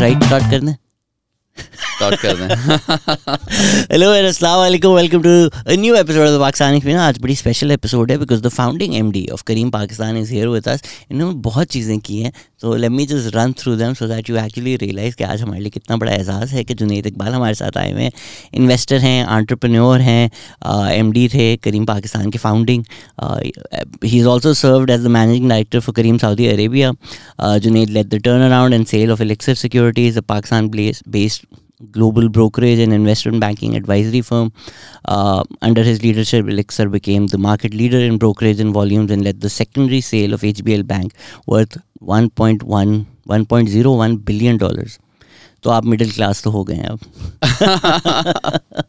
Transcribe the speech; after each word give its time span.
Right 0.00 0.24
start 0.24 0.50
कर 0.50 0.60
दें 0.64 0.74
start 1.98 2.20
कर 2.20 2.36
दें 2.36 2.48
हेलो 3.92 4.12
एंड 4.14 4.26
अस्सलाम 4.26 4.58
वालेकुम 4.58 4.94
welcome 4.94 5.22
to 5.22 5.30
a 5.48 5.76
new 5.76 5.94
episode 5.96 6.26
of 6.26 6.40
Pakistani 6.40 6.80
film 6.80 6.98
आज 7.00 7.18
बड़ी 7.22 7.34
स्पेशल 7.36 7.70
एपिसोड 7.72 8.10
है 8.10 8.18
because 8.18 8.42
the 8.42 8.48
founding 8.48 8.94
MD 8.94 9.26
of 9.32 9.42
Careem 9.46 9.70
Pakistan 9.70 10.16
is 10.16 10.32
here 10.32 10.48
with 10.48 10.68
us 10.68 10.82
इन्होंने 11.10 11.34
बहुत 11.46 11.68
चीज़ें 11.72 11.98
की 12.00 12.18
हैं। 12.18 12.32
तो 12.60 12.74
let 12.76 12.90
me 12.90 13.06
just 13.06 13.36
run 13.36 13.52
through 13.58 13.74
them 13.76 13.94
so 13.94 14.06
that 14.08 14.30
you 14.30 14.36
actually 14.38 14.76
realize 14.76 15.14
कि 15.16 15.24
आज 15.24 15.42
हमारे 15.42 15.60
लिए 15.60 15.70
कितना 15.70 15.96
बड़ा 15.96 16.12
एहसास 16.12 16.52
है 16.52 16.64
कि 16.64 16.74
जुनेद 16.74 17.06
इकबाल 17.06 17.32
हमारे 17.32 17.54
साथ 17.54 17.76
आए 17.78 17.92
हुए 17.92 18.02
हैं। 18.02 18.12
इन्वेस्टर 18.54 18.98
हैं 19.00 19.24
आंट्रप्रन्योर 19.26 20.00
हैं 20.00 20.30
एम 20.92 21.12
डी 21.12 21.28
थे 21.28 21.54
करीम 21.64 21.84
पाकिस्तान 21.86 22.30
के 22.30 22.38
founding 22.38 22.84
he 24.04 24.18
is 24.18 24.26
also 24.26 24.54
served 24.56 24.90
as 24.90 25.04
the 25.04 25.16
managing 25.18 25.48
director 25.48 25.80
for 25.80 25.94
Careem 25.94 26.18
Saudi 26.18 26.46
Arabia 26.48 26.92
Junaid 27.58 27.90
led 27.90 28.06
the 28.08 28.22
turn 28.24 28.46
around 28.46 28.74
and 28.74 28.86
sale 28.86 29.12
of 29.12 29.22
Elixir 29.22 29.54
securities 29.64 30.18
a 30.18 30.20
Pakistan 30.28 30.68
based 30.68 31.46
global 31.91 32.29
brokerage 32.29 32.79
and 32.79 32.93
investment 32.93 33.39
banking 33.39 33.75
advisory 33.75 34.21
firm. 34.21 34.51
Uh, 35.05 35.43
under 35.61 35.83
his 35.83 36.01
leadership, 36.01 36.47
Elixir 36.47 36.89
became 36.89 37.27
the 37.27 37.37
market 37.37 37.73
leader 37.73 37.99
in 37.99 38.17
brokerage 38.17 38.59
and 38.59 38.73
volumes 38.73 39.11
and 39.11 39.23
led 39.23 39.41
the 39.41 39.49
secondary 39.49 40.01
sale 40.01 40.33
of 40.33 40.41
HBL 40.41 40.87
Bank 40.87 41.13
worth 41.47 41.77
1.1 42.01 43.05
1.01 43.27 44.25
billion 44.25 44.57
dollars. 44.57 44.99
तो 45.63 45.69
आप 45.69 45.85
middle 45.85 46.11
class 46.11 46.43
तो 46.43 46.51
हो 46.51 46.63
गए 46.63 46.75
हैं 46.75 46.89
अब 46.89 46.99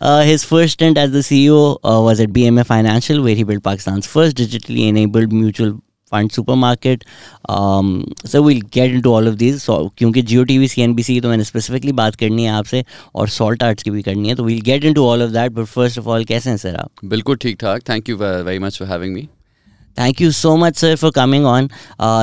Uh, 0.00 0.22
his 0.22 0.44
first 0.44 0.74
stint 0.74 0.98
as 0.98 1.12
the 1.12 1.20
CEO 1.26 1.78
uh, 1.84 2.00
was 2.06 2.20
at 2.20 2.30
BMA 2.30 2.66
Financial, 2.66 3.22
where 3.22 3.34
he 3.34 3.44
built 3.44 3.62
Pakistan's 3.62 4.06
first 4.06 4.36
digitally 4.36 4.88
enabled 4.88 5.32
mutual 5.32 5.80
fund 6.11 6.31
super 6.31 6.55
market 6.57 7.03
sir 7.49 8.39
will 8.39 8.61
get 8.73 8.93
into 9.01 9.13
all 9.13 9.27
of 9.29 9.35
this 9.35 9.65
क्योंकि 9.69 10.21
Geo 10.21 10.43
T 10.43 10.57
V 10.57 10.67
C 10.67 10.81
N 10.81 10.93
B 10.93 11.03
C 11.03 11.13
की 11.13 11.21
तो 11.21 11.29
मैंने 11.29 11.43
specifically 11.43 11.91
बात 11.93 12.15
करनी 12.15 12.43
है 12.43 12.51
आपसे 12.51 12.83
और 13.15 13.29
salt 13.29 13.63
arts 13.63 13.83
की 13.83 13.91
भी 13.91 14.01
करनी 14.01 14.29
है 14.29 14.35
तो 14.35 14.43
will 14.43 14.61
get 14.61 14.85
into 14.93 15.05
all 15.05 15.23
of 15.23 15.31
that 15.31 15.51
but 15.51 15.65
first 15.67 15.99
of 15.99 16.07
all 16.07 16.25
कैसे 16.25 16.49
हैं 16.49 16.57
सर 16.57 16.75
आप? 16.75 16.91
बिल्कुल 17.05 17.37
ठीक 17.37 17.57
ठाक। 17.61 17.89
Thank 17.89 18.09
you 18.09 18.17
very 18.17 18.59
much 18.59 18.79
for 18.79 18.87
having 18.87 19.13
me 19.13 19.27
thank 19.97 20.21
you 20.21 20.31
so 20.31 20.55
much 20.57 20.77
sir 20.77 20.95
for 20.95 21.11
coming 21.11 21.45
on 21.45 21.69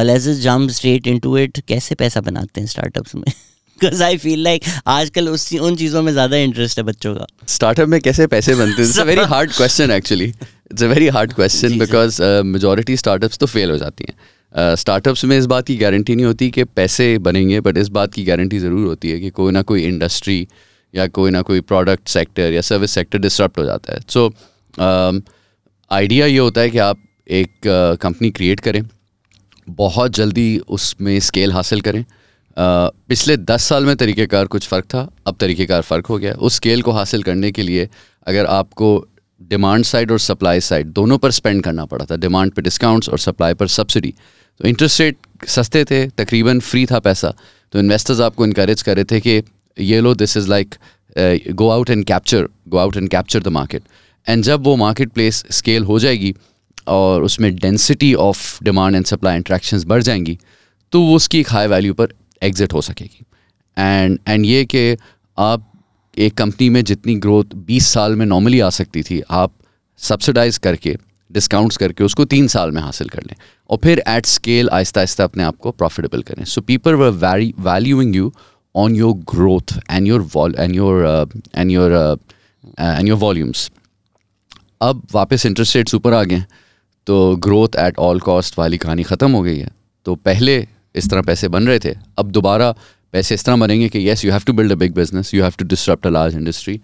let's 0.07 0.29
jump 0.41 0.71
straight 0.71 1.07
into 1.07 1.37
it 1.39 1.61
कैसे 1.69 1.95
पैसा 1.95 2.21
बनाते 2.21 2.61
हैं 2.61 2.69
स्टार्टअप्स 2.69 3.15
में? 3.15 3.25
बिकॉज़ 3.25 4.03
आई 4.03 4.17
फील 4.17 4.43
लाइक 4.43 4.65
आजकल 4.89 5.29
उस 5.29 5.53
उन 5.55 5.77
चीज़ों 5.77 6.03
में 6.03 6.13
ज़्यादा 6.13 6.37
इंटरेस्ट 6.39 6.79
है 6.79 6.85
बच्चों 6.85 7.15
का। 7.15 7.27
स्टार्टअप 7.49 7.89
में 7.89 8.01
कैसे 8.01 8.27
पैसे 8.27 8.55
बनते 8.55 8.83
हैं? 8.83 9.05
Very 9.05 9.25
hard 9.25 9.53
question 9.53 9.91
actually 9.91 10.33
it's 10.73 10.83
a 10.83 10.87
very 10.87 11.09
hard 11.09 11.33
question 11.33 11.79
because 11.79 12.23
majority 12.45 12.97
startups 12.97 13.39
तो 13.39 13.47
फेल 13.47 13.71
हो 13.71 13.77
जाती 13.79 14.05
हैं. 14.09 14.17
स्टार्टअप्स 14.77 15.21
uh, 15.21 15.29
में 15.29 15.39
इस 15.39 15.47
बात 15.47 15.67
की 15.67 15.77
गारंटी 15.77 16.15
नहीं 16.17 16.27
होती 16.27 16.51
कि 16.51 16.65
पैसे 16.65 17.07
बनेंगे 17.19 17.61
बट 17.61 17.79
इस 17.79 17.89
बात 17.89 18.15
की 18.15 18.25
गारंटी 18.25 18.59
ज़रूर 18.59 18.87
होती 18.87 19.11
है 19.11 19.21
कि 19.21 19.31
कोई 19.31 19.53
ना 19.53 19.63
कोई 19.63 19.83
इंडस्ट्री 19.85 20.47
या 20.95 21.07
कोई 21.09 21.31
ना 21.31 21.43
कोई 21.43 21.61
प्रोडक्ट 21.63 22.09
सेक्टर 22.09 22.53
या 22.53 22.61
सर्विस 22.61 22.91
सेक्टर 22.91 23.19
डिस्टर्ब 23.19 23.59
हो 23.59 23.65
जाता 23.65 23.95
है. 23.95 24.01
सो 24.09 24.31
आइडिया 25.91 26.27
ये 26.27 26.39
होता 26.39 26.61
है 26.61 26.71
कि 26.71 26.79
आप 26.79 26.99
एक 27.31 27.51
कंपनी 28.03 28.29
uh, 28.29 28.37
क्रिएट 28.37 28.61
करें 28.61 28.83
बहुत 29.69 30.15
जल्दी 30.15 30.59
उसमें 30.69 31.19
स्केल 31.21 31.53
हासिल 31.53 31.81
करें. 31.81 32.03
Uh, 32.03 32.91
पिछले 33.09 33.37
दस 33.37 33.63
साल 33.63 33.85
में 33.85 33.97
तरीक़ेकार 33.97 34.47
कुछ 34.47 34.67
फ़र्क 34.69 34.85
था 34.85 35.09
अब 35.27 35.37
तरीक़ेकार 35.41 35.83
फ़र्क 35.83 36.07
हो 36.07 36.19
गया 36.19 36.33
उस 36.33 36.55
स्केल 36.57 36.83
को 36.83 36.93
हासिल 36.93 37.23
करने 37.23 37.51
के 37.53 37.63
लिए 37.63 37.89
अगर 38.27 38.47
आपको 38.47 38.89
डिमांड 39.43 39.85
साइड 39.85 40.11
और 40.13 40.19
सप्लाई 40.19 40.61
साइड 40.61 40.87
दोनों 40.87 41.19
पर 41.19 41.31
स्पेंड 41.31 41.63
करना 41.65 41.85
पड़ा 41.85 42.05
था 42.05 42.17
डिमांड 42.17 42.53
पे 42.53 42.63
डिस्काउंट्स 42.63 43.09
और 43.09 43.19
सप्लाई 43.19 43.55
पर 43.55 43.69
सब्सिडी 43.69 44.15
तो 44.61 44.69
इंटरेस्ट 44.69 45.01
रेट 45.01 45.17
सस्ते 45.49 45.85
थे, 45.85 46.07
तकरीबन 46.09 46.61
फ्री 46.61 46.85
था 46.87 46.99
पैसा। 46.99 47.33
तो 47.73 47.79
इन्वेस्टर्स 47.79 48.21
आपको 48.21 48.45
इनक्रेज 48.47 48.83
कर 48.83 48.97
रहे 48.97 49.05
थे 49.05 49.21
कि 49.21 49.43
ये 49.81 50.01
लो 50.01 50.15
this 50.15 50.37
is 50.37 50.49
like 50.49 50.75
go 51.53 51.69
out 51.69 51.91
and 51.91 52.05
capture 52.05 52.49
go 52.69 52.77
out 52.77 52.97
and 52.97 53.09
capture 53.09 53.43
the 53.43 53.49
market 53.49 53.83
and 54.27 54.45
जब 54.45 54.65
वो 54.65 54.77
मार्केट 54.77 55.13
प्लेस 55.13 55.45
स्केल 55.51 55.85
हो 55.85 55.99
जाएगी 55.99 56.35
और 56.87 57.23
उसमें 57.23 57.55
density 57.57 58.15
of 58.15 58.65
demand 58.65 58.97
and 58.97 59.05
supply 59.05 59.37
interactions 59.37 59.85
बढ़ 59.85 60.03
जाएँगी 60.03 60.39
तो 60.93 61.01
वो 61.03 61.17
उसकी 61.17 61.41
एक 61.41 61.51
हाई 61.51 61.67
वैल्यू 61.67 61.95
पर 61.95 62.13
एग्जिट 62.43 62.73
हो 62.73 62.81
सकेगी। 62.81 63.25
एंड 63.79 64.19
एंड 64.29 64.47
ये 64.47 64.65
कि 64.65 64.97
आप 65.39 65.73
एक 66.17 66.35
कंपनी 66.35 66.69
में 66.71 66.83
जितनी 66.85 67.15
ग्रोथ 67.17 67.55
20 67.67 67.87
साल 67.87 68.15
में 68.17 68.25
नॉर्मली 68.27 68.61
आ 68.61 68.71
सकती 68.71 69.03
थी, 69.03 69.21
आप 69.31 69.53
सब्सिडाइज 70.01 70.59
करके 70.59 70.97
डिस्काउंट्स 71.31 71.77
करके 71.77 72.05
उसको 72.05 72.25
तीन 72.25 72.47
साल 72.49 72.71
में 72.71 72.81
हासिल 72.83 73.09
कर 73.09 73.23
लें। 73.23 73.35
और 73.71 73.79
फिर 73.83 74.03
एट 74.09 74.27
स्केल 74.27 74.69
आहिस्ता 74.69 75.01
आहिस्ता 75.01 75.25
अपने 75.25 75.43
आप 75.45 75.57
को 75.57 75.71
प्रॉफिटेबल 75.73 76.23
करें। 76.23 76.45
So 76.45 76.61
people 76.61 76.95
were 76.95 77.11
valuing 77.61 78.17
you 78.17 78.33
on 78.75 78.97
your 78.97 79.15
growth 79.31 79.79
and 79.91 80.07
your 80.07 80.55
and 80.59 80.75
your 80.75 81.05
and 81.55 81.71
your 81.71 82.19
and 82.81 83.09
your 83.09 83.19
volumes 83.19 83.71
अब 84.83 85.03
वापस 85.13 85.47
इंटरेस्ट 85.47 85.77
रेट्स 85.77 85.95
ऊपर 85.95 86.15
आ 86.15 86.23
गए 86.25 86.45
तो 87.07 87.37
ग्रोथ 87.37 87.77
एट 87.79 87.99
ऑल 87.99 88.21
कॉस्ट 88.21 88.59
वाली 88.59 88.79
कहानी 88.79 89.03
ख़त्म 89.03 89.31
हो 89.33 89.43
गई 89.43 89.59
है। 89.59 89.71
तो 90.07 90.15
पहले 90.17 90.57
इस 90.95 91.09
तरह 91.11 91.23
पैसे 91.23 91.49
बन 91.49 91.67
रहे 91.67 91.79
थे, 91.79 91.95
अब 92.19 92.31
दोबारा 92.31 92.75
पैसे 93.17 93.35
इस 93.35 93.45
तरह 93.45 93.57
बनेंगे 93.57 93.89
कि 93.89 93.99
yes 93.99 94.25
you 94.25 94.33
have 94.33 94.43
to 94.47 94.53
build 94.53 94.73
a 94.73 94.77
big 94.77 94.95
business 94.95 95.35
you 95.35 95.43
have 95.43 95.53
to 95.59 95.65
disrupt 95.65 96.07
a 96.07 96.11
large 96.11 96.37
industry 96.37 96.81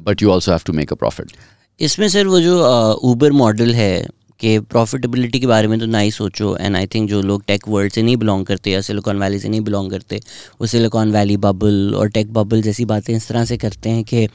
but 0.00 0.22
you 0.22 0.30
also 0.30 0.50
have 0.52 0.60
to 0.66 0.72
make 0.72 0.92
a 0.92 0.96
profit 0.96 1.32
इसमें 1.80 2.08
सर 2.08 2.26
वो 2.26 2.40
जो 2.40 2.58
ऊबर 3.04 3.32
मॉडल 3.32 3.74
है 3.74 3.94
कि 4.40 4.58
प्रॉफिटेबिलिटी 4.70 5.40
के 5.40 5.46
बारे 5.46 5.68
में 5.68 5.78
तो 5.80 5.86
ना 5.86 5.98
ही 5.98 6.10
सोचो 6.10 6.56
एंड 6.56 6.76
आई 6.76 6.86
थिंक 6.86 7.08
जो 7.10 7.20
लोग 7.22 7.44
टेक 7.46 7.68
वर्ल्ड 7.68 7.92
से 7.92 8.02
नहीं 8.02 8.16
बिलोंग 8.16 8.44
करते 8.46 8.70
या 8.70 8.80
सिलिकॉन 8.80 9.18
वैली 9.18 9.38
से 9.38 9.48
नहीं 9.48 9.60
बिलोंग 9.60 9.90
करते 9.90 10.20
वो 10.60 10.66
सिलिकॉन 10.66 11.12
वैली 11.12 11.36
बबल 11.36 11.94
और 11.96 12.08
टेक 12.08 12.32
बबल 12.32 12.62
जैसी 12.62 12.84
बातें 12.84 13.14
इस 13.16 13.28
तरह 13.28 13.44
से 13.44 13.56
करते 13.56 13.90
हैं 13.90 14.04
कि 14.04 14.28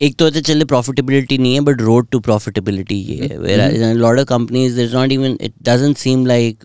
एक 0.00 0.16
तो 0.16 0.30
चले 0.30 0.64
प्रॉफिटेबिलिटी 0.64 1.38
नहीं 1.38 1.54
है 1.54 1.60
बट 1.60 1.80
रोड 1.80 2.08
टू 2.10 2.20
प्रॉफिटेबिलिटी 2.20 2.94
ये 2.94 3.26
है। 3.26 3.92
Lot 3.94 4.18
of 4.18 4.26
companies 4.26 4.80
is 4.80 4.94
not 4.94 5.12
even 5.12 5.38
it 5.40 5.54
doesn't 5.62 5.96
seem 5.96 6.26
like 6.26 6.64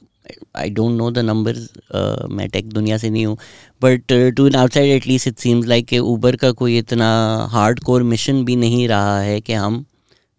I 0.56 0.70
don't 0.70 0.98
know 0.98 1.10
the 1.12 1.20
numbers 1.26 1.70
मैं 2.32 2.48
टेक 2.50 2.70
दुनिया 2.70 2.98
से 2.98 3.10
नहीं 3.10 3.26
हूँ 3.26 3.38
but 3.82 4.14
to 4.36 4.48
an 4.48 4.56
outside 4.56 4.92
at least 4.92 5.28
it 5.28 5.38
seems 5.40 5.68
like 5.68 5.86
कि 5.88 6.00
ऊबर 6.08 6.36
का 6.36 6.52
कोई 6.62 6.78
इतना 6.78 7.10
हार्ड 7.52 7.80
कोर 7.80 8.04
मिशन 8.06 8.44
भी 8.46 8.56
नहीं 8.56 8.88
रहा 8.88 9.20
है 9.20 9.40
कि 9.42 9.54
हम 9.56 9.86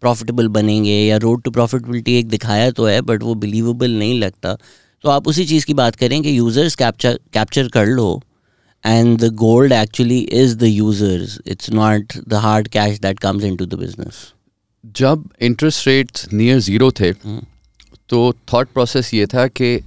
प्रॉफिटेबल 0.03 0.47
बनेंगे 0.47 0.93
या 0.93 1.17
रोड 1.17 1.41
टू 1.43 1.51
प्रॉफिटेबिलिटी 1.51 2.17
एक 2.19 2.27
दिखाया 2.29 2.71
तो 2.71 2.85
है 2.85 3.01
बट 3.01 3.23
वो 3.23 3.35
बिलीवेबल 3.35 3.97
नहीं 3.99 4.19
लगता 4.19 4.57
तो 5.03 5.09
आप 5.09 5.27
उसी 5.27 5.45
चीज़ 5.45 5.65
की 5.65 5.73
बात 5.73 5.95
करें 5.95 6.21
कि 6.21 6.37
यूज़र्स 6.37 6.75
कैप्चर 6.75 7.19
कैप्चर 7.33 7.67
कर 7.67 7.85
लो 7.87 8.09
and 8.83 9.17
the 9.19 9.33
gold 9.35 9.73
actually 9.73 10.19
is 10.33 10.57
the 10.57 10.63
users 10.63 11.39
it's 11.47 11.69
not 11.71 12.17
the 12.27 12.33
hard 12.39 12.67
cash 12.67 12.99
that 12.99 13.19
comes 13.19 13.43
in 13.43 13.55
to 13.55 13.65
the 13.65 13.79
business 13.79 14.25
जब 14.95 15.29
इंटरेस्ट 15.41 15.87
रेट्स 15.87 16.27
नियर 16.33 16.59
ज़ीरो 16.59 16.91
थे 16.91 17.11
hmm. 17.11 17.41
तो 18.09 18.33
थॉट 18.53 18.67
प्रोसेस 18.67 19.13
ये 19.13 19.25
था 19.25 19.47
कि 19.47 19.79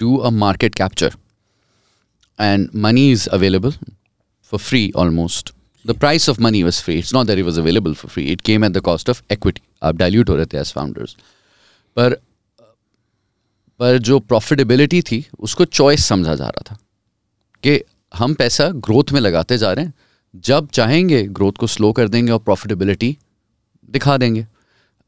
do 0.00 0.16
a 0.16 0.30
market 0.30 0.74
capture 0.74 1.14
and 2.40 2.68
money 2.76 3.10
is 3.12 3.28
available 3.28 3.70
for 4.52 4.58
free 4.58 4.90
almost 4.96 5.52
the 5.86 5.98
price 5.98 6.28
of 6.28 6.40
money 6.40 6.62
was 6.62 6.82
free 6.82 6.98
it's 6.98 7.14
not 7.14 7.26
that 7.26 7.38
it 7.38 7.44
was 7.44 7.60
available 7.60 7.94
for 7.94 8.10
free 8.10 8.24
it 8.24 8.40
came 8.40 8.64
at 8.64 8.72
the 8.72 8.80
cost 8.80 9.10
of 9.10 9.22
equity 9.32 9.62
आप 9.82 9.96
dilute 9.96 10.30
हो 10.30 10.36
रहे 10.36 10.46
थे 10.46 10.58
as 10.58 10.72
founders 10.72 11.16
पर 11.96 12.16
पर 13.80 13.98
जो 13.98 14.18
profitability 14.20 15.00
थी, 15.02 15.24
उसको 15.40 15.64
choice 15.64 16.04
समझा 16.04 16.34
जा 16.34 16.44
रहा 16.44 16.62
था 16.70 16.76
कि 17.64 17.80
हम 18.14 18.34
पैसा 18.34 18.68
ग्रोथ 18.68 19.12
में 19.12 19.20
लगाते 19.20 19.58
जा 19.58 19.72
रहे 19.72 19.84
हैं। 19.84 19.94
जब 20.34 20.68
चाहेंगे 20.68 21.22
ग्रोथ 21.22 21.52
को 21.52 21.66
स्लो 21.66 21.92
कर 21.92 22.08
देंगे 22.08 22.32
और 22.32 22.38
प्रॉफिटेबिलिटी 22.38 23.16
दिखा 23.90 24.16
देंगे। 24.16 24.46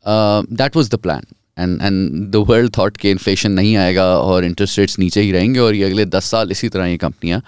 That 0.06 0.76
was 0.76 0.90
the 0.90 0.94
plan 0.94 1.24
and 1.60 1.80
and 1.82 2.26
the 2.26 2.44
world 2.48 2.76
thought 2.78 2.96
कि 2.96 3.10
इन्फ्लेशन 3.10 3.52
नहीं 3.52 3.76
आएगा 3.76 4.04
और 4.16 4.44
इंटरेस्ट 4.44 4.78
रेट्स 4.78 4.98
नीचे 4.98 5.20
ही 5.20 5.32
रहेंगे 5.32 5.60
और 5.60 5.74
ये 5.74 5.84
अगले 5.84 6.04
दस 6.06 6.30
साल 6.30 6.50
इसी 6.50 6.68
तरह 6.68 6.86
ये 6.86 6.96
कंपनियाँ 6.98 7.40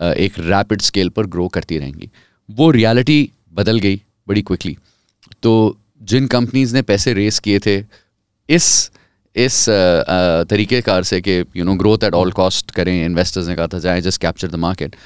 एक 0.00 0.38
रैपिड 0.40 0.80
स्केल 0.82 1.08
पर 1.08 1.26
ग्रो 1.28 1.48
करती 1.48 1.78
रहेंगी। 1.78 2.10
वो 2.48 2.70
रियलिटी 2.70 3.30
बदल 3.54 3.78
गई 3.78 4.00
बड़ी 4.28 4.42
क्विकली 4.42 4.76
तो 5.42 5.54
जिन 6.02 6.26
कंपनीज़ 6.28 6.74
ने 6.74 6.82
पैसे 6.82 7.12
रेस 7.14 7.38
किए 7.38 7.58
थे, 7.58 7.82
इस 8.48 8.90
इस 9.36 9.64
तरीक़ेकार 10.50 11.02
से 11.02 11.20
कि 11.20 11.32
you 11.56 11.64
know 11.64 11.74
growth 11.76 12.04
at 12.04 12.14
all 12.14 12.30
cost 12.32 12.70
करें 12.70 13.04
इन्वेस्टर्स 13.04 13.48
ने 13.48 13.54
कहा 13.56 13.66
था, 13.66 13.78
जाए 13.78 14.00
जस्ट 14.00 14.20
कैप्चर 14.20 14.48
द 14.48 14.54
मार्केट 14.56 14.96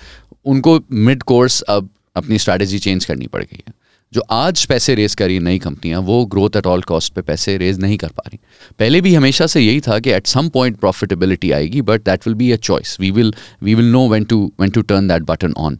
उनको 0.45 0.79
मिड 0.93 1.23
कोर्स 1.23 1.61
अब 1.63 1.89
अपनी 2.17 2.39
स्ट्रैटेजी 2.39 2.79
चेंज 2.79 3.05
करनी 3.05 3.27
पड़ 3.27 3.43
गई 3.43 3.63
है। 3.69 3.75
जो 4.13 4.21
आज 4.31 4.65
पैसे 4.67 4.95
रेज 4.95 5.15
कर 5.15 5.27
रही 5.27 5.39
नई 5.41 5.59
कंपनियाँ 5.59 6.01
वो 6.01 6.25
ग्रोथ 6.33 6.57
एट 6.57 6.67
ऑल 6.67 6.83
कॉस्ट 6.83 7.13
पे 7.13 7.23
पैसे 7.23 7.57
रेज 7.59 7.79
नहीं 7.81 7.97
कर 7.99 8.09
पा 8.09 8.23
रही। 8.27 8.39
पहले 8.79 9.01
भी 9.01 9.15
हमेशा 9.15 9.47
से 9.47 9.61
यही 9.61 9.81
था 9.81 9.99
कि 9.99 10.11
एट 10.11 10.27
सम 10.27 10.49
पॉइंट 10.49 10.79
प्रॉफिटेबिलिटी 10.81 11.51
आएगी 11.51 11.83
but 11.83 12.05
that 12.05 12.27
will 12.27 12.35
be 12.37 12.51
a 12.53 12.57
choice 12.57 12.97
we 13.01 13.11
will 13.11 13.35
we 13.63 13.75
will 13.75 13.91
know 13.93 14.07
when 14.09 14.25
to 14.25 14.41
when 14.61 14.71
to 14.71 14.83
turn 14.83 15.09
that 15.09 15.23
button 15.31 15.53
on 15.59 15.79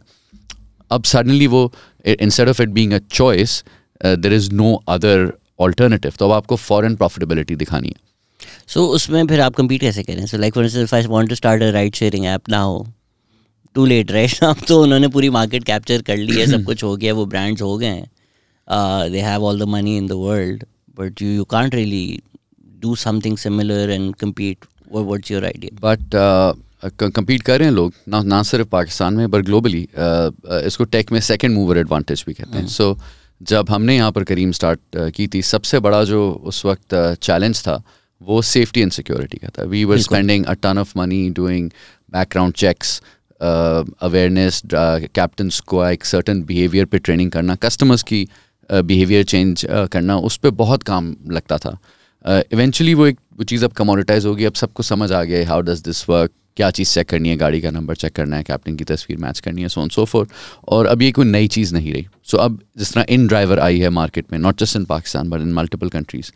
अब 0.91 1.03
सडनली 1.03 1.47
वो 1.47 1.71
instead 2.05 2.49
of 2.49 2.61
it 2.61 2.69
being 2.69 2.93
a 2.93 2.99
choice 3.11 3.63
there 4.01 4.33
is 4.33 4.51
no 4.53 4.73
other 4.87 5.31
alternative 5.59 6.13
तो 6.19 6.25
अब 6.25 6.31
आपको 6.31 6.55
फॉरन 6.55 6.95
profitability 6.95 7.55
दिखानी 7.55 7.87
है। 7.87 8.01
So 8.67 8.79
so, 8.79 8.87
उसमें 8.95 9.25
फिर 9.27 9.41
आप 9.41 9.55
कम्पीट 9.55 9.81
कैसे 9.81 10.03
करें? 10.03 10.25
So 10.25 10.37
like 10.37 10.53
for 10.53 10.63
instance 10.63 10.93
I 10.93 11.05
want 11.07 11.29
to 11.29 11.35
start 11.35 11.63
a 11.63 11.69
ride 11.71 11.95
sharing 11.95 12.25
app 12.25 12.49
ना 12.49 12.59
हो 12.59 12.85
टू 13.75 13.85
लेट 13.85 14.11
राइट 14.11 14.43
अब 14.43 14.57
तो 14.67 14.81
उन्होंने 14.83 15.07
पूरी 15.07 15.29
मार्केट 15.29 15.63
कैप्चर 15.63 16.01
कर 16.01 16.17
ली 16.17 16.39
है 16.39 16.45
सब 16.47 16.63
कुछ 16.71 16.83
हो 16.83 16.95
गया 16.95 17.13
वो 17.13 17.25
ब्रांड्स 17.25 17.61
हो 17.61 17.77
गए 17.77 17.87
हैं। 17.87 18.09
They 18.67 19.21
have 19.21 19.45
all 19.45 19.59
the 19.59 19.67
money 19.69 19.97
in 19.97 20.07
the 20.07 20.19
world 20.19 20.63
but 20.97 21.21
you 21.21 21.29
you 21.29 21.43
can't 21.51 21.75
really 21.75 22.21
do 22.81 22.95
something 22.97 23.37
similar 23.37 23.89
and 23.89 24.13
compete 24.15 24.65
what's 24.91 25.31
your 25.31 25.45
idea 25.45 25.79
but 25.83 26.15
compete 26.93 27.41
कर 27.41 27.59
रहे 27.59 27.67
हैं 27.67 27.75
लोग 27.75 27.93
ना 28.07 28.21
ना 28.23 28.41
सिर्फ़ 28.43 28.67
पाकिस्तान 28.69 29.13
में 29.13 29.29
बट 29.31 29.45
ग्लोबली 29.45 29.87
इसको 30.67 30.83
टेक 30.85 31.11
में 31.11 31.19
सेकंड 31.23 31.55
मूवर 31.55 31.77
एडवांटेज 31.77 32.23
भी 32.27 32.33
कहते 32.33 32.57
हैं 32.57 32.67
सो 32.67 32.91
hmm. 32.91 33.01
so, 33.01 33.21
जब 33.41 33.69
हमने 33.69 33.95
यहाँ 33.95 34.11
पर 34.11 34.23
करीम 34.23 34.51
स्टार्ट 34.51 34.79
की 35.15 35.27
थी 35.27 35.41
सबसे 35.41 35.79
बड़ा 35.79 36.03
जो 36.03 36.21
उस 36.43 36.65
वक्त 36.65 36.95
चैलेंज 37.21 37.61
था 37.61 37.81
वो 38.21 38.41
सेफ्टी 38.41 38.81
एंड 38.81 38.91
सिक्योरिटी 38.91 39.37
का 39.37 39.49
था 39.57 39.63
we 39.63 39.83
were 39.85 39.99
spending 39.99 40.45
a 40.45 40.53
ton 40.63 40.77
of 40.77 40.93
money 40.97 41.29
doing 41.29 41.69
background 42.11 42.53
checks 42.53 43.01
awareness 43.41 44.61
captains 44.73 45.59
को 45.67 45.85
एक 45.85 46.05
सर्टन 46.05 46.41
बिहेवियर 46.43 46.85
पे 46.85 46.99
ट्रेनिंग 46.99 47.31
करना 47.31 47.55
कस्टमर्स 47.55 48.03
की 48.03 48.27
बिहेवियर 48.71 49.23
चेंज 49.23 49.65
करना 49.69 50.17
उस 50.19 50.37
पर 50.37 50.49
बहुत 50.51 50.83
काम 50.83 51.15
लगता 51.31 51.57
था। 51.57 51.77
इवेंचुअली 52.25 52.93
वो 52.93 53.05
एक 53.07 53.17
वो 53.37 53.43
चीज़ 53.43 53.65
अब 53.65 53.71
कमोडिटाइज 53.73 54.25
होगी 54.25 54.45
अब 54.45 54.53
सबको 54.53 54.83
समझ 54.83 55.11
आ 55.11 55.23
गया 55.23 55.47
हाउ 55.49 55.61
डज़ 55.61 55.83
दिस 55.83 56.07
वर्क 56.09 56.31
क्या 56.57 56.69
चीज़ 56.71 56.93
चेक 56.93 57.07
करनी 57.09 57.29
है? 57.29 57.35
गाड़ी 57.37 57.61
का 57.61 57.69
नंबर 57.71 57.95
चेक 57.95 58.13
करना 58.15 58.37
है 58.37 58.43
कैप्टन 58.43 58.75
की 58.75 58.83
तस्वीर 58.83 59.17
मैच 59.19 59.39
करनी 59.39 59.61
है 59.61 59.69
सो 59.69 59.81
ऑन 59.81 59.89
सो 59.89 60.05
फोर 60.05 60.27
और 60.67 60.85
अब 60.85 61.01
ये 61.01 61.11
कोई 61.11 61.25
नई 61.25 61.47
चीज़ 61.47 61.73
नहीं 61.75 61.93
रही। 61.93 62.05
सो 62.23 62.37
so, 62.37 62.43
अब 62.43 62.59
जिस 62.77 62.93
तरह 62.93 63.05
इन 63.09 63.27
ड्राइवर 63.27 63.59
आई 63.59 63.79
है 63.79 63.89
मार्केट 63.91 64.25
में 64.31 64.39
not 64.39 64.59
just 64.59 64.75
in 64.75 64.85
Pakistan 64.85 65.29
but 65.29 65.41
in 65.41 65.53
multiple 65.53 65.89
countries 65.89 66.31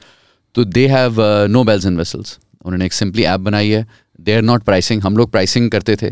तो 0.56 0.64
they 0.64 0.88
have 0.88 1.22
no 1.50 1.64
bells 1.64 1.86
and 1.86 1.98
whistles 1.98 2.38
उन्होंने 2.66 2.86
एक 2.86 2.94
सिंपली 2.94 3.24
ऐप 3.24 3.40
बनाई 3.40 3.70
है। 3.70 3.86
दे 4.20 4.36
आर 4.36 4.42
नॉट 4.42 4.64
प्राइसिंग 4.64 5.02
हम 5.02 5.18
लोग 5.18 5.32
प्राइसिंग 5.32 5.70
करते 5.72 5.96
थे 5.96 6.10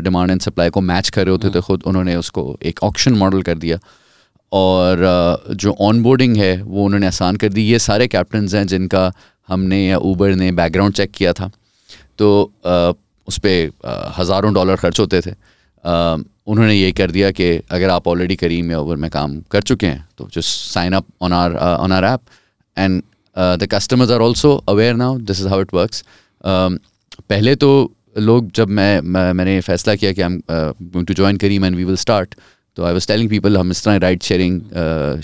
डिमांड 0.00 0.30
एंड 0.30 0.40
सप्लाई 0.40 0.70
को 0.70 0.80
मैच 0.82 1.08
कर 1.08 1.24
रहे 1.24 1.32
होते 1.32 1.50
थे 1.50 1.60
खुद। 1.60 1.82
उन्होंने 1.86 2.16
उसको 2.16 2.58
एक 2.62 2.82
ऑप्शन 2.82 3.14
मॉडल 3.14 3.42
कर 3.42 3.58
दिया। 3.58 3.78
और 4.52 5.04
जो 5.52 5.76
ऑन 5.80 6.02
बोर्डिंग 6.02 6.36
है 6.36 6.52
वो 6.62 6.84
उन्होंने 6.84 7.06
आसान 7.06 7.36
कर 7.36 7.48
दी। 7.48 7.62
ये 7.62 7.78
सारे 7.80 8.06
कैप्टन 8.08 8.48
हैं 8.48 8.66
जिनका 8.66 9.12
हमने 9.48 9.86
या 9.86 9.98
ऊबर 10.04 10.34
ने 10.34 10.50
बैकग्राउंड 10.52 10.94
चेक 10.94 11.10
किया 11.10 11.32
था। 11.32 11.50
तो 12.18 12.28
उस 13.28 13.38
पर 13.38 14.12
हज़ारों 14.18 14.52
डॉलर 14.54 14.76
खर्च 14.76 15.00
होते 15.00 15.20
थे। 15.20 15.30
उन्होंने 16.46 16.74
ये 16.74 16.90
कर 16.92 17.10
दिया 17.10 17.30
कि 17.30 17.50
अगर 17.70 17.90
आप 17.90 18.08
ऑलरेडी 18.08 18.36
करीम 18.36 18.70
या 18.70 18.78
ऊबर 18.80 18.96
में 18.96 19.10
काम 19.10 19.40
कर 19.50 19.62
चुके 19.62 19.86
हैं 19.86 20.08
तो 20.18 20.28
just 20.34 20.72
sign 20.72 20.92
up 20.92 21.06
on 21.22 21.32
our 21.32 21.54
on 21.56 21.92
our 21.92 22.04
app 22.04 22.20
and 22.76 23.02
the 23.36 23.68
customers 23.72 24.10
are 24.10 24.20
also 24.20 24.54
aware 24.68 24.94
now 24.94 25.18
this 25.20 25.40
is 25.40 25.48
how 25.48 25.60
it 25.60 25.74
works 25.74 26.04
पहले 26.44 27.54
तो 27.56 27.70
लोग 28.18 28.50
जब 28.54 28.68
मैं, 28.68 29.00
मैं 29.00 29.32
मैंने 29.32 29.60
फैसला 29.60 29.94
किया 29.94 30.12
कि 30.12 30.22
I 30.22 30.26
am 30.26 30.40
going 30.48 31.06
to 31.06 31.14
join 31.14 31.36
Careem 31.36 31.64
and 31.64 31.76
we 31.76 31.84
will 31.84 31.96
start 31.96 32.34
तो 32.76 32.84
आई 32.84 32.92
वाज 32.92 33.06
टेलिंग 33.06 33.28
पीपल 33.30 33.56
हम 33.56 33.70
इस 33.70 33.82
तरह 33.84 33.96
राइड 33.96 34.22
शेयरिंग 34.22 34.60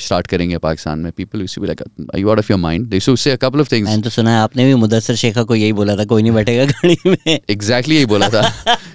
स्टार्ट 0.01 0.27
करेंगे 0.27 0.59
पाकिस्तान 0.59 0.99
में. 0.99 1.13
People 1.13 1.41
used 1.41 1.61
be 1.61 1.67
like 1.67 1.83
you 2.19 2.29
out 2.29 2.39
of 2.39 2.53
your 2.53 2.61
mind 2.61 2.87
they 2.87 2.97
used 2.97 3.17
say 3.17 3.37
couple 3.37 3.61
of 3.61 3.73
things 3.73 3.89
मैंने 3.89 4.03
तो 4.03 4.11
सुना 4.11 4.31
है 4.31 4.43
आपने 4.43 4.65
भी 4.65 4.75
मुदस्सर 4.75 5.15
शेखा 5.15 5.43
को 5.43 5.55
यही 5.55 5.73
बोला 5.73 5.97
था 5.97 6.05
कोई 6.05 6.23
नहीं 6.23 6.33
बैठेगा 6.33 6.65
गाड़ी 6.65 6.97
में. 7.07 7.17
एग्जैक्टली 7.27 7.55
exactly 7.55 7.93
यही 7.93 8.07
बोला 8.07 8.29
था। 8.29 8.43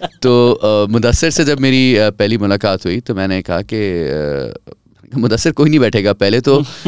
तो 0.23 0.33
uh, 0.63 0.91
मुदस्सर 0.91 1.29
से 1.29 1.45
जब 1.45 1.59
मेरी 1.59 1.95
uh, 1.95 2.11
पहली 2.11 2.37
मुलाकात 2.37 2.85
हुई 2.85 2.99
तो 2.99 3.15
मैंने 3.15 3.41
कहा 3.41 3.61
कि 3.73 3.81
uh, 4.13 5.17
मुदस्सर 5.17 5.51
कोई 5.51 5.69
नहीं 5.69 5.79
बैठेगा। 5.79 6.13
पहले 6.13 6.41
तो 6.41 6.63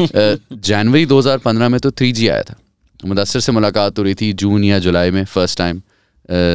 जनवरी 0.52 1.06
2015 1.06 1.68
में 1.68 1.80
तो 1.80 1.90
थ्री 1.90 2.28
आया 2.28 2.42
था। 2.42 2.56
मुदसर 3.00 3.40
से 3.40 3.52
मुलाकात 3.52 3.98
हो 3.98 4.02
रही 4.02 4.14
थी 4.14 4.32
जून 4.32 4.64
या 4.64 4.78
जुलाई 4.78 5.10
में 5.10 5.24
फ़र्स्ट 5.24 5.58
टाइम 5.58 5.80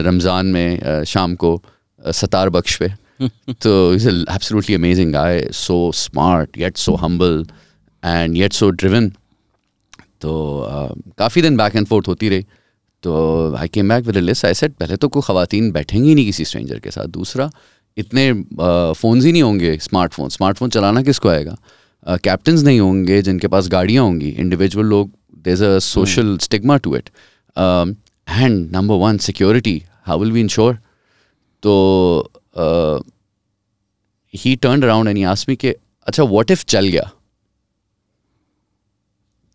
रमज़ान 0.06 0.46
में 0.46 1.04
शाम 1.04 1.36
को 1.36 1.62
सतार 2.06 2.50
बख्श 2.50 2.76
पे। 2.76 3.05
तो 3.22 3.94
is 3.94 4.08
absolutely 4.08 4.76
amazing 4.76 5.14
guy 5.14 5.48
so 5.54 5.92
smart 5.96 6.58
yet 6.58 6.78
so 6.78 6.96
humble 7.04 7.46
and 8.04 8.38
yet 8.38 8.54
so 8.54 8.70
driven 8.82 9.10
तो 10.22 10.34
काफ़ी 11.18 11.42
दिन 11.42 11.58
बैक 11.58 11.76
एंड 11.76 11.88
फोर्थ 11.88 12.08
होती 12.08 12.30
रही 12.30 12.46
तो 13.04 13.56
I 13.58 13.68
came 13.68 13.90
back 13.90 14.06
with 14.06 14.18
list 14.18 14.46
I 14.46 14.54
set 14.54 14.76
पहले 14.80 14.96
तो 14.98 15.08
कोई 15.08 15.22
ख़वातीन 15.28 15.72
बैठेंगी 15.72 16.14
नहीं 16.16 16.26
किसी 16.26 16.46
स्ट्रेंजर 16.46 16.80
के 16.80 16.92
साथ 16.92 17.08
दूसरा 17.18 17.50
इतने 17.98 18.32
फ़ोन्स 18.34 19.26
ही 19.26 19.32
नहीं 19.32 19.44
होंगे 19.44 19.78
स्मार्टफ़ोन 19.82 20.30
स्मार्टफ़ोन 20.30 20.70
चलाना 20.70 21.02
किसको 21.04 21.30
आएगा 21.30 21.58
कैप्टन्स 22.24 22.64
नहीं 22.64 22.80
होंगे 22.80 23.22
जिनके 23.22 23.48
पास 23.48 23.68
गाड़ियाँ 23.68 24.04
होंगी 24.04 24.30
इंडिविजुअल 24.30 24.86
लोग 24.86 25.12
there's 25.46 25.62
a 25.62 25.80
social 25.80 26.26
mm. 26.26 26.42
stigma 26.42 26.80
to 26.80 26.96
it. 26.96 27.12
Um, 27.56 27.98
and 28.28 28.72
number 28.72 28.98
one, 28.98 29.20
security. 29.20 29.86
How 30.04 30.18
will 30.18 30.32
we 30.32 30.42
ensure? 30.42 30.80
So 31.64 32.30
uh, 32.55 33.01
he 34.35 34.57
turned 34.57 34.85
around 34.85 35.09
and 35.09 35.19
he 35.19 35.25
asked 35.25 35.49
me, 35.49 35.57
"Ke, 35.57 35.75
Acha, 36.09 36.29
what 36.37 36.51
if 36.51 36.67
chal 36.67 36.91
gaya?" 36.97 37.09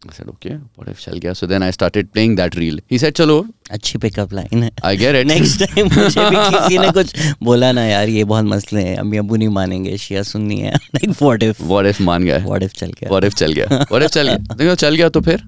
I 0.07 0.13
said, 0.13 0.27
okay, 0.29 0.59
what 0.75 0.87
if 0.87 0.99
chal 0.99 1.17
gaya? 1.19 1.33
So 1.33 1.47
then 1.47 1.63
I 1.63 1.71
started 1.71 2.11
playing 2.13 2.35
that 2.35 2.55
reel. 2.55 2.77
He 2.87 2.99
said, 3.03 3.15
चलो 3.15 3.37
अच्छी 3.71 3.97
pickup 3.99 4.33
line 4.33 4.63
है 4.63 4.71
I 4.83 4.95
get 5.03 5.15
it. 5.21 5.27
Next 5.27 5.63
time 5.63 5.87
मुझे 5.95 6.29
भी 6.29 6.35
किसी 6.57 6.77
ने 6.77 6.91
कुछ 6.97 7.13
बोला 7.43 7.71
ना 7.71 7.85
यार 7.85 8.09
ये 8.09 8.23
बहुत 8.23 8.45
मसले 8.45 8.83
हैं 8.83 8.95
अम्मी 8.97 9.17
अबू 9.17 9.35
नहीं 9.35 9.49
मानेंगे 9.57 9.97
शिया 9.97 10.23
सुननी 10.33 10.57
है 10.59 10.75
like 10.75 11.09
what 11.21 11.43
if 11.43 11.61
what 11.61 11.85
if 11.85 12.01
मान 12.01 12.23
गया 12.25 12.37
व्हाट 12.45 12.63
इफ 12.63 12.73
चल 12.73 12.91
गया 12.99 13.09
व्हाट 13.09 13.23
इफ 13.23 13.33
चल 13.41 13.53
गया 13.53 13.65
व्हाट 13.91 14.03
इफ 14.03 14.09
चल 14.09 14.27
गया 14.27 14.55
देखो 14.55 14.75
चल 14.85 14.95
गया 14.95 15.09
तो 15.09 15.21
फिर 15.29 15.43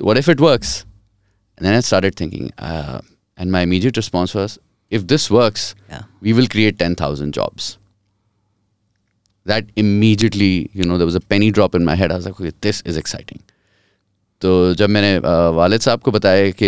what 0.00 0.18
if 0.18 0.28
it 0.28 0.40
works? 0.40 0.84
And 1.58 1.66
then 1.66 1.74
I 1.74 1.80
started 1.80 2.16
thinking, 2.16 2.52
uh, 2.58 3.00
and 3.38 3.50
my 3.50 3.62
immediate 3.62 3.96
response 3.96 4.34
was, 4.34 4.58
if 4.91 5.07
this 5.07 5.29
works, 5.31 5.75
yeah. 5.89 6.03
we 6.21 6.33
will 6.33 6.47
create 6.47 6.77
10,000 6.79 7.33
jobs. 7.33 7.77
That 9.45 9.69
immediately, 9.75 10.69
you 10.73 10.83
know, 10.83 10.97
there 10.97 11.05
was 11.05 11.15
a 11.15 11.21
penny 11.21 11.49
drop 11.51 11.73
in 11.73 11.85
my 11.85 11.95
head. 11.95 12.11
I 12.11 12.15
was 12.15 12.25
like, 12.25 12.39
okay, 12.39 12.51
this 12.61 12.81
is 12.81 12.97
exciting. 12.97 13.41
तो 14.41 14.51
जब 14.73 14.89
मैंने 14.89 15.17
वालिद 15.55 15.81
साहब 15.81 15.99
को 16.01 16.11
बताया 16.11 16.49
कि 16.61 16.67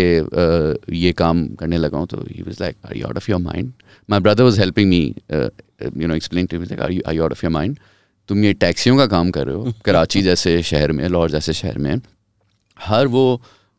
ये 0.96 1.12
काम 1.12 1.46
करने 1.60 1.78
लगा 1.78 1.98
हूँ 1.98 2.06
तो 2.06 2.18
he 2.26 2.42
was 2.42 2.60
like 2.60 2.76
are 2.86 2.96
you 2.96 3.06
out 3.06 3.16
of 3.16 3.30
your 3.30 3.40
mind 3.40 3.72
my 4.10 4.20
brother 4.20 4.44
was 4.44 4.58
helping 4.60 4.88
me 4.90 5.00
you 5.32 6.08
know 6.08 6.14
explain 6.14 6.46
to 6.46 6.58
me 6.60 6.66
like 6.66 6.80
are 6.80 6.92
you 6.92 7.00
are 7.06 7.14
you 7.14 7.22
out 7.22 7.32
of 7.32 7.44
your 7.44 7.52
mind 7.52 7.78
तुम 8.28 8.44
ये 8.44 8.52
टैक्सियों 8.64 8.96
का 8.98 9.06
काम 9.06 9.30
कर 9.30 9.46
रहे 9.46 9.56
हो 9.56 9.72
कराची 9.84 10.22
जैसे 10.22 10.60
शहर 10.70 10.92
में 10.92 11.08
लाहौर 11.08 11.30
जैसे 11.30 11.52
शहर 11.52 11.78
में 11.78 12.00
हर 12.78 13.06
वो 13.16 13.26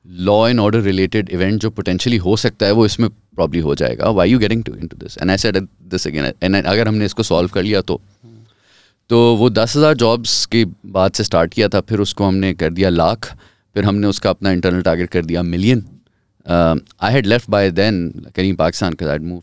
law 0.05 0.47
and 0.47 0.59
order 0.59 0.81
related 0.81 1.29
event 1.33 1.61
जो 1.61 1.69
पोटेंशली 1.69 2.17
हो 2.27 2.35
सकता 2.37 2.65
है 2.65 2.71
वो 2.71 2.85
इसमें 2.85 3.09
प्रॉब्ली 3.35 3.59
हो 3.61 3.75
जाएगा। 3.75 4.09
Why 4.11 4.29
you 4.29 4.39
getting 4.39 4.63
to 4.63 4.75
into 4.87 4.97
this 4.97 5.17
and 5.17 5.31
I 5.31 5.51
this 5.89 6.07
again 6.07 6.31
and 6.43 6.65
अगर 6.65 6.87
हमने 6.87 7.05
इसको 7.05 7.23
सॉल्व 7.23 7.49
कर 7.49 7.63
लिया 7.63 7.81
तो। 7.83 8.01
तो 9.09 9.17
वो 9.37 9.49
दस 9.51 9.75
हज़ार 9.77 9.93
जॉब्स 9.95 10.45
के 10.45 10.63
बाद 10.65 11.11
से 11.13 11.23
स्टार्ट 11.23 11.53
किया 11.53 11.67
था, 11.69 11.79
फिर 11.81 11.99
उसको 11.99 12.23
हमने 12.25 12.53
कर 12.53 12.69
दिया 12.71 12.89
लाख, 12.89 13.25
फिर 13.75 13.85
हमने 13.85 14.07
उसका 14.07 14.29
अपना 14.29 14.51
इंटरनल 14.51 14.81
टारगेट 14.81 15.09
कर 15.09 15.25
दिया 15.25 15.43
million 15.43 15.83
I 16.45 17.13
had 17.13 17.25
left 17.25 17.49
by 17.49 17.69
then 17.71 18.09
Careem 18.35 18.55
Pakistan 18.55 18.93
का 18.93 19.11
I 19.11 19.19
move 19.21 19.41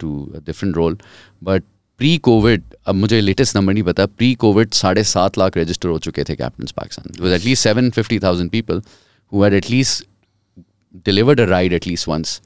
to 0.00 0.10
different 0.36 0.76
role 0.76 0.96
but 1.42 1.62
pre 2.00 2.16
covid 2.18 2.62
अब 2.86 2.94
मुझे 2.94 3.20
लेटेस्ट 3.20 3.56
नंबर 3.56 3.72
नहीं 3.72 3.82
पता 3.82 4.06
प्री 4.08 4.32
कोविड 4.36 4.72
साढ़े 4.74 5.04
सात 5.04 5.38
लाख 5.38 5.56
रजिस्टर 5.56 5.88
हो 5.88 5.98
चुके 5.98 6.24
थे 6.24 6.34
captain 6.36 6.66
Pakistan. 6.76 7.22
Was 7.22 7.34
at least 7.34 7.62
seven 7.62 7.90
fifty 7.90 8.18
thousand 8.20 8.50
people 8.50 8.82
who 9.32 9.44
at least 9.46 10.06
delivered 11.06 11.40
a 11.40 11.44
ride 11.46 11.72
at least 11.72 12.08
once 12.08 12.40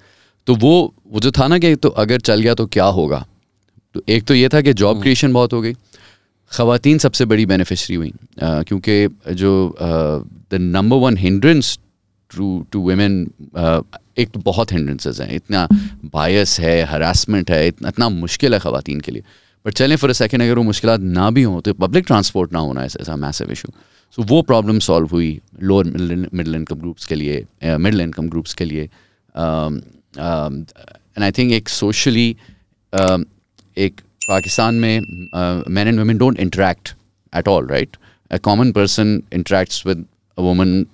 तो 0.48 0.54
वो 0.56 0.72
वो 1.06 1.20
जो 1.20 1.30
था 1.30 1.46
ना 1.48 1.58
कि 1.58 1.74
तो 1.76 1.88
अगर 2.00 2.20
चल 2.20 2.40
गया 2.42 2.54
तो 2.54 2.66
क्या 2.68 2.84
होगा? 2.98 3.24
तो 3.94 4.02
एक 4.08 4.24
तो 4.24 4.34
ये 4.34 4.48
था 4.48 4.60
कि 4.60 4.72
जॉब 4.74 5.00
क्रिएशन 5.02 5.26
हम्म। 5.26 5.34
बहुत 5.34 5.52
हो 5.52 5.60
गई। 5.62 5.72
ख़वातीन 6.52 6.98
सबसे 6.98 7.24
बड़ी 7.24 7.44
बेनिफिशरी 7.46 7.96
हुई 7.96 8.12
क्योंकि 8.40 9.34
जो 9.34 9.50
the 9.80 10.58
number 10.60 10.96
one 10.98 11.16
hindrance 11.18 11.78
to 12.30 12.46
to 12.72 12.86
women 12.88 13.20
एक 14.18 14.30
तो 14.30 14.40
बहुत 14.40 14.72
हिंड्रेंसेज 14.72 15.20
हैं। 15.20 15.34
इतना 15.34 15.66
बायस 16.14 16.58
है 16.60 16.80
हरासमेंट 16.84 17.50
है 17.50 17.66
इतना 17.68 17.88
इतना 17.88 18.08
मुश्किल 18.08 18.54
है 18.54 18.60
ख़वातीन 18.60 19.00
के 19.00 19.12
लिए। 19.12 19.22
बट 19.64 19.74
चलें 19.74 19.96
फॉर 19.96 20.10
अ 20.10 20.14
सेकेंड 20.14 20.42
अगर 20.42 20.58
वो 20.58 20.62
मुश्किल 20.64 20.90
ना 21.02 21.28
भी 21.30 21.42
हों 21.42 21.60
तो 21.60 21.74
पब्लिक 21.76 22.06
ट्रांसपोर्ट 22.06 22.52
ना 22.52 22.58
होना 22.60 22.84
ऐसा 22.84 23.16
मैसिव 23.18 23.52
इशू 23.52 23.72
सो 24.18 24.22
वो 24.24 24.40
प्रॉब्लम 24.44 24.78
सॉल्व 24.80 25.08
हुई 25.12 25.30
लोअर 25.62 25.84
मिडिल 26.32 26.54
इनकम 26.54 26.80
ग्रुप्स 26.80 27.06
के 27.06 27.14
लिए 27.14 27.76
मिडिल 27.78 28.00
इनकम 28.00 28.28
ग्रुप्स 28.28 28.54
के 28.54 28.64
लिए। 28.64 28.88
एंड 30.16 31.22
आई 31.22 31.30
थिंक 31.30 31.52
एक 31.52 31.68
सोशली 31.68 32.36
uh, 32.94 33.24
एक 33.78 34.00
पाकिस्तान 34.28 34.74
में 34.74 35.00
man 35.68 35.88
and 35.88 35.98
women 35.98 36.18
don't 36.18 36.40
interact 36.40 36.94
at 37.36 37.48
all 37.48 37.66
right 37.66 37.96
a 38.30 38.36
common 38.36 38.72
person 38.72 39.22
interacts 39.32 39.86
with 39.86 40.06
a 40.38 40.84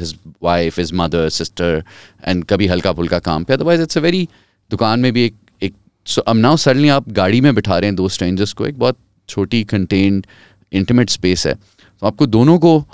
his 0.00 0.14
wife, 0.42 0.78
his 0.78 0.92
mother, 0.92 1.30
sister, 1.30 1.82
and 2.28 2.44
कभी 2.44 2.66
हल्का 2.66 2.92
फुल्का 2.92 3.18
काम 3.18 3.44
पे 3.44 3.52
अदरवाइज़ 3.54 3.82
इट्स 3.82 3.98
अ 3.98 4.00
वेरी 4.00 4.28
दुकान 4.70 5.00
में 5.00 5.12
भी 5.12 5.24
एक 5.24 5.34
एक 5.62 5.74
सो 6.06 6.20
अब 6.20 6.36
नाउ 6.36 6.56
सडनली 6.56 6.88
आप 6.88 7.08
गाड़ी 7.08 7.40
में 7.40 7.54
बिठा 7.54 7.78
रहे 7.78 7.88
हैं 7.88 7.96
दो 7.96 8.08
स्ट्रेंजर्स 8.08 8.52
को 8.52 8.66
एक 8.66 8.78
बहुत 8.78 8.98
छोटी 9.28 9.64
कंटेन्ड 9.64 10.26
इंटीमेट 10.72 11.10
स्पेस 11.10 11.46
है। 11.46 11.54
तो 12.00 12.06
आपको 12.06 12.26
दोनों 12.26 12.58
को 12.58 12.84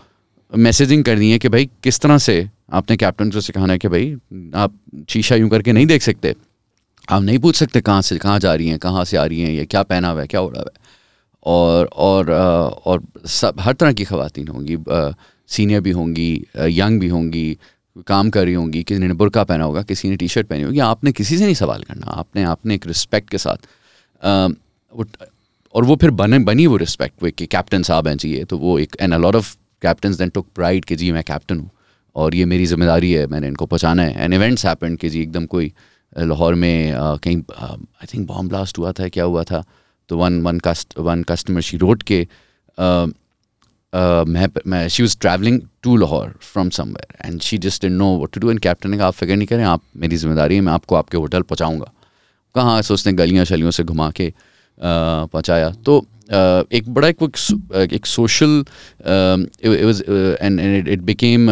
मैसेजिंग 0.57 1.05
करनी 1.05 1.31
है 1.31 1.38
कि 1.38 1.49
भाई 1.49 1.67
किस 1.67 2.00
तरह 2.00 2.19
से 2.19 2.50
आपने 2.70 2.96
कैप्टन 2.96 3.30
को 3.30 3.40
सिखाना 3.40 3.72
है 3.72 3.78
कि 3.78 3.88
भाई, 3.88 4.12
आप 4.54 4.74
शीशा 5.08 5.36
यूँ 5.36 5.48
करके 5.50 5.72
नहीं 5.72 5.86
देख 5.86 6.02
सकते। 6.02 6.34
आप 7.08 7.22
नहीं 7.22 7.38
पूछ 7.38 7.56
सकते 7.56 7.80
कहाँ 7.80 8.02
से, 8.02 8.18
कहाँ 8.18 8.38
जा 8.38 8.54
रही 8.54 8.68
हैं, 8.68 8.78
कहाँ 8.78 9.04
से 9.04 9.16
आ 9.16 9.24
रही 9.24 9.40
हैं, 9.40 9.52
या 9.52 9.64
क्या 9.64 9.82
पहना 9.84 10.10
हुआ 10.10 10.20
है, 10.20 10.26
क्या 10.26 10.40
उड़ा 10.40 10.60
हुआ 10.60 10.70
है। 10.70 10.88
और 11.46 11.86
और 11.86 12.30
और 12.30 13.02
सब, 13.26 13.60
हर 13.60 13.72
तरह 13.72 13.92
की 13.92 14.04
खवातीन 14.04 14.48
होंगी 14.48 14.76
सीनियर 15.48 15.80
भी 15.80 15.90
होंगी 15.90 16.32
यंग 16.58 17.00
भी 17.00 17.08
होंगी, 17.08 17.58
काम 18.06 18.30
कर 18.30 18.44
रही 18.44 18.54
होंगी, 18.54 18.82
किसी 18.82 19.00
ने 19.00 19.14
बुरका 19.14 19.44
पहना 19.44 19.64
होगा, 19.64 19.82
किसी 19.82 20.10
ने 20.10 20.16
टी 20.16 20.28
शर्ट 20.28 20.46
पहनी 20.46 20.62
होगी, 20.62 20.78
आपने 20.80 21.12
किसी 21.12 21.38
से 21.38 21.44
नहीं 21.44 21.54
सवाल 21.54 21.82
करना, 21.82 22.06
आपने 22.12 22.42
आपने 22.44 22.74
एक 22.74 22.86
रिस्पेक्ट 22.86 23.30
के 23.30 23.38
साथ। 23.38 23.66
वो 24.22 25.04
और 25.74 25.84
वो 25.84 25.96
फिर 25.96 26.10
बने, 26.12 26.38
बनी 26.40 26.66
वो 26.66 26.76
रिस्पेक्ट 26.76 27.22
वो 27.22 27.30
कि 27.30 27.46
कैप्टन 27.46 27.82
साहब 27.82 28.08
हैं 28.08 28.16
जी 28.16 28.42
तो 28.44 28.58
वो 28.58 28.78
एक 28.78 28.96
an 29.00 29.12
a lot 29.12 29.36
of 29.36 29.56
captain 29.82 30.14
than 30.16 30.28
took 30.28 30.46
pride 30.54 30.84
कि 30.84 30.96
जी 30.96 31.12
मैं 31.12 31.22
कैप्टन 31.24 31.58
हूँ। 31.58 31.70
और 32.17 32.35
ये 32.35 32.45
मेरी 32.45 32.67
ज़िम्मेदारी 32.67 33.12
है, 33.12 33.26
मैंने 33.26 33.49
इनको 33.49 33.67
पहुँचाना 33.67 34.02
है। 34.02 34.25
एंड 34.25 34.35
इवेंट्स 34.35 34.67
हैपन 34.67 34.97
कि 34.97 35.09
जी 35.11 35.23
एकदम 35.23 35.47
कोई 35.47 35.73
लाहौर 36.17 36.55
में 36.55 36.95
कहीं 36.97 37.37
आई 37.37 38.07
थिंक 38.14 38.26
बॉम्ब 38.29 38.49
ब्लास्ट 38.50 38.79
हुआ 38.79 38.93
था, 38.93 39.09
क्या 39.09 39.25
हुआ 39.25 39.45
था? 39.45 39.64
तो 40.09 40.17
one 40.19 40.40
one 40.43 40.59
cust 40.61 40.99
one 40.99 41.23
customer 41.25 41.61
she 41.62 41.76
rode 41.79 42.02
के 42.02 42.26
मैं 44.29 44.49
मैं 44.67 44.88
she 44.88 45.02
was 45.02 45.17
travelling 45.21 45.61
to 45.83 45.97
Lahore 45.97 46.35
from 46.43 46.71
somewhere 46.71 47.26
and 47.26 47.40
she 47.43 47.59
just 47.59 47.85
know 47.87 48.17
what 48.19 48.33
to 48.33 48.40
do 48.40 48.50
and 48.50 48.61
captain 48.61 48.90
ने 48.90 48.97
कहा, 48.97 49.07
आप 49.07 49.14
फ़िक्र 49.14 49.37
नहीं 49.37 49.47
करें, 49.47 49.64
आप 49.64 49.83
मेरी 49.97 50.17
ज़िम्मेदारी 50.17 50.55
है, 50.55 50.61
मैं 50.61 50.73
आपको 50.73 50.97
आपके 50.97 51.17
होटल 51.17 51.43
पहुँचाऊँगा। 51.43 51.93
कहाँ 52.55 52.81
से 52.83 52.95
उसने 52.95 53.12
गलियाँ 53.12 53.45
शलियों 53.45 53.71
से 53.71 53.85
घुमा 53.85 54.11
के 54.11 54.33
पहुँचाया। 54.81 55.71
तो 55.87 56.05
एक 56.73 56.85
बड़ा 56.88 57.09
एक 57.09 57.23
एक 57.93 58.07
social 58.07 58.64
it 60.88 61.00
became 61.05 61.49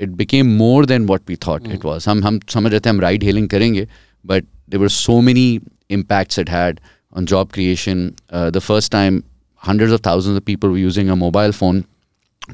It 0.00 0.08
became 0.08 0.56
more 0.56 0.86
than 0.86 1.06
what 1.06 1.28
we 1.28 1.36
thought 1.46 1.68
it 1.72 1.84
was 1.84 2.08
हम 2.08 2.24
हम 2.24 2.40
समझ 2.54 2.70
रहे 2.70 2.80
थे 2.80 2.90
हम 2.90 3.00
राइड 3.00 3.24
हेलिंग 3.24 3.48
करेंगे 3.48 3.86
but 4.26 4.44
there were 4.70 4.88
so 4.88 5.20
many 5.20 5.48
impacts 5.90 6.38
it 6.38 6.48
had 6.48 6.80
on 7.12 7.26
job 7.26 7.52
creation. 7.52 8.14
Uh, 8.30 8.50
the 8.50 8.60
first 8.60 8.90
time, 8.92 9.24
hundreds 9.54 9.92
of 9.92 10.00
thousands 10.00 10.36
of 10.36 10.44
people 10.44 10.70
were 10.70 10.78
using 10.78 11.10
a 11.10 11.16
mobile 11.16 11.52
phone 11.52 11.84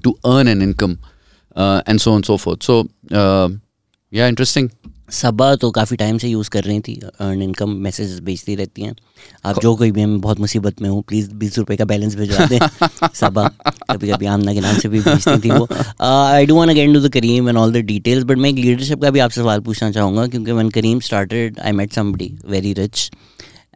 to 0.04 0.16
earn 0.24 0.48
an 0.48 0.62
income, 0.62 0.98
uh, 1.56 1.82
and 1.86 2.00
so 2.00 2.12
on 2.12 2.16
and 2.16 2.26
so 2.26 2.38
forth. 2.38 2.62
So, 2.62 2.88
uh, 3.10 3.50
yeah, 4.10 4.28
interesting. 4.28 4.70
Saba 5.09 5.55
तो 5.55 5.69
काफ़ी 5.71 5.97
time 5.97 6.17
से 6.17 6.27
use 6.27 6.49
कर 6.49 6.63
रही 6.63 6.79
थी 6.79 6.95
earn 7.19 7.41
income 7.41 7.69
message 7.69 8.19
भेजती 8.19 8.55
रहती 8.55 8.81
हैं। 8.81 8.95
आप 9.45 9.59
जो 9.61 9.75
कोई 9.75 9.91
भी 9.91 10.05
मैं 10.05 10.19
बहुत 10.21 10.39
मुसीबत 10.39 10.81
में 10.81 10.89
हूँ 10.89 11.01
प्लीज़ 11.01 11.29
बीस 11.33 11.57
रुपए 11.57 11.75
का 11.77 11.85
बैलेंस 11.85 12.15
भिजवा 12.15 12.45
दें 12.45 12.59
सबा। 13.13 13.47
कभी 13.91 14.09
कभी 14.11 14.25
आमना 14.25 14.53
के 14.53 14.61
नाम 14.61 14.77
से 14.77 14.89
भी 14.89 14.99
भेजती 14.99 15.39
थी 15.39 15.51
वो। 15.51 15.67
I 16.01 16.45
do 16.45 16.55
one 16.55 16.69
again 16.69 16.93
to 16.93 16.99
the 16.99 17.11
Careem 17.13 17.49
and 17.49 17.57
all 17.57 17.73
the 17.73 17.85
details 17.85 18.23
but 18.23 18.37
मैं 18.37 18.49
एक 18.49 18.55
लीडरशिप 18.55 19.01
का 19.01 19.09
भी 19.09 19.19
आपसे 19.19 19.41
सवाल 19.41 19.59
पूछना 19.59 19.91
चाहूँगा 19.91 20.27
क्योंकि 20.27 20.51
when 20.51 20.69
Careem 20.69 20.99
started 20.99 21.59
I 21.59 21.71
met 21.71 21.93
somebody 21.93 22.33
very 22.45 22.73
rich 22.73 23.09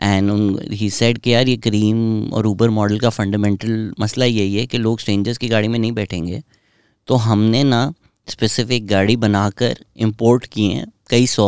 and 0.02 0.60
he 0.72 0.90
said 0.90 1.18
कि 1.18 1.34
यार 1.34 1.48
ये 1.48 1.58
करीम 1.58 2.30
और 2.34 2.48
ऊबर 2.48 2.70
मॉडल 2.70 3.00
का 3.00 3.10
फंडामेंटल 3.10 3.92
मसला 4.00 4.26
यही 4.26 4.56
है 4.56 4.66
कि 4.66 4.78
लोग 4.78 5.00
स्ट्रेंजर्स 5.00 5.38
की 5.38 5.48
गाड़ी 5.48 5.68
में 5.68 5.80
नहीं 5.80 5.92
बैठेंगे 5.92 6.44
तो 7.08 7.16
हमने 7.16 7.64
ना 7.64 7.94
स्पेसिफिक 8.28 8.88
गाड़ी 8.88 9.16
बनाकर 9.18 9.78
इंपोर्ट 9.98 10.46
किए 10.46 10.74
हैं 10.74 10.92
कई 11.12 11.28
सौ 11.28 11.48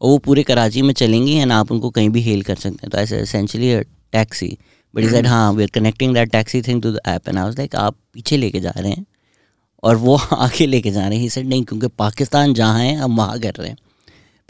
और 0.00 0.10
वो 0.10 0.18
पूरे 0.18 0.42
कराची 0.42 0.82
में 0.82 0.92
चलेंगी 0.94 1.34
एंड 1.34 1.52
आप 1.52 1.72
उनको 1.72 1.90
कहीं 1.90 2.08
भी 2.10 2.22
हेल 2.22 2.42
कर 2.42 2.54
सकते 2.54 2.78
हैं। 2.82 2.90
तो 2.90 2.98
ऐसे 2.98 3.18
essentially 3.18 3.74
taxi 4.12 4.56
but 4.94 5.02
is 5.04 5.14
that 5.14 5.26
हाँ 5.26 5.52
we 5.52 5.62
are 5.62 5.70
connecting 5.74 6.14
that 6.14 6.30
taxi 6.30 6.62
thing 6.62 6.82
to 6.82 6.92
the 6.92 7.00
app 7.06 7.28
and 7.28 7.38
I 7.38 7.44
was 7.44 7.58
like 7.58 7.76
आप 7.76 7.96
पीछे 8.14 8.36
लेके 8.36 8.60
जा 8.60 8.72
रहे 8.76 8.90
हैं. 8.90 9.04
और 9.82 9.96
वो 9.96 10.16
आगे 10.32 10.66
लेके 10.66 10.90
जा 10.90 11.08
रहे 11.08 11.18
हैं। 11.18 11.28
सेड 11.28 11.46
नहीं 11.46 11.64
क्योंकि 11.64 11.88
पाकिस्तान 11.98 12.54
जहाँ 12.54 12.80
है 12.80 12.94
हम 12.94 13.16
वहाँ 13.16 13.38
कर 13.40 13.54
रहे 13.58 13.68
हैं. 13.68 13.76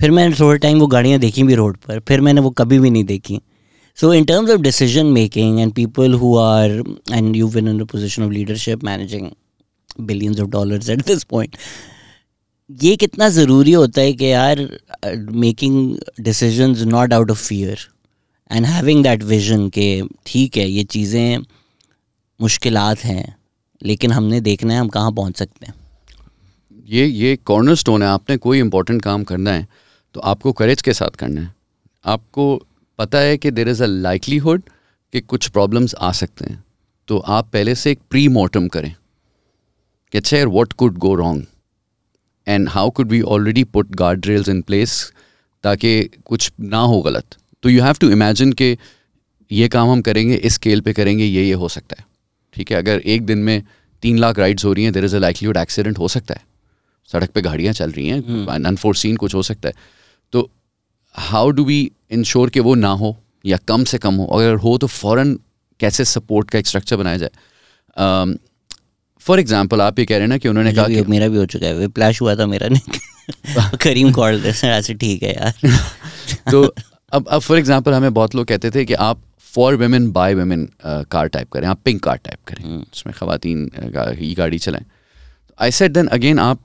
फिर 0.00 0.10
मैंने 0.10 0.36
थोड़े 0.40 0.58
टाइम 0.58 0.78
वो 0.78 0.86
गाड़ियाँ 0.86 1.18
देखी 1.20 1.42
भी 1.42 1.54
रोड 1.54 1.76
पर। 1.76 2.00
फिर 2.00 2.20
मैंने 2.20 2.40
वो 2.40 2.50
कभी 2.50 2.78
भी 2.78 2.90
नहीं 2.90 3.04
देखी। 3.04 3.40
So 3.98 4.12
in 4.14 4.24
terms 4.24 4.50
of 4.50 4.60
decision 4.60 5.06
making 5.06 5.60
and 5.60 5.72
people 5.72 6.14
who 6.14 6.36
are 6.38 6.70
and 7.12 7.36
you 7.36 7.48
win 7.48 7.68
in 7.68 7.78
the 7.78 7.86
position 7.86 8.22
of 8.22 8.32
leadership 8.32 8.84
managing 8.84 9.28
billions 10.00 10.40
of 10.40 10.48
dollars 10.48 10.90
at 10.90 11.06
this 11.06 11.24
point 11.24 11.56
ये 12.70 12.96
कितना 12.96 13.28
ज़रूरी 13.28 13.72
होता 13.72 14.00
है 14.00 14.12
कि 14.12 14.24
यार 14.24 14.58
making 15.34 15.98
decisions 16.20 16.82
not 16.86 17.12
out 17.12 17.30
of 17.30 17.42
fear 17.42 17.78
and 18.50 18.66
having 18.66 19.02
that 19.04 19.22
vision 19.22 19.68
के 19.68 20.02
ठीक 20.26 20.56
है, 20.56 20.68
ये 20.68 20.84
चीज़ें 20.84 21.38
मुश्किलात 22.40 23.04
हैं, 23.04 23.34
लेकिन 23.82 24.12
हमने 24.12 24.40
देखना 24.40 24.74
है 24.74 24.80
हम 24.80 24.88
कहाँ 24.88 25.12
पहुँच 25.12 25.38
सकते 25.38 25.66
हैं। 25.66 25.74
ये 26.88 27.06
ये 27.06 27.34
कॉर्नर 27.38 27.74
स्टोन 27.74 28.02
है, 28.02 28.08
आपने 28.08 28.36
कोई 28.36 28.58
इंपॉर्टेंट 28.60 29.02
काम 29.02 29.24
करना 29.24 29.52
है 29.52 29.66
तो 30.14 30.20
आपको 30.22 30.52
करेज 30.52 30.82
के 30.82 30.92
साथ 30.92 31.16
करना 31.18 31.40
है। 31.40 31.54
आपको 32.04 32.54
पता 32.98 33.18
है 33.20 33.36
कि 33.38 33.50
देर 33.50 33.68
इज़ 33.68 33.82
अ 33.82 33.86
लाइकलीहुड 33.86 34.62
कि 35.12 35.20
कुछ 35.22 35.48
प्रॉब्लम्स 35.48 35.94
आ 35.94 36.12
सकते 36.14 36.50
हैं 36.50 36.64
तो 37.08 37.18
आप 37.18 37.50
पहले 37.52 37.74
से 37.74 37.90
एक 37.92 37.98
प्री 38.10 38.28
मॉर्टम 38.30 38.68
करें 38.68 38.94
कि 40.12 40.18
अच्छा 40.18 40.36
यार 40.36 40.46
what 40.48 40.72
could 40.72 40.98
go 40.98 41.14
wrong 41.16 41.46
and 42.48 42.68
how 42.68 42.90
could 42.90 43.08
we 43.08 43.20
already 43.22 43.64
put 43.66 43.94
guardrails 44.26 44.48
in 44.48 44.60
place 44.62 45.00
ताकि 45.64 46.02
कुछ 46.24 46.50
ना 46.60 46.78
हो 46.80 47.00
गलत? 47.02 47.36
तो 47.62 47.68
यू 47.68 47.82
हैव 47.82 47.94
टू 48.00 48.10
इमेजिन 48.10 48.52
कि 48.52 48.76
ये 49.50 49.68
काम 49.68 49.90
हम 49.90 50.00
करेंगे 50.02 50.34
इस 50.34 50.54
स्केल 50.54 50.80
पे 50.80 50.92
करेंगे 50.92 51.24
ये 51.24 51.44
ये 51.44 51.52
हो 51.54 51.68
सकता 51.68 51.96
है। 51.98 52.06
ठीक 52.54 52.70
है? 52.72 52.78
अगर 52.78 52.98
एक 52.98 53.24
दिन 53.26 53.38
में 53.38 53.62
तीन 54.02 54.18
लाख 54.18 54.38
राइड्स 54.38 54.64
हो 54.64 54.72
रही 54.72 54.84
हैं 54.84 54.92
there 54.92 55.04
is 55.04 55.16
a 55.16 55.18
likelihood 55.18 55.56
accident 55.56 55.98
हो 55.98 56.08
सकता 56.08 56.34
है। 56.34 56.42
सड़क 57.10 57.30
पे 57.30 57.40
गाड़ियाँ 57.40 57.72
चल 57.72 57.90
रही 57.90 58.06
हैं 58.08 58.46
अनफोर्सिन 58.56 59.16
कुछ 59.16 59.34
हो 59.34 59.42
सकता 59.42 59.68
है। 59.68 59.74
तो 60.32 60.50
हाउ 61.14 61.50
डू 61.50 61.64
वी 61.64 61.80
इंश्योर 62.10 62.50
कि 62.50 62.60
वो 62.60 62.74
ना 62.74 62.88
हो 62.92 63.16
या 63.46 63.56
कम 63.68 63.84
से 63.84 63.98
कम 63.98 64.14
हो? 64.14 64.26
अगर 64.26 64.54
हो 64.54 64.76
तो 64.78 64.86
फ़ौरन 64.86 65.38
कैसे 65.80 66.04
सपोर्ट 66.04 66.50
का 66.50 66.58
एक 66.58 66.66
स्ट्रक्चर 66.66 66.96
बनाया 66.96 67.16
जाए? 67.16 67.30
फॉर 69.28 69.40
एग्ज़ाम्पल 69.40 69.80
आप 69.80 69.98
ये 69.98 70.04
कह 70.06 70.14
रहे 70.14 70.22
हैं 70.22 70.28
ना 70.28 70.36
कि 70.38 70.48
उन्होंने 70.48 70.72
कहा 70.72 70.86
कि 70.88 71.02
मेरा 71.08 71.28
भी 71.28 71.36
हो 71.36 71.46
चुका 71.46 71.66
है। 71.66 71.88
प्लैश 71.88 72.20
हुआ 72.20 72.34
था 72.36 72.46
मेरा 72.46 72.68
नहीं। 72.68 73.76
करीम 73.82 74.12
कॉल 74.12 74.44
ऐसे 74.46 74.94
ठीक 74.94 75.22
है 75.22 75.34
यार। 75.34 75.72
तो 76.50 76.62
अब 77.12 77.26
अब 77.28 77.40
फॉर 77.40 77.58
एग्ज़ाम्पल 77.58 77.94
हमें 77.94 78.14
बहुत 78.14 78.34
लोग 78.34 78.46
कहते 78.46 78.70
थे 78.70 78.84
कि 78.84 78.94
आप 78.94 79.20
for 79.54 79.74
women 79.76 80.10
by 80.12 80.34
women 80.34 80.68
car 80.84 81.28
type 81.28 81.50
करें 81.52 81.66
आप 81.68 81.80
पिंक 81.84 82.02
कार 82.02 82.16
टाइप 82.24 82.38
करें। 82.48 82.64
उसमें 82.76 83.14
खातन 83.16 84.16
ई 84.22 84.34
गाड़ी 84.38 84.58
चलाएँ। 84.58 84.84
आई 85.58 85.70
सेट 85.70 85.92
देन 85.92 86.06
अगेन 86.06 86.38
आप 86.38 86.60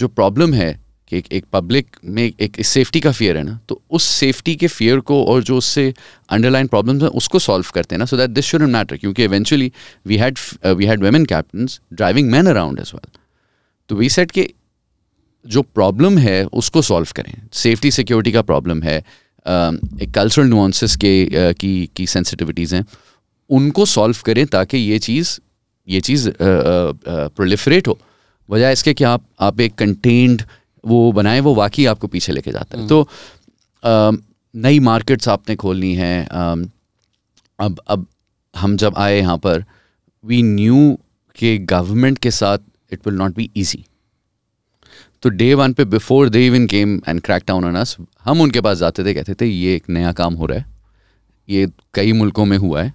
जो 0.00 0.08
प्रॉब्लम 0.08 0.54
है 0.54 0.70
कि 1.12 1.18
एक 1.18 1.32
एक 1.32 1.44
पब्लिक 1.52 1.96
में 2.04 2.22
एक 2.22 2.60
सेफ्टी 2.64 3.00
का 3.00 3.10
फियर 3.12 3.36
है 3.36 3.42
ना 3.42 3.58
तो 3.68 3.80
उस 3.90 4.04
सेफ्टी 4.04 4.54
के 4.56 4.66
फियर 4.68 5.00
को 5.00 5.22
और 5.24 5.42
जो 5.42 5.56
उससे 5.56 5.92
अंडरलाइन 6.30 6.66
प्रॉब्लम्स 6.66 7.02
हैं, 7.02 7.08
उसको 7.10 7.38
सॉल्व 7.38 7.70
करते 7.74 7.94
हैं 7.94 7.98
ना 7.98 8.04
so 8.04 8.16
that 8.16 8.30
this 8.30 8.44
should 8.44 8.62
matter 8.62 8.96
क्योंकि 8.96 9.24
eventually 9.24 9.72
we 10.06 10.16
had 10.16 10.38
we 10.66 10.86
had 10.86 11.02
women 11.02 11.24
captain 11.26 11.68
driving 11.92 12.30
man 12.30 12.46
around 12.46 12.78
as 12.78 12.90
well 12.94 13.18
तो 13.90 13.96
वी 13.96 14.08
सेट 14.08 14.30
के 14.30 14.48
जो 15.44 15.62
प्रॉब्लम 15.64 16.18
है, 16.18 16.44
उसको 16.44 16.82
सॉल्व 16.82 17.08
करें। 17.16 17.34
सेफ्टी 17.52 17.90
सिक्योरिटी 17.90 18.32
का 18.32 18.42
प्रॉब्लम 18.42 18.82
है 18.82 18.98
एक 18.98 20.10
कल्चरल 20.14 20.46
नुआंसेस 20.46 20.96
के 20.96 21.54
की 21.54 21.90
की 21.96 22.06
सेंसिटिविटीज़ 22.06 22.74
हैं, 22.74 22.84
उनको 23.50 23.86
सॉल्व 23.86 24.16
करें 24.24 24.46
ताकि 24.46 24.78
ये 24.78 24.98
चीज़ 25.00 25.38
ये 25.88 26.00
चीज़ 26.00 26.28
प्रोलिफरेट 26.40 27.88
हो। 27.88 27.98
वजह 28.48 28.70
इसके 28.70 28.94
कि 28.94 29.04
आप 29.04 29.24
आप 29.40 29.60
एक 29.60 29.74
कंटेन्ड 29.74 30.42
वो 30.84 31.12
बनाए 31.12 31.40
वो 31.40 31.54
वाकई 31.54 31.84
आपको 31.86 32.06
पीछे 32.08 32.32
लेके 32.32 32.52
जाता 32.52 32.78
है। 32.78 32.86
तो 32.88 33.08
नई 34.54 34.78
मार्केट्स 34.80 35.28
आपने 35.28 35.56
खोलनी 35.56 35.94
है। 35.94 36.24
अब 37.58 37.80
अब 37.88 38.06
हम 38.54 38.76
जब 38.76 38.94
आए 38.98 39.18
यहाँ 39.18 39.36
पर 39.38 39.64
वी 40.24 40.42
न्यू 40.42 40.98
के 41.36 41.56
गवर्नमेंट 41.58 42.18
के 42.18 42.30
साथ 42.30 42.58
it 42.92 43.06
will 43.06 43.16
not 43.16 43.34
be 43.36 43.50
easy 43.56 43.84
तो 45.22 45.28
डे 45.30 45.52
वन 45.54 45.72
पे 45.72 45.84
before 45.86 46.28
they 46.28 46.46
even 46.46 46.66
came 46.66 47.00
and 47.08 47.20
crack 47.20 47.42
down 47.48 47.64
on 47.64 47.74
us 47.76 47.96
हम 48.24 48.40
उनके 48.40 48.60
पास 48.60 48.78
जाते 48.78 49.04
थे 49.04 49.14
कहते 49.14 49.34
थे 49.40 49.46
ये 49.46 49.74
एक 49.76 49.88
नया 49.90 50.12
काम 50.12 50.34
हो 50.34 50.46
रहा 50.46 50.58
है। 50.58 50.66
ये 51.48 51.68
कई 51.94 52.12
मुल्कों 52.12 52.44
में 52.44 52.56
हुआ 52.58 52.82
है। 52.82 52.92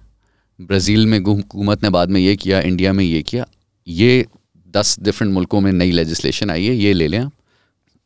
ब्राज़ील 0.58 1.06
में 1.06 1.18
हुकूमत 1.20 1.82
ने 1.82 1.90
बाद 1.90 2.10
में 2.10 2.20
ये 2.20 2.34
किया 2.36 2.60
इंडिया 2.62 2.92
में 2.92 3.04
ये 3.04 3.22
किया। 3.22 3.46
ये 3.86 4.26
दस 4.74 4.96
डिफरेंट 5.00 5.32
मुल्कों 5.34 5.60
में 5.60 5.70
नई 5.72 5.90
लेजिस्लेशन 5.90 6.50
आई 6.50 6.66
है 6.66 6.74
ये 6.76 6.92
ले 6.92 7.08
लें 7.08 7.18
आप। 7.18 7.32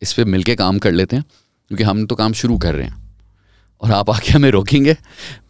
इस 0.03 0.13
पर 0.13 0.25
मिल 0.25 0.43
काम 0.57 0.79
कर 0.79 0.93
लेते 0.93 1.17
हैं, 1.17 1.25
क्योंकि 1.71 1.85
हम 1.85 2.05
तो 2.07 2.15
काम 2.15 2.33
शुरू 2.33 2.59
कर 2.59 2.75
रहे 2.75 2.87
हैं। 2.87 3.01
और 3.83 3.93
आप 3.93 4.11
आके 4.11 4.33
हमें 4.33 4.51
रोकेंगे, 4.51 4.97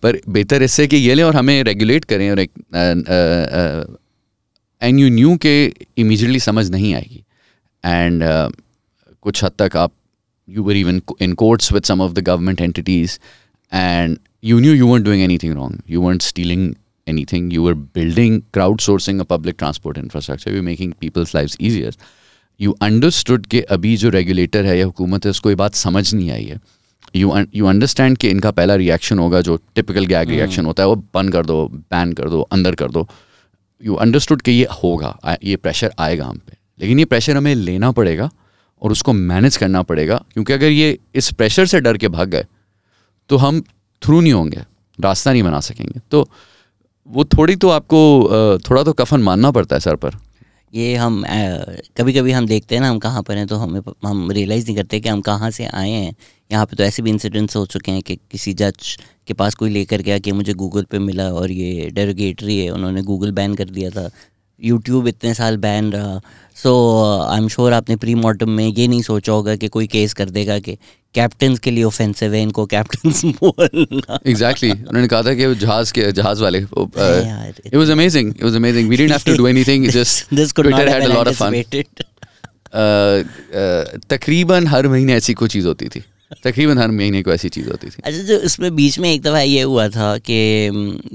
पर 0.03 0.21
बेहतर 0.29 0.63
इससे 0.63 0.87
कि 0.87 0.97
ये 0.97 1.15
लें 1.15 1.23
और 1.25 1.37
हमें 1.37 1.63
रेगुलेट 1.65 2.05
करें 2.05 2.31
और 2.31 2.41
एंड 4.83 4.99
यू 4.99 5.09
न्यू 5.11 5.37
के 5.37 5.55
इमीजिएटली 5.99 6.41
समझ 6.41 6.71
नहीं 6.71 6.95
आएगी। 6.95 7.25
एंड 7.85 8.23
कुछ 9.23 9.45
हद 9.45 9.53
तक 9.59 9.77
आप 9.77 9.93
you 10.49 10.63
were 10.63 10.77
even 10.77 11.01
in 11.23 11.33
courts 11.43 11.73
with 11.73 11.83
some 11.85 12.01
of 12.03 12.13
the 12.13 12.19
government 12.19 12.61
entities 12.61 13.19
and 13.73 14.17
you 14.45 14.59
knew 14.61 14.73
you 14.75 14.87
won't 14.87 15.05
doing 15.05 15.23
anything 15.39 15.55
wrong 15.55 15.83
you 15.91 16.01
won't 16.01 16.23
stealing 16.23 16.75
anything 17.33 17.53
you 17.53 17.69
are 17.69 17.75
building 17.75 18.41
crowd 18.53 18.81
sourcing 18.81 19.21
a 19.21 19.25
public 19.31 19.55
transport 19.59 19.99
infrastructure 19.99 20.55
you 20.55 20.63
making 20.63 20.93
people's 21.01 21.35
life 21.35 21.57
easiest 21.61 22.01
you 22.62 22.73
understood 22.83 23.47
कि 23.47 23.61
अभी 23.71 23.97
जो 23.97 24.09
regulator 24.11 24.64
है 24.64 24.78
या 24.78 24.85
हुकूमत 24.85 25.25
है 25.25 25.31
उसको 25.31 25.50
ये 25.50 25.57
बात 25.57 25.75
समझ 25.75 26.12
नहीं 26.14 26.31
आई 26.31 26.45
है। 26.45 26.59
यू 27.16 27.35
यू 27.54 27.66
अंडरस्टैंड 27.66 28.16
कि 28.19 28.28
इनका 28.28 28.50
पहला 28.50 28.75
रिएक्शन 28.75 29.19
होगा 29.19 29.40
जो 29.40 29.57
टिपिकल 29.75 30.07
गैग 30.07 30.31
रिएक्शन 30.31 30.66
होता 30.66 30.83
है 30.83 30.88
वो 30.88 30.97
बंद 31.14 31.33
कर 31.33 31.47
दो 31.47 31.66
बैन 31.69 32.12
कर 32.12 32.28
दो 32.31 32.40
अंदर 32.52 32.75
कर 32.75 32.90
दो। 32.90 33.07
यू 33.81 33.95
अंडरस्टूड 33.97 34.42
कि 34.42 34.52
ये 34.52 34.66
होगा 34.83 35.37
ये 35.45 35.57
प्रेशर 35.57 35.92
आएगा 35.99 36.26
हम 36.26 36.38
पे। 36.38 36.57
लेकिन 36.81 36.99
ये 36.99 37.04
प्रेशर 37.04 37.37
हमें 37.37 37.54
लेना 37.54 37.90
पड़ेगा 37.92 38.31
और 38.83 38.92
उसको 38.92 39.12
मैनेज 39.12 39.57
करना 39.57 39.83
पड़ेगा 39.83 40.23
क्योंकि 40.33 40.52
अगर 40.52 40.71
ये 40.71 40.99
इस 41.14 41.33
प्रेशर 41.33 41.66
से 41.66 41.81
डर 41.81 41.97
के 41.97 42.09
भाग 42.09 42.28
गए 42.28 42.47
तो 43.31 43.37
हम 43.37 43.61
थ्रू 44.02 44.21
नहीं 44.21 44.33
होंगे 44.33 44.64
रास्ता 44.99 45.33
नहीं 45.33 45.42
बना 45.42 45.61
सकेंगे। 45.61 46.00
तो 46.11 46.28
वो 47.09 47.25
थोड़ी 47.26 47.57
तो 47.57 47.69
आपको 47.71 48.59
थोड़ा 48.61 48.83
तो 48.83 48.92
कफन 48.92 49.21
मानना 49.23 49.50
पड़ता 49.50 49.76
है 49.76 49.81
सर 49.81 49.97
पर। 49.97 50.14
ये 50.73 50.95
हम 50.97 51.23
कभी 51.97 52.12
कभी 52.12 52.33
हम 52.33 52.47
देखते 52.47 52.75
हैं 52.75 52.83
ना, 52.83 52.88
हम 52.91 52.99
कहाँ 52.99 53.23
पर 53.23 53.37
हैं 53.37 53.47
तो 53.47 53.57
हमें 53.57 53.81
हम 54.05 54.31
रियलाइज़ 54.31 54.67
नहीं 54.67 54.76
करते 54.76 55.00
कि 55.00 55.09
हम 55.09 55.21
कहाँ 55.21 55.50
से 55.50 55.64
आए 55.67 55.91
हैं। 55.91 56.14
यहाँ 56.50 56.67
पे 56.67 56.76
तो 56.76 56.85
ऐसे 56.85 57.02
भी 57.02 57.11
इंसिडेंट्स 57.11 57.57
हो 57.57 57.64
चुके 57.67 57.93
हैं 57.93 58.02
कि 58.02 58.17
किसी 58.31 58.52
जज 58.55 58.97
के 59.29 59.35
पास 59.35 59.55
कोई 59.55 59.71
लेकर 59.71 60.02
गया 60.02 60.19
कि 60.19 60.33
मुझे 60.33 60.55
गूगल 60.55 60.85
पे 60.91 60.99
मिला 60.99 61.29
और 61.33 61.50
ये 61.50 61.88
डेरोगेटरी 61.91 62.59
है, 62.59 62.71
उन्होंने 62.71 63.02
गूगल 63.02 63.33
बैन 63.33 63.55
कर 63.55 63.71
दिया 63.71 63.91
था। 63.91 64.09
यूट्यूब 64.61 65.07
इतने 65.09 65.35
साल 65.35 65.57
बैन 65.57 65.93
रहा। 65.93 66.21
सो 66.63 66.73
आई 67.31 67.39
एम 67.39 67.49
श्योर 67.49 67.73
आपने 67.73 67.97
प्री 67.97 68.15
मॉर्टम 68.15 68.51
में 68.51 68.67
ये 68.67 68.87
नहीं 68.89 69.03
सोचा 69.03 69.33
होगा 69.33 69.57
कि 69.57 69.69
कोई 69.69 69.87
केस 69.87 70.13
कर 70.15 70.31
देगा 70.31 70.59
कि 70.59 70.77
कैप्टन 71.15 71.57
के 71.57 71.71
लिए 71.71 71.85
ऑफेंसिव 71.85 72.35
है 72.35 72.43
इनको 72.43 72.67
कैप्टन 72.67 73.33
बोलना। 73.43 74.19
एग्जैक्टली 74.27 74.71
उन्होंने 74.71 75.09
कहा 75.09 75.23
था 75.23 75.35
कि 75.35 75.55
जहाज़ 75.55 75.93
के 75.93 76.13
जहाज़ 76.13 76.43
वाले 76.43 76.59
it 76.59 77.75
was 77.75 77.91
amazing 77.91 78.31
it 78.31 78.45
was 78.45 78.55
amazing 78.57 78.89
we 78.89 78.97
didn't 78.97 79.13
have 79.13 79.23
to 79.27 79.37
do 79.43 79.49
anything 79.49 79.89
just 79.89 80.35
this 80.35 80.53
could 80.53 80.71
not 80.71 80.79
Twitter 80.79 80.89
have 80.89 80.95
had 80.95 81.03
a 81.03 81.15
lot 81.15 81.29
of 81.29 81.37
fun 81.43 81.63
तकरीबन 84.11 84.67
हर 84.67 84.89
महीने 84.89 85.15
ऐसी 85.15 85.35
कोई 85.35 85.49
चीज़ 85.49 85.67
होती 85.67 85.89
थी। 85.89 86.03
तकरीबन 86.45 86.79
हर 86.79 86.91
महीने 86.91 87.23
को 87.23 87.33
ऐसी 87.33 87.49
चीज़ 87.49 87.69
होती 87.71 87.87
थी। 87.87 88.03
अच्छा 88.05 88.23
जो 88.23 88.39
इसमें 88.41 88.75
बीच 88.77 88.99
में 88.99 89.13
एक 89.13 89.23
दफ़ा 89.23 89.41
ये 89.41 89.63
हुआ 89.63 89.89
था 89.89 90.17
कि 90.19 90.39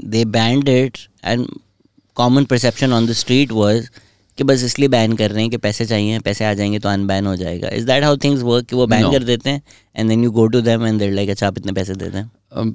they 0.05 0.25
banned 0.25 0.69
it 0.69 0.97
and 1.25 1.47
common 2.17 2.45
perception 2.45 2.93
on 2.93 3.07
the 3.07 3.13
street 3.13 3.51
was 3.51 3.89
कि 4.37 4.43
बस 4.43 4.63
इसलिए 4.63 4.89
बैन 4.89 5.15
कर 5.17 5.31
रहे 5.31 5.41
हैं 5.41 5.49
कि 5.51 5.57
पैसे 5.57 5.85
चाहिए 5.85 6.19
पैसे 6.21 6.45
आ 6.45 6.53
जाएँगे 6.53 6.79
तो 6.79 6.89
अनबैन 6.89 7.25
हो 7.25 7.35
जाएगा। 7.35 7.69
Is 7.69 7.85
that 7.85 8.03
how 8.03 8.17
things 8.23 8.41
work 8.43 8.65
कि 8.65 8.75
वो 8.75 8.87
बैन 8.87 9.03
No. 9.03 9.11
कर 9.11 9.23
देते 9.23 9.49
हैं 9.49 9.61
and 9.95 10.09
then 10.09 10.23
you 10.23 10.31
go 10.31 10.47
to 10.47 10.61
them 10.61 10.85
and 10.87 10.99
they're 10.99 11.11
like 11.13 11.29
अच्छा 11.29 11.47
आप 11.47 11.57
इतने 11.57 11.71
पैसे 11.71 11.95
दे 11.95 12.09
दें। 12.09 12.23
Um, 12.23 12.71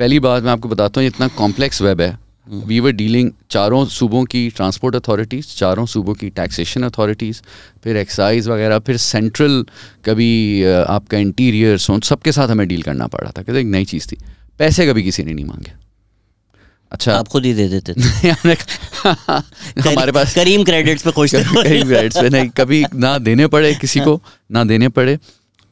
पहली 0.00 0.20
बात 0.20 0.42
मैं 0.42 0.52
आपको 0.52 0.68
बताता 0.68 1.00
हूँ 1.00 1.08
इतना 1.08 1.28
कॉम्प्लेक्स 1.36 1.82
वेब 1.82 2.00
है। 2.00 2.18
वी 2.66 2.78
वर 2.80 2.92
डीलिंग 2.92 3.30
चारों 3.50 3.84
सूबों 3.86 4.24
की 4.24 4.48
ट्रांसपोर्ट 4.56 4.96
अथॉरिटीज़ 4.96 5.46
चारों 5.56 5.86
सूबों 5.86 6.14
की 6.14 6.30
टैक्सेशन 6.30 6.82
अथॉरिटीज़ 6.82 7.40
फिर 7.84 7.96
एक्साइज 7.96 8.48
वगैरह 8.48 8.78
फिर 8.78 8.96
सेंट्रल 8.96 9.64
कभी 10.04 10.30
आपका 10.64 11.18
इंटीरियर 11.18 11.78
सोन 11.78 12.00
सबके 12.10 12.32
साथ 12.32 12.48
हमें 12.48 12.66
डील 12.68 12.82
करना 12.82 13.06
पड़ा 13.06 13.30
था 13.30 13.42
क्योंकि 13.42 13.60
एक 13.60 13.66
नई 13.66 13.84
चीज़ 13.84 14.08
थी। 14.08 14.18
पैसे 14.58 14.86
कभी 14.86 15.02
किसी 15.02 15.24
ने 15.24 15.32
नहीं 15.32 15.44
मांगे। 15.44 15.87
अच्छा। 16.92 17.14
आप 17.14 17.28
खुद 17.28 17.44
ही 17.44 17.52
दे 17.54 17.68
देते 17.68 17.94
थे। 17.94 18.28
हमारे 19.88 20.12
पास 20.12 20.34
करीम 20.34 20.64
क्रेडिट्स 20.64 21.02
पे 21.02 21.10
खुश 21.10 21.34
थे। 21.34 21.42
कहीं 21.44 21.84
ग्रेड्स 21.84 22.16
पे 22.16 22.28
नहीं 22.28 22.48
कभी 22.50 22.84
ना 22.94 23.18
देने 23.18 23.46
पड़े 23.46 23.74
किसी 23.74 24.00
को 24.00 24.22
ना 24.52 24.64
देने 24.64 24.88
पड़े। 24.88 25.18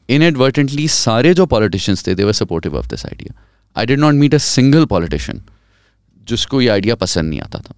इनएडवर्टेंटली 0.09 0.87
सारे 0.87 1.33
जो 1.33 1.45
पॉलिटिशियंस 1.45 2.07
थे 2.07 2.15
they 2.15 2.23
were 2.23 2.33
supportive 2.33 2.75
of 2.77 2.87
this 2.87 3.05
idea 3.05 3.41
I 3.75 3.85
did 3.85 3.99
not 3.99 4.13
meet 4.13 4.35
a 4.35 4.37
single 4.37 4.85
politician 4.85 5.41
जिसको 6.27 6.61
ये 6.61 6.67
आइडिया 6.67 6.95
पसंद 6.95 7.29
नहीं 7.29 7.41
आता 7.41 7.59
था। 7.59 7.73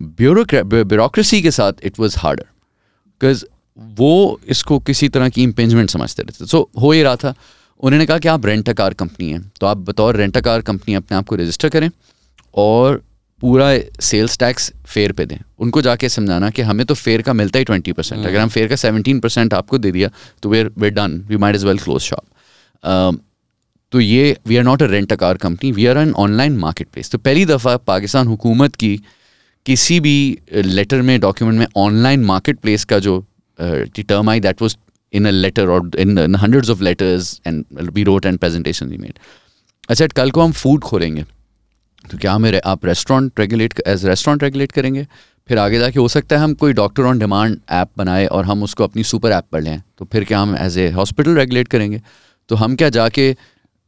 ब्यूरोक्रेसी 0.00 1.42
के 1.42 1.50
साथ 1.50 1.72
इट 1.84 1.98
वॉज़ 2.00 2.18
हार्डर 2.18 2.42
बिकॉज़ 2.42 3.44
वो 3.78 4.40
इसको 4.48 4.78
किसी 4.78 5.08
तरह 5.08 5.28
की 5.28 5.42
इम्पेंजमेंट 5.42 5.90
समझते 5.90 6.22
रहते 6.22 6.46
सो 6.46 6.70
हो 6.80 6.92
ही 6.92 7.02
रहा 7.02 7.16
था। 7.16 7.34
उन्होंने 7.82 8.06
कहा 8.06 8.18
कि 8.18 8.28
आप 8.28 8.46
रेंट 8.46 8.70
कार 8.72 8.94
कंपनी 8.94 9.30
हैं 9.30 9.52
तो 9.60 9.66
आप 9.66 9.76
बतौर 9.76 10.16
रेंट 10.16 10.38
कार 10.38 10.60
कंपनी 10.60 10.94
अपने 10.94 11.16
आप 11.16 11.26
को 11.26 11.36
रजिस्टर 11.36 11.68
करें। 11.68 11.90
और 12.54 13.02
पूरा 13.40 13.68
सेल्स 14.00 14.38
टैक्स 14.38 14.72
फेयर 14.86 15.12
पे 15.12 15.24
दें। 15.26 15.36
उनको 15.58 15.82
जाके 15.82 16.08
समझाना 16.08 16.50
कि 16.50 16.62
हमें 16.62 16.84
तो 16.86 16.94
फेयर 16.94 17.22
का 17.22 17.32
मिलता 17.32 17.58
ही 17.58 17.64
ट्वेंटी 17.64 17.92
परसेंट 17.92 18.26
अगर 18.26 18.38
हम 18.38 18.48
फेयर 18.48 18.68
का 18.68 18.76
सेवनटीन 18.76 19.20
परसेंट 19.20 19.54
आपको 19.54 19.78
दे 19.78 19.92
दिया 19.92 20.10
तो 20.42 20.48
we're 20.48 20.70
we're 20.78 20.90
done 20.94 21.18
we 21.28 21.36
might 21.36 21.56
as 21.56 21.66
well 21.66 21.78
close 21.78 22.00
shop 22.02 23.20
तो 23.92 24.00
ये 24.00 24.36
we 24.46 24.56
are 24.56 24.64
not 24.64 24.82
a 24.82 24.86
rent 24.86 25.12
a 25.12 25.16
car 25.16 25.36
company 25.36 25.72
we 25.72 25.86
are 25.86 25.98
an 25.98 26.12
online 26.18 26.56
marketplace 26.92 27.10
तो 27.10 27.18
पहली 27.18 27.44
दफ़ा 27.46 27.76
पाकिस्तान 27.86 28.26
हुकूमत 28.26 28.76
की 28.76 28.96
किसी 29.66 29.98
भी 30.00 30.38
लेटर 30.52 31.02
में 31.02 31.18
डॉक्यूमेंट 31.20 31.58
में 31.58 31.66
ऑनलाइन 31.76 32.24
मार्केट 32.24 32.58
प्लेस 32.58 32.84
का 32.84 32.98
जो 32.98 33.18
term 33.58 34.30
I 34.30 34.40
that 34.40 34.62
was 34.62 34.76
in 35.12 35.26
a 35.26 35.30
letter 35.30 35.68
और 35.68 35.90
in 35.98 36.34
hundreds 36.36 36.70
of 36.70 36.82
letters 36.82 37.40
and 37.46 37.64
we 37.92 38.02
wrote 38.04 38.26
and 38.26 38.38
presentation 38.38 38.86
we 38.86 38.96
made 38.96 39.18
अच्छा 39.88 40.06
कल 40.06 40.30
को 40.30 40.40
हम 40.40 40.52
फ़ूड 40.52 40.80
खोलेंगे। 40.80 41.24
तो 42.10 42.18
क्या 42.18 42.32
हमें 42.32 42.60
आप 42.64 42.86
restaurant 42.86 43.40
regulate 43.40 43.82
as 43.86 44.04
restaurant 44.06 44.42
regulate 44.42 44.72
करेंगे? 44.72 45.06
फिर 45.48 45.58
आगे 45.58 45.78
जाके 45.78 45.98
हो 45.98 46.08
सकता 46.08 46.36
है 46.36 46.42
हम 46.42 46.54
कोई 46.54 46.72
डॉक्टर 46.72 47.02
ऑन 47.02 47.18
डिमांड 47.18 47.58
ऐप 47.70 47.88
बनाए 47.98 48.26
और 48.26 48.44
हम 48.44 48.62
उसको 48.62 48.84
अपनी 48.84 49.04
सुपर 49.04 49.32
ऐप 49.32 49.44
पर 49.52 49.60
लें। 49.60 49.82
तो 49.98 50.04
फिर 50.04 50.24
क्या 50.24 50.40
हम 50.40 50.56
एज 50.56 50.78
ए 50.78 50.88
हॉस्पिटल 50.90 51.36
रेगुलेट 51.36 51.68
करेंगे? 51.68 52.00
तो 52.50 52.56
हम 52.56 52.76
क्या 52.76 52.88
जाके 52.90 53.32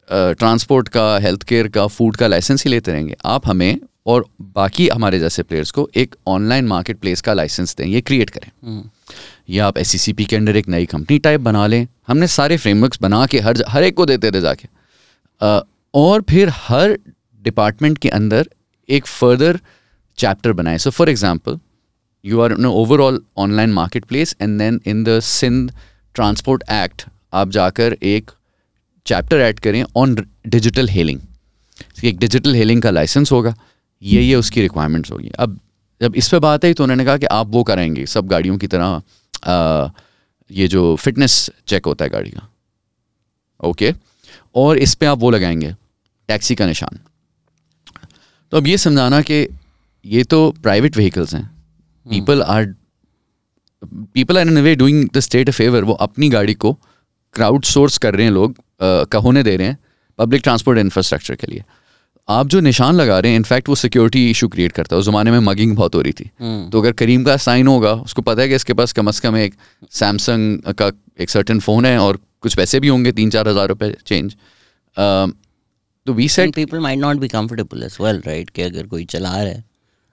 ट्रांसपोर्ट 0.08 0.88
का 0.88 1.16
हेल्थ 1.18 1.42
केयर 1.42 1.68
का 1.68 1.86
फ़ूड 1.86 2.16
का 2.16 2.26
लाइसेंस 2.26 2.64
ही 2.64 2.70
लेते 2.70 2.92
रहेंगे। 2.92 3.16
आप 3.24 3.46
हमें 3.48 3.80
और 4.06 4.24
बाकी 4.42 4.88
हमारे 4.88 5.18
जैसे 5.18 5.42
प्लेयर्स 5.42 5.70
को 5.70 5.88
एक 5.96 6.14
ऑनलाइन 6.26 6.66
मार्केट 6.66 6.98
प्लेस 6.98 7.20
का 7.20 7.32
लाइसेंस 7.34 7.74
दें 7.76 7.84
ये 7.86 8.00
क्रिएट 8.00 8.30
करें। 8.30 8.82
या 9.50 9.66
आप 9.66 9.78
एससीसीपी 9.78 10.24
के 10.24 10.36
अंडर 10.36 10.56
एक 10.56 10.68
नई 10.68 10.86
कंपनी 10.86 11.18
टाइप 11.18 11.40
बना 11.40 11.66
लें। 11.66 11.86
हमने 12.08 12.26
सारे 12.28 12.56
फ्रेमवर्क्स 12.56 12.98
बना 13.02 13.24
के 13.26 13.40
हर 13.40 13.62
हर 13.68 13.84
एक 13.84 13.96
को 13.96 14.06
देते 14.06 14.30
थे 14.30 14.40
जाके। 14.40 14.68
और 15.94 16.22
फिर 16.30 16.48
हर 16.52 16.98
डिपार्टमेंट 17.42 17.98
के 17.98 18.08
अंदर 18.10 18.48
एक 18.88 19.06
फर्दर 19.06 19.60
चैप्टर 20.18 20.52
बनाए। 20.52 20.78
So 20.78 20.90
for 20.90 21.08
example 21.08 21.58
you 22.24 22.40
are 22.40 22.52
in 22.52 22.66
overall 22.66 23.20
online 23.38 23.72
marketplace 24.04 24.36
and 24.40 24.58
then 24.58 24.80
in 24.86 25.02
the 25.04 25.18
Sindh 25.22 25.72
transport 26.14 26.62
act 26.72 27.04
आप 27.32 27.50
जाकर 27.50 27.96
एक 28.02 28.30
चैप्टर 29.06 29.40
ऐड 29.40 29.60
करें 29.60 29.82
ऑन 29.96 30.14
डिजिटल 30.46 30.88
हेलिंग 30.88 31.20
एक 32.04 32.18
डिजिटल 32.18 32.54
हेलिंग 32.54 32.82
का 32.82 32.90
लाइसेंस 32.90 33.32
होगा। 33.32 33.54
ये 34.02 34.22
ये 34.22 34.34
उसकी 34.34 34.60
रिक्वायरमेंट्स 34.60 35.10
होगी। 35.10 35.30
अब 35.38 35.58
जब 36.00 36.14
इस 36.16 36.28
पे 36.28 36.38
बात 36.38 36.64
आई 36.64 36.74
तो 36.74 36.82
उन्होंने 36.84 37.04
कहा 37.04 37.16
कि 37.16 37.26
आप 37.26 37.46
वो 37.46 37.62
कराएँगे 37.64 38.06
सब 38.06 38.26
गाड़ियों 38.28 38.56
की 38.58 38.66
तरह 38.66 39.02
आ, 39.44 39.88
ये 40.50 40.66
जो 40.68 40.94
फिटनेस 40.96 41.50
चेक 41.68 41.86
होता 41.86 42.04
है 42.04 42.10
गाड़ी 42.10 42.30
का। 42.30 42.48
ओके 43.60 43.92
और 44.54 44.78
इस 44.78 44.94
पे 44.94 45.06
आप 45.06 45.18
वो 45.18 45.30
लगाएँगे 45.30 45.74
टैक्सी 46.28 46.54
का 46.54 46.66
निशान। 46.66 46.98
तो 48.52 48.58
अब 48.58 48.66
ये 48.66 48.78
समझाना 48.78 49.20
कि 49.22 49.46
ये 50.04 50.22
तो 50.24 50.38
प्राइवेट 50.62 50.96
व्हीकल्स 50.96 51.34
हैं। 51.34 51.44
People 52.06 52.42
are 52.44 52.66
people 54.14 54.38
are 54.38 54.48
in 54.48 54.58
way 54.62 54.74
doing 54.76 55.08
the 55.14 55.20
state 55.20 55.48
a 55.48 55.52
favour 55.52 55.84
वो 55.84 55.92
अपनी 56.02 56.28
गाड़ी 56.30 56.54
को 56.54 56.72
क्राउड 57.34 57.64
सोर्स 57.66 57.96
कर 57.98 58.14
रहे 58.14 58.26
हैं 58.26 58.32
लोग 58.32 58.56
का 59.10 59.18
होने 59.18 59.42
दे 59.42 59.56
रहे 59.56 59.68
हैं 59.68 59.78
पब्लिक 60.18 60.42
ट्रांसपोर्ट 60.42 60.78
इंफ्रास्ट्रक्चर 60.78 61.34
के 61.34 61.46
लिए। 61.46 61.64
आप 62.28 62.46
जो 62.46 62.60
निशान 62.60 62.94
लगा 62.94 63.18
रहे 63.18 63.32
हैं 63.32 63.38
इनफैक्ट 63.38 63.68
वो 63.68 63.74
सिक्योरिटी 63.76 64.30
इशू 64.30 64.48
क्रिएट 64.48 64.72
करता 64.72 64.96
है। 64.96 65.00
उस 65.00 65.06
ज़माने 65.06 65.30
में 65.30 65.38
मगिंग 65.40 65.76
बहुत 65.76 65.94
हो 65.94 66.00
रही 66.00 66.12
थी। 66.12 66.30
तो 66.70 66.80
अगर 66.80 66.92
करीम 66.94 67.24
का 67.24 67.36
साइन 67.38 67.66
होगा 67.66 67.92
उसको 67.94 68.22
पता 68.22 68.42
है 68.42 68.48
कि 68.48 68.54
इसके 68.54 68.72
पास 68.74 68.92
कम 68.92 69.08
अज़ 69.08 69.20
कम 69.20 69.36
एक 69.38 69.54
सैमसंग 69.92 70.72
का 70.74 70.90
एक 71.20 71.30
सर्टन 71.30 71.60
फ़ोन 71.60 71.86
है 71.86 71.98
और 72.00 72.18
कुछ 72.42 72.56
पैसे 72.56 72.80
भी 72.80 72.88
होंगे 72.88 73.12
तीन 73.12 73.30
चार 73.30 73.48
हज़ार 73.48 73.68
रुपये 73.68 73.96
चेंज 74.06 74.34
तो 76.06 76.12
we 76.12 76.28
set 76.28 76.54
people 76.54 76.78
might 76.78 76.98
not 76.98 77.16
be 77.16 77.28
comfortable 77.28 77.82
as 77.82 77.96
well 78.00 78.22
right 78.26 78.50
कि 78.50 78.62
अगर 78.62 78.86
कोई 78.86 79.04
चला 79.04 79.30
रहा 79.30 79.40
है 79.42 79.64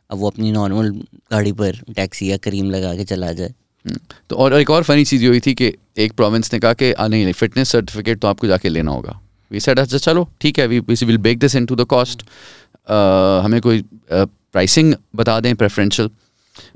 अब 0.10 0.17
वो 0.17 0.30
अपनी 0.30 0.52
नॉर्मल 0.52 0.89
गाड़ी 1.32 1.52
पर 1.52 1.78
टैक्सी 1.95 2.32
या 2.32 2.38
करीम 2.38 2.69
लगा 2.71 2.93
के 2.95 3.04
चला 3.04 3.32
जाए। 3.32 3.54
तो 4.30 4.36
और 4.36 4.54
एक 4.54 4.69
और 4.69 4.84
फनी 4.84 5.06
चीज़ 5.06 5.21
ये 5.23 5.28
हुई 5.30 5.39
थी 5.39 5.54
कि 5.54 5.71
एक 5.97 6.13
प्रोविंस 6.13 6.54
ने 6.54 6.60
कहा 6.60 6.73
कि 6.73 6.91
"आ, 6.91 7.08
नहीं 7.08 7.23
नहीं 7.23 7.34
फिटनेस 7.34 7.69
सर्टिफिकेट 7.69 8.19
तो 8.19 8.28
आपको 8.28 8.47
जाके 8.47 8.69
लेना 8.69 8.91
होगा। 8.91 9.19
वी 9.52 9.60
सेड 9.60 9.80
अच्छा 9.80 9.97
चलो 9.97 10.28
ठीक 10.41 10.60
है 10.60 10.67
we 10.67 10.80
will 10.80 11.17
bake 11.17 11.39
this 11.39 11.56
into 11.56 11.75
the 11.75 11.86
cost 11.86 12.23
हमें 13.43 13.60
कोई 13.62 13.84
प्राइसिंग 14.12 14.93
बता 15.15 15.39
दें 15.39 15.56
प्रेफरेंशियल 15.56 16.10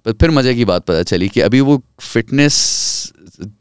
पर 0.06 0.12
फिर 0.12 0.32
मज़े 0.32 0.54
की 0.56 0.65
बात 0.65 0.86
पता 0.86 1.04
चली 1.04 1.30
कि 1.30 1.41
अभी 1.41 1.62
वो 1.62 1.82
फिटनेस 2.02 2.56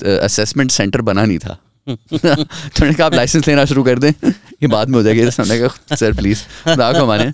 असेसमेंट 0.02 0.70
सेंटर 0.70 1.00
बना 1.00 1.24
नहीं 1.24 1.38
था। 1.38 1.58
थोड़ा 1.88 3.05
आप 3.05 3.14
लाइसेंस 3.14 3.47
लेना 3.49 3.64
शुरू 3.64 3.83
कर 3.85 3.99
दें। 3.99 4.11
ये 4.11 4.66
बाद 4.68 4.88
में 4.88 4.97
हो 4.97 5.03
जाएगी 5.03 5.31
सामने 5.31 5.59
का 5.61 5.97
सर 5.97 6.12
प्लीज़ 6.16 6.42
खुदा 6.64 6.92
को 6.92 7.07
माने 7.07 7.33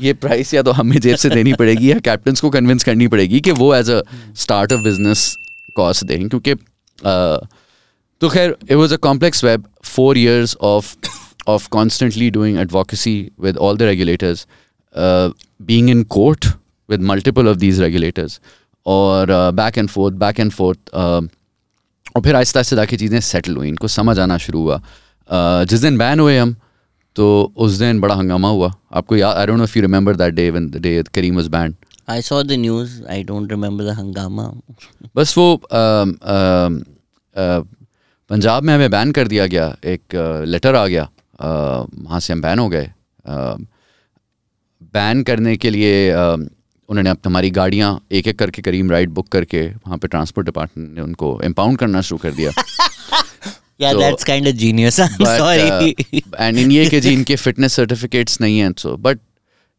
ये 0.00 0.12
प्राइस 0.14 0.52
या 0.54 0.62
तो 0.62 0.72
हमें 0.72 0.98
जेब 1.00 1.16
से 1.16 1.30
देनी 1.30 1.52
पड़ेगी 1.54 1.90
या 1.90 1.98
कैप्टन 2.00 2.34
को 2.40 2.50
कन्विंस 2.50 2.84
करनी 2.84 3.08
पड़ेगी 3.08 3.40
कि 3.40 3.50
वो 3.52 3.74
as 3.74 3.90
a 3.90 4.00
start 4.36 4.72
of 4.72 4.80
business 4.82 5.34
cost 5.76 6.04
दें, 6.04 6.28
क्योंकि 6.28 6.54
तो 8.20 8.28
खैर 8.28 8.56
it 8.62 8.72
was 8.72 8.94
a 8.94 8.96
complex 8.98 9.44
web 9.44 9.64
four 9.84 10.18
years 10.18 10.56
of 10.62 10.94
of 11.48 11.68
constantly 11.70 12.30
doing 12.30 12.58
advocacy 12.60 13.16
with 13.40 13.56
all 13.56 13.76
the 13.76 13.82
regulators 13.82 14.46
being 15.62 15.90
in 15.90 16.02
court 16.16 16.46
with 16.88 17.02
multiple 17.10 17.48
of 17.48 17.56
these 17.56 17.80
regulators 17.80 18.40
और 18.86 19.30
back 19.54 19.78
and 19.78 19.88
forth 19.88 20.16
back 20.16 20.40
and 20.40 20.52
forth 20.52 20.78
और 22.16 22.22
फिर 22.22 22.36
आहिस्ता 22.36 22.60
आहिस्ता 22.60 22.76
जाके 22.76 22.96
चीज़ें 22.96 23.20
सेटल 23.22 23.56
हुई। 23.56 23.68
इनको 23.68 23.88
समझ 23.88 24.18
आना 24.18 24.38
शुरू 24.38 24.60
हुआ। 24.62 24.78
uh, 24.78 25.68
जिस 25.68 25.80
दिन 25.80 25.98
बैन 25.98 26.20
हुए 26.20 26.38
हम 26.38 26.54
तो 27.16 27.52
उस 27.56 27.72
दिन 27.74 28.00
बड़ा 28.00 28.14
हंगामा 28.14 28.48
हुआ। 28.48 28.72
आपको 28.92 29.16
याद 29.16 29.36
I 29.36 29.46
don't 29.46 29.58
know 29.58 29.64
if 29.64 29.78
you 29.78 29.82
remember 29.82 30.16
that 30.16 30.34
day 30.34 30.50
when 30.50 30.70
the 30.70 30.76
day 30.82 31.02
Careem 31.14 31.36
was 31.36 31.48
banned 31.48 31.74
I 32.08 32.20
saw 32.26 32.36
the 32.50 32.56
news. 32.58 32.92
I 33.14 33.16
don't 33.30 33.50
remember 33.52 33.84
the 33.86 33.94
hangama. 33.96 34.44
बस 35.16 35.36
वो 35.38 35.60
पंजाब 38.30 38.62
में 38.62 38.74
हमें 38.74 38.90
बैन 38.90 39.12
कर 39.12 39.28
दिया 39.28 39.46
गया। 39.46 39.66
एक 39.84 40.14
लेटर 40.48 40.74
आ 40.74 40.86
गया। 40.86 41.08
वहाँ 41.40 42.20
से 42.20 42.32
हम 42.32 42.40
बैन 42.42 42.58
हो 42.58 42.68
गए। 42.68 42.90
बैन 44.94 45.22
करने 45.22 45.56
के 45.56 45.70
लिए 45.70 45.92
उन्होंने 46.88 47.10
अब 47.10 47.18
हमारी 47.26 47.50
गाड़ियाँ 47.50 47.90
एक 48.12 48.26
एक 48.28 48.38
करके 48.38 48.62
करीम 48.62 48.90
राइड 48.90 49.10
बुक 49.14 49.28
करके 49.28 49.66
वहाँ 49.66 49.98
पे 49.98 50.08
ट्रांसपोर्ट 50.08 50.46
डिपार्टमेंट 50.46 50.94
ने 50.96 51.00
उनको 51.02 51.38
एम्पाउंड 51.44 51.78
करना 51.78 52.00
शुरू 52.00 52.18
कर 52.18 52.32
दिया 52.32 52.52
Yeah, 53.80 53.92
So- 53.92 53.98
that's 54.00 54.24
kind 54.24 54.48
of 54.48 54.54
genius. 54.60 54.96
I'm 54.98 55.12
But, 55.18 55.38
sorry. 55.38 55.66
uh, 55.90 56.20
and 56.44 56.72
ये 56.72 56.86
कि 56.90 57.00
जी 57.00 57.12
इनके 57.12 57.34
फिटनेस 57.36 57.72
सर्टिफिकेट्स 57.76 58.40
नहीं 58.40 58.58
हैं 58.58 58.72
सो 58.78 58.96
बट 58.96 59.18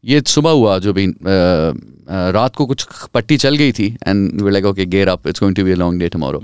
ये 0.04 0.22
सुबह 0.26 0.50
हुआ 0.50 0.78
जो 0.78 0.92
भी 0.92 1.06
uh, 1.06 1.12
uh, 1.12 2.32
रात 2.36 2.56
को 2.56 2.66
कुछ 2.66 2.86
पट्टी 3.14 3.36
चल 3.36 3.56
गई 3.56 3.72
थी 3.78 3.86
and 4.06 4.40
we 4.42 4.50
like 4.50 4.64
okay 4.66 4.84
gear 4.94 5.08
up 5.08 5.26
it's 5.28 5.40
going 5.40 5.56
to 5.56 5.64
be 5.64 5.72
a 5.72 5.76
long 5.76 6.00
day 6.00 6.08
tomorrow 6.08 6.42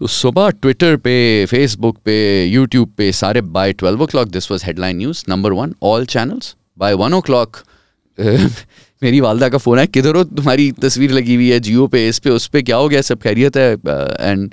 तो 0.00 0.06
सुबह 0.16 0.50
ट्विटर 0.50 0.96
पे 1.04 1.14
फेसबुक 1.50 1.98
पे 2.04 2.16
यूट्यूब 2.46 2.92
पे 2.98 3.10
सारे 3.20 3.40
by 3.58 3.72
twelve 3.72 4.02
o'clock 4.06 4.28
this 4.30 4.50
was 4.50 4.64
headline 4.66 4.96
news 4.96 5.24
number 5.28 5.52
one 5.60 5.74
all 5.92 6.06
channels 6.16 6.54
by 6.78 6.94
one 7.04 7.14
o'clock 7.30 7.62
मेरी 9.04 9.20
वालदा 9.20 9.48
का 9.48 9.58
phone 9.58 9.78
है, 9.78 9.86
किधर 9.88 10.16
हो? 10.16 10.24
तुम्हारी 10.26 10.70
तस्वीर 10.80 11.10
लगी 11.12 11.34
हुई 11.34 11.50
है 11.50 11.58
जियो 11.60 11.86
पे, 11.86 12.06
इस 12.08 12.18
पे, 12.18 12.30
उस 12.30 12.46
पर 12.46 12.62
क्या 12.62 12.76
हो 12.76 12.88
गया? 12.88 13.00
सब 13.02 13.20
खैरियत 13.22 13.56
है 13.56 13.72
एंड 13.72 14.50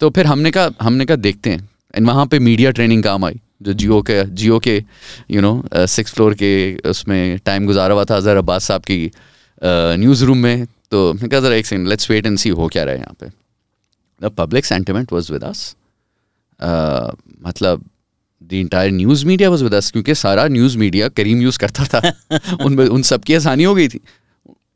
तो 0.00 0.10
फिर 0.10 0.26
हमने 0.26 0.50
कहा 0.50 0.70
हमने 0.82 1.04
कहा 1.06 1.16
देखते 1.18 1.50
हैं। 1.50 1.68
एंड 1.94 2.06
वहाँ 2.06 2.26
पे 2.26 2.38
मीडिया 2.40 2.70
ट्रेनिंग 2.70 3.02
काम 3.02 3.24
आई, 3.24 3.40
जो 3.62 3.72
जियो 3.72 4.00
के 4.02 4.22
जियो 4.26 4.58
के 4.58 4.76
यू 5.30 5.40
नो 5.40 5.86
सिक्स 5.88 6.14
फ्लोर 6.14 6.34
के, 6.34 6.50
उसमें 6.90 7.38
टाइम 7.44 7.66
गुजारा 7.66 7.94
हुआ 7.94 8.04
था 8.04 8.16
अजहर 8.16 8.36
अब्बास 8.36 8.64
साहब 8.64 8.82
की 8.82 9.10
न्यूज़ 9.62 10.24
रूम 10.24 10.38
में। 10.38 10.66
तो 10.90 11.12
मैंने 11.12 11.28
कहा, 11.28 11.40
ज़रा 11.40 11.54
एक 11.54 11.66
second 11.66 11.88
let's 11.88 12.10
wait 12.10 12.26
and 12.26 12.38
see 12.38 12.48
हो 12.50 12.68
क्या 12.68 12.84
रहा 12.84 12.94
है 12.94 13.00
यहाँ 13.00 13.16
पे. 13.20 13.26
The 14.20 14.30
public 14.38 14.64
sentiment 14.64 15.12
was 15.12 15.30
with 15.30 15.44
us 15.44 15.74
मतलब 16.60 17.84
the 18.50 18.52
entire 18.52 18.90
news 18.90 19.26
media 19.26 19.50
was 19.50 19.62
with 19.62 19.74
क्योंकि 19.74 20.14
सारा 20.14 20.48
न्यूज़ 20.48 20.78
मीडिया 20.78 21.08
करीम 21.08 21.42
यूज़ 21.42 21.58
करता 21.58 21.84
था। 21.84 22.12
उन 22.64 22.80
उन 22.80 23.02
सब 23.02 23.24
की 23.24 23.34
आसानी 23.34 23.64
हो 23.64 23.74
गई 23.74 23.88
थी। 23.88 24.00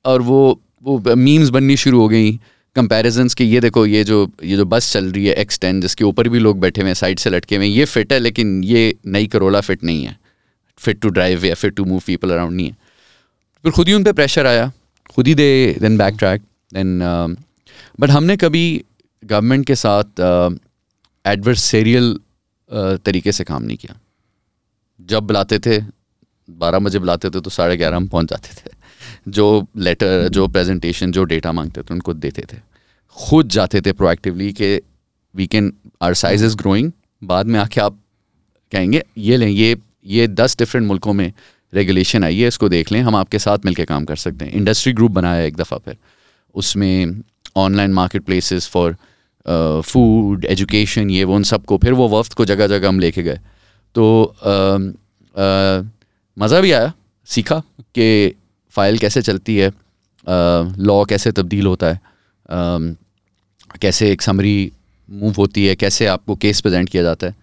और 0.05 0.23
वो 0.23 0.61
वो 0.83 1.17
मीम्स 1.17 1.49
बननी 1.49 1.77
शुरू 1.77 2.01
हो 2.01 2.09
गई। 2.09 2.41
कंपैरिजंस 2.77 3.35
के 3.35 3.45
ये 3.45 3.61
देखो 3.61 3.87
ये 3.87 4.05
जो 4.05 4.31
ये 4.45 4.57
जो 4.57 4.65
बस 4.65 4.93
चल 4.93 5.05
रही 5.05 5.27
है 5.27 5.35
एक्स 5.35 5.61
टेन 5.61 5.81
जिसके 5.81 6.05
ऊपर 6.05 6.29
भी 6.29 6.39
लोग 6.39 6.61
बैठे 6.61 6.81
हुए 6.81 6.89
हैं 6.89 6.95
साइड 6.95 7.19
से 7.19 7.31
लटके 7.31 7.57
हुए 7.57 7.67
हैं 7.67 7.75
ये 7.75 7.85
फिट 7.85 8.13
है 8.13 8.19
लेकिन 8.19 8.65
ये 8.65 8.95
नई 9.07 9.27
करोला 9.27 9.61
फिट 9.61 9.85
नहीं 9.85 10.05
है। 10.05 10.17
फिट 10.79 11.01
टू 11.01 11.09
ड्राइव 11.09 11.45
या 11.45 11.55
fit 11.55 11.75
to 11.75 11.85
move 11.85 12.03
people 12.07 12.31
around 12.31 12.57
नहीं 12.57 12.67
है। 12.67 12.77
फिर 13.63 13.73
खुद 13.73 13.89
ही 13.89 13.95
उन 13.95 14.05
पर 14.05 14.13
प्रेशर 14.13 14.47
आया। 14.47 14.73
खुद 15.15 15.27
ही 15.27 15.35
they 15.35 15.77
then 15.81 15.99
backtrack 16.15 16.41
then 16.75 16.99
but 18.01 18.11
हमने 18.11 18.37
कभी 18.37 18.85
गवर्नमेंट 19.25 19.67
के 19.67 19.75
साथ 19.75 20.21
एडवर्सेरियल 21.27 22.21
तरीके 22.71 23.33
से 23.33 23.45
काम 23.45 23.63
नहीं 23.63 23.77
किया। 23.77 23.99
जब 25.01 25.23
बुलाते 25.23 25.59
थे, 25.59 25.79
बारह 26.49 26.79
बजे 26.79 26.99
बुलाते 26.99 27.31
थे 27.31 27.41
तो 27.41 27.51
साढ़े 27.51 27.77
ग्यारह 27.77 27.97
हम 27.97 28.07
पहुँच 28.09 28.31
जाते 28.31 28.55
थे। 28.55 28.77
जो 29.29 29.67
लेटर 29.77 30.29
जो 30.29 30.47
प्रेजेंटेशन 30.49 31.13
जो 31.13 31.25
डेटा 31.25 31.53
मांगते 31.53 31.83
थे, 31.83 31.95
उनको 31.95 32.15
देते 32.15 32.43
थे। 32.53 32.61
खुद 33.17 33.49
जाते 33.49 33.81
थे 33.81 33.93
प्रोएक्टिवली 33.93 34.53
कि 34.53 34.81
we 35.35 35.47
can 35.47 35.73
our 36.03 36.15
size 36.15 36.45
is 36.45 36.57
growing 36.57 36.93
बाद 37.23 37.47
में 37.47 37.59
आके 37.61 37.81
आप 37.81 37.99
कहेंगे, 38.73 39.03
ये 39.19 39.37
लें, 39.37 39.49
ये 39.49 39.77
ये 40.07 40.27
दस 40.29 40.57
डिफरेंट 40.59 40.87
मुल्कों 40.87 41.13
में 41.13 41.33
रेगुलेशन 41.73 42.25
आई 42.25 42.39
है, 42.41 42.49
इसको 42.49 42.69
देख 42.69 42.93
लें, 42.93 43.01
हम 43.03 43.17
आपके 43.17 43.39
साथ 43.39 43.65
मिलकर 43.65 43.85
काम 43.85 44.05
कर 44.05 44.17
सकते 44.17 44.45
हैं। 44.45 44.53
इंडस्ट्री 44.53 44.93
ग्रुप 44.93 45.11
बनाया 45.11 45.43
एक 45.43 45.57
दफ़ा 45.57 45.79
फिर। 45.79 45.97
उसमें 46.55 47.23
online 47.57 47.93
marketplaces 48.23 48.69
for 48.69 48.97
food 49.47 50.45
education 50.45 51.11
ये 51.11 51.25
वो 51.25 51.35
उन 51.37 51.43
सबको 51.43 51.79
फिर 51.79 51.93
वो 51.93 52.09
वफ्त 52.09 52.33
को 52.33 52.45
जगह 52.45 52.67
जगह 52.67 52.89
हम 52.89 53.01
लेके 53.01 53.23
गए। 53.23 53.39
तो 53.95 54.35
मज़ा 56.37 56.61
भी 56.61 56.73
आया 56.73 56.93
सीखा 57.29 57.59
कि 57.95 58.35
फ़ाइल 58.75 58.99
कैसे 58.99 59.23
चलती 59.23 59.57
है 59.57 59.71
लॉ 60.81 61.05
कैसे 61.05 61.33
तब्दील 61.33 61.67
होता 61.67 61.87
है 61.87 61.95
अ, 61.95 62.95
कैसे 63.81 64.11
एक 64.13 64.23
समरी 64.23 64.71
मूव 65.09 65.35
होती 65.39 65.67
है 65.67 65.75
कैसे 65.77 66.07
आपको 66.07 66.35
केस 66.37 66.61
प्रेजेंट 66.61 66.89
किया 66.89 67.03
जाता 67.03 67.27
है। 67.27 67.35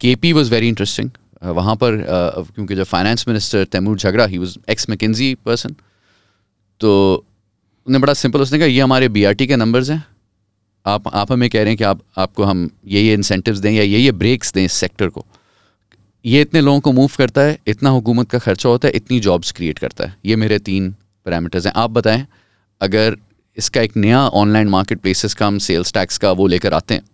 के 0.00 0.14
पी 0.16 0.32
वॉज़ 0.32 0.50
वेरी 0.50 0.68
इंटरेस्टिंग 0.68 1.10
वहाँ 1.44 1.74
पर 1.76 1.94
अ, 1.94 2.42
क्योंकि 2.54 2.74
जब 2.74 2.84
finance 2.84 3.24
minister 3.28 3.64
Taimur 3.72 3.98
Jhagra 3.98 4.26
he 4.26 4.38
was 4.38 4.56
ex 4.70 4.88
McKinsey 4.90 5.34
person 5.44 5.74
तो 6.80 6.92
उन्हें 7.86 8.00
बड़ा 8.02 8.14
सिंपल 8.14 8.40
उसने 8.40 8.58
कहा 8.58 8.66
ये 8.68 8.80
हमारे 8.80 9.08
बी 9.08 9.24
आर 9.24 9.32
टी 9.34 9.46
के 9.46 9.56
नंबर्स 9.56 9.90
हैं 9.90 10.04
आप 10.86 11.08
आप 11.08 11.32
हमें 11.32 11.48
कह 11.50 11.58
रहे 11.58 11.68
हैं 11.68 11.76
कि 11.76 11.84
आप 11.84 12.00
आपको 12.18 12.44
हम 12.44 12.68
ये 12.86 13.02
ये 13.02 13.14
इंसेंटिव्स 13.14 13.58
दें 13.58 13.70
या 13.70 13.82
ये 13.82 13.98
ये 13.98 14.12
ब्रेक्स 14.14 14.52
दें 14.52 14.64
इस 14.64 14.72
सेक्टर 14.74 15.08
को। 15.08 15.24
ये 16.24 16.40
इतने 16.40 16.60
लोगों 16.60 16.80
को 16.80 16.92
मूव 16.92 17.10
करता 17.18 17.40
है 17.40 17.58
इतना 17.66 17.90
हुकूमत 17.90 18.30
का 18.30 18.38
खर्चा 18.38 18.68
होता 18.68 18.88
है 18.88 18.94
इतनी 18.94 19.20
जॉब्स 19.20 19.52
क्रिएट 19.52 19.78
करता 19.78 20.04
है। 20.04 20.16
ये 20.24 20.36
मेरे 20.36 20.58
तीन 20.60 20.90
पैरामीटर्स 21.26 21.66
हैं। 21.66 21.72
आप 21.76 21.90
बताएँ 21.90 22.26
अगर 22.80 23.16
इसका 23.56 23.80
एक 23.80 23.96
नया 23.96 24.26
ऑनलाइन 24.36 24.68
मार्केट 24.68 25.00
प्लेसेस 25.00 25.34
का 25.34 25.46
हम 25.46 25.58
सेल्स 25.58 25.92
टैक्स 25.92 26.18
का 26.18 26.32
वो 26.32 26.46
लेकर 26.46 26.74
आते 26.74 26.94
हैं 26.94 27.04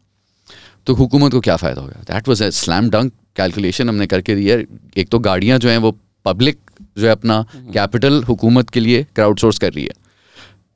तो 0.87 0.95
हुकूमत 0.95 1.33
को 1.33 1.41
क्या 1.41 1.57
फ़ायदा 1.57 1.81
होगा? 1.81 2.01
That 2.03 2.29
was 2.29 2.43
a 2.43 2.51
slam 2.53 2.91
dunk 2.91 3.13
calculation 3.37 3.89
हमने 3.89 4.07
करके 4.07 4.35
दी 4.35 4.49
है। 4.49 4.65
एक 4.97 5.09
तो 5.09 5.19
गाड़ियाँ 5.21 5.59
जो 5.59 5.69
हैं 5.69 5.79
वो 5.79 5.97
पब्लिक 6.25 6.59
जो 6.99 7.07
है 7.07 7.13
अपना 7.13 7.45
कैपिटल 7.53 8.23
हुकूमत 8.25 8.71
के 8.71 8.81
लिए 8.81 9.03
क्राउड 9.15 9.39
सोर्स 9.39 9.59
कर 9.59 9.73
रही 9.73 9.85
है। 9.85 10.04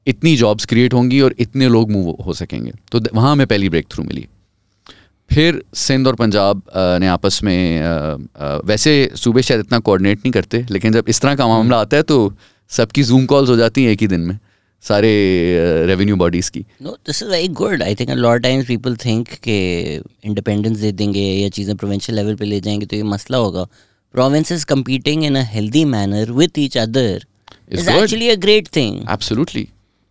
इतनी 0.09 0.37
जॉब्स 0.37 0.65
क्रिएट 0.65 0.95
होंगी 0.95 1.21
और 1.21 1.35
इतने 1.39 1.69
लोग 1.69 1.91
मूव 1.91 2.11
हो 2.25 2.33
सकेंगे 2.33 2.73
तो 2.93 3.01
वहाँ 3.15 3.33
हमें 3.33 3.47
पहली 3.47 3.69
ब्रेक 3.69 3.87
थ्रू 3.91 4.05
मिली 4.05 4.27
फिर 5.33 5.63
सिंध 5.75 6.07
और 6.07 6.15
पंजाब 6.15 6.63
ने 6.77 7.07
आपस 7.07 7.41
में 7.45 7.81
अ, 7.81 7.85
अ, 8.37 8.61
वैसे 8.65 9.11
सूबे 9.17 9.43
शायद 9.43 9.61
इतना 9.61 9.79
कोऑर्डिनेट 9.79 10.19
नहीं 10.19 10.33
करते 10.33 10.67
लेकिन 10.71 10.93
जब 10.93 11.05
इस 11.09 11.21
तरह 11.21 11.35
का 11.35 11.49
मामला 11.49 11.81
आता 11.81 11.97
है 11.97 12.03
तो 12.03 12.35
सबकी 12.69 13.03
जूम 13.03 13.27
कॉल्स 13.27 13.51
हो 13.51 13.57
जाती 13.57 13.85
हैं 13.85 13.91
एक 13.91 14.01
ही 14.01 14.07
दिन 14.07 14.21
में 14.21 14.39
सारे 14.83 15.11
रेवेन्यू 15.87 16.17
बॉडीज़ 16.17 16.51
की 16.51 16.65
is 16.83 17.23
very 17.23 17.49
good. 17.61 17.83
I 17.83 17.95
think 17.95 18.11
a 18.11 18.19
lot 18.25 18.37
of 18.37 18.43
times 18.45 18.67
people 18.71 18.97
think 19.07 19.29
कि 19.49 20.01
independence 20.27 20.81
दे 20.81 20.93
देंगे 20.93 21.21
या 21.21 21.49
चीज़ें 21.49 21.75
provincial 21.75 22.15
level 22.19 22.39
पे 22.39 22.45
ले 22.45 22.61
जाएँगे 22.61 22.87
तो 22.87 22.97
ये 22.97 23.03
मसला 23.03 23.39
होगा. 23.39 23.67
Competing 24.73 25.23
in 25.23 25.37
a 25.37 25.45
healthy 25.55 25.85
manner 25.95 26.25
with 26.41 26.59
each 26.67 26.77
other 26.87 27.09
Is 27.09 27.81
is 27.81 27.89
good. 27.89 27.99
actually 27.99 28.31
a 28.31 28.37
great 28.47 28.79
absolutely 29.11 29.69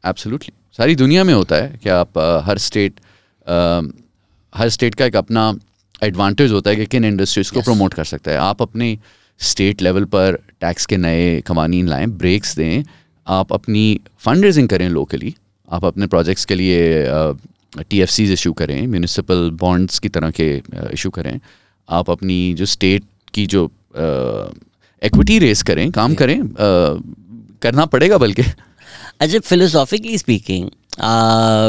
absolutely 0.10 0.54
सारी 0.78 0.96
दुनिया 0.96 1.24
में 1.24 1.34
होता 1.34 1.56
है 1.56 1.80
कि 1.84 1.90
आप 1.90 2.18
अ, 2.18 2.42
हर 2.46 2.58
स्टेट 2.58 3.00
हर 4.54 4.70
स्टेट 4.70 4.96
का 4.96 5.06
एक 5.06 5.16
अपना 5.16 5.54
एडवांटेज 6.04 6.52
होता 6.52 6.70
है 6.70 6.76
कि 6.76 6.86
किन 6.86 7.06
इंडस्ट्रीज़ 7.06 7.52
को 7.52 7.60
Yes. 7.60 7.66
प्रमोट 7.66 7.94
कर 7.94 8.04
सकता 8.06 8.32
है। 8.32 8.38
आप 8.38 8.62
अपने 8.62 8.98
स्टेट 9.40 9.82
लेवल 9.82 10.04
पर 10.14 10.38
टैक्स 10.62 10.86
के 10.86 10.98
नए 10.98 11.40
कवानीन 11.48 11.88
लाएँ 11.88 12.06
ब्रेक्स 12.22 12.56
दें 12.56 12.84
आप 13.28 13.54
अपनी 13.54 14.00
फंड 14.26 14.44
रेजिंग 14.46 14.68
करें 14.70 14.88
लोकली 14.90 15.34
आप 15.70 15.86
अपने 15.86 16.08
प्रोजेक्ट्स 16.08 16.46
के 16.46 16.56
लिए 16.56 17.06
टी 17.90 18.00
एफ़ 18.02 18.10
सीज 18.10 18.32
इशू 18.32 18.52
करें 18.54 18.86
म्यूनिसिपल 18.88 19.50
बॉन्ड्स 19.60 20.00
की 20.00 20.10
तरह 20.10 20.32
के 20.40 20.48
इशू 20.94 21.10
करें। 21.10 21.40
आप 21.90 22.10
अपनी 22.10 22.54
जो 22.54 22.66
स्टेट 22.66 23.04
की 23.34 23.46
जो 23.48 23.66
एक्विटी 25.02 25.40
रेस 25.40 25.64
करें 25.64 25.90
काम 25.92 26.16
करें 26.16 26.40
अ, 26.40 26.48
करना 27.62 27.86
पड़ेगा 27.86 28.18
बल्कि 28.18 28.44
अच्छा 29.20 29.40
philosophically 29.40 30.18
speaking 30.18 30.66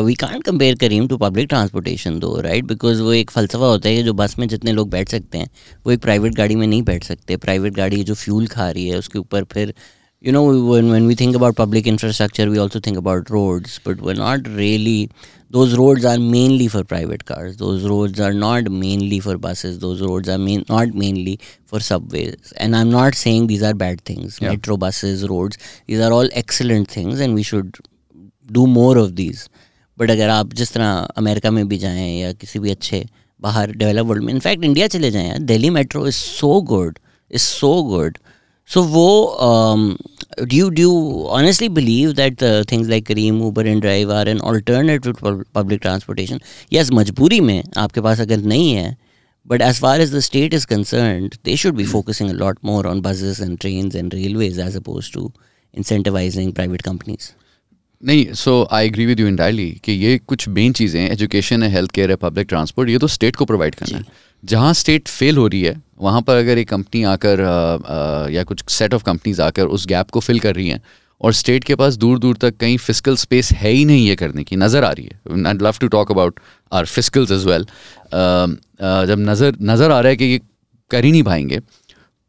we 0.07 0.15
can't 0.15 0.45
compare 0.45 0.75
Careem 0.77 1.07
to 1.09 1.17
public 1.17 1.49
transportation 1.49 2.19
दो 2.19 2.35
राइट 2.41 2.65
बिकॉज़ 2.65 3.01
वो 3.03 3.13
एक 3.13 3.31
फलसफा 3.31 3.67
होता 3.67 3.89
है 3.89 3.97
कि 3.97 4.03
जो 4.03 4.13
बस 4.15 4.39
में 4.39 4.47
जितने 4.49 4.73
लोग 4.73 4.91
बैठ 4.91 5.09
सकते 5.09 5.39
हैं, 5.39 5.49
वो 5.87 5.93
एक 5.93 6.01
प्राइवेट 6.01 6.35
गाड़ी 6.35 6.57
में 6.57 6.67
नहीं 6.67 6.83
बैठ 6.83 7.05
सकते। 7.05 7.37
प्राइवेट 7.37 7.75
गाड़ी 7.75 8.03
जो 8.05 8.15
फ्यूल 8.15 8.47
खा 8.47 8.71
रही 8.71 8.89
है, 8.89 8.99
उसके 8.99 9.19
ऊपर 9.19 9.45
फिर 9.45 9.75
you 10.22 10.32
know 10.32 10.42
when 10.72 10.90
when 10.90 11.08
we 11.12 11.16
think 11.22 11.36
about 11.38 11.56
public 11.56 11.88
infrastructure 11.92 12.50
we 12.50 12.60
also 12.66 12.80
think 12.80 12.98
about 13.00 13.30
roads 13.30 13.80
but 13.88 14.04
we're 14.08 14.20
not 14.20 14.46
really 14.60 15.10
those 15.56 15.74
roads 15.80 16.06
are 16.12 16.20
mainly 16.36 16.68
for 16.76 16.84
private 16.92 17.26
cars 17.32 17.58
those 17.58 17.88
roads 17.94 18.22
are 18.28 18.34
not 18.44 18.70
mainly 18.84 19.20
for 19.26 19.36
buses 19.38 19.80
those 19.80 20.02
roads 20.02 20.30
are 20.36 20.38
main, 20.46 20.64
not 20.70 20.94
mainly 21.04 21.34
for 21.66 21.82
subways 21.90 22.54
and 22.58 22.76
i'm 22.76 22.90
not 22.90 23.20
saying 23.24 23.48
these 23.48 23.66
are 23.72 23.74
bad 23.84 24.02
things 24.12 24.40
Yeah. 24.40 24.52
metro 24.52 24.78
buses 24.86 25.28
roads 25.34 25.58
these 25.88 26.06
are 26.08 26.12
all 26.20 26.30
excellent 26.44 26.90
things 26.98 27.20
and 27.28 27.42
we 27.42 27.44
should 27.44 27.84
do 28.60 28.66
more 28.80 28.98
of 29.06 29.16
these 29.22 29.48
but 29.98 30.12
अगर 30.12 30.30
आप 30.30 30.54
जिस 30.60 30.74
तरह 30.74 30.88
America 31.18 31.50
में 31.52 31.68
भी 31.70 31.78
जाएं 31.78 32.20
या 32.20 32.32
किसी 32.34 32.60
भी 32.60 32.72
अच्छे 32.72 33.06
बाहर 33.42 33.72
डेवलप 33.82 34.06
वर्ल्ड 34.06 34.24
में 34.24 34.34
इनफैक्ट 34.34 34.64
इंडिया 34.64 34.88
चले 34.96 35.12
जाएं 35.12 35.46
Delhi 35.46 35.70
metro 35.70 36.06
is 36.08 36.16
so 36.16 36.60
good 36.72 36.98
is 37.32 37.42
so 37.42 37.72
good 37.90 38.18
so 38.71 38.83
वो 38.83 39.09
do 40.43 40.69
do 40.71 40.91
honestly 41.31 41.69
believe 41.69 42.13
that 42.13 42.43
things 42.73 42.89
like 42.89 43.07
Careem 43.07 43.43
Uber 43.43 43.67
and 43.67 43.81
drive 43.81 44.13
are 44.13 44.29
an 44.29 44.41
alternative 44.41 45.45
public 45.55 45.81
transportation 45.81 46.41
yes 46.73 46.91
मजबूरी 46.93 47.41
में 47.41 47.63
आपके 47.77 48.01
पास 48.01 48.21
अगर 48.21 48.43
नहीं 48.45 48.73
है 48.73 48.97
but 49.47 49.63
as 49.63 49.81
far 49.81 50.01
as 50.01 50.15
the 50.15 50.21
state 50.21 50.55
is 50.55 50.67
concern 50.67 51.29
they 51.45 51.57
should 51.57 51.75
be 51.75 51.85
focusing 51.85 52.31
a lot 52.31 52.59
more 52.65 52.87
on 52.87 53.01
buses 53.01 53.41
and 53.43 53.59
train 53.59 53.91
and 53.97 54.15
railways 54.15 54.59
as 54.59 54.77
oppose 54.77 55.13
to 55.13 55.33
incentivizing 55.75 56.53
private 56.53 56.83
companies 56.83 57.31
नहीं 58.03 58.33
so 58.33 58.53
I 58.73 58.87
agree 58.87 59.07
with 59.07 59.21
you 59.21 59.27
entirely 59.27 59.71
कि 59.85 59.93
ये 59.93 60.19
कुछ 60.19 60.49
main 60.49 60.73
चीज़ें 60.73 61.01
education 61.11 61.63
है 61.63 61.71
health 61.71 61.91
care 61.91 62.11
है 62.11 62.17
public 62.17 62.49
transport 62.49 62.91
ये 62.91 62.99
तो 62.99 63.07
state 63.07 63.37
को 63.37 63.45
प्रोवाइड 63.45 63.75
करना 63.75 63.99
है। 63.99 64.05
जहाँ 64.43 64.73
स्टेट 64.75 65.09
फेल 65.09 65.37
हो 65.37 65.47
रही 65.47 65.63
है 65.63 65.83
वहाँ 65.99 66.23
पर 66.23 66.37
अगर 66.37 66.59
एक 66.59 66.69
कंपनी 66.69 67.03
आकर 67.03 67.41
आ, 67.41 67.51
आ, 67.51 68.29
या 68.29 68.45
कुछ 68.45 68.65
सेट 68.71 68.95
ऑफ़ 68.95 69.05
कंपनीज़ 69.05 69.43
आकर 69.43 69.67
उस 69.67 69.87
गैप 69.87 70.11
को 70.11 70.21
फिल 70.21 70.41
कर 70.41 70.55
रही 70.55 70.69
हैं 70.69 70.83
और 71.21 71.33
स्टेट 71.33 71.65
के 71.65 71.75
पास 71.75 71.97
दूर 71.97 72.19
दूर 72.19 72.37
तक 72.37 72.57
कहीं 72.57 72.77
फ़िज़िकल 72.79 73.17
स्पेस 73.17 73.51
है 73.53 73.71
ही 73.71 73.85
नहीं 73.85 74.07
ये 74.07 74.17
करने 74.17 74.45
की 74.45 74.57
नज़र 74.57 74.85
आ 74.85 74.91
रही 74.91 75.05
है। 75.05 75.47
I 75.47 75.55
love 75.55 75.79
to 75.81 75.89
talk 75.89 76.11
about 76.11 76.41
our 76.73 76.87
physicals 76.87 77.31
as 77.31 77.45
well 77.45 77.67
जब 79.09 79.17
नज़र 79.21 79.57
नज़र 79.63 79.91
आ 79.91 80.01
रहा 80.01 80.11
है 80.11 80.17
कि 80.17 80.25
ये 80.25 80.41
कर 80.91 81.05
ही 81.05 81.11
नहीं 81.13 81.23
पाएँगे 81.23 81.61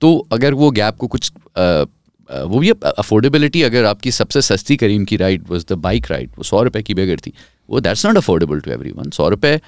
तो 0.01 0.17
अगर 0.31 0.53
वो 0.53 0.71
गैप 0.71 0.95
को 0.95 1.07
कुछ 1.07 1.31
uh, 1.31 1.87
वो 2.29 2.59
भी 2.59 2.69
अफोर्डेबिलिटी 2.69 3.61
अगर 3.63 3.85
आपकी 3.85 4.11
सबसे 4.11 4.41
सस्ती 4.41 4.75
करीम 4.77 5.05
की 5.05 5.17
ride 5.17 5.43
was 5.49 5.65
the 5.69 5.77
bike 5.77 6.11
ride 6.11 6.31
वो 6.37 6.43
सौ 6.43 6.61
रुपये 6.63 6.83
की 6.83 6.93
बेगर 6.93 7.19
थी 7.19 7.33
वो 7.69 7.79
that's 7.79 8.05
not 8.05 8.17
affordable 8.17 8.59
to 8.59 8.71
everyone 8.91 9.09
सौ 9.09 9.29
रुपये 9.29 9.59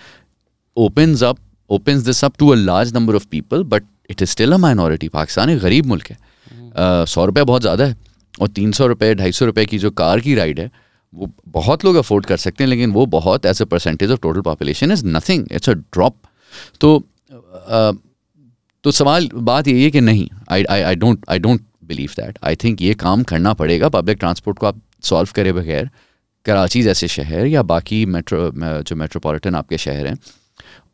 opens 0.78 1.24
up 1.24 1.38
opens 1.72 2.04
this 2.04 2.24
up 2.26 2.34
to 2.40 2.50
a 2.50 2.56
large 2.56 2.94
number 2.94 3.16
of 3.16 3.26
people 3.32 3.64
but 3.66 3.84
it 4.10 4.22
is 4.22 4.30
still 4.30 4.54
a 4.54 4.58
minority 4.58 5.08
Pakistan 5.10 5.50
एक 5.50 5.60
गरीब 5.60 5.86
मुल्क 5.86 6.08
है। 6.10 6.18
Uh, 6.18 7.06
सौ 7.08 7.26
रुपये 7.26 7.44
बहुत 7.44 7.62
ज़्यादा 7.62 7.86
है 7.86 7.96
और 8.42 8.48
तीन 8.50 8.72
सौ 8.72 8.86
रुपये 8.88 9.16
ढाई 9.16 9.32
सौ 9.32 9.46
रुपये 9.46 9.66
की 9.66 9.78
जो 9.78 9.90
कार 9.94 10.20
की 10.20 10.36
राइड 10.36 10.60
है 10.60 10.70
वो 11.14 11.30
बहुत 11.48 11.86
लोग 11.86 11.96
अफोर्ड 11.96 12.26
कर 12.26 12.38
सकते 12.38 12.64
हैं 12.64 12.70
लेकिन 12.70 12.92
वो 12.92 13.06
बहुत 13.16 13.46
as 13.46 13.62
a 13.62 13.66
percentage 13.66 14.12
of 14.12 14.20
total 14.22 14.42
population 14.42 14.92
is 14.92 15.06
nothing 15.08 15.48
it's 15.52 15.70
a 15.70 15.74
drop 15.74 16.16
तो 16.82 16.98
uh, 17.70 17.96
तो 18.84 18.92
सवाल 18.92 19.30
बात 19.34 19.68
यही 19.68 19.84
है 19.84 19.90
कि 19.92 20.02
नहीं। 20.02 20.28
I 20.52 20.64
I 20.64 20.82
I 20.82 20.96
don't 20.96 21.26
I 21.30 21.40
don't 21.40 21.62
believe 21.86 22.12
that 22.18 22.38
I 22.44 22.56
think 22.56 22.82
ये 22.82 22.94
काम 22.94 23.24
करना 23.24 23.54
पड़ेगा। 23.54 23.90
पब्लिक 23.90 24.18
ट्रांसपोर्ट 24.18 24.60
को 24.60 24.68
आप 24.68 24.82
सॉल्व 25.04 25.30
करे 25.36 25.54
बगैर 25.54 25.90
कराची 26.46 26.82
जैसे 26.84 27.08
शहर 27.08 27.46
या 27.46 27.62
बाकी 27.64 28.06
मेट्रो 28.08 28.50
जो 28.58 28.96
मेट्रोपॉलिटन 28.96 29.56
आपके 29.56 29.78
शहर 29.78 30.08
हैं 30.08 30.18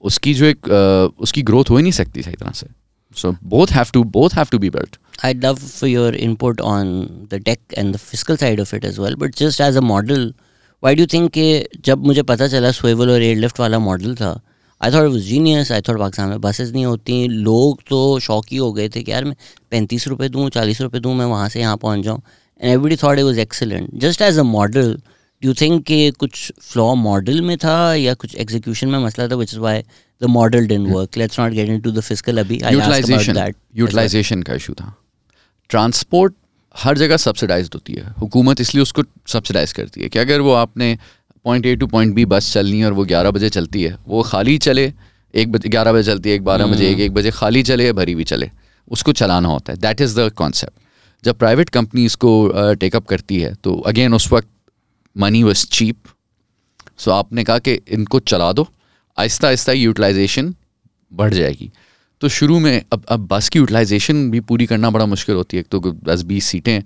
उसकी 0.04 0.34
जो 0.34 0.46
एक 0.46 0.60
uh, 0.60 1.22
उसकी 1.22 1.42
ग्रोथ 1.44 1.70
हो 1.70 1.78
ही 1.78 1.84
नहीं 1.84 1.92
सकती 1.92 2.24
सही 2.24 2.36
तरह 2.36 2.52
से 2.52 2.68
so 3.16 3.36
both 3.46 3.68
have 3.68 3.86
to 3.94 4.04
both 4.16 4.36
have 4.36 4.48
to 4.52 4.60
be 4.60 4.70
built 4.70 4.98
for 5.60 5.88
your 5.88 6.10
input 6.16 6.60
on 6.62 6.90
the 7.30 7.40
tech 7.40 7.78
and 7.78 7.96
the 7.96 8.02
fiscal 8.02 8.38
side 8.38 8.60
of 8.60 8.74
it 8.74 8.84
as 8.84 9.00
well. 9.00 9.16
But 9.16 9.36
just 9.36 9.62
as 9.62 9.76
a 9.76 9.82
model, 9.84 10.28
why 10.84 10.94
do 10.94 11.02
you 11.02 11.08
think 11.08 11.32
कि 11.34 11.82
जब 11.86 12.06
मुझे 12.06 12.24
पता 12.24 12.48
चला 12.48 12.72
Swvl 12.72 13.10
और 13.10 13.24
airlift 13.24 13.60
वाला 13.60 13.80
model 13.80 14.16
था 14.16 14.30
I 14.82 14.92
thought 14.92 15.10
was 15.12 15.22
genius 15.22 15.72
I 15.72 15.82
thought 15.82 16.00
Pakistan 16.00 16.30
में 16.30 16.42
buses 16.42 16.72
नहीं 16.72 16.86
होती 16.86 17.28
लोग 17.28 17.82
तो 17.90 18.20
शौक 18.20 18.46
ही 18.52 18.60
गए 18.76 18.90
थे 18.90 19.04
कि 19.04 19.12
यार 19.12 19.26
मैं 19.26 19.36
पैंतीस 19.72 20.08
रुपये 20.08 20.30
दूँ 20.30 20.50
चालीस 20.50 20.82
रुपये 20.82 21.02
दूँ 21.02 21.14
मैं 21.16 21.26
वहाँ 21.26 21.50
से 21.50 21.60
यहाँ 21.60 21.78
पहुँच 21.78 22.04
जाऊँ 22.06 22.22
and 22.62 22.72
everybody 22.72 22.96
thought 23.04 23.20
it 23.20 23.26
was 23.26 23.40
excellent 23.40 23.90
just 24.02 24.22
as 24.22 24.38
a 24.40 24.44
model 24.44 24.98
do 25.44 25.54
think 25.54 25.84
कि 25.86 26.12
कुछ 26.20 26.52
फ्लॉ 26.62 26.94
मॉडल 26.96 27.42
में 27.42 27.58
था 27.58 27.94
या 27.96 28.14
कुछ 28.14 28.36
एग्जीक्यूशन 28.36 28.88
में 28.90 29.00
मसला 29.00 29.28
था 29.28 29.36
which 29.36 29.54
is 29.54 29.60
why 29.60 29.82
the 30.22 30.26
model 30.30 30.68
didn't 30.68 30.90
work 30.96 31.18
let's 31.18 31.40
not 31.40 31.52
get 31.54 31.70
into 31.70 31.92
the 31.92 32.00
physical 32.00 32.38
अभी 32.40 32.60
यूटिलाइजेशन 32.64 33.54
यूटिलाइजेशन 33.76 34.42
का 34.44 34.54
इशू 34.54 34.74
था. 34.74 34.94
ट्रांसपोर्ट 35.70 36.34
हर 36.76 36.98
जगह 36.98 37.18
सब्सिडाइज 37.18 37.70
होती 37.74 37.94
है. 37.94 38.14
हुकूमत 38.20 38.62
इसलिए 38.62 38.82
उसको 38.82 39.04
सब्सिडाइज 39.28 39.72
करती 39.74 40.02
है 40.02 40.10
कि 40.10 40.20
अगर 40.20 40.42
वो 40.42 40.54
आपने 40.54 40.98
point 41.46 41.66
A 41.66 41.76
to 41.76 41.88
point 41.88 42.14
B 42.16 42.26
bus 42.26 42.52
चलनी 42.54 42.80
है 42.80 42.86
और 42.86 42.94
वो 42.94 43.06
ग्यारह 43.06 43.32
बजे 43.32 43.50
चलती 43.50 43.84
है 43.84 43.98
वो 44.08 44.22
खाली 44.24 44.58
चले 44.68 44.92
एक 45.34 45.52
बजे 45.52 45.70
ग्यारह 45.70 45.92
बजे 45.94 46.04
चलती 46.04 46.30
है 46.30 46.36
एक 46.36 46.44
बारह 46.44 46.66
बजे 46.66 46.90
एक 46.90 47.00
एक 47.00 47.14
बजे 47.14 47.32
खाली 47.32 47.64
चले 47.64 47.86
या 47.86 47.94
भरी 47.94 48.16
भी 48.16 48.24
चले 48.24 48.50
उसको 48.88 49.14
चलाना 49.14 49.48
होता 49.50 49.74
है. 49.74 49.80
दैट 49.80 50.02
इज़ 50.02 50.20
द 50.20 50.30
कॉन्सेप्ट 50.38 51.26
जब 51.26 51.38
प्राइवेट 51.38 51.70
कंपनीज़ 51.70 52.18
को 52.18 52.32
टेकअप 52.80 53.06
करती 53.08 53.40
है 53.42 53.54
तो 53.64 53.80
अगेन 53.88 54.14
उस 54.14 54.32
वक्त 54.32 54.48
मनी 55.18 55.44
वॉज़ 55.44 55.66
चीप 55.68 55.98
सो 56.98 57.12
आपने 57.12 57.44
कहा 57.44 57.60
कि 57.60 57.74
इनको 57.90 58.20
चला 58.22 58.52
दो। 58.54 58.68
आहिस्ता 59.18 59.48
आहिस्ता 59.48 59.72
यूटिलाइजेशन 59.72 60.54
बढ़ 61.12 61.34
जाएगी। 61.34 61.70
तो 62.22 62.30
शुरू 62.30 62.60
में 62.60 62.84
अब 62.94 63.06
अब 63.10 63.28
बस 63.28 63.50
की 63.50 63.60
यूटिलाइजेशन 63.60 64.30
भी 64.32 64.40
पूरी 64.42 64.66
करना 64.66 64.90
बड़ा 64.90 65.06
मुश्किल 65.06 65.36
होती 65.36 65.58
है। 65.58 65.62
एक 65.62 65.68
तो 65.72 65.80
दस 66.06 66.22
बीस 66.24 66.46
सीटें 66.46 66.82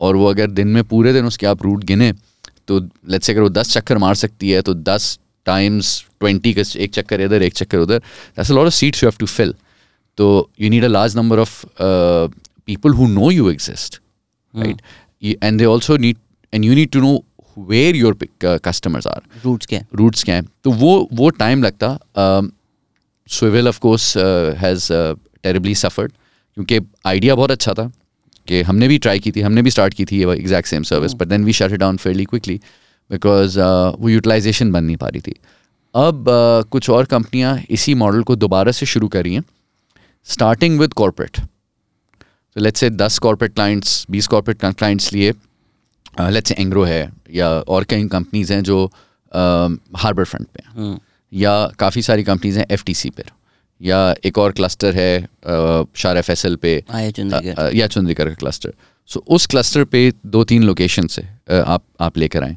और 0.00 0.16
वो 0.16 0.26
अगर 0.30 0.50
दिन 0.50 0.68
में 0.68 0.82
पूरे 0.84 1.12
दिन 1.12 1.24
उसके 1.26 1.46
आप 1.46 1.62
रूट 1.62 1.84
गिने 1.84 2.12
तो 2.68 2.78
लेट्स 2.80 3.26
से 3.26 3.32
अगर 3.32 3.42
वो 3.42 3.48
दस 3.48 3.72
चक्कर 3.72 3.98
मार 3.98 4.14
सकती 4.14 4.50
है 4.50 4.62
तो 4.62 4.74
दस 4.74 5.18
टाइम्स 5.46 6.04
ट्वेंटी 6.20 6.52
का 6.54 6.62
एक 6.76 6.92
चक्कर 6.94 7.20
इधर 7.20 7.42
एक 7.42 7.54
चक्कर 7.54 7.78
उधर। 7.78 7.98
That's 7.98 8.50
a 8.50 8.54
lot 8.54 8.66
of 8.66 8.74
seats 8.74 9.02
you 9.02 9.08
have 9.08 9.18
to 9.20 9.26
fill 9.26 9.54
तो 10.18 10.50
you 10.60 10.70
need 10.70 10.84
a 10.84 10.88
large 10.88 11.16
number 11.16 11.38
of 11.38 11.64
people 11.80 12.92
who 12.94 13.06
know 13.08 13.30
you 13.30 13.50
exist 13.50 14.00
right 14.54 14.82
and 15.42 15.58
they 15.58 15.64
also 15.64 15.96
need 15.96 16.16
and 16.52 16.64
you 16.64 16.74
need 16.74 16.90
to 16.90 17.00
know 17.00 17.12
where 17.58 17.96
your 17.96 18.18
customers 18.44 19.06
are 19.06 19.20
routes 19.44 19.66
क्या 19.66 19.84
routes 19.94 20.24
क्या 20.24 20.34
हैं 20.34 20.46
तो 20.64 20.70
वो 20.70 21.08
वो 21.12 21.30
time 21.30 21.62
लगता 21.62 21.98
Swvl 23.28 23.68
of 23.68 23.80
course 23.80 24.16
has 24.56 24.88
terribly 25.42 25.74
suffered 25.74 26.12
क्योंकि 26.54 26.80
idea 27.06 27.34
बहुत 27.34 27.50
अच्छा 27.50 27.72
था 27.72 27.92
कि 28.46 28.62
हमने 28.62 28.88
भी 28.88 28.98
ट्राई 28.98 29.18
की 29.18 29.30
थी 29.30 29.40
हमने 29.40 29.62
भी 29.62 29.70
स्टार्ट 29.70 29.94
की 29.94 30.04
थी 30.04 30.22
exact 30.22 30.68
same 30.68 30.82
service 30.82 31.12
but 31.12 31.26
then 31.26 31.44
we 31.44 31.52
shut 31.52 31.72
it 31.72 31.80
down 31.80 31.96
fairly 31.96 32.24
quickly 32.24 32.60
because 33.10 33.60
वो 33.98 34.08
यूटिलाइजेशन 34.08 34.72
बन 34.72 34.84
नहीं 34.84 34.96
पा 34.96 35.08
रही 35.08 35.20
थी। 35.20 35.34
अब 35.94 36.24
uh, 36.24 36.68
कुछ 36.68 36.90
और 36.90 37.04
कंपनियाँ 37.04 37.62
इसी 37.70 37.94
मॉडल 37.94 38.22
को 38.22 38.36
दोबारा 38.36 38.72
से 38.72 38.86
शुरू 38.86 39.08
कर 39.08 39.24
रही 39.24 39.34
हैं 39.34 39.44
स्टार्टिंग 40.24 40.80
विद 40.80 40.92
कॉरपोरेट 40.92 41.36
तो 41.36 42.60
लेट्स 42.60 42.80
से 42.80 42.90
दस 42.90 43.18
कॉरपोरेट 43.18 43.54
क्लाइंट्स 43.54 44.06
बीस 44.10 44.26
कॉरपोरेट 44.26 44.74
क्लाइंट्स 44.74 45.12
लिए 45.12 45.32
लेट्स 46.20 46.48
से 46.48 46.54
एंग्रो 46.54 46.84
है 46.84 47.12
या 47.30 47.48
और 47.68 47.84
कई 47.84 48.06
कंपनीज़ 48.08 48.52
हैं 48.52 48.62
जो 48.62 48.84
हार्बर 49.96 50.24
फ्रंट 50.24 50.46
पे 50.46 50.62
हैं। 50.66 50.98
या 51.32 51.54
काफ़ी 51.78 52.02
सारी 52.02 52.22
कंपनीज़ 52.24 52.58
हैं 52.58 52.66
एफ़ 52.70 52.84
पर 53.08 53.30
या 53.80 54.14
एक 54.24 54.38
और 54.38 54.52
क्लस्टर 54.52 54.94
है 54.94 55.20
शार 55.96 56.16
एफ़ 56.16 56.30
एस 56.32 56.44
एल 56.44 56.56
पे। 56.56 56.74
या 57.74 57.86
चंद्रिकर 57.86 58.28
का 58.28 58.34
क्लस्टर 58.34 58.72
सो 59.10 59.24
उस 59.28 59.46
क्लस्टर 59.46 59.84
पे 59.84 60.12
दो 60.26 60.44
तीन 60.44 60.62
लोकेशन 60.62 61.06
से 61.06 61.22
आप 61.52 61.82
आप 62.00 62.18
लेकर 62.18 62.44
आएँ। 62.44 62.56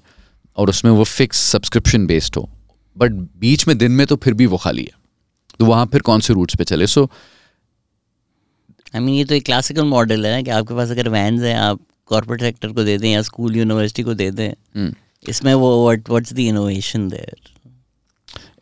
और 0.58 0.70
उसमें 0.70 0.92
वो 0.92 1.04
फिक्स 1.04 1.40
सब्सक्रिप्शन 1.52 2.06
बेस्ड 2.06 2.36
हो। 2.38 2.50
बट 2.98 3.12
बीच 3.12 3.68
में 3.68 3.78
दिन 3.78 3.92
में 3.92 4.06
तो 4.08 4.16
फिर 4.16 4.34
भी 4.34 4.46
वो 4.46 4.58
खाली 4.58 4.84
है। 4.84 5.00
तो 5.60 5.66
वहाँ 5.66 5.86
फिर 5.86 6.02
कौन 6.02 6.20
से 6.20 6.34
रूट्स 6.34 6.56
पे 6.56 6.64
चले? 6.64 6.88
सो 6.88 7.10
आई 8.96 9.02
मीन 9.02 9.16
ये 9.16 9.26
तो 9.26 9.36
एक 9.36 9.46
क्लासिकल 9.46 9.86
मॉडल 9.86 10.26
है 10.26 10.32
ना 10.32 10.42
कि 10.42 10.52
आपके 10.52 10.74
पास 10.74 10.92
अगर 10.92 11.10
वैन्स 11.10 11.44
हैं 11.44 11.56
आप 11.58 11.80
कॉर्पोरेट 12.12 12.42
सेक्टर 12.42 12.68
को 12.70 12.84
दे 12.84 12.98
दें 12.98 13.10
या 13.10 13.22
स्कूल 13.22 13.56
यूनिवर्सिटी 13.56 14.04
को 14.04 14.14
दे 14.14 14.30
दें 14.32 14.92
इसमें 15.26 15.54
वो 15.56 15.72
what 15.84 16.10
what's 16.10 16.34
the 16.34 16.40
innovation 16.42 17.08
there 17.10 17.50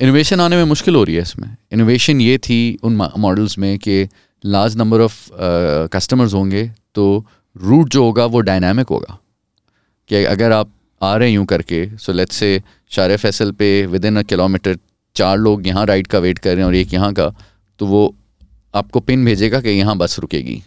innovation 0.02 0.42
आने 0.42 0.56
में 0.56 0.64
मुश्किल 0.66 0.96
हो 0.96 1.04
रही 1.04 1.16
है 1.16 1.22
इसमें। 1.22 1.56
इनोवेशन 1.74 2.22
ये 2.22 2.38
थी 2.40 2.58
उन 2.84 2.96
मॉडल्स 3.20 3.58
में 3.60 3.78
कि 3.80 4.08
लार्ज 4.44 4.76
नंबर 4.78 5.02
ऑफ़ 5.02 5.18
कस्टमर्स 5.94 6.34
होंगे 6.34 6.64
तो 6.96 7.06
रूट 7.56 7.90
जो 7.90 8.04
होगा 8.04 8.26
वो 8.26 8.40
डायनामिक 8.42 8.88
होगा। 8.90 9.18
कि 10.10 10.24
अगर 10.26 10.52
आप 10.52 10.72
आ 11.02 11.16
रहे 11.16 11.30
यूँ 11.30 11.46
करके 11.46 11.86
so 11.98 12.14
let's 12.14 12.36
say 12.36 12.62
Shara 12.92 13.16
Faisal 13.18 13.52
पे 13.52 13.86
विद 13.88 14.06
इन 14.06 14.18
अ 14.18 14.22
किलोमीटर 14.24 14.78
चार 15.16 15.38
लोग 15.38 15.68
यहाँ 15.68 15.86
राइड 15.86 16.08
का 16.08 16.20
वेट 16.20 16.40
कर 16.40 16.50
रहे 16.50 16.60
हैं 16.60 16.66
और 16.66 16.76
एक 16.76 16.94
यहाँ 16.94 17.14
का 17.14 17.30
तो 17.80 17.86
वो 17.88 18.04
आपको 18.74 19.00
पिन 19.02 19.26
भेजेगा 19.26 19.62
कि 19.62 19.70
यहाँ 19.70 19.98
बस 19.98 20.20
रुकेगी। 20.20 20.62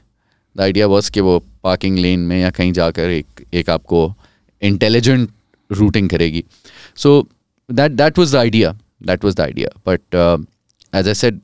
द 0.57 0.61
आइडिया 0.61 0.87
बस 0.87 1.09
कि 1.09 1.21
वो 1.21 1.39
पार्किंग 1.63 1.97
लेन 1.99 2.19
में 2.19 2.39
या 2.39 2.49
कहीं 2.49 2.73
जाकर 2.73 3.09
एक 3.09 3.45
एक 3.53 3.69
आपको 3.69 4.01
इंटेलिजेंट 4.61 5.29
रूटिंग 5.71 6.09
करेगी 6.09 6.43
so 6.97 7.27
that 7.69 7.91
that 7.91 8.19
was 8.19 8.33
the 8.33 8.35
idea 8.35 8.75
that 9.01 9.23
was 9.23 9.35
the 9.35 9.43
idea. 9.43 9.69
But 9.83 10.01
uh, 10.13 10.37
as 10.93 11.07
I 11.07 11.13
said, 11.13 11.41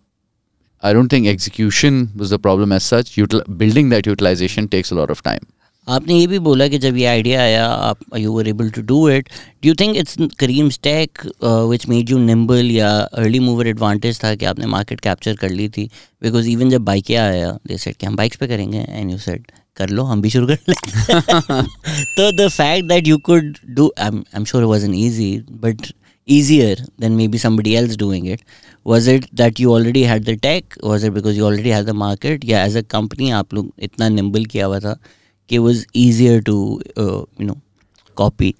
I 0.83 0.93
don't 0.93 1.09
think 1.09 1.27
execution 1.27 2.11
was 2.15 2.29
the 2.29 2.39
problem 2.39 2.71
as 2.71 2.83
such. 2.83 3.15
Util- 3.15 3.45
building 3.57 3.89
that 3.89 4.05
utilization 4.05 4.67
takes 4.67 4.91
a 4.91 4.95
lot 4.95 5.09
of 5.09 5.23
time. 5.23 5.45
आपने 5.88 6.14
ये 6.14 6.26
भी 6.26 6.38
बोला 6.38 6.66
कि 6.68 6.78
जब 6.78 6.96
ये 6.96 7.04
idea 7.06 7.40
आया, 7.42 7.66
आप 7.66 7.98
you 8.18 8.32
were 8.32 8.48
able 8.48 8.70
to 8.70 8.82
do 8.82 9.08
it 9.08 9.28
do 9.66 9.74
think 9.80 9.96
it's 9.96 10.16
Careem's 10.38 10.78
tech 10.82 11.18
which 11.44 11.86
made 11.88 12.10
you 12.10 12.18
nimble 12.18 12.70
या 12.70 12.90
अर्ली 12.98 13.38
मूवर 13.40 13.66
एडवांटेज 13.66 14.22
था 14.24 14.34
कि 14.34 14.44
आपने 14.46 14.66
मार्केट 14.66 15.00
कैप्चर 15.00 15.36
कर 15.36 15.50
ली 15.50 15.68
थी? 15.68 15.88
बिकॉज़ 16.22 16.48
इवन 16.48 16.70
जब 16.70 16.84
बाइकें 16.84 17.16
आया 17.16 17.50
दे 17.68 17.78
सेट 17.78 17.96
कि 17.96 18.06
हम 18.06 18.16
बाइक्स 18.16 18.36
पे 18.36 18.46
करेंगे 18.46 18.84
एंड 18.88 19.10
यू 19.10 19.18
सेट 19.18 19.52
कर 19.76 19.88
लो, 19.88 20.02
हम 20.02 20.22
भी 20.22 20.30
शुरू 20.30 20.46
कर 20.46 20.58
लें 20.68 20.76
तो 22.16 22.30
the 22.32 22.48
fact 22.48 22.88
that 22.88 23.08
you 23.08 23.18
could 23.26 23.56
do 23.70 23.92
I 23.98 24.22
am 24.36 24.44
sure 24.44 24.64
was 24.64 24.84
an 24.84 24.94
easy 24.94 25.36
but 25.50 25.86
easier 26.28 26.72
than 27.02 27.14
maybe 27.18 27.38
somebody 27.42 27.74
else 27.76 27.94
doing 28.00 28.26
it. 28.32 28.40
Was 28.84 29.06
it 29.12 29.22
that 29.40 29.60
you 29.62 29.70
already 29.74 30.02
had 30.08 30.26
the 30.26 30.32
tech? 30.36 30.74
Was 30.88 31.06
it 31.08 31.14
because 31.14 31.38
you 31.38 31.46
already 31.46 31.70
had 31.70 31.86
the 31.86 31.94
market? 32.00 32.44
या 32.44 32.64
as 32.66 32.76
a 32.76 32.82
company, 32.94 33.30
आप 33.32 33.54
लोग 33.54 33.70
इतना 33.78 34.08
nimble 34.08 34.46
किया 34.46 34.66
हुआ 34.66 34.80
था? 34.80 34.98
कि 35.50 35.58
was 35.58 35.84
easier 35.96 36.40
to 36.48 36.56
uh, 36.98 37.22
you 37.40 37.48
know 37.48 37.58
copy 38.16 38.52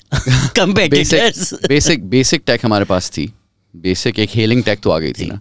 competitors 0.59 1.53
basic 1.69 2.09
basic 2.11 2.43
tech 2.47 2.65
हमारे 2.65 2.85
पास 2.85 3.11
थी। 3.17 3.33
बेसिक 3.75 4.19
एक 4.19 4.31
हेलिंग 4.35 4.63
टेक 4.65 4.81
तो 4.81 4.91
आ 4.91 4.99
गई 4.99 5.13
थी 5.13 5.27
ना। 5.27 5.41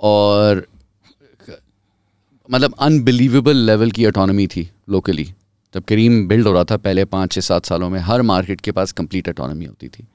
और 0.00 0.66
मतलब 2.48 2.74
अनबिलीवेबल 2.80 3.56
लेवल 3.66 3.90
की 3.90 4.06
ऑटोनॉमी 4.06 4.46
थी 4.46 4.68
लोकली 4.90 5.24
जब 5.74 5.84
करीम 5.84 6.26
बिल्ड 6.28 6.46
हो 6.46 6.52
रहा 6.52 6.64
था 6.64 6.76
पहले 6.76 7.04
पाँच 7.06 7.32
छः 7.32 7.40
सात 7.40 7.66
सालों 7.66 7.88
में 7.90 7.98
हर 8.00 8.22
मार्केट 8.22 8.60
के 8.60 8.72
पास 8.72 8.92
कंप्लीट 8.92 9.28
ऑटोनॉमी 9.28 9.64
होती 9.64 9.88
थी। 9.88 10.06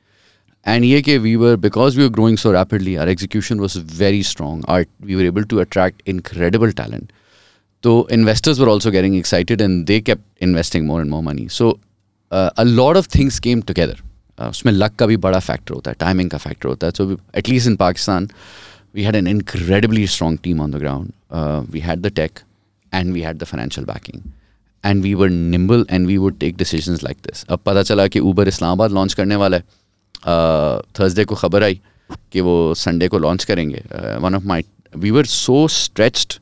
एंड 0.65 0.83
ये 0.85 1.01
कि 1.01 1.17
we 1.17 1.35
were 1.35 1.55
because 1.57 1.97
we 1.97 2.03
were 2.03 2.09
growing 2.13 2.37
so 2.37 2.51
rapidly 2.51 2.95
our 2.95 3.09
execution 3.09 3.59
was 3.59 3.77
very 3.97 4.23
strong 4.23 4.65
our 4.69 4.85
we 5.01 5.15
were 5.15 5.25
able 5.25 5.43
to 5.43 5.57
attract 5.59 6.01
incredible 6.09 6.71
talent 6.79 7.11
तो 7.83 8.07
investors 8.11 8.59
were 8.59 8.67
also 8.67 8.91
getting 8.91 9.15
excited 9.15 9.61
and 9.61 9.85
they 9.85 9.99
kept 9.99 10.43
investing 10.43 10.85
more 10.87 11.01
and 11.01 11.09
more 11.11 11.23
money 11.23 11.47
so 11.51 11.69
a 12.31 12.63
lot 12.63 12.97
of 12.97 13.07
things 13.15 13.39
came 13.47 13.61
together 13.69 14.01
उसमें 14.49 14.71
luck 14.73 14.95
का 14.99 15.05
भी 15.05 15.17
बड़ा 15.23 15.39
factor 15.39 15.73
होता 15.73 15.91
है 15.91 15.95
timing 15.99 16.29
का 16.29 16.37
factor 16.37 16.69
होता 16.69 16.87
है 16.87 16.93
so 16.97 17.17
at least 17.37 17.67
in 17.67 17.75
Pakistan 17.75 18.27
we 18.93 19.03
had 19.03 19.15
an 19.15 19.27
incredibly 19.27 20.05
strong 20.05 20.37
team 20.37 20.59
on 20.59 20.71
the 20.71 20.79
ground. 20.79 21.13
Uh, 21.31 21.63
we 21.71 21.79
had 21.79 22.03
the 22.03 22.11
tech 22.11 22.43
and 22.91 23.13
we 23.13 23.21
had 23.21 23.39
the 23.39 23.45
financial 23.45 23.85
backing. 23.85 24.33
And 24.83 25.03
we 25.03 25.13
were 25.15 25.29
nimble 25.29 25.85
and 25.89 26.07
we 26.07 26.17
would 26.17 26.39
take 26.39 26.57
decisions 26.57 27.03
like 27.03 27.21
this. 27.21 27.45
अब 27.49 27.59
पता 27.65 27.83
चला 27.83 28.07
कि 28.07 28.19
Uber 28.19 28.47
Islamabad 28.47 28.91
launch 28.91 29.13
करने 29.13 29.35
वाला 29.35 29.57
है 29.57 29.63
Thursday 30.99 31.25
को 31.25 31.35
खबर 31.35 31.63
आई 31.63 31.79
कि 32.31 32.41
वो 32.41 32.73
संडे 32.77 33.07
को 33.07 33.17
लॉन्च 33.19 33.43
करेंगे 33.51 33.83
one 34.21 34.35
of 34.35 34.43
my 34.47 34.63
we 34.93 35.11
were 35.11 35.25
so 35.25 35.67
stretched 35.75 36.33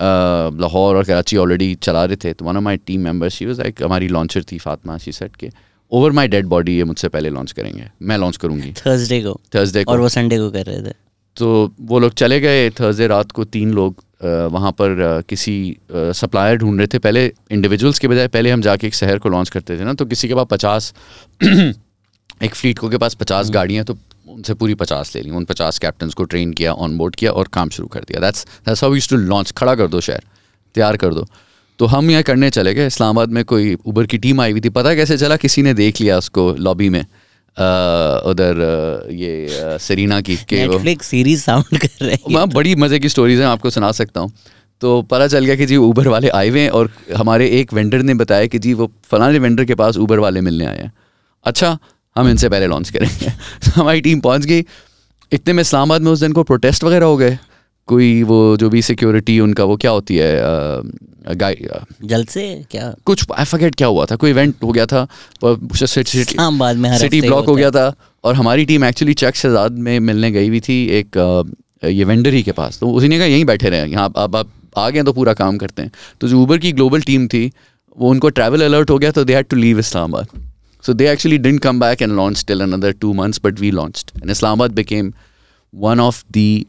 Lahore 0.00 0.96
और 0.96 1.04
कराची 1.04 1.36
ऑलरेडी 1.36 1.74
चला 1.74 2.04
रहे 2.04 2.16
थे 2.16 2.32
तो 2.32 2.44
one 2.44 2.56
of 2.56 2.62
my 2.64 2.76
team 2.76 3.00
members 3.00 3.34
she 3.34 3.46
was 3.46 3.60
like 3.60 3.82
हमारी 3.82 4.08
लॉन्चर 4.08 4.42
थी 4.52 4.58
फातिमा 4.58 4.98
शी 4.98 5.12
सेट 5.12 5.36
के 5.36 5.50
ओवर 5.92 6.12
माई 6.12 6.28
डेड 6.28 6.46
बॉडी 6.46 6.76
ये 6.76 6.84
मुझसे 6.84 7.08
पहले 7.08 7.30
लॉन्च 7.30 7.52
करेंगे 7.52 7.90
मैं 8.02 8.18
लॉन्च 8.18 8.36
करूँगी. 8.36 8.72
थर्सडे 8.86 9.20
को। 9.22 9.40
थर्सडे 9.54 9.84
को। 9.84 9.92
और 9.92 10.00
वो 10.00 10.08
संडे 10.08 10.38
को 10.38 10.50
कर 10.50 10.64
रहे 10.64 10.82
थे। 10.82 10.94
तो 11.36 11.72
वो 11.80 11.98
लोग 11.98 12.14
चले 12.14 12.40
गए 12.40 12.70
थर्सडे 12.70 13.06
रात 13.06 13.32
को 13.32 13.44
तीन 13.44 13.72
लोग 13.72 14.04
वहाँ 14.52 14.72
पर 14.72 15.02
आ, 15.02 15.20
किसी 15.20 15.76
सप्लायर 15.92 16.56
ढूंढ 16.56 16.78
रहे 16.78 16.86
थे। 16.86 16.98
पहले 16.98 17.32
इंडिविजुअल्स 17.50 17.98
के 17.98 18.08
बजाय 18.08 18.28
पहले 18.28 18.50
हम 18.50 18.60
जाके 18.60 18.86
एक 18.86 18.94
शहर 18.94 19.18
को 19.18 19.28
लॉन्च 19.28 19.48
करते 19.48 19.78
थे 19.78 19.84
ना 19.84 19.92
तो 19.92 20.04
किसी 20.06 20.28
के 20.28 20.34
पास 20.34 20.46
पचास 20.50 20.94
एक 22.42 22.54
फ्लीट 22.54 22.78
को 22.78 22.88
के 22.88 22.98
पास 22.98 23.14
पचास 23.14 23.50
गाड़ियाँ 23.50 23.84
तो 23.84 23.96
उनसे 24.28 24.54
पूरी 24.54 24.74
पचास 24.74 25.14
ले 25.14 25.22
ली 25.22 25.30
उन 25.30 25.44
पचास 25.44 25.78
कैप्टन 25.78 26.10
को 26.10 26.24
ट्रेन 26.24 26.52
किया 26.52 26.72
ऑन 26.74 26.96
बोर्ड 26.98 27.16
किया 27.16 27.30
और 27.32 27.48
काम 27.52 27.68
शुरू 27.70 27.88
कर 27.88 28.00
दिया। 28.00 28.20
That's 28.20 28.46
that's 28.66 28.82
how 28.84 28.94
use 28.94 29.08
to 29.08 29.16
launch 29.16 29.52
खड़ा 29.58 29.74
कर 29.74 29.86
दो 29.88 30.00
शहर 30.00 30.22
तैयार 30.74 30.96
कर 30.96 31.14
दो। 31.14 31.26
तो 31.78 31.86
हम 31.86 32.10
यहाँ 32.10 32.22
करने 32.22 32.50
चले 32.50 32.74
गए। 32.74 32.86
इस्लामाबाद 32.86 33.28
में 33.28 33.44
कोई 33.44 33.76
उबर 33.86 34.06
की 34.06 34.18
टीम 34.18 34.40
आई 34.40 34.52
हुई 34.52 34.60
थी। 34.60 34.68
पता 34.70 34.94
कैसे 34.94 35.16
चला? 35.18 35.36
किसी 35.36 35.62
ने 35.62 35.74
देख 35.74 36.00
लिया 36.00 36.18
उसको 36.18 36.52
लॉबी 36.58 36.88
में। 36.88 37.00
उधर 38.26 39.08
ये 39.12 39.78
सरीना 39.80 40.20
की 40.20 40.36
के 40.48 40.66
नेटफ्लिक्स 40.66 41.06
सीरीज़ 41.06 41.42
साउंड 41.42 41.78
कर 41.78 42.04
रहे 42.04 42.16
हैं। 42.28 42.48
बड़ी 42.50 42.74
मज़े 42.76 42.98
की 43.00 43.08
स्टोरीज 43.08 43.40
हैं 43.40 43.46
आपको 43.46 43.70
सुना 43.70 43.92
सकता 43.92 44.20
हूँ। 44.20 44.32
तो 44.82 45.00
पता 45.02 45.26
चल 45.26 45.44
गया 45.44 45.54
कि 45.56 45.66
जी 45.66 45.76
ऊबर 45.78 46.08
वाले 46.08 46.28
आए 46.28 46.48
हुए 46.48 46.60
हैं 46.60 46.70
और 46.70 46.90
हमारे 47.16 47.48
एक 47.60 47.72
वेंडर 47.72 48.02
ने 48.02 48.14
बताया 48.14 48.46
कि 48.46 48.58
जी 48.58 48.72
वो 48.74 48.90
फलाने 49.04 49.38
वेंडर 49.38 49.64
के 49.64 49.74
पास 49.74 49.96
ऊबर 49.98 50.18
वाले 50.18 50.40
मिलने 50.40 50.66
आए 50.66 50.78
हैं। 50.78 50.92
अच्छा 51.46 51.78
हम 52.16 52.28
इनसे 52.28 52.48
पहले 52.48 52.66
लॉन्च 52.66 52.90
करेंगे। 52.90 53.32
हमारी 53.74 54.00
टीम 54.00 54.20
पहुँच 54.20 54.44
गई। 54.44 54.64
इतने 55.32 55.52
में 55.52 55.60
इस्लामाबाद 55.60 56.02
में 56.02 56.10
उस 56.12 56.20
दिन 56.20 56.32
को 56.32 56.42
प्रोटेस्ट 56.42 56.84
वगैरह 56.84 57.06
हो 57.06 57.16
गए। 57.16 57.38
कोई 57.88 58.22
वो 58.22 58.56
जो 58.56 58.68
भी 58.70 58.82
सिक्योरिटी 58.82 59.38
उनका 59.40 59.64
वो 59.64 59.76
क्या 59.76 59.90
होती 59.90 60.16
है 60.16 60.30
जल्द 62.04 62.28
से 62.28 62.42
क्या? 62.70 62.94
कुछ 63.06 63.24
आई 63.32 63.44
फॉरगेट 63.44 63.74
क्या 63.74 63.88
हुआ 63.88 64.04
था। 64.06 64.16
कोई 64.16 64.30
इवेंट 64.30 64.54
हो 64.62 64.72
गया 64.72 64.86
था 64.86 65.06
इस्लामाबाद 65.44 66.76
में 66.76 66.96
सिटी 66.98 67.20
ब्लॉक 67.20 67.46
हो 67.46 67.54
गया 67.54 67.70
था। 67.70 67.92
और 68.24 68.34
हमारी 68.34 68.64
टीम 68.64 68.84
एक्चुअली 68.84 69.14
चक 69.14 69.34
शहजाद 69.34 69.78
में 69.78 69.98
मिलने 70.00 70.30
गई 70.30 70.48
हुई 70.48 70.60
थी 70.60 70.84
एक 70.98 71.18
ये 71.84 72.04
वेंडर 72.04 72.34
ही 72.34 72.42
के 72.42 72.52
पास। 72.52 72.78
तो 72.78 72.90
उसी 72.90 73.08
ने 73.08 73.18
कहा 73.18 73.26
यहीं 73.26 73.44
बैठे 73.44 73.68
रहे 73.68 73.86
यहाँ 73.86 74.12
अब 74.16 74.36
आप 74.36 74.48
आ 74.78 74.88
गए 74.90 75.02
तो 75.02 75.12
पूरा 75.12 75.32
काम 75.34 75.58
करते 75.58 75.82
हैं। 75.82 75.90
तो 76.20 76.28
जो 76.28 76.40
ऊबर 76.42 76.58
की 76.58 76.72
ग्लोबल 76.72 77.00
टीम 77.02 77.26
थी 77.28 77.50
वो 77.96 78.10
उनको 78.10 78.28
ट्रैवल 78.30 78.64
अलर्ट 78.64 78.90
हो 78.90 78.98
गया 78.98 79.10
तो 79.10 79.24
they 79.24 79.34
had 79.34 79.46
to 79.46 79.56
leave 79.56 79.78
Islamabad. 79.78 80.44
So 80.85 80.93
they 80.93 81.11
actually 81.11 81.37
didn't 81.37 81.61
come 81.61 81.79
back 81.79 82.01
and 82.01 82.11
launch 82.11 82.43
till 82.47 82.61
another 82.61 82.91
two 83.01 83.13
months 83.13 83.41
but 83.43 83.59
we 83.59 83.71
launched 83.71 84.11
and 84.21 84.29
Islamabad 84.31 84.71
became 84.75 85.11
one 85.73 85.99
of 85.99 86.23
the 86.29 86.67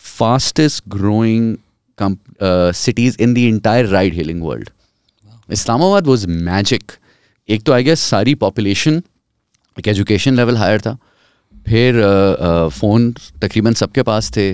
fastest 0.00 0.88
growing 0.88 1.58
com- 1.98 2.18
uh, 2.40 2.72
cities 2.72 3.16
in 3.16 3.34
the 3.34 3.48
entire 3.48 3.86
ride 3.86 4.14
hailing 4.14 4.40
world. 4.40 4.70
Islamabad 5.48 6.06
was 6.06 6.26
magic. 6.26 6.98
एक 7.48 7.62
तो 7.62 7.72
I 7.72 7.84
guess 7.84 8.00
सारी 8.00 8.34
population 8.42 9.02
एक 9.76 9.88
education 9.88 10.36
level 10.36 10.56
higher 10.56 10.80
था 10.80 10.96
फिर 11.66 12.00
phone 12.72 13.10
तकरीबन 13.42 13.74
सबके 13.74 14.02
पास 14.02 14.30
थे 14.36 14.44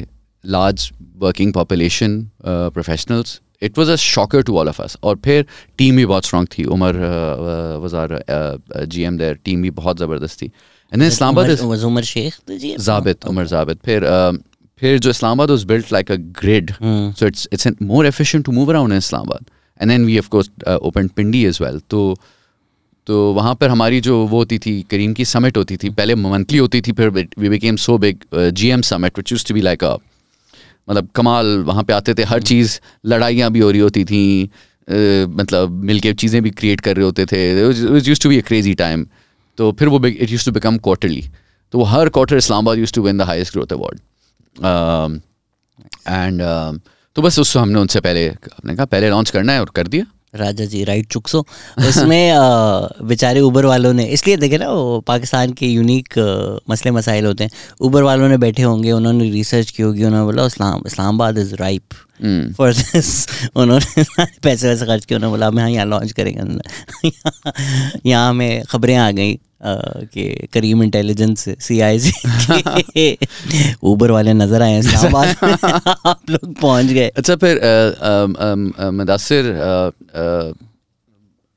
large 0.45 0.91
working 1.17 1.53
population 1.53 2.21
professionals 2.45 3.41
It 3.66 3.78
was 3.78 3.90
a 3.90 3.96
shocker 4.04 4.42
to 4.44 4.58
all 4.58 4.70
of 4.70 4.82
us 4.82 4.98
और 5.04 5.20
फिर 5.26 5.46
टीम 5.78 5.98
भी 5.98 6.06
बहुत 6.06 6.26
स्ट्रांग 6.26 6.48
थी. 6.58 6.64
Umar 6.76 6.98
was 7.82 7.96
our 7.96 8.20
G 8.86 9.04
M 9.04 9.18
there 9.18 9.40
team 9.46 9.62
भी 9.62 9.70
बहुत 9.82 10.00
ज़बरदस्त 10.00 10.42
थी. 10.42 10.46
And 10.46 11.02
then 11.02 11.08
Islamabad 11.08 11.50
is 11.50 11.64
Umar 11.64 11.84
Umar 11.86 12.04
Sheikh 12.04 12.38
तो 12.48 12.58
जी 12.58 12.76
Zabit, 12.90 13.26
Umar 13.32 13.48
Zabit. 13.54 13.84
फिर 13.86 14.10
uh, 14.12 14.34
फिर 14.82 15.00
जो 15.00 15.12
Islamabad 15.12 15.52
was 15.52 15.64
built 15.66 15.92
like 15.96 16.10
a 16.14 16.18
grid, 16.38 16.72
so 17.18 17.28
it's 17.32 17.48
it's 17.58 17.68
an- 17.70 17.82
more 17.90 18.06
efficient 18.14 18.46
to 18.46 18.54
move 18.60 18.72
around 18.76 18.92
in 18.92 18.98
Islamabad. 18.98 19.52
And 19.80 19.94
then 19.94 20.08
we 20.08 20.16
of 20.22 20.30
course 20.30 20.50
uh, 20.68 20.78
opened 20.90 21.14
Pindi 21.20 21.44
as 21.50 21.60
well. 21.64 21.80
तो 21.90 22.02
तो 23.08 23.16
वहाँ 23.34 23.54
पर 23.62 23.70
हमारी 23.70 24.00
जो 24.02 24.18
वो 24.26 24.38
होती 24.38 24.58
थी 24.66 24.74
करीम 24.92 25.14
की 25.14 25.26
समिट 25.26 25.58
होती 25.58 25.78
थी 25.78 25.90
पहले 25.96 26.16
मंथली 26.16 26.58
होती 26.58 26.82
थी 26.82 26.92
फिर 27.00 27.10
we 27.10 27.50
became 27.50 27.76
so 27.86 27.98
big 27.98 28.24
G 28.60 28.70
M 28.76 28.82
summit 28.90 29.18
which 29.18 29.32
use 29.32 29.46
to 29.48 29.54
be 29.54 29.62
like 29.62 29.84
a 29.84 29.96
मतलब 30.88 31.08
कमाल 31.16 31.58
वहाँ 31.64 31.84
पे 31.84 31.94
आते 31.94 32.14
थे 32.14 32.24
हर 32.26 32.42
चीज़ 32.44 32.80
लड़ाइयाँ 33.06 33.52
भी 33.52 33.60
हो 33.60 33.70
रही 33.72 33.82
होती 33.82 34.04
थी 34.06 34.24
मतलब 35.38 35.82
मिलके 35.86 36.14
चीज़ें 36.16 36.42
भी 36.44 36.50
क्रिएट 36.52 36.82
कर 36.82 36.96
रहे 36.96 37.06
होते 37.06 37.26
थे। 37.26 37.42
Use 37.60 38.22
to 38.24 38.30
be 38.30 38.38
a 38.38 38.42
crazy 38.42 38.74
time 38.76 39.06
तो 39.58 39.72
फिर 39.80 39.88
वो 39.88 40.06
it 40.06 40.32
use 40.32 40.46
to 40.46 40.52
become 40.52 40.78
quarterly 40.80 41.24
तो 41.74 41.78
वो 41.80 41.84
हर 41.86 42.10
quarter 42.10 42.38
Islamabad 42.38 42.78
use 42.78 42.94
to 42.94 43.02
win 43.02 43.18
the 43.18 43.22
highest 43.30 43.54
growth 43.54 43.74
award 43.74 44.00
and 46.10 46.42
तो 47.16 47.22
बस 47.22 47.40
उस 47.40 47.56
हमने 47.58 47.80
उनसे 47.80 48.00
पहले 48.02 48.28
हमने 48.28 48.76
कहा 48.76 48.86
पहले 48.86 49.10
लॉन्च 49.10 49.30
करना 49.30 49.54
है 49.54 49.60
और 49.62 49.70
कर 49.76 49.88
दिया। 49.88 50.06
राजा 50.36 50.66
जी 50.66 50.84
राइट 50.84 51.08
चुक 51.12 51.28
सो। 51.28 51.40
उसमें 51.88 52.34
बेचारे 53.08 53.40
उबर 53.42 53.66
वालों 53.66 53.94
ने 53.94 54.06
इसलिए 54.06 54.38
देखे 54.38 54.58
ना 54.58 54.70
वो 54.70 55.00
पाकिस्तान 55.08 55.54
के 55.54 55.68
यूनिक 55.68 56.18
मसले 56.70 56.92
मसाइल 56.92 57.26
होते 57.26 57.44
हैं। 57.44 57.52
उबर 57.82 58.04
वालों 58.04 58.30
ने 58.30 58.38
बैठे 58.38 58.64
होंगे 58.64 58.92
उन्होंने 58.92 59.30
रिसर्च 59.32 59.72
की 59.72 59.84
होगी 59.84 60.04
उन्होंने 60.04 60.26
बोला 60.26 60.46
Islam 60.46 60.84
Islamabad 60.88 61.38
is 61.38 61.56
ripe 61.56 61.84
for 62.58 62.74
this 62.74 63.10
उन्होंने 63.56 64.04
पैसे 64.44 64.68
वैसे 64.68 64.86
खर्च 64.86 65.06
किए 65.06 65.18
उन्होंने 65.18 65.32
बोला 65.32 65.48
हम 65.48 65.60
यहाँ 65.60 65.70
यहाँ 65.76 65.86
लॉन्च 65.86 66.12
करेंगे 66.12 67.10
यहाँ- 68.06 68.30
हमें 68.30 68.64
खबरें 68.70 68.96
आ 68.96 69.10
गई 69.12 69.40
कि 69.66 70.48
करीम 70.54 70.84
इंटेलिजेंस 70.84 71.46
सी 71.66 71.80
आई 71.80 72.00
सी 72.00 73.18
ऊबर 73.92 74.12
वाले 74.12 74.34
नज़र 74.34 74.62
आए 74.62 74.80
इस्लामाबाद 74.80 75.88
आप 76.06 76.30
लोग 76.30 76.54
पहुँच 76.62 76.86
गए। 76.86 77.08
अच्छा 77.08 77.36
फिर 77.44 77.60
Mudassar 79.00 79.52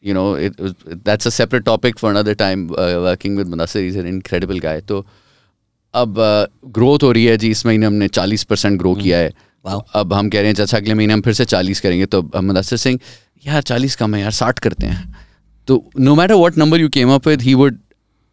you 0.04 0.14
know 0.14 0.24
that's 0.94 1.26
a 1.26 1.30
separate 1.30 1.64
topic 1.64 1.98
for 1.98 2.14
another 2.14 2.34
time 2.44 2.66
working 2.70 3.36
with 3.38 3.46
Mudassar 3.46 3.80
is 3.80 3.98
an 3.98 4.06
incredible 4.06 4.58
guy 4.58 4.80
तो 4.88 5.04
अब 5.94 6.14
ग्रोथ 6.74 7.02
हो 7.02 7.12
रही 7.12 7.24
है 7.24 7.36
जी 7.36 7.50
इस 7.50 7.66
महीने 7.66 7.86
हमने 7.86 8.08
चालीस 8.08 8.44
परसेंट 8.44 8.78
ग्रो 8.78 8.94
किया 8.94 9.18
है। 9.18 9.32
Wow. 9.66 9.80
अब 9.94 10.12
हम 10.12 10.28
कह 10.30 10.40
रहे 10.40 10.50
हैं 10.50 10.54
अच्छा 10.54 10.76
अगले 10.76 10.94
महीने 10.94 11.12
हम 11.14 11.20
फिर 11.20 11.32
से 11.32 11.44
चालीस 11.44 11.80
करेंगे 11.80 12.06
तो 12.06 12.22
अब 12.22 12.36
मुदसर 12.36 12.76
सिंह 12.76 12.98
यार 13.46 13.62
चालीस 13.62 13.96
कम 13.96 14.14
है 14.14 14.20
यार 14.20 14.30
साठ 14.30 14.58
करते 14.58 14.86
हैं। 14.86 15.16
तो 15.68 15.84
no 16.00 16.14
matter 16.14 16.34
what 16.34 16.58
number 16.58 16.80
you 16.80 16.88
came 16.88 17.10
up 17.10 17.26
with 17.28 17.42
he 17.42 17.54
would 17.54 17.78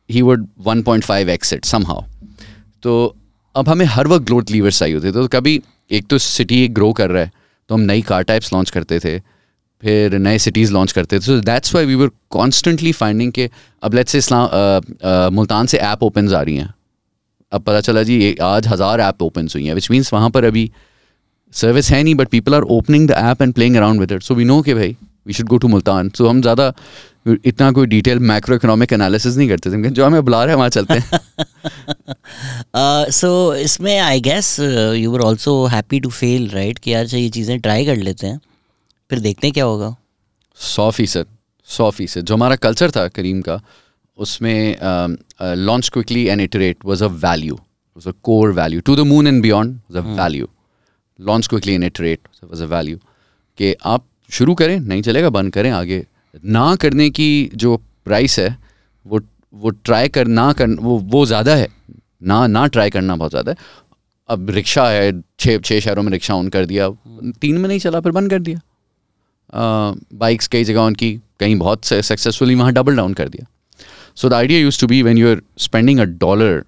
he 0.10 0.22
would 0.22 0.48
1.5 0.68 1.30
X 1.30 1.54
somehow 1.86 2.02
तो 2.84 3.16
अब 3.56 3.70
हमें 3.70 3.86
हर 3.86 4.08
वक्त 4.08 4.26
ग्रोथ 4.26 4.52
लीवर्स 4.52 4.80
चाहिए 4.80 4.96
होते 4.96 5.08
थे। 5.08 5.12
तो 5.12 5.28
कभी 5.28 5.62
एक 5.92 6.08
तो 6.08 6.18
सिटी 6.18 6.64
एक 6.66 6.74
ग्रो 6.74 6.92
कर 6.94 7.10
रहा 7.10 7.24
है 7.24 7.32
तो 7.70 7.76
हम 7.76 7.82
नई 7.82 8.02
कार 8.02 8.24
टाइप्स 8.24 8.54
लॉन्च 8.54 8.70
करते 8.70 9.00
थे 9.00 9.20
फिर 9.84 10.18
नए 10.18 10.38
सिटीज़ 10.40 10.74
लॉन्च 10.74 10.92
करते 10.92 11.18
थे। 11.18 11.22
So 11.22 11.40
that's 11.42 11.76
why 11.76 11.86
we 11.86 11.96
were 11.96 12.10
constantly 12.30 12.92
finding 12.92 13.32
के 13.32 13.50
अब 13.84 13.94
लेट्स 13.94 14.12
से 14.12 14.18
इस्लाम 14.18 14.48
अ, 14.48 14.80
अ, 15.08 15.30
मुल्तान 15.30 15.66
से 15.66 15.78
ऐप 15.78 16.04
ओपन 16.04 16.34
आ 16.36 16.42
रही 16.42 16.58
हैं। 16.58 16.74
अब 17.52 17.62
पता 17.62 17.82
चला 17.82 18.04
जी 18.04 18.36
आज 18.42 18.68
हज़ार 18.68 19.02
ऐप 19.02 19.22
ओपन 19.22 19.48
हुई 19.56 19.66
हैं 19.66 19.74
विच 19.74 19.92
मीन्स 19.92 20.14
वहाँ 20.14 20.30
पर 20.30 20.44
अभी 20.44 20.72
सर्विस 21.56 21.92
है 21.92 22.04
नहीं 22.04 22.16
but 22.16 22.28
people 22.30 22.56
are 22.56 22.62
opening 22.78 23.08
the 23.08 23.12
app 23.32 23.42
and 23.42 23.54
playing 23.54 23.76
around 23.76 24.00
with 24.00 24.12
it 24.12 24.24
so 24.24 24.36
we 24.36 24.44
know 24.46 24.62
कि 24.62 24.74
भाई 24.74 24.96
we 25.28 25.34
should 25.34 25.48
go 25.48 25.58
to 25.58 25.68
Multan 25.68 26.10
so 26.18 26.28
हम 26.28 26.42
ज़्यादा 26.42 26.74
इतना 27.28 27.72
कोई 27.72 27.88
डिटेल 27.88 28.20
मैक्रो 28.20 28.56
इकोनॉमिक 28.56 28.94
एनालिसिस 28.94 29.36
नहीं 29.38 29.48
करते 29.50 29.70
थे। 29.72 29.90
जो 29.90 30.06
हमें 30.06 30.24
बुला 30.26 30.44
रहे 30.44 30.54
हैं 30.54 30.58
वहाँ 30.58 30.70
चलते 30.70 30.94
हैं. 30.94 31.20
सो 33.12 33.30
इसमें 33.56 33.98
I 34.00 34.22
guess 34.22 34.60
you 34.60 35.12
were 35.12 35.22
also 35.22 35.54
happy 35.74 36.00
to 36.00 36.10
fail 36.10 36.50
right 36.50 36.80
कि 36.80 36.94
यार 36.94 37.06
ये 37.16 37.30
चीज़ें 37.30 37.60
ट्राई 37.60 37.86
कर 37.86 37.96
लेते 37.98 38.28
हैं। 38.28 38.40
फिर 39.10 39.20
देखते 39.20 39.48
हैं 39.48 39.54
क्या 39.54 39.66
होगा। 39.66 39.96
सौ 40.60 40.90
फ़ीसद 40.92 41.26
सौ 41.70 41.90
फ़ीसद। 41.92 42.22
जो 42.22 42.34
हमारा 42.34 42.56
कल्चर 42.58 42.92
था 42.92 43.08
करीम 43.10 43.42
का 43.42 43.60
उसमें 44.18 44.76
launch 45.42 45.90
quickly 45.90 46.26
and 46.26 46.42
iterate 46.42 46.78
was 46.86 47.04
a 47.04 47.08
value 47.24 47.56
was 47.56 48.08
a 48.08 48.12
core 48.24 48.52
value 48.54 48.80
to 48.82 48.96
the 48.96 49.08
moon 49.08 49.28
and 49.28 49.42
beyond 49.42 49.80
was 49.92 50.04
a 50.04 50.08
value 50.24 50.50
launch 51.20 51.48
quickly 51.48 51.74
and 51.74 51.84
iterate 51.84 52.28
was 52.44 52.62
a 52.62 52.66
value 52.68 52.98
कि 53.58 53.74
आप 53.86 54.06
शुरू 54.30 54.54
करें, 54.56 54.80
नहीं 54.80 55.02
चलेगा, 55.02 55.30
बंद 55.32 55.54
करें 55.54 55.70
आगे। 55.72 56.06
ना 56.46 56.76
करने 56.76 57.10
की 57.10 57.50
जो 57.56 57.76
प्राइस 58.06 58.40
है, 58.40 58.58
वो 59.06 59.22
वो 59.54 59.70
ट्राई 59.70 60.08
कर, 60.10 60.28
ना 60.28 60.52
कर, 60.54 60.70
वो 60.72 60.98
वो 61.00 61.26
ज़्यादा 61.26 61.56
है। 61.56 61.68
ना 62.24 62.46
ना 62.48 62.66
ट्राई 62.68 62.90
करना 62.90 63.16
बहुत 63.16 63.32
ज़्यादा 63.32 63.52
है। 63.52 63.58
अब 64.30 64.50
रिक्शा 64.50 64.88
है 64.90 65.12
छः 65.40 65.58
छः 65.60 65.80
शहरों 65.80 66.04
में 66.04 66.12
रिक्शा 66.12 66.36
ऑन 66.36 66.50
कर 66.50 66.66
दिया, 66.66 66.90
तीन 67.42 67.58
में 67.58 67.68
नहीं 67.68 67.80
चला, 67.80 68.00
फिर 68.00 68.12
बंद 68.12 68.30
कर 68.30 68.40
दिया। 68.42 68.60
बाइक्स 70.16 70.48
कई 70.48 70.64
जगह 70.64 70.82
उनकी, 70.82 71.14
कहीं 71.40 71.56
बहुत 71.56 71.86
सक्सेसफुली 71.86 72.56
वहाँ 72.56 72.74
डबल 72.74 72.96
डाउन 72.96 73.14
कर 73.14 73.30
दिया। 73.30 73.46
So 74.16 74.30
the 74.30 74.34
idea 74.34 74.60
use 74.60 74.80
to 74.82 74.88
be 74.88 75.02
when 75.04 75.18
you 75.18 75.30
are 75.32 75.42
spending 75.60 76.00
a 76.00 76.04
dollar 76.20 76.64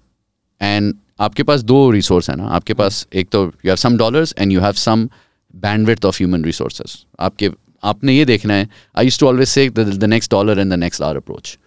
and 0.60 0.94
आपके 1.20 1.42
पास 1.42 1.62
दो 1.62 1.90
रिसोर्स 1.90 2.30
है 2.30 2.36
ना। 2.36 2.48
आपके 2.48 2.74
पास 2.74 3.06
एक 3.14 3.28
तो 3.28 3.44
you 3.44 3.68
have 3.68 3.76
some 3.76 3.96
dollars 3.96 4.34
and 4.38 4.52
you 4.52 4.60
have 4.60 4.72
some 4.72 5.08
bandwidth 5.54 6.04
of 6.04 6.16
human 6.16 6.44
resources 6.44 7.04
आपके 7.20 7.50
आपने 7.84 8.12
ये 8.12 8.24
देखना 8.24 8.54
है 8.54 8.68
I 8.96 9.04
use 9.04 9.20
to 9.20 9.26
always 9.26 9.48
say 9.48 9.68
the 9.68 10.04
next 10.04 10.30
dollar 10.30 10.58
and 10.58 10.70
the 10.70 10.74
next 10.74 11.02
our 11.02 11.16
approach 11.16 11.58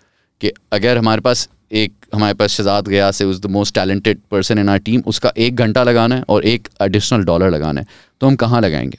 कि 0.41 0.51
अगर 0.71 0.97
हमारे 0.97 1.21
पास 1.21 1.49
एक 1.71 1.93
हमारे 2.15 2.33
पास 2.33 2.49
शहजाद 2.49 2.87
गया 2.87 3.11
say 3.11 3.25
was 3.25 3.39
the 3.41 3.45
most 3.45 3.75
talented 3.75 4.19
person 4.31 4.57
in 4.57 4.69
our 4.69 4.77
team 4.77 5.03
उसका 5.07 5.33
एक 5.37 5.55
घंटा 5.55 5.83
लगाना 5.83 6.15
है 6.15 6.23
और 6.29 6.45
एक 6.45 6.67
एडिशनल 6.81 7.23
डॉलर 7.23 7.49
लगाना 7.49 7.81
है 7.81 7.87
तो 8.21 8.27
हम 8.27 8.35
कहाँ 8.35 8.61
लगाएँगे? 8.61 8.97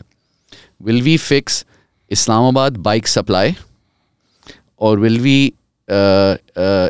Will 0.83 1.03
we 1.03 1.17
fix 1.17 1.67
Islamabad 2.11 2.77
bike 2.77 3.09
supply 3.09 3.57
और 4.81 4.99
will 4.99 5.21
we 5.21 5.53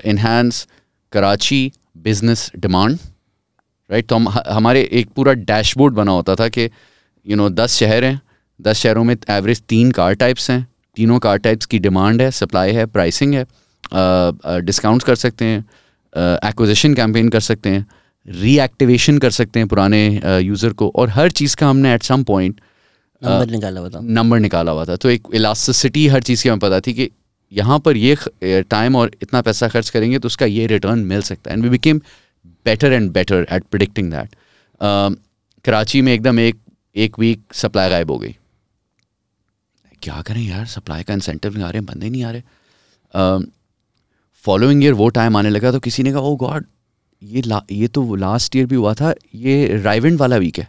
enhance 0.05 0.69
Karachi 1.13 1.73
business 1.97 2.53
demand 2.57 2.99
right 3.91 4.07
तो 4.07 4.17
हम 4.17 4.29
हमारे 4.29 4.89
एक 4.93 5.09
पूरा 5.17 5.33
डैशबोर्ड 5.33 5.95
बना 5.95 6.13
होता 6.13 6.35
था 6.37 6.49
कि 6.49 6.69
यू 7.27 7.37
नो 7.37 7.49
दस 7.51 7.75
शहर 7.75 8.05
हैं। 8.05 8.21
दस 8.61 8.79
शहरों 8.79 9.05
में 9.05 9.17
एवरेज 9.31 9.61
तीन 9.69 9.91
कार 9.91 10.15
टाइप्स 10.15 10.51
हैं। 10.51 10.67
तीनों 10.97 11.19
कार 11.19 11.37
टाइप्स 11.39 11.67
की 11.67 11.79
डिमांड 11.79 12.23
है 12.23 12.31
सप्लाई 12.31 12.73
है 12.73 12.87
प्राइसिंग 12.87 13.35
है। 13.35 13.45
डिस्काउंट्स 14.63 15.05
कर 15.05 15.15
सकते 15.17 15.45
हैं। 15.45 15.59
एक्विजिशन 16.49 16.95
कैंपेन 16.95 17.29
कर 17.29 17.41
सकते 17.41 17.69
हैं। 17.69 17.87
रीएक्टिवेशन 18.27 19.19
कर 19.19 19.31
सकते 19.31 19.59
हैं 19.61 19.69
पुराने 19.69 20.01
यूज़र 20.43 20.73
को। 20.73 20.89
और 20.97 21.09
हर 21.11 21.31
चीज़ 21.31 21.57
का 21.57 21.69
हमने 21.69 21.95
एट 21.95 22.03
सम 22.03 22.23
पॉइंट 22.25 22.61
नंबर 23.23 23.51
निकाला 23.51 23.81
हुआ 23.81 23.89
था। 23.89 24.01
नंबर 24.03 24.39
निकाला 24.39 24.73
हुआ 24.73 24.85
था। 24.85 24.97
तो 24.97 25.11
एक 25.11 25.29
इलास्टिसिटी 25.35 26.07
हर 26.09 26.23
चीज़ 26.23 26.43
की 26.43 26.49
हमें 26.49 26.59
पता 26.59 26.81
थी 26.81 26.93
कि 26.93 27.11
यहाँ 27.53 27.79
पर 27.79 27.97
ये 27.97 28.17
टाइम 28.71 28.97
और 28.97 29.11
इतना 29.23 29.41
पैसा 29.43 29.69
खर्च 29.69 29.89
करेंगे 29.91 30.19
तो 30.19 30.27
उसका 30.27 30.47
ये 30.47 30.67
रिटर्न 30.67 30.99
मिल 31.07 31.23
सकता 31.23 31.51
है। 31.51 31.57
And 31.57 31.65
we 31.65 31.71
became 31.71 32.01
better 32.67 32.93
and 32.93 33.11
better 33.13 33.47
at 33.53 33.65
predicting 33.65 34.11
that 34.13 34.35
Karachi 35.65 36.03
में 36.03 36.13
एकदम 36.13 36.41
एक 36.41 36.59
एक 36.97 37.19
वीक 37.19 37.41
सप्लाई 37.55 37.91
गायब 37.91 38.11
हो 38.11 38.19
गई। 38.19 38.35
क्या 40.03 40.21
करें 40.23 40.43
यार 40.43 40.67
सप्लाई 40.69 41.03
का 41.03 41.15
इंसेंटिव 41.15 41.55
नहीं 41.55 41.65
आ 41.65 41.71
रहे 41.71 41.81
बंदे 41.83 42.11
नहीं 42.11 42.25
आ 42.25 42.31
रहे। 42.31 43.49
फॉलोइंग 44.45 44.85
ईयर 44.85 44.93
वो 44.95 45.09
टाइम 45.11 45.37
आने 45.37 45.51
लगा 45.51 45.73
तो 45.73 45.81
किसी 45.81 46.03
ने 46.03 46.13
कहा 46.13 46.21
ओ 46.21 46.37
गॉड 46.39 46.67
ये 47.23 47.43
ला, 47.43 47.63
ये 47.71 47.89
तो 47.89 48.15
लास्ट 48.17 48.57
ईयर 48.57 48.67
भी 48.67 48.77
हुआ 48.77 48.95
था 48.95 49.13
ये 49.37 49.81
राइवेंट 49.83 50.19
वाला 50.21 50.37
वीक 50.39 50.59
है। 50.59 50.69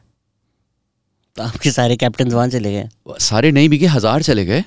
तो 1.36 1.43
आपके 1.43 1.72
सारे 1.72 1.95
कैप्टन 1.97 2.32
वहाँ 2.32 2.47
चले 2.49 2.72
गए? 2.72 2.89
सारे 3.19 3.51
नहीं 3.51 3.69
बिके 3.69 3.88
हज़ार 3.88 4.22
चले 4.24 4.45
गए। 4.45 4.63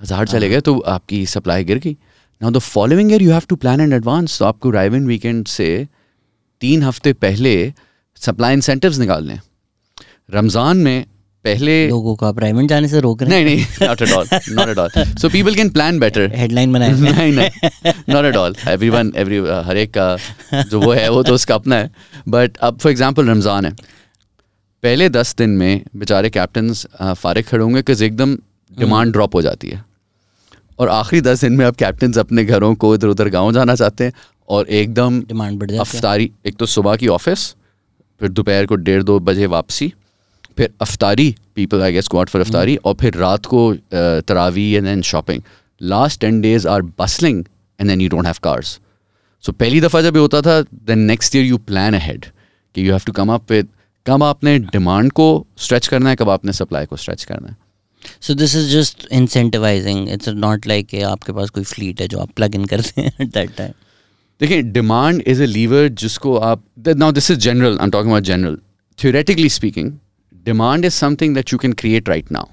हज़ार 0.00 0.26
चले 0.26 0.46
हाँ। 0.46 0.50
गए 0.50 0.60
तो 0.60 0.78
आपकी 0.88 1.24
सप्लाई 1.26 1.64
गिर 1.64 1.78
गई। 1.78 1.96
Now 2.40 2.50
the 2.50 2.58
following 2.60 3.12
year 3.12 3.22
you 3.22 3.32
have 3.32 3.42
to 3.48 3.56
plan 3.56 3.80
in 3.80 3.92
advance 3.92 4.38
तो 4.38 4.44
आपको 4.44 4.70
राइवेंट 4.70 5.06
वीकेंड 5.06 5.46
से 5.48 5.68
तीन 6.60 6.82
हफ़्ते 6.82 7.12
पहले 7.14 7.54
सप्लाई 8.20 8.54
इंसेंटिव्स 8.54 8.98
निकालने 8.98 9.38
रमज़ान 10.30 10.76
में 10.78 11.06
पहले 11.44 11.74
लोगों 11.88 12.14
को 12.16 12.26
आप 12.26 12.38
राइमंड 12.40 12.68
जाने 12.68 12.88
से 12.88 13.00
रोक 13.00 13.22
रहे 13.22 13.34
हैं? 13.34 13.44
नहीं 13.44 13.56
नहीं 13.56 13.88
not 13.88 14.02
at 14.02 14.12
all 14.12 14.26
not 14.50 14.68
at 14.68 14.78
all 14.78 15.14
so 15.20 15.28
people 15.28 15.54
can 15.54 15.70
plan 15.70 15.98
better 15.98 16.30
headline 16.34 16.72
बनाए 16.72 16.90
नहीं 17.00 17.32
नहीं 17.32 17.92
not 18.08 18.24
at 18.24 18.36
all 18.36 18.54
everyone 18.68 19.12
every 19.16 19.38
हर 19.66 19.76
एक 19.76 19.92
का 19.96 20.62
जो 20.62 20.80
वो 20.80 20.92
है 20.92 21.08
वो 21.08 21.22
तो 21.22 21.34
उसका 21.34 21.54
अपना 21.54 21.76
है। 21.76 21.90
बट 22.28 22.56
अब 22.58 22.78
फॉर 22.78 22.92
एग्जांपल 22.92 23.28
रमज़ान 23.28 23.66
है। 23.66 23.72
पहले 24.82 25.08
दस 25.08 25.34
दिन 25.38 25.50
में 25.50 25.82
बेचारे 25.96 26.30
कैप्टन 26.30 26.72
फारिग 27.14 27.46
खड़े 27.46 27.62
होंगे 27.62 27.82
कि 27.82 28.04
एकदम 28.04 28.36
डिमांड 28.72 29.12
ड्रॉप 29.12 29.34
हो 29.34 29.42
जाती 29.42 29.68
है। 29.68 29.84
और 30.78 30.88
आखिरी 30.88 31.20
दस 31.20 31.40
दिन 31.40 31.52
में 31.52 31.64
अब 31.66 31.74
कैप्टन 31.76 32.12
अपने 32.20 32.44
घरों 32.44 32.74
को 32.74 32.94
इधर 32.94 33.08
उधर 33.08 33.28
गाँव 33.28 33.52
जाना 33.52 33.74
चाहते 33.74 34.04
हैं। 34.04 34.12
और 34.48 34.68
एकदम 34.68 35.20
डिमांड 35.22 35.58
बढ़ 35.58 35.70
जाती 35.70 35.76
है। 35.76 35.94
अफ्तारी 35.94 36.30
एक 36.46 36.56
तो 36.56 36.66
सुबह 36.66 36.96
की 36.96 37.08
ऑफ़िस 37.08 37.54
फिर 38.20 38.28
दोपहर 38.28 38.66
को 38.66 38.76
डेढ़ 38.76 39.02
दो 39.02 39.18
बजे 39.20 39.46
वापसी 39.46 39.92
फिर 40.56 40.72
अफ्तारी 40.80 41.34
people 41.54 41.82
I 41.82 41.92
guess 41.92 42.08
got 42.12 42.28
for 42.28 42.40
अफ्तारी 42.40 42.76
और 42.76 42.94
फिर 42.94 43.14
रात 43.14 43.46
को 43.46 43.72
तरावी 43.94 44.70
and 44.72 44.86
then 44.86 45.02
shopping 45.02 45.42
last 45.82 46.20
ten 46.20 46.40
days 46.40 46.68
are 46.68 46.82
bustling 46.98 47.44
and 47.80 47.88
then 47.90 48.00
you 48.00 48.08
don't 48.08 48.26
have 48.26 48.36
cars 48.42 48.78
so 49.44 49.52
पहली 49.52 49.80
दफ़ा 49.80 50.00
जब 50.02 50.16
ये 50.16 50.20
होता 50.20 50.40
था 50.42 50.60
then 50.60 50.98
next 50.98 51.36
year 51.36 51.44
you 51.44 51.58
plan 51.58 51.94
ahead 51.94 52.24
that 52.74 52.86
you 52.86 52.92
have 52.92 53.02
to 53.06 53.12
come 53.12 53.32
up 53.32 53.50
with 53.52 53.68
कब 54.06 54.22
आपने 54.22 54.58
डिमांड 54.58 55.12
को 55.12 55.46
स्ट्रेच 55.58 55.86
करना 55.86 56.10
है 56.10 56.16
कब 56.16 56.30
आपने 56.30 56.52
सप्लाई 56.52 56.86
को 56.86 56.96
स्ट्रेच 56.96 57.24
करना 57.24 57.48
है। 57.48 57.56
So 58.20 58.34
this 58.34 58.54
is 58.56 58.68
just 58.70 59.06
incentivizing 59.12 60.08
it's 60.08 60.28
not 60.28 60.66
like 60.66 60.94
आपके 61.06 61.32
पास 61.32 61.50
कोई 61.50 61.64
फ्लीट 61.64 62.00
है 62.00 62.08
जो 62.08 62.18
आप 62.18 62.30
प्लग 62.36 62.54
इन 62.54 62.64
करते 62.64 63.00
हैं 63.00 63.12
एट 63.20 63.28
दैट 63.28 63.54
टाइम 63.56 63.72
देखिए 64.40 64.62
डिमांड 64.62 65.22
इज़ 65.26 65.42
अ 65.42 65.46
लीवर 65.46 65.88
जिसको 66.00 66.36
आप 66.36 66.62
now 66.88 67.12
this 67.12 67.30
is 67.30 67.38
general 67.38 67.78
I 67.78 67.84
am 67.84 67.90
talking 67.90 68.10
about 68.10 68.24
general 68.24 68.58
theoretically 68.98 69.48
speaking 69.48 69.92
demand 70.46 70.84
is 70.84 70.94
something 70.94 71.34
that 71.34 71.52
you 71.52 71.58
can 71.58 71.72
create 71.72 72.08
right 72.08 72.32
now 72.32 72.46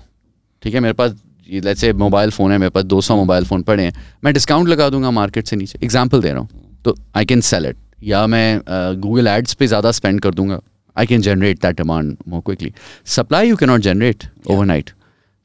ठीक 0.64 0.74
है 0.74 0.80
मेरे 0.80 0.94
पास 0.94 1.16
लेट्स 1.50 1.82
से 1.82 1.92
मोबाइल 1.94 2.30
फ़ोन 2.32 2.52
है 2.52 2.58
मेरे 2.58 2.70
पास 2.70 2.84
200 2.84 3.16
mobile 3.16 3.46
phone 3.46 3.62
पड़े 3.64 3.84
हैं। 3.84 3.94
मैं 4.24 4.34
डिस्काउंट 4.34 4.68
लगा 4.70 4.90
दूँगा 4.90 5.12
मार्केट 5.12 5.48
से 5.48 5.56
नीचे। 5.56 5.80
एग्जांपल 5.84 6.22
दे 6.22 6.30
रहा 6.30 6.40
हूँ। 6.40 6.80
तो 6.86 6.96
आई 7.18 7.26
कैन 7.26 7.42
सेल 7.42 7.66
इट 7.66 7.76
या 8.04 8.26
मैं 8.28 8.62
गूगल 9.02 9.28
एड्स 9.28 9.54
पे 9.54 9.68
ज़्यादा 9.68 9.92
स्पेंड 9.92 10.22
कर 10.22 10.34
दूँगा। 10.34 10.60
I 10.96 11.06
can 11.06 11.22
generate 11.22 11.62
that 11.62 11.78
demand 11.78 12.16
more 12.28 12.42
quickly 12.46 12.72
supply 13.16 13.50
you 13.50 13.56
can 13.56 13.70
not 13.70 13.82
generate 13.82 14.24
overnight 14.50 14.90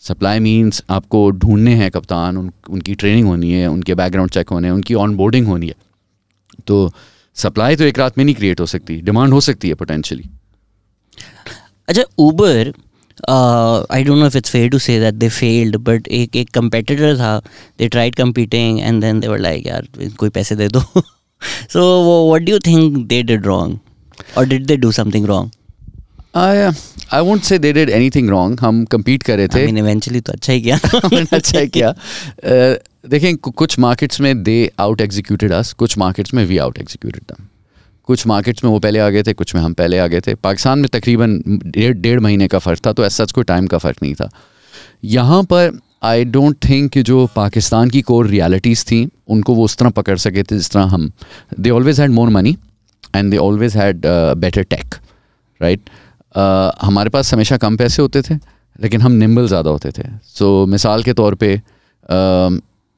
supply 0.03 0.39
means 0.41 0.83
आपको 0.91 1.31
ढूँढने 1.31 1.75
हैं 1.75 1.91
कप्तान। 1.91 2.37
उन, 2.37 2.51
उनकी 2.71 2.95
ट्रेनिंग 2.95 3.27
होनी 3.29 3.53
है 3.53 3.67
उनके 3.67 3.95
बैकग्राउंड 3.95 4.31
चेक 4.31 4.49
होने 4.49 4.69
हैं 4.69 4.75
उनकी 4.75 4.95
ऑन 4.95 5.17
बोर्डिंग 5.17 5.47
होनी 5.47 5.69
है। 5.69 5.75
तो 6.67 6.93
सप्लाई 7.35 7.77
तो 7.77 7.85
एक 7.85 7.99
रात 7.99 8.19
में 8.19 8.25
नहीं 8.25 8.35
क्रिएट 8.35 8.61
हो 8.61 8.67
सकती 8.67 9.01
डिमांड 9.01 9.33
हो 9.33 9.41
सकती 9.41 9.69
है 9.69 9.75
पोटेंशली 9.75 10.31
अच्छा 11.89 12.03
Uber 12.19 12.73
I 13.93 14.05
don't 14.05 14.19
know 14.19 14.27
if 14.27 14.37
it's 14.37 14.51
fair 14.51 14.69
to 14.71 14.79
say 14.79 15.01
that 15.01 15.15
they 15.15 15.29
failed 15.29 15.77
but 15.77 16.09
एक 16.09 16.37
एक 16.37 16.51
कंपेटिटर 16.51 17.17
था 17.17 17.39
they 17.79 17.89
tried 17.89 18.15
competing 18.15 18.81
and 18.81 19.01
then 19.01 19.21
they 19.21 19.29
were 19.29 19.39
like 19.39 19.67
यार 19.67 19.89
कोई 20.19 20.29
पैसे 20.29 20.57
दे 20.57 20.69
दो। 20.69 20.81
So 21.73 21.83
what 22.29 22.43
do 22.43 22.53
you 22.53 22.59
think 22.59 23.07
they 23.07 23.23
did 23.23 23.47
wrong 23.47 23.79
और 24.39 24.47
did 24.47 24.67
they 24.67 24.77
do 24.77 24.93
something 24.93 25.27
wrong 25.27 25.51
I 26.37 27.21
won't 27.21 27.43
say 27.43 27.59
they 27.59 27.73
did 27.73 27.91
anything 27.91 28.29
wrong 28.31 28.61
हम 28.61 28.85
कम्पीट 28.85 29.23
कर 29.23 29.37
रहे 29.37 29.49
थे। 29.49 29.67
Eventually 29.67 30.23
तो 30.27 30.33
अच्छा 30.33 30.53
ही 30.53 30.61
किया। 30.63 30.79
अच्छा 31.33 31.61
ही 31.61 31.69
किया। 31.69 31.95
Uh, 31.95 33.11
देखें 33.11 33.37
कुछ 33.37 33.79
मार्केट्स 33.79 34.21
में 34.21 34.43
दे 34.43 34.71
आउट 34.79 35.01
एग्जीक्यूटेड 35.01 35.53
अस 35.53 35.73
कुछ 35.73 35.99
मार्केट्स 35.99 36.35
में 36.35 36.45
वी 36.45 36.59
आउट 36.59 36.79
एग्जीक्यूटेड 36.79 37.23
दम 37.29 37.45
कुछ 38.05 38.27
मार्केट्स 38.27 38.65
में 38.65 38.71
वो 38.71 38.79
पहले 38.79 38.99
आ 38.99 39.09
गए 39.09 39.23
थे 39.23 39.33
कुछ 39.33 39.55
में 39.55 39.63
हम 39.63 39.73
पहले 39.73 39.99
आ 39.99 40.07
गए 40.07 40.21
थे। 40.21 40.35
पाकिस्तान 40.35 40.79
में 40.79 40.89
तकरीबन 40.89 41.43
डेढ़ 41.67 41.93
डेढ़ 41.93 42.21
महीने 42.21 42.49
का 42.49 42.59
फ़र्क 42.59 42.87
था 42.87 42.93
तो 42.93 43.05
ऐसा 43.05 43.25
कोई 43.25 43.45
टाइम 43.45 43.67
का 43.67 43.79
फ़र्क 43.79 43.97
नहीं 44.03 44.15
था। 44.15 44.31
यहाँ 45.05 45.43
पर 45.43 45.79
आई 46.03 46.25
डोंट 46.25 46.57
थिंक 46.69 46.91
कि 46.93 47.03
जो 47.03 47.27
पाकिस्तान 47.37 47.91
की 47.91 48.03
कोर 48.03 48.27
रियलिटीज़ 48.27 48.85
थी 48.85 49.09
उनको 49.29 49.55
वो 49.55 49.65
उस 49.65 49.77
तरह 49.77 49.91
पकड़ 49.91 50.19
सके 50.19 50.43
थे 50.43 50.57
जिस 50.57 50.71
तरह 50.71 50.83
हम 50.83 51.11
they 51.61 51.71
always 51.71 52.01
had 52.01 52.11
more 52.11 52.29
money 52.29 52.57
and 53.17 53.31
they 53.31 53.37
always 53.37 53.77
had 53.77 54.03
better 54.37 54.63
tech 54.63 54.95
right 55.63 55.81
हमारे 56.35 57.11
पास 57.11 57.33
हमेशा 57.35 57.57
कम 57.57 57.77
पैसे 57.77 58.03
होते 58.03 58.23
थे 58.23 58.35
लेकिन 58.77 59.01
हम 59.01 59.13
निम्बल 59.15 59.47
ज़्यादा 59.49 59.71
होते 59.71 59.91
थे। 59.91 60.03
सो 60.25 60.65
so, 60.65 60.71
मिसाल 60.71 61.03
के 61.03 61.13
तौर 61.13 61.35
पे 61.35 61.53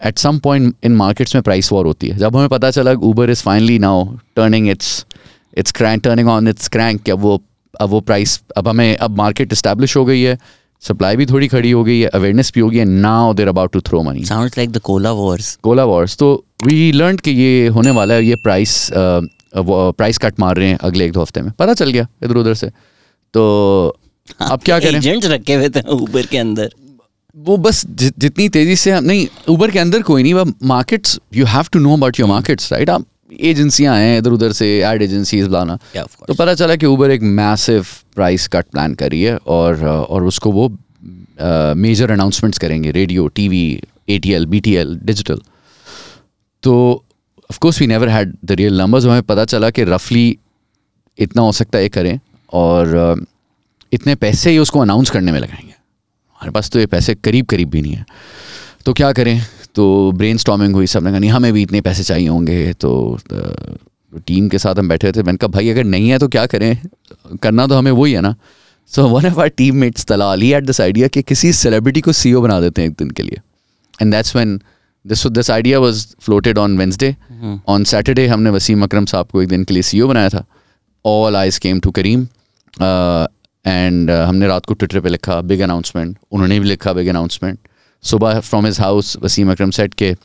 at 0.00 0.18
some 0.18 0.38
point 0.38 0.74
in 0.84 0.96
markets 0.96 1.34
में 1.34 1.42
प्राइस 1.42 1.72
वॉर 1.72 1.86
होती 1.86 2.08
है। 2.08 2.16
जब 2.18 2.36
हमें 2.36 2.48
पता 2.48 2.70
चला 2.70 2.92
Uber 3.04 3.30
is 3.30 3.42
finally 3.42 3.78
now 3.78 4.04
turning 4.36 4.68
its 4.70 5.04
its 5.58 5.72
crank 5.72 6.02
turning 6.04 6.28
on 6.28 6.48
its 6.48 6.68
crank 6.68 7.10
अब 7.10 7.20
वो 7.20 7.40
अब 7.74 7.88
वो 7.88 8.00
प्राइस 8.02 8.40
अब 8.56 8.68
हमें 8.68 8.96
अब 8.96 9.16
मार्केट 9.16 9.52
इस्टेब्लिश 9.52 9.96
हो 9.96 10.04
गई 10.04 10.22
है 10.22 10.38
सप्लाई 10.82 11.16
भी 11.16 11.26
थोड़ी 11.26 11.48
खड़ी 11.48 11.70
हो 11.70 11.82
गई 11.84 11.98
है 12.00 12.08
अवेयरनेस 12.14 12.52
भी 12.54 12.60
हो 12.60 12.68
गई 12.70 12.78
है 12.78 12.84
now 12.84 13.34
they're 13.34 13.48
about 13.48 13.72
to 13.72 13.80
throw 13.80 14.02
money 14.02 14.24
sounds 14.24 14.58
like 14.58 14.70
the 14.72 14.78
cola 14.84 15.12
wars 15.12 15.54
cola 15.62 15.84
wars 15.84 16.16
तो 16.16 16.32
वी 16.66 16.92
लर्न 16.92 17.16
कि 17.16 17.30
ये 17.30 17.66
होने 17.68 17.90
वाला 17.90 18.14
है 18.14 18.24
ये 18.24 18.36
प्राइस 18.36 18.90
प्राइस 18.94 20.18
कट 20.18 20.40
मार 20.40 20.56
रहे 20.56 20.68
हैं 20.68 20.78
अगले 20.78 21.04
एक 21.06 21.12
दो 21.12 21.20
हफ़्ते 21.20 21.40
में। 21.42 21.50
पता 21.58 21.74
चल 21.74 21.90
गया 21.90 22.06
इधर 22.24 22.36
उधर 22.36 22.54
से। 22.54 22.70
तो 23.34 23.96
अब 24.40 24.60
क्या 24.64 24.78
करें? 24.80 24.98
एजेंट्स 24.98 25.26
रखे 25.28 25.54
हुए 25.54 25.68
थे 25.68 25.80
ऊबर 25.90 26.26
के 26.26 26.38
अंदर। 26.38 26.72
वो 27.36 27.56
बस 27.56 27.84
जि, 27.86 28.10
जितनी 28.18 28.48
तेज़ी 28.48 28.76
से 28.76 28.90
हम 28.90 29.04
नहीं 29.04 29.26
ऊबर 29.48 29.70
के 29.70 29.78
अंदर 29.78 30.02
कोई 30.02 30.22
नहीं 30.22 30.52
markets 30.68 31.18
you 31.34 31.44
have 31.46 31.68
to 31.72 31.78
know 31.78 31.96
about 31.96 32.20
your 32.20 32.28
markets 32.28 32.72
right 32.72 32.90
आप 32.90 33.04
एजेंसियाँ 33.40 33.96
हैं 33.96 34.18
इधर 34.18 34.30
उधर 34.30 34.52
से 34.52 34.66
एड 34.86 35.02
एजेंसीज 35.02 35.48
लाना 35.48 35.78
Yeah, 35.96 36.26
तो 36.26 36.34
पता 36.34 36.54
चला 36.54 36.76
कि 36.76 36.86
ऊबर 36.86 37.10
एक 37.10 37.22
मैसिव 37.38 37.86
प्राइस 38.14 38.46
कट 38.48 38.66
प्लान 38.72 38.94
करी 38.94 39.22
है 39.22 39.36
और 39.36 39.84
और 39.84 40.24
उसको 40.24 40.52
वो 40.52 40.68
मेजर 41.76 42.10
अनाउंसमेंट्स 42.10 42.58
करेंगे 42.58 42.90
radio 42.90 43.26
TV 43.28 43.64
A 44.08 44.18
T 44.18 44.32
L 44.32 44.46
B 44.46 44.60
T 44.60 44.74
L 44.74 44.98
digital 45.04 45.40
तो 46.62 46.74
of 47.50 47.58
course 47.58 47.80
we 47.80 47.86
never 47.86 48.08
had 48.08 48.36
the 48.44 48.52
real 48.52 48.78
numbers 48.80 49.04
हमें 49.04 49.22
पता 49.22 49.44
चला 49.44 49.70
कि 49.70 49.84
रफली 49.84 50.26
इतना 51.18 51.42
हो 51.42 51.52
सकता 51.52 51.78
है 51.78 51.88
करें। 51.88 52.18
और 52.52 53.24
इतने 53.92 54.14
पैसे 54.14 54.50
ही 54.50 54.58
उसको 54.58 54.80
अनाउंस 54.80 55.10
करने 55.10 55.32
में 55.32 55.38
लगाएँगे। 55.40 55.70
हमारे 55.70 56.50
पास 56.50 56.70
तो 56.70 56.78
ये 56.78 56.86
पैसे 56.86 57.14
करीब 57.14 57.46
करीब 57.46 57.70
भी 57.70 57.82
नहीं 57.82 57.92
है। 57.92 58.04
तो 58.86 58.92
क्या 58.92 59.12
करें? 59.12 59.40
तो 59.74 60.12
ब्रेन 60.12 60.36
स्टॉमिंग 60.36 60.74
हुई 60.74 60.86
सबने 60.86 61.10
कहा 61.10 61.18
नहीं 61.18 61.30
हमें 61.30 61.52
भी 61.52 61.62
इतने 61.62 61.80
पैसे 61.80 62.02
चाहिए 62.02 62.28
होंगे। 62.28 62.72
तो 62.72 63.18
टीम 64.26 64.48
के 64.48 64.58
साथ 64.58 64.74
हम 64.74 64.88
बैठे 64.88 65.12
थे। 65.12 65.22
मैंने 65.22 65.38
कहा 65.38 65.48
भाई 65.48 65.68
अगर 65.68 65.84
नहीं 65.84 66.08
है 66.08 66.18
तो 66.18 66.28
क्या 66.28 66.46
करें? 66.46 66.78
करना 67.42 67.66
तो 67.66 67.74
हमें 67.74 67.92
वही 67.92 68.12
है 68.12 68.20
ना। 68.20 68.34
So 68.92 69.06
one 69.08 69.26
of 69.26 69.40
our 69.40 69.48
teammates 69.76 70.04
Talal 70.04 70.42
he 70.42 70.52
at 70.52 70.64
this 70.64 70.80
idea 70.80 71.08
कि 71.08 71.22
किसी 71.22 71.52
सेलिब्रिटी 71.52 72.00
को 72.00 72.12
सी 72.12 72.34
बना 72.34 72.60
देते 72.60 72.82
हैं 72.82 72.88
एक 72.88 72.94
दिन 72.98 73.10
के 73.10 73.22
लिए। 73.22 73.40
And 74.02 74.12
that's 74.12 74.34
when 74.36 74.60
this 75.04 75.26
this 75.26 75.50
idea 75.50 75.78
was 75.78 76.06
floated 76.20 76.58
on 76.58 76.76
Wednesday 76.78 77.14
on 77.68 77.84
Saturday 77.84 78.26
हमने 78.26 78.50
वसीम 78.50 78.82
अक्रम 78.82 79.04
साहब 79.04 79.26
को 79.26 79.42
एक 79.42 79.48
दिन 79.48 79.64
के 79.64 79.74
लिए 79.74 79.82
सी 79.82 80.02
बनाया 80.02 80.28
था। 80.28 80.44
All 81.04 81.36
eyes 81.36 81.60
came 81.60 81.80
to 81.80 81.90
Careem 81.90 82.26
and 82.80 84.10
uh, 84.10 84.16
हमने 84.16 84.46
रात 84.46 84.66
को 84.66 84.74
ट्विटर 84.74 85.00
पे 85.00 85.08
लिखा 85.08 85.40
बिग 85.40 85.60
अनाउंसमेंट 85.60 86.18
उन्होंने 86.32 86.60
भी 86.60 86.68
लिखा 86.68 86.92
बिग 86.92 87.08
अनाउंसमेंट 87.08 87.58
सुबह 88.02 88.40
from 88.40 88.66
his 88.66 88.80
house 88.80 89.16
Wasim 89.22 89.52
Akram 89.52 89.70
said 89.70 89.94
के 89.94 90.16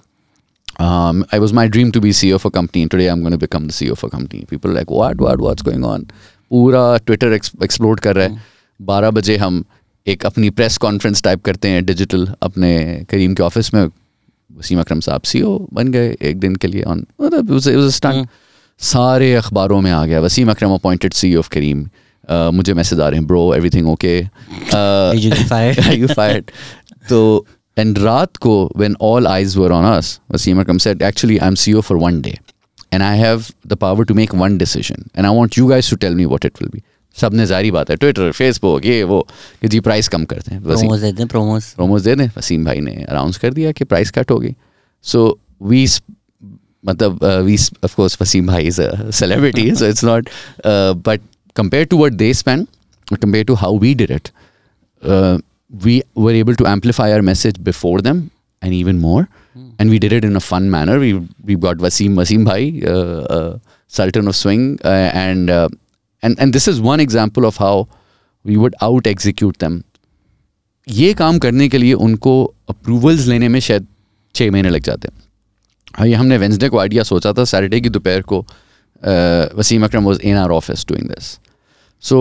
I 0.82 1.40
was 1.40 1.54
my 1.54 1.68
dream 1.68 1.92
to 1.92 2.00
be 2.00 2.14
C 2.14 2.32
CEO 2.32 2.46
of 2.46 2.54
company 2.54 2.82
and 2.82 2.92
today 2.92 3.08
I'm 3.12 3.22
going 3.22 3.40
to 3.40 3.48
become 3.48 3.68
the 3.68 3.74
CEO 3.74 3.92
of 3.92 4.04
a 4.04 4.10
company. 4.10 4.46
People 4.46 4.72
are 4.72 4.74
like, 4.74 4.92
what, 4.92 5.22
what, 5.22 5.42
what's 5.42 6.04
पूरा 6.50 6.98
Twitter 6.98 7.34
explore 7.34 8.00
कर 8.00 8.16
रहे 8.16 8.28
हैं. 8.28 8.46
बारह 8.82 9.12
बजे 9.12 9.38
हम 9.38 9.64
एक 10.08 10.26
अपनी 10.26 10.50
प्रेस 10.50 10.78
कॉन्फ्रेंस 10.78 11.24
टाइप 11.24 11.44
करते 11.44 11.68
हैं 11.68 11.86
डिजिटल 11.86 12.28
अपने 12.42 13.06
करीम 13.10 13.34
के 13.34 13.44
ऑफ़िस 13.44 13.74
में. 13.74 13.86
वसीम 14.58 14.80
अक्रम 14.80 15.00
साहब 15.00 15.22
सी 15.22 15.42
ओ 15.42 15.68
बन 15.74 15.88
गए 15.88 16.18
एक 16.22 16.40
दिन 16.40 16.56
के 16.56 16.68
लिए 16.68 16.84
ऑन 16.84 17.06
मतलब 17.22 17.60
स्टंट 17.90 18.30
सारे 18.80 19.36
अखबारों 19.36 19.82
में 19.82 19.92
आ 19.92 20.06
गया. 20.06 20.20
Wasim 20.20 20.52
Akram 20.52 20.74
appointed 20.74 21.14
CEO 21.14 21.40
of 21.40 21.50
Careem 21.50 21.90
Uh, 22.28 22.52
मुझे 22.54 22.74
मैसेज 22.74 23.00
आ 23.00 23.08
रहे 23.08 23.20
हैं 23.20 23.28
ब्रो 23.28 23.54
एवरीथिंग 23.56 23.88
ओके 23.88 24.22
तो 27.10 27.46
एंड 27.78 27.98
रात 27.98 28.38
को 28.38 28.56
when 28.78 28.96
all 29.02 29.28
eyes 29.28 29.56
were 29.58 29.72
on 29.72 29.86
us 29.86 30.20
Wasim 30.32 30.60
Akram 30.62 30.78
said 30.78 31.02
actually 31.02 31.38
I 31.38 31.48
am 31.48 31.56
C 31.56 31.74
O 31.74 31.82
for 31.82 31.98
one 31.98 32.20
day 32.22 32.38
and 32.94 33.04
I 33.04 33.18
have 33.18 33.44
the 33.68 33.74
power 33.74 34.06
to 34.06 34.14
make 34.14 34.36
one 34.36 34.58
decision 34.58 35.06
and 35.18 35.26
I 35.26 35.34
want 35.36 35.58
you 35.58 35.68
guys 35.68 35.90
to 35.90 35.96
tell 35.96 36.16
me 36.16 36.26
what 36.26 36.46
it 36.46 36.62
will 36.62 36.72
be 36.74 36.82
सबने 37.18 37.46
जारी 37.46 37.72
बात 37.72 37.90
है 37.90 37.96
Twitter 37.96 38.32
Facebook 38.32 38.86
ये 38.86 39.04
वो 39.04 39.22
कि 39.62 39.68
जी 39.68 39.80
price 39.80 40.08
कम 40.08 40.26
करते 40.26 40.52
हैं 40.52 40.64
promos 40.64 41.02
दे 41.02 41.12
दें 41.12 41.28
प्रोमोस 41.28 41.72
प्रोमोस 41.74 42.02
दे 42.02 42.16
दें 42.16 42.28
वसीम 42.38 42.66
भाई 42.66 42.80
ने 42.80 42.96
अनाउंस 43.04 43.38
कर 43.38 43.54
दिया 43.54 43.72
कि 43.72 43.86
प्राइस 43.86 44.12
कट 44.12 44.32
हो 44.32 44.40
गई। 44.40 44.56
सो 45.04 45.40
वी 45.64 45.88
मतलब 46.86 47.20
uh, 47.20 47.42
वी 47.42 47.58
ऑफ़ 47.84 48.02
वसीम 48.02 48.48
भाई 48.48 48.68
is 48.68 48.82
a 48.82 49.12
celebrity 49.12 49.76
so 49.76 49.86
it's 49.86 50.04
not 50.04 50.30
but 50.68 51.22
compare 51.57 51.85
to 51.87 51.99
what 51.99 52.13
they 52.13 52.33
spend 52.35 52.67
compare 53.23 53.45
to 53.45 53.55
how 53.65 53.79
we 53.79 53.95
did 53.95 54.11
it 54.11 54.29
we 55.85 56.03
were 56.15 56.33
able 56.33 56.55
to 56.55 56.67
amplify 56.67 57.13
our 57.13 57.23
message 57.23 57.59
before 57.65 58.01
them 58.07 58.19
and 58.63 58.75
even 58.75 58.99
more 59.01 59.29
and 59.79 59.91
we 59.91 59.99
did 59.99 60.13
it 60.13 60.25
in 60.25 60.37
a 60.37 60.41
fun 60.41 60.71
manner 60.71 60.99
we 60.99 61.13
we 61.45 61.55
got 61.63 61.79
Wasim 61.79 62.15
Wasim 62.15 62.45
bhai 62.49 62.83
uh, 62.87 63.21
uh, 63.37 63.59
sultan 63.93 64.29
of 64.29 64.37
swing 64.37 64.67
uh, 64.85 65.11
and 65.23 65.51
uh, 65.51 65.69
and 66.23 66.39
and 66.39 66.53
this 66.53 66.69
is 66.69 66.81
one 66.81 67.01
example 67.01 67.47
of 67.47 67.57
how 67.57 67.89
we 68.45 68.59
would 68.65 68.77
out 68.83 69.11
execute 69.15 69.59
them 69.67 69.83
ये 70.89 71.13
काम 71.15 71.39
करने 71.39 71.69
के 71.69 71.79
लिए 71.79 71.93
उनको 72.05 72.33
approvals 72.69 73.27
लेने 73.27 73.49
में 73.49 73.59
शायद 73.61 73.87
छः 74.35 74.51
महीने 74.51 74.71
लग 74.71 74.83
जाते 74.83 75.09
हैं 75.09 75.23
हाँ 75.97 76.07
ये 76.07 76.15
हमने 76.15 76.39
वेंसडे 76.39 76.69
को 76.69 76.79
आइडिया 76.79 77.03
सोचा 77.03 77.33
था 77.33 77.45
सैटरडे 77.45 77.81
की 77.81 77.89
दोपहर 77.89 78.23
को 78.33 78.45
Wasim 79.59 79.85
Akram 79.85 80.05
was 80.05 80.21
in 80.21 80.37
our 80.37 80.51
office 80.51 80.87
doing 80.89 81.09
this 81.09 81.39
so 82.02 82.18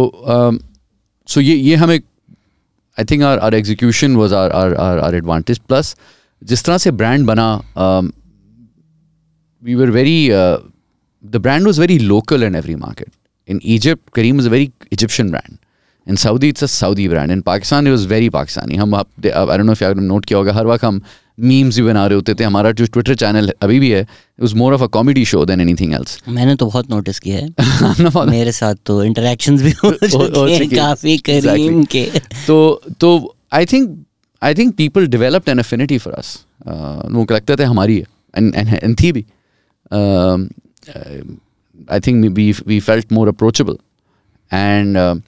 so 1.28 1.40
ये 1.40 1.54
ये 1.54 1.74
हमें 1.74 1.96
I 1.96 3.04
think 3.04 3.22
our 3.22 3.38
our 3.38 3.54
execution 3.54 4.16
was 4.16 4.34
our 4.34 4.52
our 4.52 4.74
our 4.74 4.98
our 4.98 5.14
advantage 5.14 5.58
plus 5.58 5.96
जिस 6.42 6.64
तरह 6.64 6.78
से 6.78 6.90
ब्रांड 6.90 7.26
बना 7.26 7.48
we 9.62 9.74
were 9.74 9.90
very 9.90 10.28
the 11.24 11.36
brand 11.36 11.66
was 11.66 11.80
very 11.80 11.98
local 11.98 12.42
in 12.42 12.54
every 12.54 12.74
market 12.74 13.12
in 13.48 13.60
Egypt 13.64 14.10
Careem 14.14 14.40
is 14.40 14.46
a 14.46 14.50
very 14.50 14.70
Egyptian 14.92 15.30
brand 15.30 15.56
in 16.08 16.16
Saudi 16.16 16.48
it's 16.48 16.64
a 16.64 16.66
Saudi 16.66 17.08
brand 17.08 17.30
in 17.30 17.40
Pakistan 17.40 17.86
it 17.86 17.90
was 17.90 18.08
very 18.08 18.28
Pakistani 18.30 18.76
हम 18.76 18.94
आप 18.94 19.26
I 19.26 19.58
know 19.58 20.00
note 20.00 20.24
किया 20.24 20.38
होगा, 20.38 20.52
हर 20.52 20.66
वक्त 20.66 20.84
हम 20.84 21.00
memes 21.40 21.76
भी 21.76 21.82
बना 21.82 22.06
रहे 22.06 22.14
होते 22.14 22.34
थे 22.34 22.44
हमारा 22.44 22.72
जो 22.72 22.86
ट्विटर 22.86 23.14
चैनल 23.14 23.52
अभी 23.62 23.80
भी 23.80 23.90
है 23.90 24.06
it 24.42 24.54
more 24.54 24.74
of 24.74 24.82
a 24.82 24.86
comedy 24.86 25.24
show 25.24 25.44
than 25.44 25.60
anything 25.60 25.94
else 25.94 26.22
मैंने 26.28 26.56
तो 26.56 26.66
बहुत 26.66 26.90
नोटिस 26.90 27.18
किया 27.18 27.38
है। 27.38 27.50
मेरे 28.26 28.52
साथ 28.52 28.74
तो 28.86 29.04
इंटरेक्शंस 29.04 29.62
भी 29.62 29.70
हो 29.84 29.92
चुके 29.92 30.52
हैं 30.52 30.68
काफ़ी 30.68 31.18
करीम 31.18 31.84
के। 31.84 32.10
तो 32.46 32.82
तो 33.00 33.34
I 33.52 33.66
think 33.66 34.04
I 34.42 34.54
think 34.54 34.74
people 34.74 35.06
developed 35.06 35.48
an 35.48 35.58
affinity 35.58 35.98
for 35.98 36.12
us 36.12 36.44
उनको 36.66 37.34
लगता 37.34 37.56
था 37.56 37.68
हमारी 37.68 37.96
है 37.98 38.04
एंड 38.36 38.54
एंड 38.56 39.00
थी 39.00 39.12
भी। 39.12 39.26
I 41.90 42.00
think 42.00 42.32
we 42.32 42.54
we 42.66 42.80
felt 42.80 43.12
more 43.12 43.28
approachable 43.28 43.74
and 44.52 45.22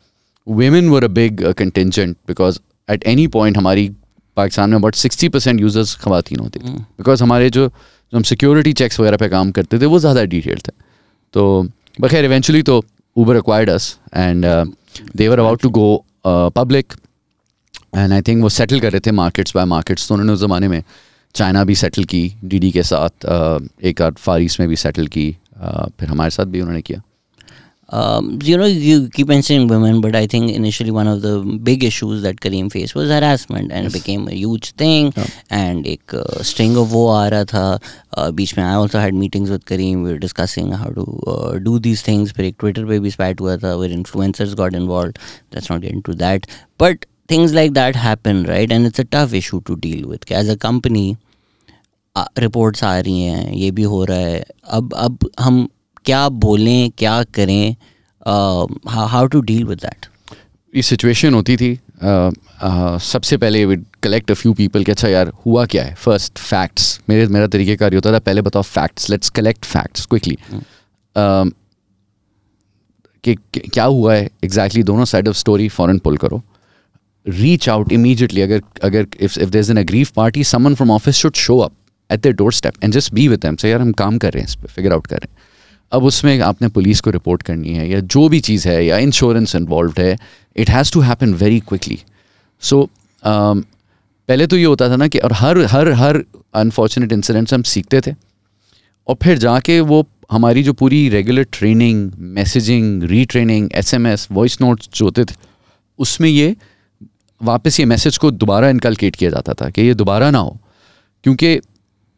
women 0.49 0.87
were 0.91 1.05
a 1.05 1.09
big 1.09 1.43
uh, 1.43 1.53
contingent 1.53 2.17
because 2.31 2.59
at 2.89 3.03
any 3.07 3.29
point 3.37 3.57
हमारी 3.57 3.91
पाकिस्तान 4.39 4.71
में 4.71 4.77
अबाउट 4.77 4.95
सिक्सटी 4.95 5.29
परसेंट 5.29 5.61
यूज़र्स 5.61 5.95
खवातीन 6.03 6.39
होती 6.41 6.59
थी। 6.59 6.73
बिकॉज़ 6.73 7.23
हमारे 7.23 7.51
जो 7.51 7.69
जो 7.69 8.17
हम 8.17 8.23
सिक्योरिटी 8.25 8.73
चेक्स 8.73 9.01
वगैरह 9.01 9.17
पे 9.17 9.29
काम 9.29 9.51
करते 9.53 9.79
थे 9.81 9.87
वो 9.87 9.99
ज़्यादा 9.99 10.25
डिटेल 10.35 10.59
थे। 10.69 10.73
तो 11.35 11.43
बखैर 12.01 12.25
इवेंचुअली 12.25 12.63
तो 12.63 12.83
Uber 13.17 13.39
acquired 13.39 13.71
us 13.71 13.99
and 14.17 14.45
they were 15.17 15.39
about 15.39 15.63
to 15.63 15.71
go 15.71 16.05
public 16.27 16.93
and 17.97 18.13
I 18.13 18.23
think 18.23 18.43
वो 18.43 18.49
सेटल 18.51 18.81
कर 18.81 18.93
रहे 18.93 19.01
थे 19.07 19.13
मार्केट्स 19.13 19.55
बाय 19.57 19.65
मार्केट्स 19.65 20.09
तो 20.09 20.15
उन्होंने 20.15 20.33
उस 20.33 20.41
ज़माने 20.41 20.69
में 20.69 20.83
चाइना 21.35 21.65
भी 21.65 21.75
सेटल 21.75 22.05
की 22.05 22.23
डी 22.45 22.71
के 22.71 22.83
साथ 22.83 23.27
uh, 23.27 23.61
एक 23.85 24.03
आध 24.03 24.17
फारिस 24.19 24.59
में 24.61 24.69
भी 24.69 24.77
सेटल 24.77 25.07
की 25.07 25.27
uh, 25.31 25.91
फिर 26.01 26.09
हमारे 26.09 26.31
साथ 26.31 26.47
भी 26.47 26.61
उन्होंने 26.61 26.83
किया। 26.83 27.01
Um, 27.90 28.40
you 28.42 28.58
know, 28.58 28.66
you 28.66 29.08
keep 29.10 29.28
mentioning 29.28 29.68
women, 29.68 30.02
but 30.02 30.16
I 30.16 30.26
think 30.26 30.52
initially 30.52 30.90
one 30.90 31.08
of 31.08 31.22
the 31.22 31.34
big 31.62 31.84
issues 31.84 32.24
that 32.24 32.40
Kareem 32.42 32.72
faced 32.72 32.96
was 32.96 33.10
harassment, 33.10 33.72
and 33.72 33.86
it 33.86 33.94
became 33.94 34.28
a 34.28 34.34
huge 34.34 34.72
thing. 34.72 35.14
And 35.52 35.86
एक 35.86 36.16
uh, 36.16 36.44
string 36.44 36.76
of 36.76 36.88
वो 36.92 37.08
आ 37.10 37.28
रहा 37.28 37.44
था 37.52 37.80
uh, 38.18 38.32
बीच 38.32 38.58
में 38.58 38.64
I 38.64 38.74
also 38.74 39.00
had 39.00 39.14
meetings 39.14 39.52
with 39.52 39.66
Kareem. 39.66 40.04
We 40.04 40.12
were 40.14 40.18
discussing 40.18 40.72
how 40.72 40.90
to 41.00 41.06
uh, 41.28 41.60
do 41.60 41.78
these 41.80 42.02
things. 42.02 42.32
फिर 42.32 42.46
एक 42.46 42.58
Twitter 42.64 42.88
पे 42.88 43.00
भी 43.00 43.12
spat 43.12 43.42
हुआ 43.42 43.58
था 43.58 43.78
where 43.82 43.96
influencers 43.98 44.56
got 44.56 44.80
involved. 44.82 45.20
Let's 45.52 45.70
not 45.70 45.82
get 45.82 45.92
into 45.92 46.16
that. 46.24 46.48
But 46.78 47.06
things 47.28 47.54
like 47.54 47.76
that 47.76 47.96
happen, 47.96 48.44
right? 48.46 48.72
And 48.72 48.92
it's 48.92 49.06
a 49.06 49.10
tough 49.18 49.34
issue 49.34 49.62
to 49.70 49.76
deal 49.76 50.08
with. 50.08 50.32
As 50.32 50.50
a 50.50 50.58
company, 50.58 51.06
reports 52.40 52.84
आ 52.84 52.98
रही 53.00 53.22
हैं 53.22 53.54
ये 53.54 53.70
भी 53.72 53.84
हो 53.84 54.04
रहा 54.06 54.18
है 54.18 54.44
अब 54.80 54.94
अब 54.94 55.30
हम 55.40 55.68
क्या 56.09 56.29
बोलें 56.29 56.91
क्या 56.99 57.23
करें 57.23 57.77
how 58.89 59.27
to 59.27 59.41
deal 59.41 59.65
with 59.65 59.79
that 59.79 60.07
ये 60.75 60.83
सिचुएशन 60.83 61.35
होती 61.35 61.57
थी 61.57 61.69
uh, 61.77 62.31
uh, 62.65 62.99
सबसे 63.03 63.37
पहले 63.37 63.65
we'd 63.65 63.85
collect 64.03 64.31
a 64.31 64.35
few 64.35 64.53
people 64.53 64.85
कि 64.85 64.93
अच्छा 64.93 65.09
यार 65.09 65.33
हुआ 65.47 65.65
क्या 65.67 65.85
है? 65.85 65.95
फ़र्स्ट 65.95 66.39
फैक्ट्स 66.39 67.01
मेरे 67.09 67.27
मेरा 67.27 67.47
तरीकेकार 67.47 67.95
होता 67.95 68.13
था 68.13 68.19
पहले 68.19 68.43
बताओ 68.43 68.63
facts 68.63 69.11
let's 69.11 69.31
collect 69.31 69.65
facts 69.65 70.07
quickly 70.07 70.39
कि 73.25 73.35
कि- 73.35 73.71
क्या 73.73 73.85
हुआ 73.85 74.15
है? 74.15 74.21
एग्जैक्टली 74.25 74.49
exactly, 74.49 74.87
दोनों 74.87 75.05
साइड 75.05 75.29
ऑफ़ 75.29 75.37
स्टोरी 75.37 75.69
फॉरन 75.69 75.99
पुल 75.99 76.17
करो। 76.17 76.43
रीच 77.29 77.69
आउट 77.69 77.93
इमीजिएटली 77.93 78.41
अगर 78.41 78.63
अगर 78.85 79.07
if 79.21 79.39
if 79.41 79.51
there 79.51 79.61
is 79.61 79.71
an 79.71 79.79
aggrieved 79.79 80.09
party 80.17 80.45
someone 80.45 80.75
from 80.75 80.91
office 80.91 81.17
should 81.17 81.35
show 81.37 81.59
up 81.59 81.73
at 82.11 82.21
their 82.21 82.35
doorstep 82.53 82.85
and 82.85 82.93
just 82.93 83.15
be 83.15 83.29
with 83.29 83.41
them 83.41 83.57
say 83.57 83.71
यार 83.71 83.81
हम 83.81 83.93
काम 83.93 84.19
कर 84.19 84.33
रहे 84.33 84.43
हैं 84.43 84.49
इस 84.49 84.55
पर 84.55 84.67
फिगर 84.67 84.93
आउट 84.93 85.07
कर 85.07 85.17
रहे 85.17 85.33
हैं. 85.33 85.48
अब 85.93 86.05
उसमें 86.05 86.39
आपने 86.41 86.69
पुलिस 86.69 87.01
को 87.01 87.11
रिपोर्ट 87.11 87.43
करनी 87.43 87.75
है 87.75 87.89
या 87.91 88.01
जो 88.15 88.29
भी 88.29 88.41
चीज़ 88.41 88.69
है 88.69 88.85
या 88.87 88.99
इंश्योरेंस 88.99 89.55
इन्वॉल्व 89.55 89.95
है 89.99 90.17
it 90.57 90.71
has 90.71 90.93
to 90.93 91.01
happen 91.01 91.35
very 91.35 91.61
quickly 91.61 91.99
so 92.63 92.89
पहले 93.23 94.47
तो 94.47 94.57
ये 94.57 94.65
होता 94.65 94.89
था 94.91 94.97
ना 94.97 95.09
कि 95.09 95.19
और 95.19 95.33
हर 95.33 95.59
हर 95.67 95.93
हर 95.93 96.23
अनफॉर्चुनेट 96.55 97.13
इंसिडेंट 97.13 97.53
हम 97.55 97.63
सीखते 97.63 98.01
थे। 98.01 98.13
और 99.09 99.17
फिर 99.23 99.39
जाके 99.39 99.79
वो 99.81 100.05
हमारी 100.33 100.63
जो 100.63 100.73
पूरी 100.73 101.09
regular 101.09 101.47
training 101.53 102.11
messaging 102.35 103.03
retraining 103.03 103.69
as 103.75 104.27
voice 104.33 104.61
notes 104.61 104.89
जो 104.95 105.05
होते 105.05 105.25
थे, 105.25 105.35
उसमें 105.99 106.29
ये 106.29 106.55
वापस 107.41 107.81
ये 107.81 107.87
मैसेज 107.87 108.17
को 108.19 108.31
दोबारा 108.31 108.69
इनकलकेट 108.71 109.17
किया 109.17 109.31
जाता 109.31 109.55
था 109.55 109.71
कि 109.71 109.83
ये 109.83 109.95
दोबारा 109.95 110.31
ना 110.31 110.39
हो। 110.39 110.57
क्योंकि 111.25 111.59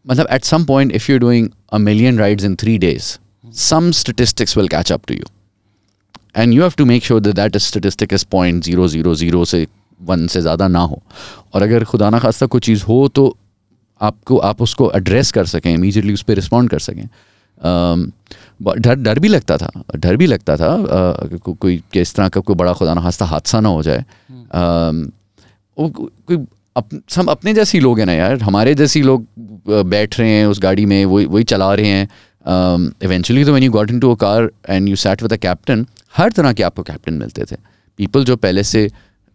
मतलब 0.06 0.28
at 0.32 0.44
some 0.44 0.64
point 0.64 0.92
if 0.92 1.10
you 1.12 1.18
doing 1.18 1.48
a 1.72 1.78
million 1.78 2.18
rides 2.18 2.44
in 2.44 2.56
three 2.56 2.78
days 2.78 3.16
some 3.54 3.90
statistics 3.92 4.56
will 4.56 4.68
catch 4.68 4.92
up 4.92 5.02
to 5.08 5.14
you 5.14 5.24
and 6.36 6.52
you 6.52 6.62
have 6.62 6.72
to 6.78 6.84
make 6.84 7.04
sure 7.04 7.20
that 7.22 7.56
statistic 7.58 8.12
is 8.12 8.24
point 8.30 8.64
zero 8.64 8.88
zero 8.88 9.14
zero 9.14 9.44
से 9.44 9.66
one 10.00 10.26
से 10.26 10.40
ज़्यादा 10.40 10.68
ना 10.68 10.80
हो। 10.80 11.02
और 11.54 11.62
अगर 11.62 11.84
खुदा 11.84 12.10
ना 12.10 12.18
खास्ता 12.18 12.46
कोई 12.46 12.60
चीज़ 12.60 12.84
हो 12.84 13.06
तो 13.08 13.36
आपको 14.00 14.36
आप 14.38 14.62
उसको 14.62 14.90
एड्रेस 14.96 15.32
कर 15.32 15.46
सकें 15.46 15.72
इमीजिएटली 15.72 16.12
उस 16.12 16.22
पर 16.22 16.34
रिस्पॉन्ड 16.34 16.70
कर 16.70 16.78
सकें। 16.78 17.06
डर 17.60 18.94
डर 18.94 19.18
भी 19.18 19.28
लगता 19.28 19.56
था 19.56 19.70
डर 19.96 20.16
भी 20.16 20.26
लगता 20.26 20.56
था 20.56 20.68
को, 21.36 21.52
कोई 21.52 21.82
किस 21.92 22.14
तरह 22.14 22.28
का 22.28 22.40
कोई 22.40 22.56
बड़ा 22.56 22.72
खुदा 22.72 22.94
ना 22.94 23.00
खास्ता 23.00 23.24
हादसा 23.26 23.60
ना 23.60 23.68
हो 23.68 23.82
जाए। 23.82 24.04
कोई 25.76 26.36
अप, 26.76 26.88
सब 27.10 27.30
अपने 27.30 27.54
जैसे 27.54 27.80
लोग 27.80 27.98
हैं 27.98 28.06
ना 28.06 28.12
यार 28.12 28.40
हमारे 28.42 28.74
जैसे 28.74 29.02
लोग 29.02 29.26
बैठ 29.68 30.18
रहे 30.18 30.30
हैं 30.30 30.46
उस 30.46 30.60
गाड़ी 30.62 30.86
में 30.86 31.04
वही 31.04 31.24
वही 31.26 31.44
चला 31.44 31.72
रहे 31.74 31.86
हैं। 31.86 32.08
इवेंचुअली 32.44 33.44
तो 33.44 33.52
when 33.54 33.62
you 33.62 33.70
got 33.70 33.90
into 34.00 34.12
a 34.12 34.16
car 34.16 34.50
and 34.68 34.88
you 34.88 34.96
sat 34.96 35.22
with 35.22 35.32
a 35.32 35.36
captain 35.36 35.86
हर 36.16 36.32
तरह 36.32 36.52
के 36.52 36.62
आपको 36.62 36.82
कैप्टन 36.82 37.14
मिलते 37.14 37.44
थे। 37.44 37.56
पीपल 37.98 38.24
जो 38.24 38.36
पहले 38.36 38.62
से 38.64 38.88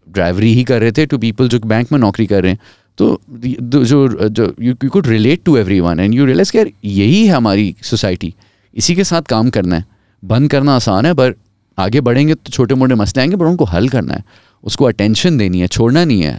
ड्राइवरी 0.07 0.53
ही 0.53 0.63
कर 0.63 0.81
रहे 0.81 0.91
थे 0.91 1.05
टू 1.05 1.17
पीपल 1.17 1.47
जो 1.49 1.59
बैंक 1.59 1.91
में 1.91 1.99
नौकरी 1.99 2.25
कर 2.25 2.43
रहे 2.43 2.51
हैं। 2.51 2.59
तो 2.97 3.21
जो 3.29 4.07
जो 4.29 4.53
you 4.61 4.75
you 4.83 4.89
could 4.89 5.07
relate 5.07 5.41
to 5.45 5.55
everyone 5.79 5.99
and 5.99 6.13
you 6.13 6.25
realise 6.25 6.51
यार, 6.57 6.69
यही 6.85 7.25
है 7.25 7.33
हमारी 7.33 7.75
सोसाइटी 7.83 8.33
इसी 8.73 8.95
के 8.95 9.03
साथ 9.03 9.21
काम 9.21 9.49
करना 9.49 9.75
है। 9.75 9.85
बंद 10.23 10.49
करना 10.51 10.75
आसान 10.75 11.05
है, 11.05 11.13
पर 11.13 11.33
आगे 11.77 12.01
बढ़ेंगे 12.01 12.35
तो 12.35 12.51
छोटे 12.51 12.75
मोटे 12.75 12.95
मसले 12.95 13.21
आएँगे, 13.21 13.35
पर 13.35 13.45
उनको 13.45 13.65
हल 13.65 13.89
करना 13.89 14.13
है। 14.13 14.23
उसको 14.63 14.85
अटेंशन 14.85 15.37
देनी 15.37 15.59
है, 15.59 15.67
छोड़ना 15.67 16.03
नहीं 16.05 16.21
है। 16.21 16.37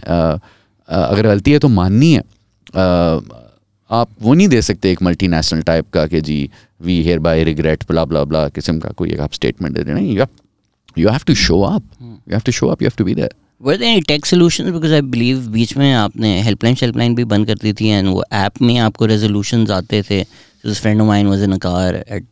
अगर 0.89 1.27
गलती 1.27 1.51
है 1.51 1.59
तो 1.59 1.67
माननी 1.69 2.11
है। 2.13 2.21
आप 3.91 4.09
वो 4.21 4.33
नहीं 4.33 4.47
दे 4.47 4.61
सकते 4.61 4.91
एक 4.91 5.01
मल्टीनेशनल 5.01 5.61
टाइप 5.61 5.89
का 5.89 6.07
कि 6.07 6.21
जी 6.21 6.49
we 6.81 7.03
hereby 7.19 7.43
regret 7.43 7.83
blah 7.83 8.05
blah 8.05 8.23
blah 8.23 8.49
किस्म 8.49 8.79
का 8.79 8.89
कोई 8.89 9.11
एक 9.11 9.19
आप 9.19 9.33
स्टेटमेंट 9.33 9.75
दे 9.75 9.81
रहे 9.81 10.07
हैं। 10.07 10.27
You 10.97 11.09
have 11.09 11.19
to 11.27 11.35
show 11.35 11.61
up 11.61 11.83
you 12.01 12.31
have 12.31 12.39
to 12.39 12.51
show 12.51 12.67
up 12.67 12.81
you 12.81 12.85
have 12.85 12.97
to 12.97 13.03
be 13.03 13.15
there 13.15 13.33
were 13.61 13.83
any 13.83 14.01
tech 14.01 14.25
solution 14.25 14.71
because 14.71 14.93
I 14.93 15.01
believe 15.01 15.47
बीच 15.47 15.77
में 15.77 15.93
आपने 15.93 16.41
हेल्पलाइन 16.41 16.75
शेल्पलाइन 16.75 17.15
भी 17.15 17.23
बंद 17.23 17.47
कर 17.47 17.55
दी 17.55 17.73
थी 17.73 17.87
एंड 17.87 18.07
वो 18.07 18.23
ऐप 18.31 18.61
में 18.61 18.77
आपको 18.77 19.05
रेजोल्यूशन 19.05 19.67
आते 19.71 20.01
थे। 20.01 20.23
Friend 20.73 21.01
of 21.01 21.07
mine 21.07 21.27
was 21.27 21.43
in 21.43 21.51
a 21.51 21.57
car 21.57 21.95
at 21.95 22.25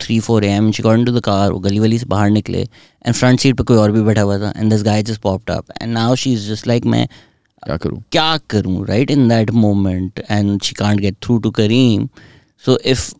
three 0.00 0.20
four 0.20 0.44
am 0.44 0.72
she 0.72 0.82
got 0.82 1.06
to 1.06 1.12
the 1.12 1.20
car 1.20 1.52
वो 1.52 1.58
गली 1.58 1.78
वली 1.78 1.98
से 1.98 2.06
बाहर 2.06 2.30
निकले 2.30 2.62
एंड 3.06 3.14
फ्रंट 3.14 3.40
सीट 3.40 3.56
पे 3.56 3.62
कोई 3.62 3.76
और 3.76 3.92
भी 3.92 4.02
बैठा 4.02 4.20
हुआ 4.20 4.38
था 4.38 4.52
and 4.56 4.70
this 4.72 4.82
guy 4.82 5.02
just 5.02 5.20
popped 5.20 5.50
up 5.50 5.64
and 5.82 5.92
now 5.92 6.14
she 6.14 6.32
is 6.32 6.50
just 6.50 6.66
like 6.66 6.84
मैं 6.84 7.08
क्या 7.62 7.76
करूँ? 7.76 8.02
क्या 8.12 8.36
करूँ 8.50 8.86
right 8.86 9.10
in 9.10 9.28
that 9.28 9.50
moment 9.50 10.22
and 10.30 10.62
she 10.62 10.74
can't 10.74 11.00
get 11.00 11.16
through 11.22 11.38
to 11.38 11.50
Careem 11.50 12.08
so 12.64 12.78
if 12.84 13.12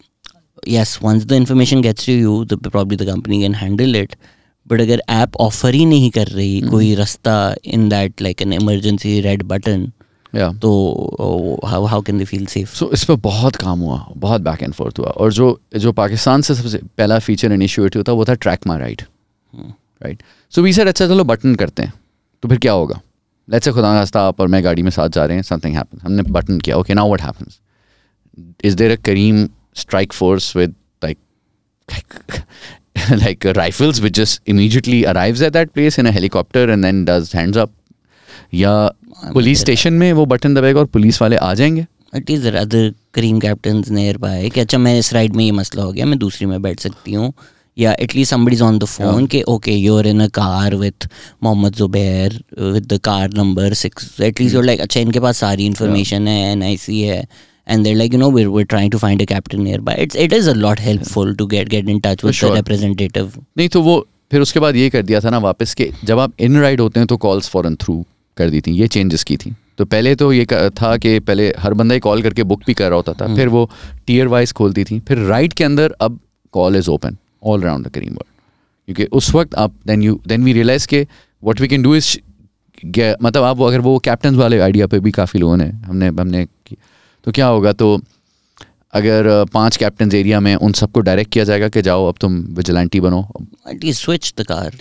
yes 0.71 0.99
once 1.03 1.25
the 1.25 1.33
information 1.33 1.83
gets 1.83 2.07
to 2.07 2.13
you 2.13 2.45
the 2.45 2.59
probably 2.67 3.01
the 3.01 3.09
company 3.09 3.43
can 3.45 3.59
handle 3.63 4.01
it. 4.03 4.15
But 4.67 4.81
अगर 4.81 5.03
app 5.11 5.37
offer 5.41 5.75
ही 5.75 5.85
नहीं 5.87 6.11
कर 6.11 6.27
रही 6.27 6.55
mm-hmm. 6.55 6.71
कोई 6.71 6.95
रास्ता 6.95 7.55
in 7.65 7.89
that 7.89 8.23
like 8.23 8.43
an 8.43 8.53
emergency 8.53 9.21
red 9.21 9.43
button 9.43 9.91
तो 10.35 11.61
how 11.65 11.85
how 11.85 12.03
can 12.03 12.19
they 12.19 12.25
feel 12.25 12.45
safe 12.47 12.75
so 12.75 12.91
इस 12.93 13.05
पर 13.05 13.15
बहुत 13.23 13.57
काम 13.57 13.81
हुआ 13.81 14.07
बहुत 14.17 14.41
बैक 14.41 14.63
एंड 14.63 14.73
फोर्थ 14.75 14.99
हुआ। 14.99 15.09
और 15.09 15.33
जो 15.33 15.61
जो 15.77 15.93
पाकिस्तान 15.93 16.43
से 16.43 16.55
सबसे 16.55 16.79
पहला 16.99 17.19
फीचर 17.19 17.53
इनिशिएट 17.53 17.97
हुआ 17.97 18.05
था 18.09 18.13
वो 18.13 18.25
था 18.25 18.35
track 18.35 18.67
my 18.67 18.79
ride 18.79 19.03
right 19.55 20.23
so 20.53 20.63
we 20.63 20.73
sir 20.73 20.87
अच्छा 20.87 21.07
चलो 21.07 21.25
बटन 21.25 21.55
करते 21.55 21.83
हैं। 21.83 21.93
तो 22.43 22.49
फिर 22.49 22.59
क्या 22.59 22.73
होगा? 22.73 23.01
लेट्स 23.53 23.65
से 23.65 23.73
खुदा 23.73 23.95
रास्ता 23.95 24.23
आप 24.23 24.41
और 24.41 24.49
मैं 24.49 24.65
गाड़ी 24.65 24.83
में 24.83 24.91
साथ 24.91 25.09
जा 25.09 25.25
रहे 25.25 25.37
हैं 25.37 25.43
समथिंग 25.43 25.75
हैपन 25.75 25.99
हमने 26.03 26.23
बटन 26.23 26.61
किया. 26.61 26.77
Okay 26.77 26.95
now 26.95 27.07
what 27.07 27.23
happens 27.23 27.61
is 28.65 28.77
there 28.77 28.93
a 28.93 28.97
Careem 28.97 29.49
with 30.57 30.73
like 31.05 31.19
like, 31.89 32.17
like 33.23 33.47
uh, 33.47 33.53
rifles 33.55 34.01
which 34.01 34.15
just 34.19 34.41
immediately 34.47 34.99
arrives 35.07 35.43
at 35.43 35.53
that 35.53 35.73
place 35.75 35.97
in 35.99 36.07
a 36.07 36.13
helicopter 36.13 36.65
and 36.75 36.85
then 36.85 37.05
does 37.05 37.33
hands 37.33 37.57
up? 37.57 37.69
या 38.55 38.93
police 39.33 39.61
station 39.61 39.93
में 39.93 40.13
वो 40.13 40.27
button 40.27 40.55
दबेगा 40.55 40.81
और 40.81 40.87
police 40.87 41.23
वाले 41.23 41.37
आ 41.37 41.55
जाएँगे? 41.55 41.87
It 42.17 42.31
is 42.31 42.49
other 42.49 42.93
Careem 43.15 43.41
captain 43.41 43.83
nearby 44.19 44.51
कि 44.51 44.61
अच्छा 44.61 44.79
मैं 44.79 44.99
इस 44.99 45.13
राइड 45.13 45.33
में 45.33 45.45
ये 45.45 45.53
मसला 45.53 45.83
हो 45.83 45.93
गया 45.93 46.07
मैं 46.07 46.19
दूसरी 46.19 46.47
में 46.47 46.63
बैठ 46.63 46.81
सकती 46.81 47.13
हूँ। 47.13 47.33
या 47.79 47.93
at least 48.01 48.31
somebody 48.31 48.55
is 48.55 48.63
on 48.63 48.79
the 48.79 48.85
phone 48.85 49.27
के 49.27 49.43
okay 49.49 49.77
you 49.77 49.97
are 49.99 50.07
in 50.07 50.21
a 50.21 50.27
car 50.41 50.75
with 50.75 51.09
Mohammad 51.43 51.75
Zubair 51.75 52.43
with 52.61 52.93
the 52.93 52.99
car 53.05 53.33
number 53.37 53.75
six 53.85 54.21
at least 54.21 54.55
you're 54.55 54.65
like 54.65 54.81
अच्छा 54.81 55.01
इनके 55.01 55.21
पास 55.21 55.39
सारी 55.39 55.67
इन्फॉर्मेशन 55.67 56.29
है 56.29 56.53
एन 56.53 56.63
आई 56.63 56.77
सी 56.77 57.01
है 57.01 57.27
and 57.67 57.87
they're 57.87 57.97
like 57.99 58.15
you 58.15 58.19
know 58.21 58.29
we're, 58.37 58.51
we're 58.53 58.69
trying 58.71 58.89
to 58.93 58.99
find 59.01 59.21
a 59.21 59.27
captain 59.27 59.61
nearby. 59.65 59.93
It's 60.05 60.17
it 60.23 60.33
is 60.39 60.47
a 60.53 60.55
lot 60.55 60.81
helpful 60.85 61.29
to 61.41 61.45
get 61.51 61.69
get 61.75 61.91
in 61.93 62.01
touch 62.07 62.25
with 62.27 62.37
sure. 62.39 62.49
the 62.49 62.57
representative. 62.57 63.37
नहीं 63.59 63.69
तो 63.69 63.83
वो 63.83 63.95
फिर 64.33 64.41
उसके 64.41 64.61
बाद 64.61 64.77
ये 64.77 64.89
कर 64.91 65.03
दिया 65.03 65.21
था 65.21 65.31
ना 65.31 65.39
वापस 65.39 65.75
के 65.75 65.89
जब 66.05 66.19
आप 66.19 66.33
इन 66.41 66.61
राइड 66.61 66.81
होते 66.81 67.01
हैं 67.01 67.07
तो 67.07 67.17
कॉल्स 67.27 67.49
फॉरन 67.49 67.77
थ्रू 67.83 67.95
कर 68.37 68.51
दी 68.51 68.61
थी। 68.61 68.73
ये 68.81 68.89
चेंजेस 68.89 69.25
की 69.25 69.37
थी। 69.37 69.55
तो 69.79 69.85
पहले 69.85 70.15
तो 70.15 70.33
ये 70.33 70.47
था 70.81 70.97
कि 70.97 71.19
पहले 71.21 71.49
हर 71.59 71.75
बंदा 71.75 71.95
ही 71.95 72.01
कॉल 72.01 72.23
करके 72.23 72.43
बुक 72.53 72.63
भी 72.67 72.75
कर 72.75 72.89
रहा 72.89 72.97
होता 72.97 73.13
था। 73.13 73.25
हम्म। 73.25 73.37
फिर 73.37 73.49
वो 73.49 73.69
टीयर 74.07 74.29
वाइज 74.35 74.53
खोलती 74.61 74.85
थी। 74.85 74.99
फिर 75.09 75.19
राइड 75.31 75.53
के 75.53 75.65
अंदर 75.65 75.95
अब 76.01 76.19
call 76.53 76.77
is 76.77 76.91
open 76.91 77.17
all 77.45 77.63
around 77.63 77.87
the 77.87 77.91
Careem 77.91 78.13
world 78.13 78.31
क्योंकि 78.87 79.05
उस 79.17 79.35
वक्त 79.35 79.55
आप 79.55 79.75
then 79.87 80.03
you 80.03 80.21
then 80.27 80.45
we 80.45 80.53
realise 80.53 80.87
के 80.89 81.07
what 81.43 81.61
we 81.61 81.69
can 81.69 81.83
do 81.83 81.95
is 81.95 82.17
मतलब 83.23 83.43
आप 83.43 83.61
अगर 83.63 83.81
वो 83.81 83.99
कैप्टन 83.99 84.35
वाले 84.35 84.59
आइडिया 84.61 84.87
पे 84.87 85.01
भी 85.01 85.11
काफ़ी 85.11 85.41
लोगों 85.41 85.57
ने 85.57 85.69
हमने 85.87 86.07
हमने 86.21 86.47
तो 87.27 87.33
क्या 87.33 87.47
होगा? 87.47 87.73
तो 87.73 88.01
अगर 88.93 89.45
पाँच 89.53 89.77
कैप्टन 89.77 90.15
एरिया 90.17 90.41
में 90.41 90.55
उन 90.55 90.73
सबको 90.73 91.01
डायरेक्ट 91.01 91.33
किया 91.33 91.45
जाएगा 91.45 91.69
कि 91.69 91.83
जाओ 91.83 92.09
अब 92.09 92.15
तुम 92.21 92.39
विजिलेंटी 92.57 93.01
बनो। 93.01 93.23
स्विच 93.85 94.33
द 94.39 94.45
कार 94.47 94.77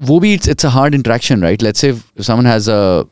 वो 0.00 0.18
भी 0.20 0.32
it's 0.34 0.48
it's 0.48 0.66
a 0.66 0.68
hard 0.68 0.94
interaction 0.94 1.42
right 1.42 1.62
let's 1.62 1.80
say 1.80 1.92
someone 2.20 2.46
has 2.46 2.70
a 2.70 3.02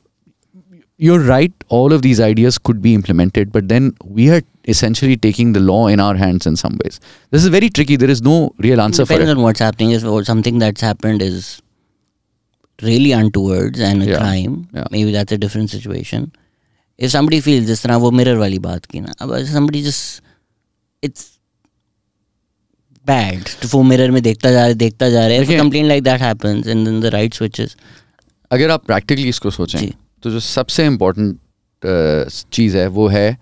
you're 0.97 1.19
right 1.19 1.53
all 1.69 1.93
of 1.93 2.01
these 2.01 2.19
ideas 2.19 2.57
could 2.57 2.81
be 2.81 2.93
implemented 2.93 3.51
but 3.51 3.67
then 3.67 3.93
we 4.05 4.29
are 4.29 4.41
essentially 4.65 5.17
taking 5.17 5.53
the 5.53 5.59
law 5.59 5.87
in 5.87 5.99
our 5.99 6.15
hands 6.15 6.45
in 6.45 6.55
some 6.55 6.77
ways 6.83 6.99
this 7.31 7.43
is 7.43 7.49
very 7.55 7.69
tricky 7.69 7.95
there 7.95 8.09
is 8.09 8.21
no 8.21 8.53
real 8.59 8.81
answer 8.81 9.03
Depending 9.03 9.27
for 9.27 9.31
it 9.31 9.37
on 9.37 9.43
what's 9.43 9.59
happening 9.59 9.91
is 9.91 10.03
or 10.03 10.23
something 10.23 10.59
that's 10.59 10.81
happened 10.81 11.21
is 11.21 11.61
really 12.81 13.13
untowards 13.13 13.79
and 13.79 14.03
a 14.03 14.05
yeah. 14.05 14.17
crime 14.17 14.67
yeah. 14.73 14.87
maybe 14.91 15.11
that's 15.11 15.31
a 15.31 15.37
different 15.37 15.69
situation 15.69 16.31
if 16.99 17.11
somebody 17.11 17.41
feels 17.41 17.65
जिस 17.65 17.83
तरह 17.83 17.97
वो 18.05 18.11
mirror 18.11 18.37
वाली 18.37 18.59
बात 18.59 18.85
की 18.85 18.99
ना 18.99 19.13
अब 19.21 19.35
somebody 19.53 19.83
just 19.83 20.21
it's 21.01 21.25
bad 23.07 23.49
तो 23.61 23.67
वो 23.67 23.81
मिरर 23.83 24.11
में 24.11 24.21
देखता 24.23 24.51
जा 24.51 24.57
रहा 24.57 24.67
है 24.67 24.73
देखता 24.85 25.09
जा 25.09 25.25
रहा 25.27 25.37
है 25.37 25.57
complain 25.57 25.85
like 25.87 26.03
that 26.03 26.21
happens 26.21 26.67
and 26.67 26.85
then 26.85 27.01
the 27.01 27.13
right 27.17 27.33
switches 27.33 27.75
अगर 28.51 28.71
आप 28.71 28.85
प्रैक्टिकली 28.85 29.29
इसको 29.29 29.51
सोचें 29.51 29.79
तो 30.22 30.30
जो 30.30 30.40
सबसे 30.42 30.86
इम्पोर्टेंट 30.86 31.38
चीज़ 32.52 32.76
है, 32.76 32.86
वो 32.88 33.08
है 33.08 33.36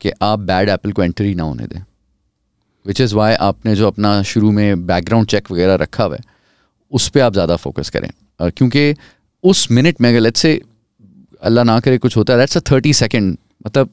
कि 0.00 0.10
आप 0.22 0.38
बैड 0.40 0.68
एप्पल 0.68 0.92
को 0.92 1.02
एंट्री 1.02 1.34
ना 1.34 1.42
होने 1.42 1.66
दें। 1.66 1.80
विच 2.86 3.00
इज़ 3.00 3.14
वाई 3.14 3.34
आपने 3.34 3.74
जो 3.76 3.86
अपना 3.86 4.22
शुरू 4.24 4.50
में 4.52 4.86
बैकग्राउंड 4.86 5.26
चेक 5.28 5.50
वगैरह 5.50 5.74
रखा 5.76 6.04
हुआ 6.04 6.16
है, 6.16 6.22
उस 6.92 7.08
पर 7.08 7.20
आप 7.20 7.32
ज़्यादा 7.32 7.56
फोकस 7.56 7.90
करें। 7.90 8.10
क्योंकि 8.40 8.94
उस 9.44 9.70
मिनट 9.70 10.00
में 10.00 10.08
अगर 10.10 10.20
लेट्स 10.20 10.40
से 10.40 10.60
अल्लाह 11.42 11.64
ना 11.64 11.78
करे, 11.80 11.98
कुछ 11.98 12.16
होता 12.16 12.32
है 12.32 12.38
दैट्स 12.38 12.56
अ 12.56 12.60
थर्टी 12.70 12.92
सेकेंड 12.94 13.36
मतलब 13.66 13.90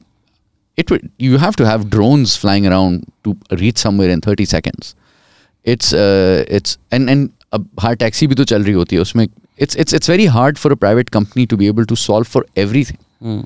it 0.78 0.92
you 1.22 1.38
have 1.38 1.54
to 1.58 1.64
have 1.66 1.84
drones 1.90 2.38
flying 2.40 2.66
around 2.66 3.06
to 3.24 3.36
reach 3.54 3.78
somewhere 3.78 4.12
in 4.12 4.20
thirty 4.28 4.46
seconds 4.46 4.96
it's 5.66 5.94
it's 5.94 6.78
and 6.94 7.10
and 7.10 7.30
अब 7.54 7.70
हर 7.82 7.96
टैक्सी 7.96 8.28
भी 8.28 8.36
तो 8.36 8.44
चल 8.46 8.64
रही 8.64 8.74
होती 8.74 8.96
है, 8.96 9.02
उसमें 9.02 9.28
it's 9.60 9.78
it's 9.78 9.94
it's 9.94 10.10
very 10.10 10.26
hard 10.28 10.58
for 10.58 10.72
a 10.72 10.76
private 10.76 11.10
company 11.10 11.46
to 11.46 11.58
be 11.58 11.68
able 11.68 11.86
to 11.86 11.96
solve 11.96 12.26
for 12.26 12.48
everything 12.86 13.44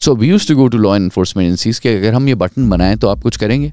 so 0.00 0.14
we 0.16 0.28
use 0.28 0.48
to 0.48 0.56
go 0.56 0.66
to 0.68 0.78
law 0.78 0.96
enforcement 0.96 1.46
agencies 1.46 1.78
के 1.78 1.96
अगर 1.96 2.14
हम 2.14 2.28
ये 2.28 2.34
बटन 2.36 2.68
बनाएँ 2.70 2.96
तो 2.96 3.08
आप 3.08 3.22
कुछ 3.22 3.36
करेंगे? 3.36 3.72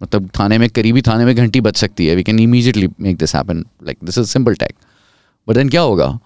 मतलब 0.00 0.28
थाने 0.38 0.58
में 0.58 0.68
करीबी 0.70 1.02
थाने 1.02 1.24
में 1.24 1.34
घंटी 1.34 1.60
बच 1.60 1.76
सकती 1.76 2.06
है। 2.06 2.14
We 2.16 2.22
can 2.22 2.38
immediately 2.40 2.88
make 3.00 3.16
this 3.18 3.34
happen 3.36 3.64
like 3.84 3.98
this 4.04 4.18
is 4.18 4.26
simple 4.28 4.54
tag 4.54 4.74
but 5.48 5.54
then 5.54 5.68
क्या 5.68 5.80
होगा? 5.82 6.18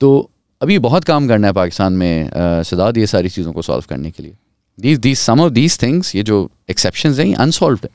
तो 0.00 0.30
अभी 0.60 0.78
बहुत 0.78 1.04
काम 1.04 1.28
करना 1.28 1.46
है 1.46 1.52
पाकिस्तान 1.52 1.92
में 1.92 2.30
सदाद 2.64 2.98
ये 2.98 3.06
सारी 3.06 3.28
चीज़ों 3.28 3.52
को 3.52 3.62
सॉल्व 3.62 3.84
करने 3.88 4.10
के 4.10 4.22
लिए। 4.22 4.32
These 4.78 4.98
these 4.98 5.18
some 5.18 5.40
of 5.40 5.52
these 5.52 5.80
things 5.82 6.14
ये 6.16 6.22
जो 6.22 6.50
एक्सेप्शन 6.70 7.12
हैं 7.12 7.26
ये 7.26 7.34
अनसॉल्व 7.34 7.78
है। 7.84 7.90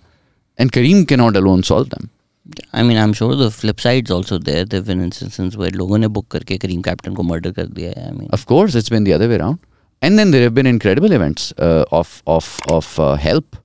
एंड 0.59 0.71
करीम 0.71 1.03
के 1.03 1.15
not 1.15 1.37
alone 1.37 1.61
solve 1.61 1.87
them 1.87 2.07
I 2.75 2.83
mean 2.83 2.97
I 2.97 3.03
am 3.03 3.13
sure 3.13 3.35
the 3.35 3.49
flip 3.51 3.79
sides 3.79 4.11
also 4.11 4.37
there 4.39 4.65
there 4.67 4.83
been 4.83 5.03
instances 5.03 5.55
where 5.55 5.73
लोगों 5.73 5.97
ने 5.97 6.07
बुक 6.07 6.27
करके 6.31 6.57
करीम 6.57 6.81
कैप्टन 6.81 7.13
को 7.13 7.23
मर्डर 7.23 7.51
कर 7.51 7.65
दिया 7.67 7.89
है 7.89 8.05
I 8.05 8.17
mean 8.17 8.29
of 8.33 8.45
course 8.45 8.75
it's 8.75 8.91
been 8.91 9.03
the 9.03 9.11
other 9.11 9.27
way 9.27 9.35
around 9.35 9.57
and 10.01 10.17
then 10.17 10.31
there 10.31 10.43
have 10.43 10.53
been 10.53 10.67
incredible 10.67 11.13
events 11.13 11.53
of 11.93 12.21
of 12.27 12.71
of 12.71 12.99
help 13.21 13.55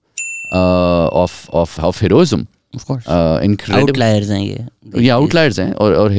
of 0.55 1.51
of 1.55 1.81
of 1.81 2.03
heroism 2.03 2.47
of 2.77 2.85
course 2.85 3.05
incredible 3.45 3.81
outliers 3.81 4.31
हैं 4.31 4.41
ये. 4.41 4.67
ये 5.03 5.09
outliers 5.11 5.59
हैं 5.61 5.73
और 5.75 5.95
और 5.95 6.13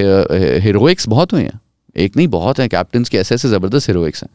heroics 0.64 1.08
बहुत 1.10 1.34
हुए 1.34 1.42
हैं. 1.44 1.60
एक 1.96 2.18
नहीं 2.18 2.28
बहुत 2.28 2.60
है. 2.60 2.68
कैप्टन 2.68 3.04
के 3.04 3.18
ऐसे 3.18 3.36
ऐसे 3.36 3.50
ज़बरदस्त 3.50 3.90
हीरोइक्स 3.90 4.24
हैं. 4.24 4.30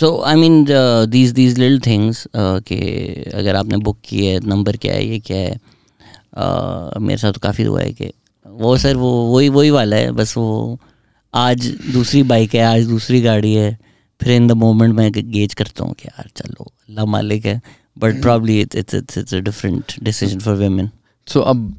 So 0.00 0.20
I 0.26 0.36
mean 0.36 0.64
these 1.10 1.32
these 1.32 1.58
little 1.58 1.80
things 1.86 2.26
कि 2.36 2.76
अगर 3.34 3.56
आपने 3.56 3.76
बुक 3.78 3.98
की 4.08 4.26
है 4.26 4.38
नंबर 4.48 4.76
क्या 4.76 4.94
है 4.94 5.06
ये 5.06 5.18
क्या 5.20 5.36
है? 5.38 5.58
Uh, 6.34 6.98
मेरे 7.00 7.18
साथ 7.18 7.32
तो 7.32 7.40
काफ़ी 7.40 7.64
हुआ 7.64 7.80
है 7.80 7.92
कि 7.92 8.12
वो 8.46 8.76
सर 8.76 8.96
वो 8.96 9.10
वही 9.26 9.48
वही 9.48 9.70
वाला 9.70 9.96
है 9.96 10.12
बस 10.12 10.36
वो 10.36 10.80
आज 11.34 11.66
दूसरी 11.92 12.22
बाइक 12.22 12.54
है 12.54 12.60
आज 12.60 12.86
दूसरी 12.86 13.20
गाड़ी 13.20 13.54
है 13.54 13.78
फिर 14.22 14.32
इन 14.32 14.46
द 14.46 14.52
मोमेंट 14.52 14.94
मैं 14.94 15.12
गेज 15.12 15.54
करता 15.54 15.84
हूँ 15.84 15.94
कि 15.94 16.08
यार 16.08 16.30
चलो 16.36 16.64
अल्लाह 16.64 17.04
मालिक 17.04 17.46
है 17.46 17.62
but 17.98 18.22
probably 18.22 18.60
it's 18.60 18.94
it's 18.94 19.18
it's 19.18 19.34
a 19.34 19.38
different 19.38 19.92
decision 20.02 20.38
for 20.38 20.54
women 20.54 20.90
so 21.26 21.40
अब 21.40 21.74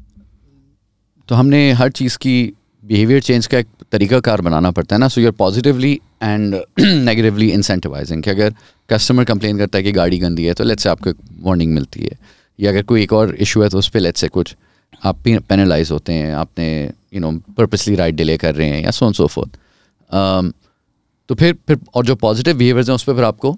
तो 1.28 1.34
हमने 1.34 1.72
हर 1.72 1.90
चीज़ 1.90 2.18
की 2.18 2.52
बिहेवियर 2.84 3.22
चेंज 3.22 3.46
का 3.46 3.58
एक 3.58 3.66
तरीकाकार 3.92 4.40
बनाना 4.40 4.70
पड़ता 4.70 4.96
है 4.96 5.00
ना 5.00 5.08
so 5.08 5.20
you're 5.20 5.32
positively 5.32 6.00
and 6.22 6.54
negatively 6.80 7.50
incentivising 7.50 8.22
कि 8.22 8.30
अगर 8.30 8.54
कस्टमर 8.90 9.24
कंप्लेन 9.24 9.58
करता 9.58 9.78
है 9.78 9.84
कि 9.84 9.92
गाड़ी 9.92 10.18
गंदी 10.18 10.44
है 10.44 10.54
तो 10.54 10.64
लेट्स 10.64 10.82
से 10.82 10.88
आपको 10.88 11.10
वार्निंग 11.42 11.74
मिलती 11.74 12.00
है। 12.00 12.18
या 12.58 12.70
अगर 12.70 12.82
कोई 12.82 13.02
एक 13.02 13.12
और 13.12 13.34
इशू 13.36 13.62
है 13.62 13.68
तो 13.68 13.78
उस 13.78 13.88
पर 13.88 14.00
लेट 14.00 14.16
से 14.16 14.28
कुछ 14.28 14.54
आप 15.04 15.18
पेनलाइज 15.48 15.90
होते 15.90 16.12
हैं 16.12 16.32
आपने 16.34 16.68
you 17.14 17.20
know 17.20 17.30
purposely 17.56 17.94
ride 17.96 18.16
delay 18.16 18.36
कर 18.36 18.54
रहे 18.54 18.68
हैं 18.68 18.82
या 18.84 18.90
सो 18.90 19.12
सो 19.12 19.26
फोर्थ 19.26 19.56
तो 21.28 21.34
फिर 21.34 21.56
फिर 21.68 21.78
और 21.94 22.06
जो 22.06 22.14
पॉजिटिव 22.16 22.56
बिहेवियर्स 22.56 22.88
हैं 22.88 22.94
उस 22.94 23.02
पर 23.02 23.14
फिर 23.14 23.24
आपको 23.24 23.56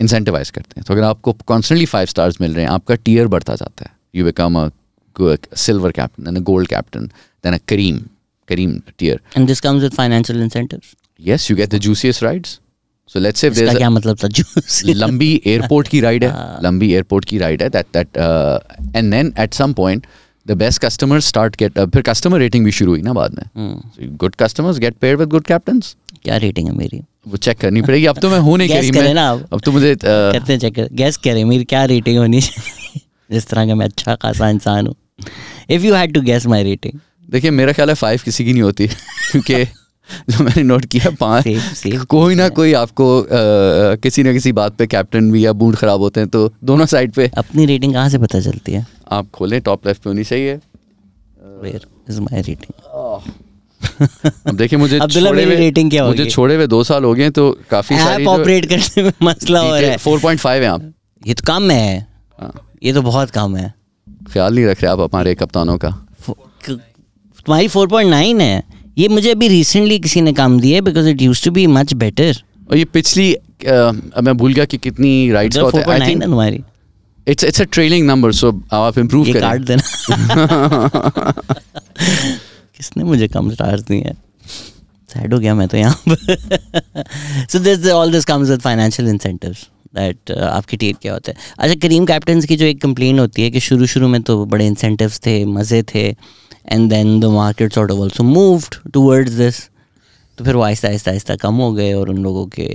इंसेंटिवाइज 0.00 0.50
करते 0.50 0.74
हैं। 0.76 0.84
तो 0.86 0.94
अगर 0.94 1.02
आपको 1.02 1.32
कॉन्स्टेंटली 1.46 1.86
फाइव 1.86 2.06
स्टार्स 2.06 2.40
मिल 2.40 2.54
रहे 2.54 2.64
हैं 2.64 2.70
आपका 2.70 2.94
टीयर 2.94 3.26
बढ़ता 3.26 3.54
जाता 3.54 3.84
है। 3.84 3.90
You 4.14 4.24
become 4.24 4.58
a 4.58 4.68
silver 5.56 5.92
captain 5.92 6.26
and 6.28 6.38
a 6.38 6.40
gold 6.40 6.68
captain 6.68 7.06
then 7.44 7.54
a 7.54 7.58
Careem 7.68 7.98
Careem 8.48 8.78
tier 8.98 9.20
and 9.36 9.46
this 9.46 9.60
comes 9.60 9.82
with 9.82 9.94
financial 9.94 10.42
incentives 10.42 10.94
yes 11.20 11.50
you 11.50 11.56
get 11.56 11.70
the 11.70 11.78
juiciest 11.86 12.22
rides 12.22 12.58
so 13.08 13.20
let's 13.20 13.40
say 13.40 13.48
इसका 13.48 13.74
क्या 13.74 13.90
मतलब 13.90 14.18
था 14.22 14.28
जूस 14.28 14.82
लंबी 14.86 15.30
airport 15.46 15.88
की 15.88 16.00
ride 16.00 16.24
है 16.24 16.32
लंबी 16.64 16.92
airport 16.94 17.24
की 17.24 17.38
ride 17.38 17.62
है 17.62 17.68
that 17.68 17.86
that 17.96 18.16
and 18.96 19.12
then 19.12 19.32
at 19.40 19.54
some 19.54 19.72
point 19.72 20.06
the 20.46 20.56
best 20.56 20.82
customer 20.84 21.20
start 21.20 21.56
get 21.56 21.78
फिर 21.78 22.02
कस्टमर 22.02 22.38
रेटिंग 22.38 22.64
भी 22.64 22.72
शुरू 22.72 22.90
हुई 22.90 23.02
ना 23.02 23.12
बाद 23.12 23.34
में। 23.34 24.16
Good 24.16 24.34
customers 24.34 24.78
get 24.78 24.94
paid 25.00 25.18
with 25.18 25.28
good 25.28 25.46
captains 25.46 25.94
क्या 26.22 26.36
रेटिंग 26.36 26.68
है 26.68 26.74
मेरी? 26.76 27.00
वो 27.28 27.36
चेक 27.36 27.58
करनी 27.58 27.82
पड़ेगी। 27.82 28.06
अब 28.06 28.18
तो 28.18 28.30
मैं 28.30 28.38
हूँ 28.38 28.56
नहीं 28.58 28.68
Guess 28.68 28.90
करी 28.90 29.00
मैं 29.00 29.14
ना। 29.14 29.28
अब 29.52 29.60
तो 29.64 29.72
मुझे 29.72 29.94
uh, 29.94 30.00
कहते 30.04 30.52
हैं 30.52 30.60
चेक 30.60 30.88
गैस 30.92 31.16
करें 31.16 31.44
मेरी 31.44 31.64
क्या 31.64 31.84
रेटिंग 31.84 32.18
होनी 32.18 32.40
चाहिए? 32.40 33.00
जिस 33.30 33.46
तरह 33.48 33.66
का 33.66 33.74
मैं 33.74 33.86
अच्छा 33.86 34.14
खासा 34.14 34.48
इंसान 34.50 34.86
हूँ। 34.86 34.94
If 35.70 35.82
you 35.82 35.94
had 35.94 36.14
to 36.14 36.20
guess 36.20 36.46
my 36.46 36.62
rating 36.62 37.00
देखिए 37.30 37.50
मेरा 37.50 37.72
ख्याल 37.72 37.88
है 37.88 37.94
फाइव 37.94 38.20
किसी 38.24 38.44
की 38.44 38.52
नहीं 38.52 38.62
होती 38.62 38.86
क्योंकि 39.30 39.64
जो 40.30 40.44
मैंने 40.44 40.62
नोट 40.62 40.84
किया 40.84 41.10
पाँच. 41.20 41.44
कोई 42.08 42.34
ना 42.34 42.48
कोई 42.48 42.72
आपको 42.72 43.20
uh, 43.20 44.00
किसी 44.00 44.22
ना 44.22 44.32
किसी 44.32 44.52
बात 44.52 44.74
पे 44.74 44.86
कैप्टन 44.86 45.30
भी 45.32 45.46
या 45.46 45.52
बूट 45.52 45.74
खराब 45.76 46.00
होते 46.00 46.20
हैं 46.20 46.28
तो 46.28 46.52
दोनों 46.64 46.86
साइड 46.86 47.12
पे। 47.12 47.30
अपनी 47.38 47.66
रेटिंग 47.66 47.94
कहाँ 47.94 48.08
से 48.08 48.18
पता 48.18 48.40
चलती 48.40 48.72
है? 48.72 48.86
आप 49.12 49.30
खोलें 49.30 49.60
टॉप 49.60 49.86
लेफ़्ट 49.86 50.02
पे 50.02 50.10
होनी 50.10 50.24
चाहिए। 50.24 50.54
वेयर 51.62 51.86
इज़ 52.10 52.20
माई 52.20 52.42
रेटिंग 52.42 52.72
अब 54.46 54.56
देखिए 54.56 54.78
मुझे 54.78 54.98
छोड़े 55.10 55.44
हुए- 55.44 55.58
rating 55.58 55.90
क्या 55.90 56.06
मुझे 56.06 56.26
छोड़े 56.26 56.54
हुए 56.56 56.66
दो 56.66 56.84
साल 56.84 57.04
हो 57.04 57.14
गए 57.14 57.30
तो 57.30 57.58
काफ़ी 57.70 57.96
सारी 57.98 58.22
ऐप 58.22 58.28
ऑपरेट 58.28 58.66
करने 58.66 59.02
में 59.02 59.12
मसला 59.22 59.60
हो 59.60 59.76
रहा 59.76 59.90
है। 59.90 59.96
फोर 59.96 60.20
पॉइंट 60.20 60.40
फाइव 60.40 60.62
है 60.62 60.68
आप। 60.68 60.92
ये 61.26 61.34
तो 61.34 61.42
कम 61.46 61.70
है। 61.70 62.06
हाँ, 62.40 62.70
ये 62.82 62.92
तो 62.92 63.02
बहुत 63.02 63.30
कम 63.30 63.56
है। 63.56 63.74
ख्याल 64.32 64.54
नहीं 64.54 64.64
रख 64.64 64.82
रहे 64.82 64.92
आप 64.92 65.00
हमारे 65.00 65.34
कप्तानों 65.34 65.78
का। 65.78 66.06
फो- 66.20 66.36
क- 66.64 66.80
तुम्हारी 67.46 67.68
4.9 67.68 68.40
है। 68.40 68.77
ये 68.98 69.08
मुझे 69.08 69.30
अभी 69.30 69.48
रिसेंटली 69.48 69.98
किसी 69.98 70.20
ने 70.20 70.32
काम 70.32 70.58
दिया 70.60 70.74
है 70.74 70.80
because 70.80 71.08
it 71.08 71.22
used 71.22 71.44
to 71.44 71.50
be 71.50 71.66
much 71.66 71.92
better 71.94 72.42
और 72.70 72.76
ये 72.76 72.84
पिछली 72.84 73.32
अब 73.34 74.20
मैं 74.22 74.36
भूल 74.36 74.52
गया 74.54 74.64
कि 74.64 74.78
कितनी 74.78 75.30
राइड्स 75.32 75.56
का 75.56 75.62
होता 75.62 75.78
है। 75.78 76.00
आई 76.00 76.08
थिंक 76.08 76.22
तुम्हारी। 76.22 76.60
It's 77.26 77.44
it's 77.44 77.60
a 77.60 77.64
trailing 77.64 78.06
number 78.06 78.32
so 78.32 78.50
आप 78.72 78.98
इम्प्रूव 78.98 79.24
करें। 79.24 79.40
काट 79.40 79.60
देना। 79.60 79.82
किसने 82.76 83.04
मुझे 83.04 83.28
कम 83.28 83.50
स्टार्स 83.52 83.82
दिए 83.82 83.98
हैं? 83.98 84.16
सैड 85.10 85.34
हो 85.34 85.38
गया 85.40 85.54
मैं 85.54 85.66
तो 85.68 85.76
यहाँ 85.76 86.02
पर। 86.08 87.04
So 87.52 87.58
this 87.58 87.86
all 87.88 88.12
this 88.12 88.24
comes 88.24 88.50
with 88.50 88.60
financial 88.60 89.08
incentives 89.08 89.68
that 89.94 90.30
आपकी 90.32 90.76
टीम 90.76 90.96
क्या 91.02 91.12
होता 91.12 91.32
है। 91.32 91.36
अच्छा 91.58 91.74
करीम 91.82 92.06
कैप्टन्स 92.06 92.44
की 92.46 92.56
जो 92.56 92.66
एक 92.66 92.80
कंप्लेन 92.82 93.18
होती 93.18 93.42
है 93.42 93.50
कि 93.50 93.60
शुरू 93.60 93.86
शुरू 93.86 94.08
में 94.08 94.20
तो 94.22 94.44
बड़े 94.46 94.66
इंसेंटिव्स 94.66 95.18
थे 95.26 95.44
मज़े 95.46 95.82
थे। 95.94 96.10
And 96.68 96.88
then 96.90 97.18
the 97.20 97.24
market 97.34 97.72
sort 97.72 97.90
of 97.90 97.98
also 98.00 98.24
moved 98.24 98.74
towards 98.92 99.32
this 99.32 99.68
तो 100.38 100.44
फिर 100.44 100.56
वो 100.56 100.62
आहिस्ता 100.62 100.88
आहिस्ता 100.88 101.10
आहिस्ता 101.10 101.36
कम 101.36 101.54
हो 101.54 101.72
गए 101.72 101.92
और 101.92 102.10
उन 102.10 102.18
लोगों 102.22 102.46
के, 102.48 102.66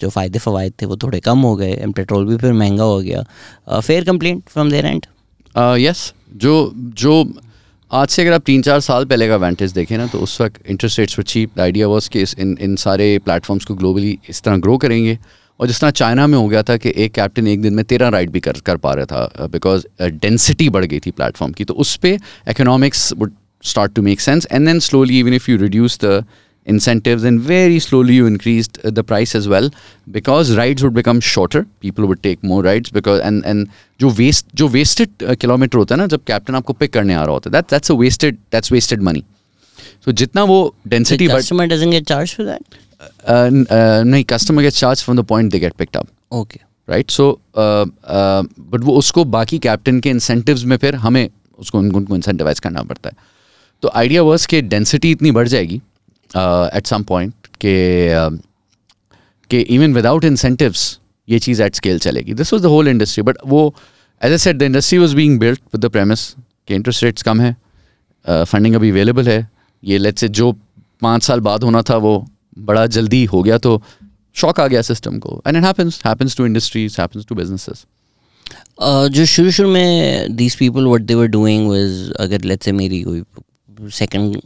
जो 0.00 0.08
फ़ायदे 0.08 0.38
फ़वाद 0.38 0.72
थे 0.82 0.86
वो 0.86 0.96
थोड़े 1.02 1.20
कम 1.20 1.38
हो 1.40 1.54
गए 1.56 1.72
एंड 1.72 1.94
पेट्रोल 1.94 2.26
भी 2.26 2.36
फिर 2.36 2.52
महँगा 2.52 2.84
हो 2.84 3.00
गया। 3.00 3.80
Fair 3.80 4.04
complaint 4.04 4.42
from 4.48 4.70
there 4.70 4.86
and 4.86 5.06
yes 5.80 6.12
जो 6.36 6.72
जो 6.74 7.24
आज 7.90 8.08
से 8.08 8.22
अगर 8.22 8.32
आप 8.32 8.42
तीन 8.46 8.62
चार 8.62 8.80
साल 8.80 9.04
पहले 9.04 9.28
का 9.28 9.36
वेंटेज 9.36 9.72
देखें 9.72 9.96
ना 9.98 10.06
तो 10.06 10.18
उस 10.18 10.40
वक्त 10.40 10.70
interest 10.70 10.98
rates 10.98 11.18
were 11.18 11.24
cheap 11.24 11.60
idea 11.60 11.86
was 11.88 12.08
कि 12.10 12.22
इन 12.38 12.56
इन 12.60 12.76
सारे 12.76 13.18
प्लेटफॉर्म्स 13.24 13.64
को 13.64 13.74
ग्लोबली 13.74 14.18
इस 14.28 14.42
तरह 14.42 14.56
ग्रो 14.58 14.76
करेंगे। 14.78 15.18
और 15.60 15.66
जिस 15.66 15.80
तरह 15.80 15.90
चाइना 15.90 16.26
में 16.26 16.36
हो 16.38 16.46
गया 16.48 16.62
था 16.62 16.76
कि 16.76 16.92
एक 16.96 17.12
कैप्टन 17.12 17.46
एक 17.46 17.62
दिन 17.62 17.74
में 17.74 17.84
तेरह 17.84 18.08
राइड 18.08 18.30
भी 18.30 18.40
कर 18.40 18.60
कर 18.66 18.76
पा 18.76 18.92
रहा 18.94 19.04
था 19.06 19.28
uh, 19.28 19.50
बिकॉज़ 19.52 19.86
डेंसिटी 20.00 20.66
uh, 20.66 20.72
बढ़ 20.72 20.84
गई 20.84 20.98
थी 20.98 21.10
प्लेटफॉर्म 21.10 21.52
की 21.52 21.64
तो 21.64 21.74
उस 21.74 21.96
पर 21.96 22.18
economics 22.50 23.12
would 23.12 23.32
start 23.64 23.92
to 23.92 24.02
make 24.02 24.20
sense 24.20 24.46
and 24.52 24.66
then 24.66 24.78
slowly 24.78 25.18
even 25.20 25.34
if 25.34 25.50
you 25.50 25.56
reduce 25.58 25.98
the 26.04 26.24
incentive 26.66 27.26
and 27.26 27.40
very 27.40 27.80
slowly 27.80 28.16
you 28.16 28.26
increase 28.28 28.70
the 28.86 29.02
price 29.02 29.34
as 29.36 29.46
well 29.46 29.70
because 30.08 30.52
rides 30.52 30.82
would 30.82 30.92
become 30.92 31.20
shorter 31.20 31.64
people 31.80 32.02
would 32.02 32.20
take 32.22 32.38
more 32.44 32.64
rides 32.64 32.92
because 32.94 33.20
and 33.20 33.42
and 33.46 33.66
जो 34.00 34.10
waste 34.10 34.46
जो 34.54 34.68
wasted 34.68 35.36
kilometre 35.36 35.72
uh, 35.72 35.78
होता 35.78 35.94
है 35.94 36.00
ना 36.00 36.06
जब 36.06 36.24
captain 36.24 36.54
आपको 36.54 36.72
pick 36.72 36.92
करने 36.92 37.14
आ 37.14 37.22
रहा 37.22 37.32
होता 37.32 37.76
है 37.76 37.96
वेस्टेड 37.96 38.36
दैट्स 38.52 38.72
वेस्टेड 38.72 39.02
मनी 39.02 39.24
तो 40.04 40.12
जितना 40.12 40.42
वो 40.44 40.74
डेंसिटी 40.88 41.28
बढ़ 41.28 41.42
uh, 43.00 43.50
uh, 43.50 44.04
नहीं 44.04 44.24
customer 44.24 44.64
gets 44.64 44.80
charge 44.80 45.04
from 45.04 45.20
the 45.20 45.24
point 45.24 45.52
they 45.52 45.60
get 45.60 45.74
picked 45.82 46.00
up. 46.00 46.08
Okay. 46.34 46.60
Right 46.88 47.10
so 47.10 47.24
but 47.56 48.80
वो 48.84 48.92
उसको 48.96 49.24
बाकी 49.24 49.58
कैप्टन 49.58 49.98
के 50.00 50.10
इंसेंटिव्स 50.10 50.64
में 50.64 50.76
फिर 50.76 50.94
हमें 50.94 51.28
उसको 51.58 51.78
उनको 51.78 52.16
इंसेंटिवाइज 52.16 52.60
करना 52.60 52.82
पड़ता 52.82 53.10
है। 53.10 53.16
तो 53.82 53.90
आइडिया 53.94 54.22
वर्स 54.22 54.46
कि 54.46 54.60
डेंसिटी 54.62 55.10
इतनी 55.10 55.30
बढ़ 55.30 55.48
जाएगी 55.48 55.76
एट 56.30 56.86
सम 56.86 57.02
पॉइंट 57.02 57.46
के 57.60 57.74
uh, 58.18 58.38
कि 59.50 59.60
इवन 59.60 59.94
विदाउट 59.94 60.24
इंसेंटिव्स 60.24 60.98
ये 61.28 61.38
चीज़ 61.38 61.62
एट 61.62 61.74
स्केल 61.74 61.98
चलेगी। 61.98 62.34
This 62.34 62.52
was 62.52 62.62
the 62.62 62.66
whole 62.66 62.88
industry 62.88 63.22
but 63.22 63.38
वो 63.46 63.74
as 64.22 64.32
a 64.32 64.38
set 64.38 64.56
the 64.56 64.62
industry 64.62 64.98
was 64.98 65.16
being 65.16 65.38
built 65.40 65.60
with 65.74 65.84
the 65.84 65.88
premise 65.88 66.28
कि 66.68 66.74
इंटरेस्ट 66.74 67.04
रेट्स 67.04 67.22
कम 67.22 67.40
है 67.40 67.56
फंडिंग 68.26 68.74
अभी 68.74 68.90
अवेलेबल 68.90 69.28
है। 69.28 69.48
ये 69.82 69.98
लेट्स 69.98 70.20
से 70.20 70.28
जो 70.28 70.52
पाँच 71.02 71.22
साल 71.22 71.40
बाद 71.40 71.64
होना 71.64 71.82
था 71.82 71.96
वो 71.96 72.14
बड़ा 72.56 72.86
जल्दी 72.88 73.24
हो 73.24 73.42
गया 73.42 73.58
तो 73.58 73.80
शॉक 74.36 74.60
आ 74.60 74.66
गया 74.66 74.82
सिस्टम 74.82 75.18
को। 75.18 75.42
And 75.46 75.56
it 75.56 75.64
happens 75.64 76.00
happens 76.06 76.36
to 76.36 76.46
industries 76.46 77.00
happens 77.00 77.26
to 77.28 77.34
businesses 77.34 77.84
uh, 78.82 79.08
जो 79.08 79.24
शुरू 79.26 79.50
शुरू 79.50 79.70
में 79.70 80.36
these 80.36 80.56
people 80.56 80.86
what 80.86 81.02
they 81.02 81.14
were 81.14 81.26
doing 81.28 81.68
was 81.68 82.12
अगर 82.20 82.40
लेट्स 82.42 82.64
से 82.64 82.72
मेरी 82.72 83.02
कोई 83.02 83.22
सेकंड 83.92 84.40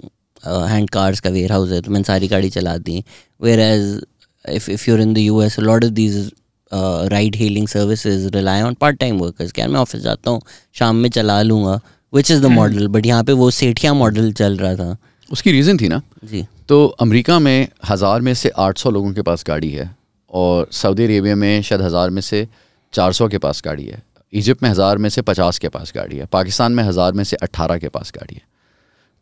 हैंड 0.44 0.90
कार्स 0.90 1.20
का 1.20 1.30
वेयर 1.30 1.52
हाउस 1.52 1.70
है 1.70 1.80
तो 1.80 1.90
मैंने 1.90 2.04
सारी 2.04 2.28
गाड़ी 2.28 2.50
चला 2.50 2.76
दी। 2.78 3.02
Whereas 3.60 4.00
if 4.44 4.70
if 4.70 4.88
you're 4.90 5.00
in 5.00 5.14
the 5.14 5.18
U 5.18 5.42
S 5.42 5.58
lot 5.58 5.84
of 5.84 5.90
these 5.92 6.30
ride 6.72 7.36
hailing 7.36 7.66
services 7.68 8.28
rely 8.34 8.62
on 8.62 8.74
part 8.80 8.98
time 8.98 9.18
workers 9.18 9.52
क्या 9.52 9.68
मैं 9.68 9.80
ऑफ़िस 9.80 10.02
जाता 10.02 10.30
हूँ 10.30 10.40
शाम 10.74 10.96
में 10.96 11.08
चला 11.10 11.40
लूँगा 11.42 11.80
which 12.12 12.30
is 12.30 12.42
the 12.42 12.46
model 12.46 12.88
but 12.88 13.06
यहाँ 13.06 13.24
पे 13.24 13.32
वो 13.32 13.50
सेठिया 13.50 13.94
मॉडल 13.94 14.32
चल 14.32 14.56
रहा 14.56 14.74
था। 14.74 14.96
उसकी 15.28 15.52
रीज़न 15.52 15.78
थी 15.78 15.88
ना? 15.88 16.00
जी। 16.24 16.46
तो 16.70 16.84
अमेरिका 17.00 17.38
में 17.38 17.68
हज़ार 17.84 18.20
में 18.20 18.32
से 18.34 18.50
800 18.58 18.90
लोगों 18.92 19.12
के 19.12 19.22
पास 19.22 19.42
गाड़ी 19.46 19.70
है 19.70 19.88
और 20.32 20.66
सऊदी 20.72 21.04
अरेबिया 21.04 21.36
में 21.36 21.62
शायद 21.62 21.80
हज़ार 21.82 22.10
में 22.10 22.20
से 22.22 22.46
400 22.92 23.28
के 23.30 23.38
पास 23.38 23.62
गाड़ी 23.64 23.86
है। 23.86 24.02
इजिप्ट 24.32 24.62
में 24.62 24.68
हज़ार 24.70 24.98
में 24.98 25.08
से 25.08 25.22
50 25.22 25.58
के 25.58 25.68
पास 25.68 25.92
गाड़ी 25.94 26.16
है। 26.16 26.26
पाकिस्तान 26.32 26.72
में 26.72 26.82
हज़ार 26.84 27.12
में 27.12 27.22
से 27.24 27.36
18 27.36 27.78
के 27.78 27.88
पास 27.88 28.12
गाड़ी 28.16 28.34
है। 28.34 28.42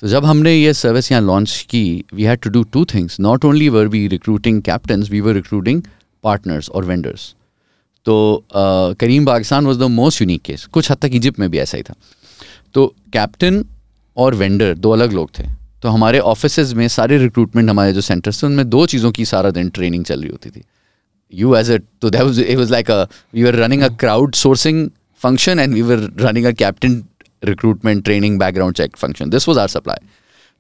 तो 0.03 0.09
जब 0.09 0.25
हमने 0.25 0.55
ये 0.55 0.75
सर्विस 0.75 1.11
यहाँ 1.13 1.23
लॉन्च 1.23 1.67
की 1.71 1.83
we 2.15 2.25
had 2.25 2.39
to 2.39 2.51
do 2.51 2.63
two 2.65 2.85
things 2.85 3.19
not 3.21 3.45
only 3.45 3.69
were 3.69 3.87
we 3.87 4.07
recruiting 4.09 4.61
captains 4.63 5.11
we 5.11 5.21
were 5.21 5.35
recruiting 5.35 5.83
partners 6.25 6.69
और 6.71 6.85
वेंडर्स 6.85 7.35
तो 8.07 8.17
Careem 8.53 9.27
Pakistan 9.27 9.67
was 9.67 9.79
the 9.79 9.89
most 9.93 10.23
unique 10.23 10.43
case 10.43 10.67
कुछ 10.67 10.91
हद 10.91 10.99
तक 11.03 11.15
इजिप्ट 11.15 11.39
में 11.39 11.51
भी 11.51 11.59
ऐसा 11.59 11.77
ही 11.77 11.83
था। 11.83 11.95
तो 12.75 12.87
कैप्टन 13.13 13.65
और 14.17 14.35
वेंडर 14.35 14.75
दो 14.77 14.91
अलग 14.91 15.13
लोग 15.13 15.31
थे। 15.39 15.47
तो 15.83 15.89
हमारे 15.89 16.19
ऑफ़िस 16.21 16.73
में 16.75 16.87
सारे 16.89 17.19
रिक्रूटमेंट 17.19 17.71
हमारे 17.71 17.93
जो 17.93 18.01
सेंटर्स 18.01 18.43
थे, 18.43 18.47
उनमें 18.47 18.69
दो 18.71 18.87
चीज़ों 18.87 19.11
की 19.13 19.25
सारा 19.25 19.51
दिन 19.51 19.69
ट्रेनिंग 19.71 20.05
चल 20.05 20.21
रही 20.21 20.31
होती 20.31 20.51
थी। 20.51 20.63
यू 21.33 21.55
एज 21.57 21.71
अ 21.71 21.79
तो 22.03 22.11
that 22.11 22.39
it 22.41 22.59
like 22.71 22.91
a 22.91 23.03
we 23.35 23.51
running 23.53 23.83
a 23.83 23.89
crowdsourcing 24.37 24.89
function 25.21 25.59
and 25.59 25.75
we 25.75 25.83
were 25.83 26.09
running 26.21 26.47
a 26.47 26.53
captain 26.55 27.03
recruitment 27.43 28.05
training 28.05 28.39
background 28.39 28.75
check 28.75 28.97
function 28.97 29.31
this 29.31 29.49
was 29.49 29.59
our 29.59 29.69
supply 29.69 30.07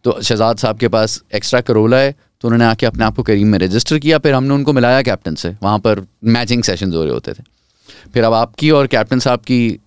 तो 0.04 0.20
शहजाद 0.22 0.58
साहब 0.58 0.78
के 0.78 0.88
पास 0.88 1.22
एक्स्ट्रा 1.34 1.60
करोला 1.60 1.96
है 1.96 2.14
तो 2.42 2.48
उन्होंने 2.48 2.64
आके 2.64 2.86
अपने 2.86 3.04
आप 3.04 3.14
को 3.16 3.22
करीम 3.22 3.48
में 3.48 3.58
रजिस्टर 3.58 3.98
किया, 3.98 4.18
फिर 4.18 4.34
हमने 4.34 4.54
उनको 4.54 4.72
मिलाया 4.72 5.02
कैप्टन 5.02 5.34
से। 5.34 5.48
वहाँ 5.62 5.78
पर 5.78 6.06
मैचिंग 6.26 6.62
सेशन 6.62 6.92
हो 6.92 7.02
रहे 7.02 7.12
होते 7.12 7.32
थे। 7.32 7.42
फिर 8.14 8.24
अब 8.24 8.32
आपकी 8.34 8.70
और 8.70 8.86
कैप्टन 8.86 9.18
साहब 9.18 9.40
की 9.40 9.78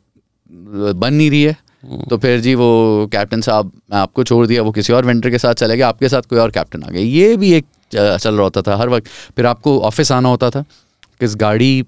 बन 0.51 1.13
नहीं 1.13 1.29
रही 1.29 1.41
है। 1.43 1.55
तो 1.83 2.17
फिर 2.17 2.39
जी 2.39 2.53
वो 2.55 3.07
कैप्टन 3.11 3.41
साहब, 3.41 3.71
मैं 3.91 3.97
आपको 3.97 4.23
छोड़ 4.23 4.45
दिया, 4.47 4.61
वो 4.61 4.71
किसी 4.71 4.93
और 4.93 5.05
वेंडर 5.05 5.29
के 5.29 5.37
साथ 5.39 5.53
चले 5.55 5.77
गए, 5.77 5.83
आपके 5.83 6.09
साथ 6.09 6.21
कोई 6.29 6.39
और 6.39 6.51
कैप्टन 6.51 6.83
आ 6.83 6.89
गया 6.89 7.01
ये 7.01 7.37
भी 7.37 7.53
एक 7.53 7.65
चल 7.91 8.33
रहा 8.33 8.43
होता 8.43 8.61
था 8.61 8.75
हर 8.77 8.89
वक्त। 8.89 9.07
फिर 9.35 9.45
आपको 9.45 9.79
ऑफ़िस 9.81 10.11
आना 10.11 10.29
होता 10.29 10.49
था, 10.49 10.61
किस 11.19 11.35
गाड़ी 11.37 11.83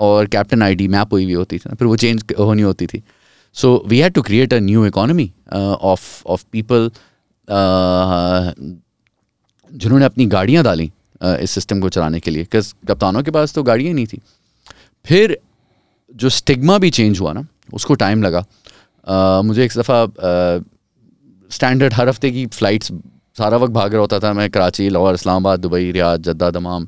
और 0.00 0.26
कैप्टन 0.26 0.62
आईडी 0.62 0.88
मैप 0.88 1.12
हुई 1.12 1.24
हुई 1.24 1.34
होती 1.34 1.58
थी 1.58 1.68
ना, 1.68 1.74
फिर 1.74 1.88
वो 1.88 1.96
चेंज 1.96 2.24
होनी 2.38 2.62
होती 2.62 2.86
थी। 2.86 3.02
So 3.56 3.82
we 3.88 3.98
had 3.98 4.12
to 4.12 4.22
create 4.22 4.54
a 4.54 4.58
new 4.60 4.86
economy 4.86 5.30
of 5.52 6.22
of 6.26 6.44
people 6.52 6.90
जिन्होंने 9.72 10.04
अपनी 10.04 10.26
गाड़ियाँ 10.28 10.64
डाली 10.64 10.90
इस 11.22 11.50
सिस्टम 11.50 11.80
को 11.80 11.88
चलाने 11.88 12.20
के 12.20 12.30
लिए। 12.30 12.44
किस 12.44 12.72
कप्तानों 12.88 13.22
के 13.22 13.30
पास 13.30 13.54
तो 13.54 13.62
गाड़ियाँ 13.62 13.94
नहीं 13.94 14.06
थी। 14.06 14.20
फिर 15.04 15.38
जो 16.14 16.28
स्टिग्मा 16.30 16.78
भी 16.78 16.90
चेंज 16.90 17.20
हुआ 17.20 17.32
ना, 17.32 17.46
उसको 17.72 17.94
टाइम 17.94 18.22
लगा। 18.22 18.44
मुझे 19.06 19.64
एक 19.64 19.72
दफ़ा 19.76 20.04
स्टैंडर्ड 21.50 21.94
हर 21.94 22.08
हफ़्ते 22.08 22.30
की 22.30 22.46
फ़्लाइट्स 22.48 22.92
सारा 23.36 23.56
वक्त 23.56 23.72
भाग 23.72 23.92
रहा 23.92 24.00
होता 24.00 24.18
था 24.20 24.32
मैं 24.32 24.48
Karachi 24.50 24.88
Lahore 24.88 25.14
Islamabad 25.14 25.60
Dubai 25.60 25.90
Riyadh 25.92 26.22
Jeddah 26.22 26.50
Dammam. 26.50 26.86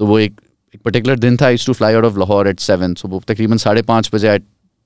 तो 0.00 0.06
वो 0.06 0.18
एक 0.18 0.40
एक 0.74 0.80
पर्टिकुलर 0.84 1.18
दिन 1.18 1.36
था 1.36 1.48
is 1.50 1.66
to 1.66 1.72
fly 1.72 1.94
out 1.94 2.04
of 2.04 2.18
Lahore 2.18 2.48
at 2.48 2.60
seven 2.60 2.94
so 2.94 3.08
वो 3.08 3.22
तकरीबन 3.28 3.56
साढ़े 3.58 3.82
पाँच 3.82 4.10
बजे 4.14 4.28
I 4.28 4.38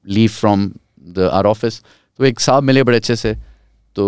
leave 0.06 0.30
from 0.30 0.70
the 1.08 1.28
our 1.32 1.46
office 1.46 1.80
तो 2.18 2.24
एक 2.24 2.40
साहब 2.40 2.62
मिले 2.62 2.82
बड़े 2.82 2.96
अच्छे 2.96 3.16
से 3.16 3.34
तो 3.96 4.04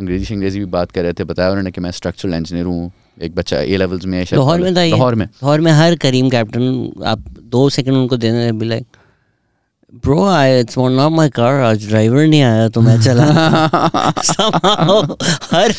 अंग्रेज़ी 0.00 0.34
अंग्रेज़ी 0.34 0.58
भी 0.58 0.66
बात 0.72 0.90
कर 0.90 1.02
रहे 1.02 1.12
थे 1.12 1.24
बताया 1.24 1.50
उन्होंने 1.50 1.70
कि 1.70 1.80
मैं 1.80 1.90
स्ट्रक्चरल 1.90 2.34
इंजीनियर 2.34 2.66
हूँ 2.66 2.92
एक 3.22 3.34
बच्चा 3.34 3.60
ए 3.60 3.76
लेवल्स 3.76 4.04
में 4.06 4.24
लाहौर 4.32 4.60
में 4.60 4.70
लाहौर 4.70 5.14
में। 5.14 5.26
लाहौर 5.26 5.60
में 5.60 5.72
हर 5.72 5.96
करीम 6.02 6.30
कैप्टन 6.30 7.02
आप 7.06 7.24
दो 7.56 7.68
सेकंड 7.70 7.94
उनको 7.94 8.16
देने 8.16 8.50
like 8.66 8.86
bro 9.94 10.24
I 10.26 10.60
it's 10.60 10.78
not 10.78 11.12
my 11.12 11.28
car 11.28 11.60
आज 11.60 11.86
ड्राइवर 11.88 12.26
नहीं 12.26 12.42
आया 12.42 12.68
तो 12.68 12.80
मैं 12.80 13.00
चला। 13.00 13.24
हर 15.52 15.72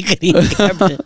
करीम 0.00 0.40
कैप्टन 0.40 0.96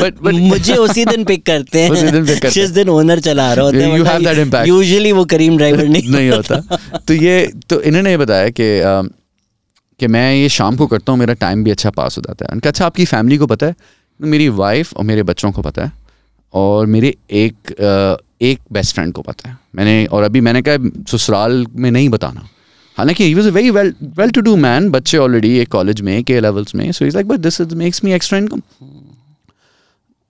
बट 0.00 0.14
बट 0.22 0.32
मुझे 0.32 0.74
उसी 0.74 1.04
दिन 1.04 1.24
पिक 1.24 1.46
करते 1.46 1.82
हैं। 1.82 1.90
उसी 1.90 2.10
दिन 2.10 2.26
पिक 2.26 2.42
करते 2.42 2.50
जिस 2.50 2.70
दिन 2.70 2.88
ओनर 2.88 3.20
चला 3.20 3.54
रहा 3.54 3.64
होता 3.64 3.76
है 3.76 3.98
you 3.98 4.04
have 4.04 4.24
that 4.24 4.38
impact 4.38 4.68
usually 4.68 5.12
वो 5.12 5.24
करीम 5.24 5.56
ड्राइवर 5.56 5.88
नहीं 5.88 6.08
नहीं 6.12 6.30
होता। 6.30 6.78
तो 6.98 7.14
ये 7.14 7.52
तो 7.70 7.80
इन्होंने 7.80 8.16
बताया 8.16 8.48
कि 8.48 8.68
कि 10.00 10.06
मैं 10.06 10.34
ये 10.34 10.48
शाम 10.48 10.76
को 10.76 10.86
करता 10.86 11.12
हूँ 11.12 11.18
मेरा 11.18 11.34
टाइम 11.34 11.64
भी 11.64 11.70
अच्छा 11.70 11.90
पास 11.90 12.18
हो 12.18 12.22
जाता 12.22 12.44
है। 12.44 12.52
उनका 12.52 12.70
अच्छा 12.70 12.86
आपकी 12.86 13.04
फैमिली 13.04 13.36
को 13.36 13.46
पता 13.46 13.66
है? 13.66 13.74
मेरी 14.20 14.48
वाइफ 14.48 14.94
और 14.96 15.04
मेरे 15.04 15.22
बच्चों 15.22 15.52
को 15.52 15.62
पता 15.62 15.84
है। 15.84 15.92
और 16.54 16.86
मेरे 16.86 17.14
एक 17.30 17.54
एक 18.42 18.60
बेस्ट 18.72 18.94
फ्रेंड 18.94 19.12
को 19.12 19.22
पता 19.22 19.48
है। 19.48 19.59
मैंने 19.74 20.04
और 20.06 20.22
अभी 20.22 20.40
मैंने 20.40 20.62
कहा, 20.62 20.76
ससुराल 21.08 21.66
में 21.74 21.90
नहीं 21.90 22.08
बताना। 22.08 22.48
हालाँकि 22.96 23.24
he 23.24 23.34
was 23.34 23.46
a 23.46 23.50
very 23.50 23.70
well 23.70 23.94
well 24.18 24.30
to 24.30 24.40
do 24.40 24.54
man 24.58 24.88
बच्चे 24.90 25.18
ऑलरेडी 25.18 25.56
एक 25.58 25.68
कॉलेज 25.68 26.00
में 26.00 26.22
के 26.24 26.40
लेवल्स 26.40 26.74
में 26.74 26.90
so 26.92 27.04
is 27.04 27.14
like 27.14 27.28
but 27.28 27.40
this 27.40 27.60
is 27.60 27.74
makes 27.76 28.04
me 28.04 28.12
extra 28.12 28.38
income 28.38 28.62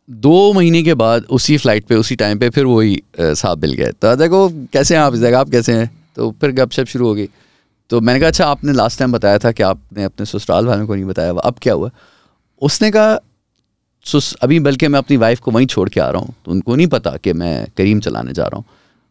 दो 0.09 0.53
महीने 0.53 0.83
के 0.83 0.95
बाद 0.95 1.25
उसी 1.31 1.57
फ़्लाइट 1.57 1.85
पे, 1.87 1.95
उसी 1.95 2.17
टाइम 2.17 2.39
पे 2.39 2.49
फिर 2.51 2.65
वही 2.67 3.03
साहब 3.21 3.61
मिल 3.63 3.73
गए। 3.73 3.91
तो 3.93 4.15
देखो, 4.17 4.49
कैसे 4.73 4.95
हैं 4.95 5.03
आप 5.03 5.15
इस 5.15 5.21
जगह? 5.21 5.39
आप 5.39 5.51
कैसे 5.51 5.73
हैं? 5.73 5.91
तो 6.17 6.31
फिर 6.41 6.51
गपशप 6.53 6.87
शुरू 6.87 7.07
हो 7.07 7.15
गई। 7.15 7.29
तो 7.91 8.01
मैंने 8.01 8.21
कहा 8.21 8.29
अच्छा 8.29 8.47
आपने 8.47 8.73
लास्ट 8.73 8.99
टाइम 8.99 9.13
बताया 9.13 9.39
था 9.39 9.53
कि 9.53 9.63
आपने 9.63 10.05
अपने 10.05 10.27
ससुराल 10.27 10.67
वालों 10.67 10.87
को 10.87 10.95
नहीं 10.95 11.05
बताया, 11.05 11.33
अब 11.33 11.55
क्या 11.63 11.75
हुआ? 11.75 11.91
उसने 12.63 12.91
कहा, 12.91 13.19
सुस, 14.07 14.33
अभी 14.35 14.59
बल्कि 14.61 14.89
मैं 14.89 14.99
अपनी 14.99 15.17
वाइफ 15.17 15.41
को 15.41 15.51
वहीं 15.51 15.67
छोड़ 15.67 15.89
के 15.89 16.01
आ 16.01 16.09
रहा 16.11 16.23
हूँ 16.23 16.35
तो 16.45 16.51
उनको 16.51 16.77
नहीं 16.77 16.87
पता 16.89 17.17
कि 17.17 17.33
मैं 17.35 17.67
करीम 17.77 18.01
चलाने 18.01 18.33
जा 18.33 18.45
रहा 18.45 18.57
हूँ। 18.57 18.65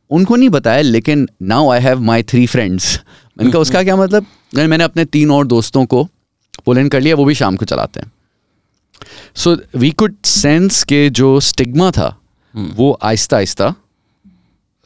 उनको 0.10 0.36
नहीं 0.36 0.49
बताया 0.49 0.82
लेकिन 0.82 1.28
now 1.41 1.70
I 1.70 1.80
have 1.80 1.99
my 1.99 2.24
three 2.24 2.47
friends 2.47 3.01
मैंने 3.38 3.51
कहा 3.51 3.62
उसका 3.62 3.84
क्या 3.84 3.95
मतलब? 3.95 4.26
मैंने 4.55 4.84
अपने 4.84 5.05
तीन 5.05 5.32
और 5.32 5.47
दोस्तों 5.47 5.86
को 5.86 6.03
पुल 6.66 6.88
कर 6.89 7.01
लिया 7.01 7.16
वो 7.16 7.26
भी 7.26 7.36
शाम 7.36 7.55
को 7.55 7.66
चलाते 7.66 7.99
हैं। 7.99 8.12
सो 9.36 9.57
वी 9.76 9.91
कुड 9.91 10.16
सेंस 10.26 10.84
के 10.84 11.10
जो 11.10 11.39
स्टिग्मा 11.39 11.91
था 11.91 12.16
hmm. 12.16 12.76
वो 12.76 12.91
आहिस्ता 13.03 13.38
आहिस्ता 13.38 13.74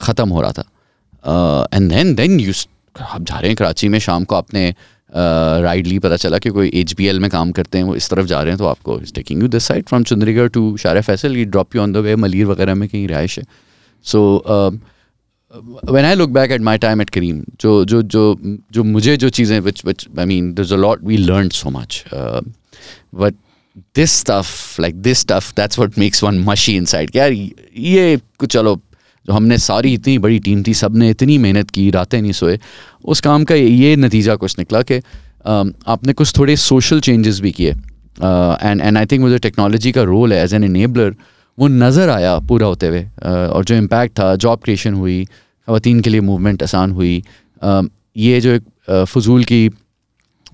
ख़त्म 0.02 0.30
हो 0.30 0.42
रहा 0.42 0.52
था। 0.52 1.68
एंड 1.74 1.90
देन 1.92 2.16
देन 2.16 2.40
यू 2.40 2.54
आप 3.02 3.24
जा 3.24 3.40
रहे 3.40 3.50
हैं 3.50 3.56
कराची 3.56 3.88
में 3.90 4.00
शाम 4.00 4.24
को 4.24 4.36
आपने 4.36 4.76
राइड 5.16 5.88
ली 5.88 6.00
पता 6.00 6.16
चला 6.16 6.38
कि 6.38 6.50
कोई 6.50 6.72
एचबीएल 6.74 7.20
में 7.20 7.30
काम 7.30 7.52
करते 7.52 7.78
हैं 7.78 7.86
वो 7.86 7.96
इस 7.96 8.10
तरफ़ 8.10 8.26
जा 8.26 8.42
रहे 8.42 8.52
हैं 8.52 8.58
तो 8.58 8.66
आपको 8.66 8.98
taking 9.16 9.42
you 9.42 9.48
this 9.48 9.64
side 9.64 9.86
from 9.86 10.04
Chandigarh 10.04 10.48
to 10.48 10.78
Shah 10.78 11.02
Faisal 11.02 11.38
ये 11.38 11.46
drop 11.46 11.76
you 11.76 11.82
on 11.82 11.94
the 11.94 11.98
way 11.98 12.16
Malir 12.16 12.46
वगैरह 12.46 12.76
में 12.76 12.90
कहीं 12.90 13.08
रहायश 13.08 13.40
है। 13.40 13.46
सो 14.04 14.44
when 15.62 16.06
I 16.06 16.14
look 16.16 16.32
back 16.32 16.52
at 16.52 16.62
my 16.62 16.78
time 16.78 17.02
at 17.02 17.12
Kareem, 17.12 17.44
जो 17.62 17.84
जो 17.86 18.02
जो 18.04 18.36
जो 18.74 18.84
मुझे 18.84 19.16
जो 19.18 19.30
चीज़ें 19.30 19.60
which 19.62 19.84
which 19.84 20.08
I 20.18 20.26
mean 20.26 20.54
there's 20.56 20.72
a 20.72 20.78
lot 20.78 21.02
we 21.02 21.18
learned 21.18 21.54
so 21.54 21.72
much, 21.72 22.06
uh, 22.12 22.42
but 23.14 23.36
this 23.94 24.12
stuff 24.12 24.80
like 24.80 25.02
this 25.02 25.20
stuff 25.20 25.54
that's 25.56 25.78
what 25.78 25.98
makes 25.98 26.24
one 26.24 26.40
mushy 26.40 26.76
inside. 26.78 27.16
यार 27.16 27.32
ये 27.32 28.20
कुछ 28.40 28.52
चलो 28.54 28.80
जो 29.26 29.34
हमने 29.34 29.58
सारी 29.58 29.94
इतनी 29.94 30.18
बड़ी 30.20 30.40
टीम 30.46 30.64
थी 30.64 30.74
सबने 30.74 31.10
इतनी 31.10 31.38
मेहनत 31.38 31.70
की 31.72 31.90
रातें 31.92 32.22
नहीं 32.22 32.32
सोए 32.32 32.60
उस 33.06 33.22
काम 33.22 33.44
का 33.44 33.56
ये 33.56 33.96
नतीजा 33.96 34.36
कुछ 34.36 34.58
निकला 34.60 34.82
कि 34.92 34.98
आपने 35.48 36.14
कुछ 36.14 36.38
थोड़े 36.38 36.56
सोशल 36.56 37.00
चेंजेस 37.02 37.40
भी 37.42 37.52
किए 37.52 37.72
एंड 37.72 38.82
एंड 38.82 38.98
आई 38.98 39.06
थिंक 39.06 39.22
मुझे 39.22 39.38
टेक्नोलॉजी 39.46 39.92
का 39.92 40.04
रोल 40.12 40.34
है 40.34 40.44
एज 40.44 40.54
एन 40.54 40.64
इनेबलर 40.64 41.16
वो 41.58 41.68
नज़र 41.68 42.10
आया 42.10 42.38
पूरा 42.42 42.68
होते 42.68 42.88
हुए 42.88 43.06
और 43.24 43.66
जो 43.66 43.76
इम्पैक्ट 43.76 44.20
था 44.20 44.36
जॉब 44.38 44.60
क्रिएशन 44.60 44.94
हुई 44.94 45.24
खातन 45.68 46.00
के 46.02 46.10
लिए 46.10 46.22
मूवमेंट 46.22 46.64
आसान 46.64 46.92
हुई 46.92 47.24
ये 48.18 48.40
जो 48.42 48.52
एक 48.52 48.64
फजूल 49.08 49.44
की 49.44 49.70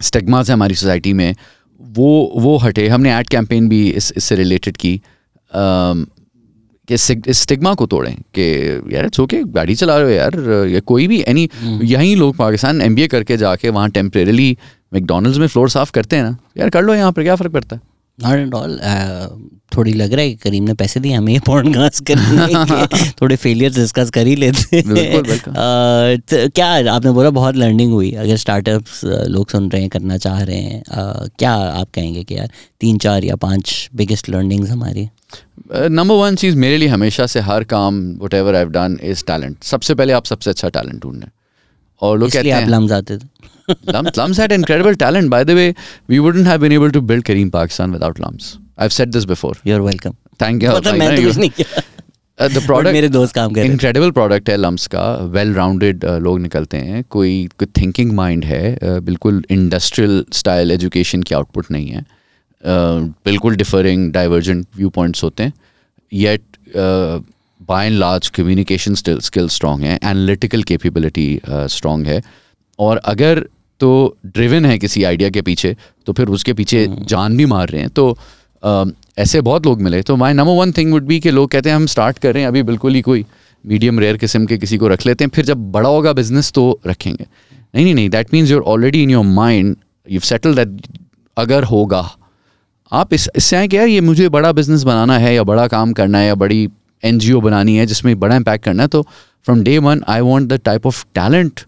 स्टेगमास 0.01 0.49
है 0.49 0.53
हमारी 0.53 0.75
सोसाइटी 0.75 1.13
में 1.13 1.33
वो 1.81 2.09
वो 2.35 2.57
हटे 2.57 2.87
हमने 2.87 3.13
एड 3.13 3.29
कैंपेन 3.29 3.69
भी 3.69 3.87
इस 3.91 4.11
इससे 4.17 4.35
रिलेटेड 4.35 4.77
की 4.77 4.99
कि 6.89 6.97
स्टिग्मा 6.97 7.73
को 7.73 7.85
तोड़ें 7.85 8.15
कि 8.35 8.43
यार 8.93 9.05
इट्स 9.05 9.19
ओके 9.19 9.41
गाड़ी 9.51 9.75
चला 9.75 9.97
रहे 9.97 10.05
हो 10.05 10.11
यार 10.11 10.67
या 10.69 10.79
कोई 10.85 11.07
भी 11.07 11.19
एनी 11.27 11.47
हम्म। 11.53 11.85
यहीं 11.85 12.15
लोग 12.15 12.35
पाकिस्तान 12.35 12.81
एमबीए 12.81 13.07
करके 13.07 13.37
जाके 13.37 13.69
वहाँ 13.69 13.89
टेम्परेली 13.91 14.55
मैकडोनल्ड्स 14.93 15.37
में 15.37 15.47
फ्लोर 15.47 15.69
साफ़ 15.69 15.91
करते 15.91 16.15
हैं 16.15 16.23
ना 16.23 16.37
यार 16.57 16.69
कर 16.69 16.83
लो 16.83 16.93
यहाँ 16.93 17.11
पर 17.11 17.23
क्या 17.23 17.35
फ़र्क 17.35 17.51
पड़ता 17.51 17.75
है 17.75 17.81
नॉट 18.23 18.47
एट 18.47 18.53
ऑल 18.53 18.79
थोड़ी 19.77 19.93
लग 19.93 20.13
रहा 20.13 20.21
है 20.21 20.29
कि 20.29 20.35
करीम 20.35 20.63
ने 20.63 20.73
पैसे 20.73 20.99
दिए 20.99 21.13
हमें 21.13 21.39
पॉडकास्ट 21.39 22.05
करने 22.05 22.47
के 22.47 23.11
थोड़े 23.21 23.35
फेलियर 23.35 23.73
डिस्कस 23.73 24.09
कर 24.09 24.27
ही 24.27 24.35
लेते 24.35 24.77
हैं। 24.77 24.83
uh, 24.83 26.21
तो 26.29 26.49
क्या 26.49 26.93
आपने 26.93 27.11
बोला 27.11 27.29
बहुत 27.29 27.55
लर्निंग 27.55 27.91
हुई। 27.91 28.11
अगर 28.11 28.37
स्टार्टअप्स 28.37 29.05
uh, 29.05 29.11
लोग 29.11 29.49
सुन 29.49 29.69
रहे 29.71 29.81
हैं 29.81 29.89
करना 29.89 30.17
चाह 30.17 30.43
रहे 30.43 30.57
हैं 30.57 30.83
uh, 30.83 31.29
क्या 31.39 31.51
आप 31.51 31.87
कहेंगे 31.93 32.23
कि 32.23 32.37
यार 32.37 32.49
तीन 32.81 32.97
चार 32.97 33.23
या 33.23 33.35
पाँच 33.35 33.89
बिगेस्ट 33.95 34.29
लर्निंग्स 34.29 34.69
हमारी? 34.69 35.09
नंबर 35.75 36.15
वन 36.15 36.35
चीज़ 36.35 36.55
मेरे 36.55 36.77
लिए 36.77 36.87
हमेशा 36.87 37.27
से 37.27 37.39
हर 37.39 37.63
काम 37.63 38.19
whatever 38.33 38.55
I 38.55 38.65
done 38.65 38.99
is 39.03 39.23
talent 39.27 39.63
सबसे 39.63 39.95
पहले 39.95 40.13
आप 40.13 40.25
सबसे 40.25 40.49
अच्छा 40.49 40.69
टैलेंट 40.69 41.03
ढूँढने। 41.03 41.25
और 42.01 42.19
लोग 42.19 42.31
कहते 42.31 42.51
हैं 42.51 42.63
आप 42.63 42.69
लम्स 42.69 42.91
आते 42.91 43.17
थे। 43.17 43.21
Lums, 43.86 44.16
Lums 44.16 44.36
had 44.36 44.52
incredible 44.52 44.94
talent. 44.94 45.30
By 45.30 45.42
the 45.44 45.54
way, 45.54 45.74
we 46.08 46.20
wouldn't 46.20 46.46
have 46.46 46.60
been 46.60 46.72
able 46.72 46.92
to 46.92 47.02
build 47.02 47.24
Kareem 47.24 47.50
Pakistan 47.52 47.92
without 47.92 48.18
Lums. 48.18 48.58
I've 48.76 48.92
said 48.92 49.12
this 49.12 49.24
before. 49.24 49.54
You're 49.64 49.82
welcome. 49.82 50.16
Thank 50.38 50.62
you. 50.62 50.70
मतलब 50.70 50.94
मैं 50.98 51.16
तो 51.16 51.22
कुछ 51.22 51.36
नहीं 51.36 51.50
किया. 51.58 51.82
Uh, 52.38 52.48
the 52.48 52.60
product 52.66 52.92
मेरे 52.92 53.08
दोस्त 53.08 53.34
काम 53.34 53.52
कर 53.54 53.66
incredible 53.66 54.12
product 54.14 54.48
है 54.48 54.56
लम्स 54.56 54.86
का 54.94 55.04
वेल 55.34 55.54
राउंडेड 55.54 56.04
uh, 56.04 56.18
लोग 56.22 56.40
निकलते 56.40 56.76
हैं 56.76 57.04
कोई 57.10 57.32
कोई 57.58 57.66
थिंकिंग 57.80 58.12
माइंड 58.12 58.44
है 58.44 58.76
uh, 58.76 58.98
बिल्कुल 59.08 59.42
इंडस्ट्रियल 59.50 60.24
स्टाइल 60.32 60.70
एजुकेशन 60.72 61.22
की 61.22 61.34
आउटपुट 61.34 61.70
नहीं 61.70 61.88
है 61.88 62.04
बिल्कुल 63.24 63.56
डिफरिंग 63.56 64.12
डाइवर्जेंट 64.12 64.66
व्यू 64.76 64.88
पॉइंट्स 64.90 65.24
होते 65.24 65.42
हैं 65.42 65.52
yet 66.12 66.42
by 66.76 67.86
and 67.86 67.98
large 67.98 68.28
communication 68.36 68.94
skill 68.94 69.48
strong 69.48 69.84
है 69.84 69.94
एनालिटिकल 69.96 70.62
कैपेबिलिटी 70.70 71.28
स्ट्रॉन्ग 71.48 72.06
है 72.06 72.22
और 72.78 72.96
अगर 73.12 73.44
तो 73.79 74.17
ड्रिवन 74.25 74.65
है 74.65 74.77
किसी 74.79 75.03
आइडिया 75.03 75.29
के 75.29 75.41
पीछे 75.41 75.75
तो 76.05 76.13
फिर 76.13 76.27
उसके 76.27 76.53
पीछे 76.53 76.85
हम्म। 76.85 77.05
जान 77.05 77.37
भी 77.37 77.45
मार 77.45 77.69
रहे 77.69 77.81
हैं। 77.81 77.89
तो 77.89 78.17
uh, 78.63 78.91
ऐसे 79.17 79.41
बहुत 79.41 79.65
लोग 79.65 79.81
मिले। 79.81 80.01
तो 80.01 80.15
my 80.15 80.33
number 80.33 80.51
one 80.51 80.71
thing 80.71 80.91
would 80.93 81.03
be 81.03 81.19
कि 81.19 81.31
लोग 81.31 81.49
कहते 81.51 81.69
हैं 81.69 81.75
हम 81.75 81.85
स्टार्ट 81.85 82.17
कर 82.17 82.33
रहे 82.33 82.43
हैं 82.43 82.47
अभी 82.47 82.63
बिल्कुल 82.63 82.95
ही 82.95 83.01
कोई 83.01 83.25
मीडियम 83.63 83.99
रेयर 83.99 84.17
किस्म 84.17 84.45
के 84.45 84.57
किसी 84.57 84.77
को 84.77 84.87
रख 84.87 85.05
लेते 85.05 85.23
हैं 85.23 85.31
फिर 85.35 85.45
जब 85.45 85.71
बड़ा 85.71 85.89
होगा 85.89 86.13
बिज़नेस 86.13 86.51
तो 86.51 86.79
रखेंगे। 86.87 87.25
नहीं 87.75 87.83
नहीं 87.83 87.93
नहीं 87.95 88.09
that 88.09 88.33
means 88.33 88.51
you're 88.51 88.61
already 88.61 89.03
in 89.03 89.09
your 89.09 89.25
mind 89.25 89.75
you 90.09 90.19
settle 90.19 90.55
that 90.55 90.81
अगर 91.37 91.63
होगा 91.63 92.09
आप 92.91 93.13
इस 93.13 93.29
इससे 93.35 93.55
आए 93.55 93.67
कि 93.67 93.77
यार 93.77 93.87
ये 93.87 94.01
मुझे 94.01 94.29
बड़ा 94.29 94.51
बिज़नेस 94.51 94.83
बनाना 94.83 95.17
है 95.17 95.33
या 95.35 95.43
बड़ा 95.43 95.67
काम 95.67 95.91
करना 95.93 96.17
है 96.17 96.27
या 96.27 96.35
बड़ी 96.35 96.67
एनजीओ 97.03 97.41
बनानी 97.41 97.75
है 97.77 97.85
जिसमें 97.85 98.19
बड़ा 98.19 98.35
इम्पैक्ट 98.35 98.65
करना 98.65 98.83
है 98.83 98.89
तो 98.89 99.01
from 99.45 99.61
day 99.63 99.77
one 99.77 100.03
I 100.07 100.21
want 100.21 100.49
the 100.49 100.59
type 100.65 100.87
of 100.87 101.05
talent 101.15 101.59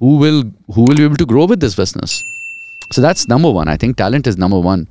who 0.00 0.10
will 0.22 0.40
who 0.74 0.84
will 0.88 1.00
be 1.02 1.06
able 1.10 1.20
to 1.22 1.28
grow 1.32 1.46
with 1.52 1.60
this 1.66 1.74
business 1.82 2.12
so 2.96 3.02
that's 3.06 3.28
number 3.32 3.50
one 3.60 3.70
i 3.72 3.76
think 3.84 3.96
talent 4.02 4.28
is 4.32 4.38
number 4.44 4.60
one 4.66 4.84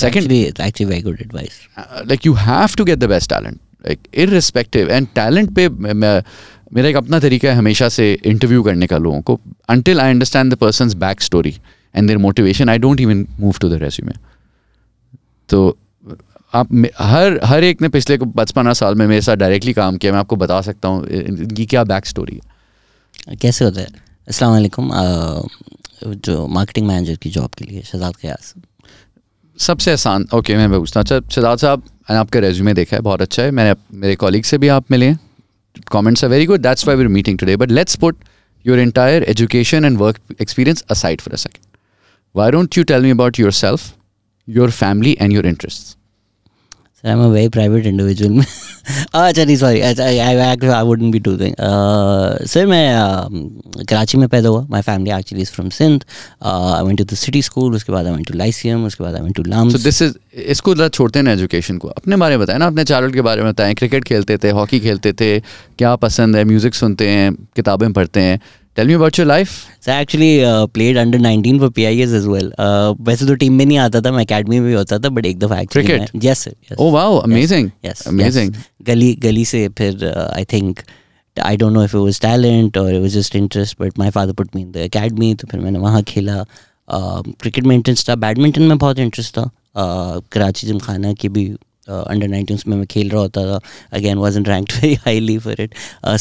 second 0.00 0.24
Actually, 0.24 0.38
it's 0.48 0.62
actually 0.64 0.86
very 0.88 1.02
good 1.08 1.20
advice. 1.26 1.54
uh, 1.82 2.02
like 2.12 2.24
you 2.28 2.34
have 2.46 2.74
to 2.80 2.86
get 2.88 3.00
the 3.04 3.08
best 3.12 3.30
talent 3.34 3.60
like 3.88 4.08
irrespective 4.24 4.90
and 4.96 5.10
talent 5.18 5.54
पे 5.58 5.68
मैं- 5.68 5.94
मैं 6.02 6.10
मेरा 6.74 6.88
एक 6.88 6.96
अपना 6.96 7.18
तरीका 7.26 7.48
है 7.50 7.54
हमेशा 7.56 7.88
से 7.98 8.06
इंटरव्यू 8.32 8.62
करने 8.62 8.86
का 8.86 8.96
लोगों 9.04 9.20
को 9.30 9.38
until 9.74 10.00
I 10.06 10.08
understand 10.14 10.54
the 10.54 10.58
person's 10.64 10.96
back 11.04 11.22
story 11.28 11.52
and 11.94 12.10
their 12.12 12.22
motivation 12.24 12.72
I 12.74 12.76
don't 12.86 13.00
even 13.06 13.22
move 13.44 13.60
to 13.64 13.70
the 13.74 13.78
resume 13.84 14.16
तो 15.48 15.62
आप 16.54 16.72
मे- 16.72 16.90
हर 16.98 17.38
हर 17.44 17.64
एक 17.64 17.80
ने 17.82 17.88
पिछले 17.94 18.16
पचपन 18.36 18.72
साल 18.82 18.94
में 18.94 19.06
मेरे 19.06 19.20
साथ 19.22 19.36
डायरेक्टली 19.36 19.72
काम 19.78 19.96
किया 20.02 20.12
मैं 20.12 20.18
आपको 20.20 20.36
बता 20.42 20.60
सकता 20.68 20.88
हूँ 20.88 21.06
इन- 21.06 21.38
इनकी 21.42 21.66
क्या 21.72 21.84
बैक 21.94 22.06
स्टोरी 22.06 22.40
है 23.28 23.36
कैसे 23.42 23.64
होता 23.64 23.80
है 23.80 23.86
अस्सलाम 24.29 24.89
अ, 24.89 25.41
जो 26.27 26.45
मार्केटिंग 26.57 26.87
मैनेजर 26.87 27.15
की 27.23 27.29
जॉब 27.29 27.49
के 27.57 27.65
लिए 27.65 27.81
शहजाद 27.91 28.15
कयास 28.21 28.53
सबसे 29.59 29.91
आसान 29.91 30.25
ओके 30.33 30.55
मैं 30.57 30.69
पूछता 30.79 30.99
हूँ 30.99 31.05
अच्छा 31.05 31.19
शहजाद 31.35 31.57
साहब 31.57 31.83
मैंने 32.09 32.19
आपका 32.19 32.39
रेज्यूमे 32.45 32.73
देखा 32.73 32.95
है 32.97 33.01
बहुत 33.09 33.21
अच्छा 33.21 33.43
है 33.43 33.51
मैंने 33.59 33.75
मेरे 34.03 34.15
कॉलीग 34.23 34.43
से 34.51 34.57
भी 34.57 34.67
आप 34.77 34.91
मिले 34.91 35.05
हैं 35.09 35.19
comments 35.93 36.23
are 36.25 36.29
very 36.31 36.45
good 36.49 36.61
that's 36.63 36.85
why 36.87 36.93
we're 36.97 37.11
meeting 37.13 37.37
today 37.43 37.53
but 37.61 37.71
let's 37.77 37.95
put 38.01 38.17
your 38.65 38.75
entire 38.81 39.21
education 39.33 39.87
and 39.89 40.01
work 40.03 40.19
experience 40.45 40.83
aside 40.95 41.23
for 41.27 41.31
a 41.37 41.39
second 41.43 41.63
why 42.39 42.49
don't 42.55 42.77
you 42.79 42.83
tell 42.91 43.07
me 43.07 43.13
about 43.15 43.39
yourself 43.43 43.87
your 44.47 44.67
family 44.81 45.13
and 45.25 45.35
your 45.37 45.45
interests 45.53 45.89
sir 45.89 46.02
am 47.05 47.23
a 47.23 47.27
very 47.27 47.49
private 47.49 47.85
individual 47.85 48.31
में 48.31 48.45
अच्छा 48.45 49.43
नहीं 49.43 49.55
sorry 49.57 49.81
I 49.81 50.83
wouldn't 50.85 51.11
be 51.11 51.19
do 51.19 51.37
thing 51.37 51.55
sir 52.49 52.65
मैं 52.67 52.85
uh, 52.95 53.85
Karachi 53.89 54.17
में 54.17 54.27
पैदा 54.29 54.49
हुआ. 54.49 54.65
My 54.69 54.81
family 54.81 55.11
actually 55.17 55.41
is 55.41 55.51
from 55.51 55.69
Sindh 55.69 56.03
I 56.43 56.83
went 56.85 56.97
to 56.97 57.03
the 57.03 57.15
city 57.17 57.41
school 57.41 57.75
उसके 57.75 57.91
बाद 57.91 58.05
I 58.05 58.13
went 58.13 58.27
to 58.27 58.37
Lyceum 58.37 58.85
उसके 58.85 59.03
बाद 59.03 59.15
I 59.15 59.21
went 59.21 59.35
to 59.35 59.43
so 59.43 59.49
LUMS 59.49 59.85
this 59.85 60.01
is 60.01 60.13
इसको 60.33 60.75
जरा 60.75 60.87
छोड़ते 60.89 61.19
हैं 61.19 61.27
एजुकेशन 61.33 61.77
को. 61.77 61.87
अपने 61.87 62.15
बारे 62.15 62.37
में 62.37 62.45
बताएँ 62.45 62.59
ना 62.59 62.67
अपने 62.67 62.83
चाइल्डहुड 62.83 63.13
के 63.13 63.21
बारे 63.21 63.43
में 63.43 63.51
बताएँ. 63.51 63.73
क्रिकेट 63.73 64.03
खेलते 64.03 64.37
थे 64.43 64.49
हॉकी 64.51 64.79
खेलते 64.79 65.13
थे. 65.13 65.39
क्या 65.77 65.95
पसंद 65.95 66.35
है? 66.35 66.43
म्यूज़िक 66.45 66.75
सुनते 66.75 67.09
हैं 67.09 67.33
किताबें 67.55 67.91
पढ़ते 67.93 68.19
हैं. 68.19 68.39
Tell 68.75 68.87
me 68.87 68.93
about 68.93 69.19
your 69.19 69.27
life 69.27 69.49
sir 69.85 69.91
actually 69.91 70.39
played 70.45 70.97
under 70.97 71.19
19 71.19 71.59
for 71.59 71.69
P 71.69 71.85
I 71.85 72.01
as 72.01 72.13
well 72.13 72.53
वैसे 73.01 73.27
तो 73.27 73.35
टीम 73.35 73.53
में 73.53 73.65
नहीं 73.65 73.77
आता 73.77 74.01
था 74.01 74.11
मैं 74.11 74.25
अकेडमी 74.25 74.59
में 74.59 74.69
भी 74.69 74.75
होता 74.75 74.99
था 74.99 75.09
बट 75.09 75.25
एक 75.25 75.39
दफ़ा 75.39 75.61
Cricket? 75.61 75.89
Actually 75.89 76.27
yes 76.27 76.39
sir 76.39 76.75
oh 76.75 76.89
wow 76.93 77.29
amazing. 77.29 77.71
yes 77.85 78.07
amazing. 78.07 78.49
yes. 78.49 78.85
गली 78.87 79.13
गली 79.13 79.45
से 79.45 79.69
फिर 79.69 80.05
I 80.35 80.45
think 80.45 80.79
I 81.41 81.57
don't 81.57 81.73
know 81.73 81.83
if 81.83 81.97
it 81.97 82.03
was 82.03 82.21
talent 82.21 82.77
और 82.77 82.95
it 82.95 83.01
was 83.01 83.11
just 83.11 83.35
interest 83.35 83.77
but 83.81 83.99
my 83.99 84.09
father 84.09 84.33
put 84.33 84.49
me 84.55 84.61
in 84.61 84.71
the 84.71 84.77
academy 84.77 85.35
तो 85.35 85.47
फिर 85.47 85.59
मैंने 85.59 85.79
वहाँ 85.79 86.03
खेला। 86.03 86.45
क्रिकेट 86.89 87.63
में 87.63 87.75
इंटरेस्ट 87.75 88.09
था। 88.09 88.15
बैडमिंटन 88.15 88.61
में 88.61 88.77
बहुत 88.77 88.99
इंटरेस्ट 88.99 89.37
था। 89.37 89.49
Uh, 89.77 90.23
कराची 90.31 90.67
जिमखाना 90.67 91.13
की 91.13 91.29
भी 91.29 91.55
अंडर 91.89 92.27
नाइनटीन 92.27 92.59
में 92.67 92.77
मैं 92.77 92.85
खेल 92.91 93.09
रहा 93.09 93.21
होता 93.21 93.45
था। 93.51 93.59
Again 93.93 94.17
wasn't 94.17 94.49
ranked 94.49 94.73
very 94.73 94.93
highly 95.05 95.37
for 95.37 95.61
it 95.61 95.75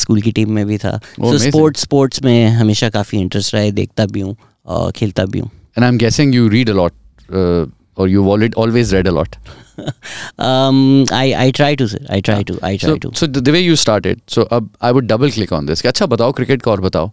school 0.04 0.20
की 0.22 0.32
टीम 0.32 0.52
में 0.52 0.66
भी 0.66 0.78
था। 0.78 0.96
सो 1.16 1.38
स्पोर्ट्स 1.38 1.82
स्पोर्ट्स 1.82 2.22
में 2.22 2.48
हमेशा 2.60 2.90
काफ़ी 2.90 3.18
इंटरेस्ट 3.18 3.54
रहा 3.54 3.62
है। 3.62 3.70
देखता 3.72 4.06
भी 4.06 4.20
हूँ 4.20 4.36
uh, 4.36 4.90
खेलता 4.96 5.24
भी 5.24 5.38
हूँ। 5.38 5.50
I'm 5.78 5.98
guessing 5.98 6.32
you 6.32 6.48
read 6.52 6.68
a 6.68 6.74
lot 6.74 6.92
uh, 7.32 7.66
or 7.96 8.06
you've 8.08 8.28
already 8.28 8.54
always 8.62 8.92
read 8.92 9.06
a 9.06 9.18
lot. 9.18 9.36
Um, 10.38 11.06
I, 11.10 11.34
I 11.42 11.50
try 11.50 11.74
to 11.74 11.86
sir. 11.88 11.98
I 12.10 12.20
try 12.20 12.34
yeah. 12.34 12.42
to 12.48 12.54
I 12.62 12.76
try 12.76 12.88
so, 12.90 12.96
to. 13.04 13.10
so 13.14 13.26
the, 13.26 13.40
the 13.40 13.52
way 13.52 13.60
you 13.60 13.76
started 13.82 14.20
so 14.34 14.44
अब 14.52 14.68
I 14.82 14.90
would 14.96 15.06
double 15.12 15.30
click 15.36 15.52
on 15.58 15.70
this 15.70 15.82
कि 15.82 15.88
अच्छा 15.88 16.06
बताओ 16.06 16.32
cricket 16.32 16.62
का 16.62 16.70
और 16.70 16.80
बताओ। 16.80 17.10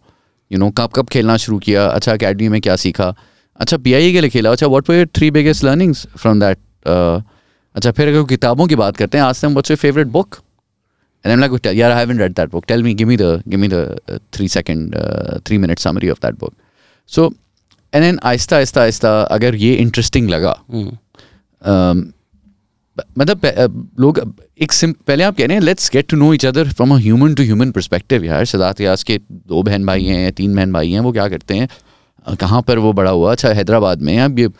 you 0.52 0.60
know 0.60 0.70
कब 0.78 0.89
कब 0.95 1.08
खेलना 1.14 1.38
शुरू 1.38 1.60
किया? 1.60 1.86
अच्छा 1.86 2.14
अकेडमी 2.14 2.47
में 2.50 2.60
क्या 2.62 2.76
सीखा? 2.76 3.14
अच्छा 3.60 3.78
पी 3.78 3.91
के 4.12 4.22
लिए 4.22 4.30
खेला? 4.30 4.52
अच्छा 4.52 4.68
what 4.68 4.89
were 4.89 4.95
your 4.95 5.08
three 5.16 5.32
biggest 5.32 5.64
learnings 5.64 6.06
from 6.18 6.39
that 6.39 6.58
अच्छा 7.76 7.91
फिर 7.97 8.07
अगर 8.07 8.24
किताबों 8.30 8.67
की 8.67 8.76
बात 8.76 8.97
करते 8.97 9.17
हैं 9.17 9.26
आज 9.26 9.36
से 9.36 9.47
what's 9.47 9.72
your 9.72 9.78
favourite 9.78 10.07
book 10.17 10.38
"Tell- 11.63 11.78
yeah, 11.78 11.93
I 11.93 11.99
haven't 11.99 12.22
read 12.24 12.36
that 12.36 12.51
book. 12.51 12.65
Tell 12.67 12.84
me, 12.84 12.91
give 12.99 13.07
me 13.07 13.15
the, 13.22 13.30
give 13.53 13.59
me 13.61 13.67
the 13.72 13.80
uh, 14.11 14.17
three 14.36 14.47
second, 14.53 14.93
uh, 14.95 15.39
three 15.47 15.57
minute 15.63 15.82
summary 15.86 16.11
of 16.13 16.20
that 16.26 16.38
book. 16.43 16.53
So, 17.11 17.26
and 17.93 18.05
then 18.05 18.20
आहिस्ता 18.30 18.55
आहिस्ता 18.55 18.82
आहिस्ता 18.82 19.11
अगर 19.38 19.55
ये 19.55 19.74
interesting 19.76 20.30
लगा 20.30 20.55
Hmm. 20.76 20.88
um, 21.61 22.05
मतलब 23.17 23.45
लोग 23.99 24.20
एक 24.61 24.72
सिम 24.72 24.93
पहले 25.07 25.24
आप 25.24 25.36
कह 25.38 25.45
रहे 25.45 25.57
हैं 25.57 25.63
let's 25.63 25.89
get 25.93 26.07
to 26.09 26.17
know 26.17 26.34
each 26.34 26.45
other 26.45 26.70
from 26.70 26.93
a 26.95 26.97
human 26.99 27.34
to 27.36 27.43
human 27.43 27.72
perspective 27.72 28.24
यार 28.26 28.45
सदात 28.45 28.82
यास 28.82 29.03
के 29.09 29.20
दो 29.32 29.61
बहन 29.63 29.86
भाई 29.86 30.05
हैं 30.05 30.32
तीन 30.39 30.55
बहन 30.55 30.74
भाई 30.74 30.91
हैं 30.91 30.99
वो 31.05 31.11
क्या 31.11 31.28
करते 31.36 31.55
हैं 31.57 32.36
कहाँ 32.39 32.61
पर 32.67 32.78
वो 32.86 32.91
बड़ा 32.93 33.11
हुआ 33.11 33.32
अच्छा 33.32 33.49
हैदराबाद 33.59 34.01
में 34.01 34.17
अब 34.20 34.39
ये 34.39 34.47
then 34.47 34.57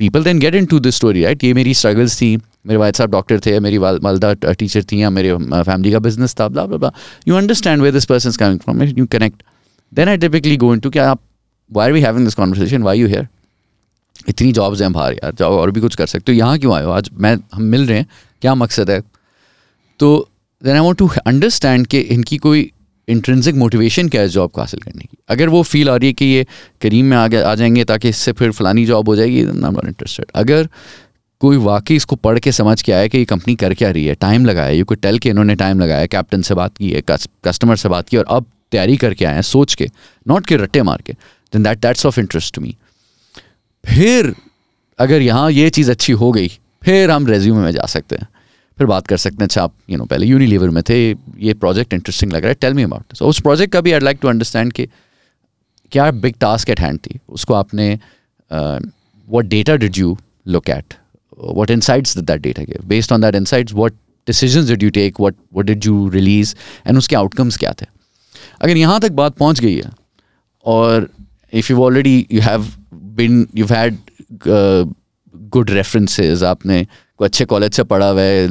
people 0.00 0.24
then 0.24 0.38
get 0.38 0.54
into 0.66 0.78
this 0.80 0.96
story 0.96 1.22
right 1.24 1.42
ये 1.44 1.52
मेरी 1.54 1.74
स्ट्रगल्स 1.74 2.20
थी, 2.20 2.36
मेरे 2.66 2.76
वाइद 2.78 2.94
साहब 2.94 3.10
डॉक्टर 3.10 3.40
थे, 3.46 3.58
मेरी 3.60 3.78
वालदा 3.78 4.32
टीचर 4.34 4.82
थी, 4.82 5.02
या 5.02 5.10
मेरे 5.10 5.32
फैमिली 5.36 5.92
का 5.92 5.98
बिज़नेस 5.98 6.34
था, 6.40 6.48
blah 6.48 6.66
blah 6.68 6.90
you 7.28 7.34
understand 7.36 7.82
where 7.82 7.94
this 7.94 8.04
person 8.04 8.30
coming 8.40 8.60
from 8.60 8.82
you 8.82 9.06
connect 9.12 9.42
then 9.92 10.08
I 10.08 10.16
typically 10.16 10.56
go 10.56 10.72
into 10.80 10.90
क्या 10.90 11.10
आप 11.10 11.20
why 11.70 11.86
are 11.86 11.92
we 11.92 12.00
having 12.00 12.24
this 12.24 12.34
conversation 12.34 12.82
why 12.82 13.00
you 13.00 13.06
here 13.08 13.28
इतनी 14.28 14.52
जॉब्स 14.52 14.80
हैं 14.82 14.92
बाहर, 14.92 15.12
यार, 15.14 15.34
जाओ 15.38 15.58
और 15.58 15.70
भी 15.70 15.80
कुछ 15.80 15.94
कर 15.96 16.06
सकते 16.06 16.32
हो। 16.32 16.38
यहाँ 16.38 16.58
क्यों 16.58 16.74
आए 16.74 16.84
हो? 16.84 16.90
आज 16.90 17.10
मैं, 17.14 17.36
हम 17.54 17.62
मिल 17.64 17.86
रहे 17.86 17.98
हैं, 17.98 18.06
क्या 18.42 18.54
मकसद 18.54 18.90
है? 18.90 19.00
तो 20.00 20.28
then 20.62 20.74
I 20.74 20.80
want 20.80 20.98
to 20.98 21.08
understand 21.26 21.86
कि 21.86 21.98
इनकी 21.98 22.36
कोई 22.38 22.70
इंट्रेंसिक 23.08 23.54
मोटिवेशन 23.54 24.08
क्या 24.08 24.20
है 24.20 24.28
जॉब 24.28 24.50
को 24.50 24.60
हासिल 24.60 24.80
करने 24.80 25.04
की? 25.04 25.16
अगर 25.28 25.48
वो 25.48 25.62
फील 25.62 25.88
आ 25.88 25.96
रही 25.96 26.06
है 26.06 26.12
कि 26.12 26.24
ये 26.24 26.46
करीम 26.80 27.06
में 27.06 27.16
आगे 27.16 27.36
आ 27.36 27.54
जाएँगे 27.54 27.84
ताकि 27.84 28.08
इससे 28.08 28.32
फिर 28.32 28.50
फलानी 28.50 28.86
जॉब 28.86 29.08
हो 29.08 29.16
जाएगी 29.16 29.44
आई 29.46 29.52
नॉट 29.52 29.84
इंटरेस्टेड 29.86 30.26
अगर 30.34 30.68
कोई 31.40 31.56
वाकई 31.56 31.96
इसको 31.96 32.16
पढ़ 32.16 32.38
के 32.38 32.52
समझ 32.52 32.80
के 32.82 32.92
आया 32.92 33.06
कि 33.06 33.18
ये 33.18 33.24
कंपनी 33.24 33.54
कर 33.54 33.74
क्या 33.74 33.90
रही 33.90 34.04
है 34.06 34.14
टाइम 34.14 34.44
लगाया 34.46 34.70
यू 34.70 34.84
को 34.84 34.94
टेल 34.94 35.18
के 35.18 35.28
इन्होंने 35.28 35.54
टाइम 35.54 35.80
लगाया 35.80 36.06
कैप्टन 36.06 36.42
से 36.42 36.54
बात 36.54 36.76
की 36.76 36.90
है 36.90 37.02
कस्टमर 37.44 37.76
से 37.76 37.88
बात 37.88 38.08
की 38.08 38.16
और 38.16 38.24
अब 38.28 38.46
तैयारी 38.72 38.96
करके 38.96 39.24
आए 39.24 39.34
हैं, 39.34 39.42
सोच 39.42 39.74
के 39.74 39.88
नॉट 40.28 40.46
के 40.46 40.56
रट्टे 40.56 40.82
मार 40.82 41.02
के 41.06 41.12
then 41.52 41.62
that 41.62 41.78
that's 41.78 42.06
of 42.06 42.20
interest 42.20 42.58
me 42.58 42.76
फिर 43.84 44.34
अगर 44.98 45.22
यहाँ 45.22 45.50
ये 45.50 45.70
चीज़ 45.70 45.90
अच्छी 45.90 46.12
हो 46.12 46.30
गई, 46.32 46.48
फिर 46.84 47.10
हम 47.10 47.26
रेज्यूमे 47.26 47.60
में 47.60 47.72
जा 47.72 47.86
सकते 47.86 48.16
हैं। 48.16 48.28
फिर 48.80 48.86
बात 48.86 49.06
कर 49.06 49.16
सकते 49.16 49.36
हैं 49.36 49.44
अच्छा 49.44 49.62
आप 49.62 49.72
यू 49.90 49.96
नो 49.98 50.04
पहले 50.04 50.26
यूनिलीवर 50.26 50.70
में 50.70 50.82
थे, 50.88 50.98
ये 51.38 51.54
प्रोजेक्ट 51.54 51.92
इंटरेस्टिंग 51.94 52.32
लग 52.32 52.40
रहा 52.40 52.48
है 52.48 52.54
टेल 52.60 52.74
मी 52.74 52.82
अबाउट 52.82 53.22
उस 53.22 53.40
प्रोजेक्ट 53.40 53.72
का 53.72 53.80
भी 53.80 53.92
आई 53.92 54.00
लाइक 54.00 54.18
टू 54.22 54.28
अंडरस्टैंड 54.28 54.72
कि 54.72 54.86
क्या 55.92 56.10
बिग 56.22 56.34
टास्क 56.40 56.70
एट 56.70 56.80
हैंड 56.80 56.98
थी? 56.98 57.18
उसको 57.28 57.54
आपने 57.54 57.88
what 59.28 59.46
data 59.46 59.76
did 59.76 59.98
you 59.98 60.16
look 60.48 60.70
at 60.70 60.94
what 61.40 61.70
insights 61.70 62.16
did 62.16 62.26
that 62.26 62.40
data 62.40 62.62
give 62.62 62.86
based 62.88 63.12
on 63.12 63.20
that 63.22 63.34
insights 63.34 63.74
what 63.74 63.92
decisions 64.26 64.68
did 64.68 64.82
you 64.82 64.90
take 64.90 65.20
what 65.20 65.34
what 65.52 65.66
did 65.66 65.86
you 65.86 66.08
release 66.08 66.54
and 66.86 66.98
उसके 66.98 67.16
outcomes 67.16 67.56
क्या 67.56 67.72
थे? 67.82 67.86
अगर 68.60 68.76
यहाँ 68.76 69.00
तक 69.00 69.12
बात 69.12 69.36
पहुँच 69.36 69.60
गई 69.60 69.74
है, 69.74 69.90
और 70.64 71.08
if 71.52 71.72
you 71.72 71.82
already 71.84 72.26
you 72.32 72.40
have 72.40 72.68
been 72.94 73.46
you 73.56 73.66
had 73.70 73.98
good 75.52 75.70
references 75.70 76.42
आपने 76.44 76.86
अच्छे 77.24 77.44
कॉलेज 77.44 77.72
से 77.72 77.82
पढ़ा 77.82 78.08
हुआ 78.08 78.22
है 78.22 78.48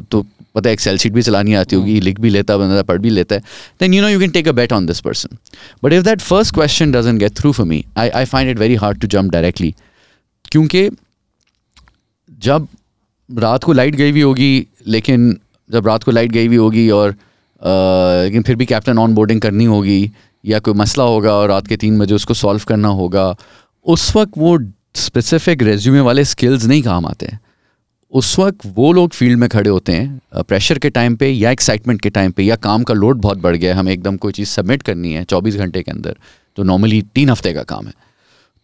तो 0.00 0.26
पता 0.54 0.68
है 0.68 0.72
एक्सेल 0.72 0.96
शीट 0.96 1.12
भी 1.12 1.22
चलानी 1.22 1.54
आती 1.54 1.76
होगी 1.76 2.00
लिख 2.00 2.20
भी 2.20 2.30
लेता 2.30 2.56
बंदा 2.56 2.82
पढ़ 2.82 2.98
भी 2.98 3.10
लेता 3.10 3.34
है। 3.34 3.42
Then 3.80 3.94
you 3.94 4.02
know 4.02 4.08
you 4.08 4.20
can 4.20 4.30
take 4.30 4.48
a 4.48 4.52
bet 4.52 4.72
on 4.72 4.86
this 4.86 5.00
person 5.00 5.36
but 5.84 5.92
if 5.92 6.04
that 6.04 6.20
first 6.20 6.54
question 6.54 6.92
doesn't 6.92 7.18
get 7.18 7.36
through 7.36 7.52
for 7.52 7.66
me 7.66 7.84
I 7.96 8.08
I 8.08 8.24
find 8.24 8.50
it 8.50 8.58
very 8.58 8.74
hard 8.74 9.00
to 9.00 9.06
jump 9.06 9.32
directly 9.32 9.74
क्योंकि 10.50 10.90
जब 12.38 12.68
रात 13.38 13.64
को 13.64 13.72
लाइट 13.72 13.94
गई 13.94 14.10
हुई 14.10 14.20
होगी 14.20 14.66
लेकिन 14.86 15.40
जब 15.72 15.86
रात 15.86 16.02
को 16.02 16.10
लाइट 16.10 16.32
गई 16.32 16.46
हुई 16.46 16.56
होगी 16.56 16.90
और 16.90 17.14
लेकिन 18.24 18.42
फिर 18.42 18.56
भी 18.56 18.66
कैप्टन 18.66 18.98
ऑन 18.98 19.14
बोर्डिंग 19.14 19.40
करनी 19.40 19.64
होगी 19.64 20.12
या 20.44 20.58
कोई 20.58 20.74
मसला 20.74 21.04
होगा 21.04 21.32
और 21.32 21.48
रात 21.48 21.66
के 21.66 21.76
तीन 21.76 21.98
बजे 21.98 22.14
उसको 22.14 22.34
सॉल्व 22.34 22.62
करना 22.68 22.88
होगा 22.88 23.36
उस 23.84 24.16
वक्त 24.16 24.32
वो 24.38 24.58
स्पेसिफिक 24.94 25.62
रेज्यूमे 25.62 26.00
वाले 26.00 26.24
स्किल्स 26.24 26.64
नहीं 26.64 26.82
काम 26.82 27.06
आते। 27.06 27.26
हैं 27.26 27.40
उस 28.18 28.38
वक्त 28.38 28.66
वो 28.76 28.92
लोग 28.92 29.12
फ़ील्ड 29.12 29.38
में 29.38 29.48
खड़े 29.48 29.70
होते 29.70 29.92
हैं 29.92 30.42
प्रेशर 30.42 30.78
के 30.78 30.90
टाइम 30.90 31.16
पे 31.16 31.30
या 31.30 31.50
एक्साइटमेंट 31.50 32.00
के 32.02 32.10
टाइम 32.10 32.32
पे 32.32 32.42
या 32.42 32.56
काम 32.56 32.82
का 32.82 32.94
लोड 32.94 33.20
बहुत 33.20 33.38
बढ़ 33.38 33.56
गया 33.56 33.72
है 33.72 33.78
हमें 33.78 33.92
एकदम 33.92 34.16
कोई 34.16 34.32
चीज़ 34.32 34.48
सबमिट 34.48 34.82
करनी 34.82 35.12
है 35.12 35.24
चौबीस 35.24 35.56
घंटे 35.56 35.82
के 35.82 35.90
अंदर 35.90 36.16
तो 36.56 36.62
नॉर्मली 36.62 37.00
तीन 37.14 37.30
हफ़्ते 37.30 37.52
का 37.54 37.62
काम 37.64 37.86
है। 37.86 37.92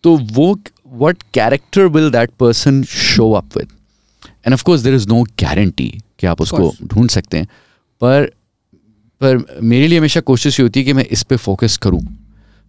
तो 0.05 0.17
वो 0.33 0.59
what 1.01 1.23
character 1.35 1.87
will 1.87 2.11
that 2.11 2.31
person 2.41 2.83
show 2.85 3.31
up 3.33 3.57
with 3.57 3.69
and 4.47 4.53
of 4.55 4.63
course 4.63 4.81
there 4.81 4.95
is 4.95 5.09
no 5.09 5.23
guarantee 5.43 5.89
कि 6.19 6.27
आप 6.27 6.41
उसको 6.41 6.73
ढूंढ 6.85 7.11
सकते 7.11 7.39
हैं। 7.39 7.47
पर 8.03 8.31
पर 9.21 9.45
मेरे 9.63 9.87
लिए 9.89 9.99
हमेशा 9.99 10.21
कोशिश 10.21 10.59
ये 10.61 10.63
होती 10.63 10.81
है 10.81 10.87
कि 10.87 10.93
मैं 10.93 11.05
इस 11.07 11.23
पर 11.23 11.37
फोकस 11.37 11.77
करूँ। 11.77 12.03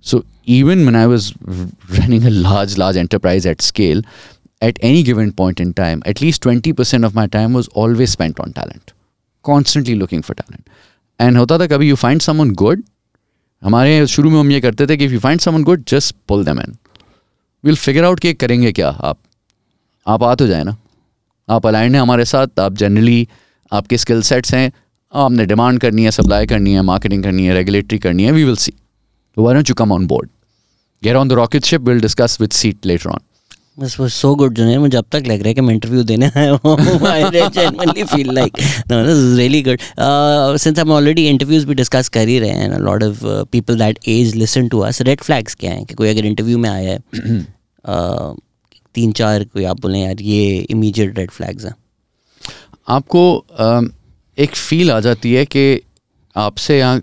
So 0.06 0.24
even 0.48 0.86
when 0.86 0.96
I 1.00 1.06
was 1.08 1.26
running 1.98 2.26
a 2.28 2.32
large 2.38 2.78
large 2.78 2.98
enterprise 3.02 3.46
at 3.52 3.62
scale 3.68 4.02
at 4.63 4.79
any 4.83 5.03
given 5.03 5.33
point 5.33 5.61
in 5.65 5.73
time 5.81 6.01
at 6.13 6.21
least 6.23 6.47
20% 6.47 7.09
of 7.09 7.19
my 7.19 7.27
time 7.35 7.53
was 7.59 7.69
always 7.83 8.15
spent 8.15 8.41
on 8.45 8.55
talent 8.55 8.93
constantly 9.45 9.95
looking 10.01 10.25
for 10.29 10.37
talent 10.41 10.65
and 11.21 11.37
होता 11.37 11.59
था 11.59 11.67
कभी 11.67 11.91
you 11.91 11.99
find 12.05 12.25
someone 12.29 12.55
good 12.63 12.83
हमारे 13.63 14.07
शुरू 14.07 14.31
में 14.31 14.39
हम 14.39 14.51
ये 14.53 14.61
करते 14.61 14.87
थे 14.87 14.97
कि 14.97 15.09
if 15.09 15.15
you 15.17 15.21
find 15.21 15.45
someone 15.47 15.69
good 15.69 15.87
just 15.93 16.17
pull 16.31 16.45
them 16.49 16.61
in 16.65 16.77
we'll 17.65 17.81
figure 17.85 18.05
out 18.09 18.21
कि 18.21 18.33
करेंगे 18.35 18.73
क्या 18.73 18.89
आप 18.89 19.19
आप 20.07 20.23
आ 20.23 20.35
तो 20.35 20.47
जाए 20.47 20.65
ना 20.65 20.77
आप 21.49 21.67
अलाइंड 21.67 21.95
हैं 21.95 22.03
हमारे 22.03 22.25
साथ 22.25 22.61
आप 22.61 22.75
जनरली 22.83 23.27
आपके 23.73 23.99
स्किल 23.99 24.23
सेट्स 24.23 24.55
हैं 24.55 24.71
आपने 25.13 25.47
डिमांड 25.47 25.81
करनी 25.81 26.05
है 26.05 26.11
सप्लाई 26.11 26.47
करनी 26.47 26.73
है 26.75 26.83
मार्केटिंग 26.83 27.23
करनी 27.23 27.47
है 27.47 27.55
रेगुलेटरी 27.55 27.99
करनी 27.99 28.25
है 28.25 28.33
we 28.33 28.45
will 28.45 28.57
see 28.57 28.73
why 29.37 29.55
don't 29.55 29.69
you 29.69 29.75
come 29.75 29.93
on 29.93 30.07
board 30.07 30.29
get 31.03 31.17
on 31.17 31.29
the 31.29 31.33
rocket 31.33 31.65
ship 31.65 31.89
will 31.89 32.01
discuss 32.01 32.37
with 32.41 32.51
seat 32.51 32.87
later 32.87 33.11
on 33.11 33.21
बस 33.80 33.96
वो 34.00 34.08
सो 34.08 34.34
गुड 34.36 34.54
जो 34.54 34.64
है, 34.64 34.78
मुझे 34.78 34.98
अब 34.98 35.06
तक 35.12 35.24
लग 35.28 35.40
रहा 35.40 35.48
है 35.48 35.54
कि 35.54 35.62
मैं 35.62 35.74
इंटरव्यू 35.74 36.04
देने 36.04 36.26
आया 36.26 36.58
फील 38.06 38.40
रियली 39.38 39.62
गुड 39.62 39.80
सिंस 40.60 40.80
हम 40.80 40.92
ऑलरेडी 40.92 41.28
इंटरव्यूज़ 41.30 41.66
भी 41.68 41.74
डिस्कस 41.74 42.10
कर 42.10 42.28
ही 42.28 42.40
रहे 42.40 42.50
हैं 42.50 42.80
lot 42.80 43.04
of 43.04 43.24
people 43.52 43.78
that 43.78 44.00
as 44.08 44.36
listen 44.36 44.68
to 44.68 44.80
us 44.80 45.02
red 45.02 45.22
flags 45.22 45.56
क्या 45.56 45.72
हैं? 45.72 45.86
कि 45.86 45.94
कोई 45.94 46.10
अगर 46.10 46.26
इंटरव्यू 46.26 46.58
में 46.58 46.70
आया 46.70 46.92
है 46.92 47.00
uh, 47.90 48.40
तीन 48.96 49.12
चार 49.12 49.44
कोई 49.44 49.64
आप 49.64 49.82
बोलें, 49.82 50.04
यार, 50.04 50.22
ये 50.22 50.58
इमीजिएट 50.70 51.18
रेड 51.20 51.32
फ्लैग्स 51.32 51.66
हैं। 51.66 51.76
आपको 52.88 53.46
um, 53.62 53.90
एक 54.38 54.56
फील 54.56 54.92
आ 54.92 55.00
जाती 55.00 55.34
है 55.34 55.46
कि 55.46 55.82
आपसे 56.36 56.80
यहाँ, 56.80 57.02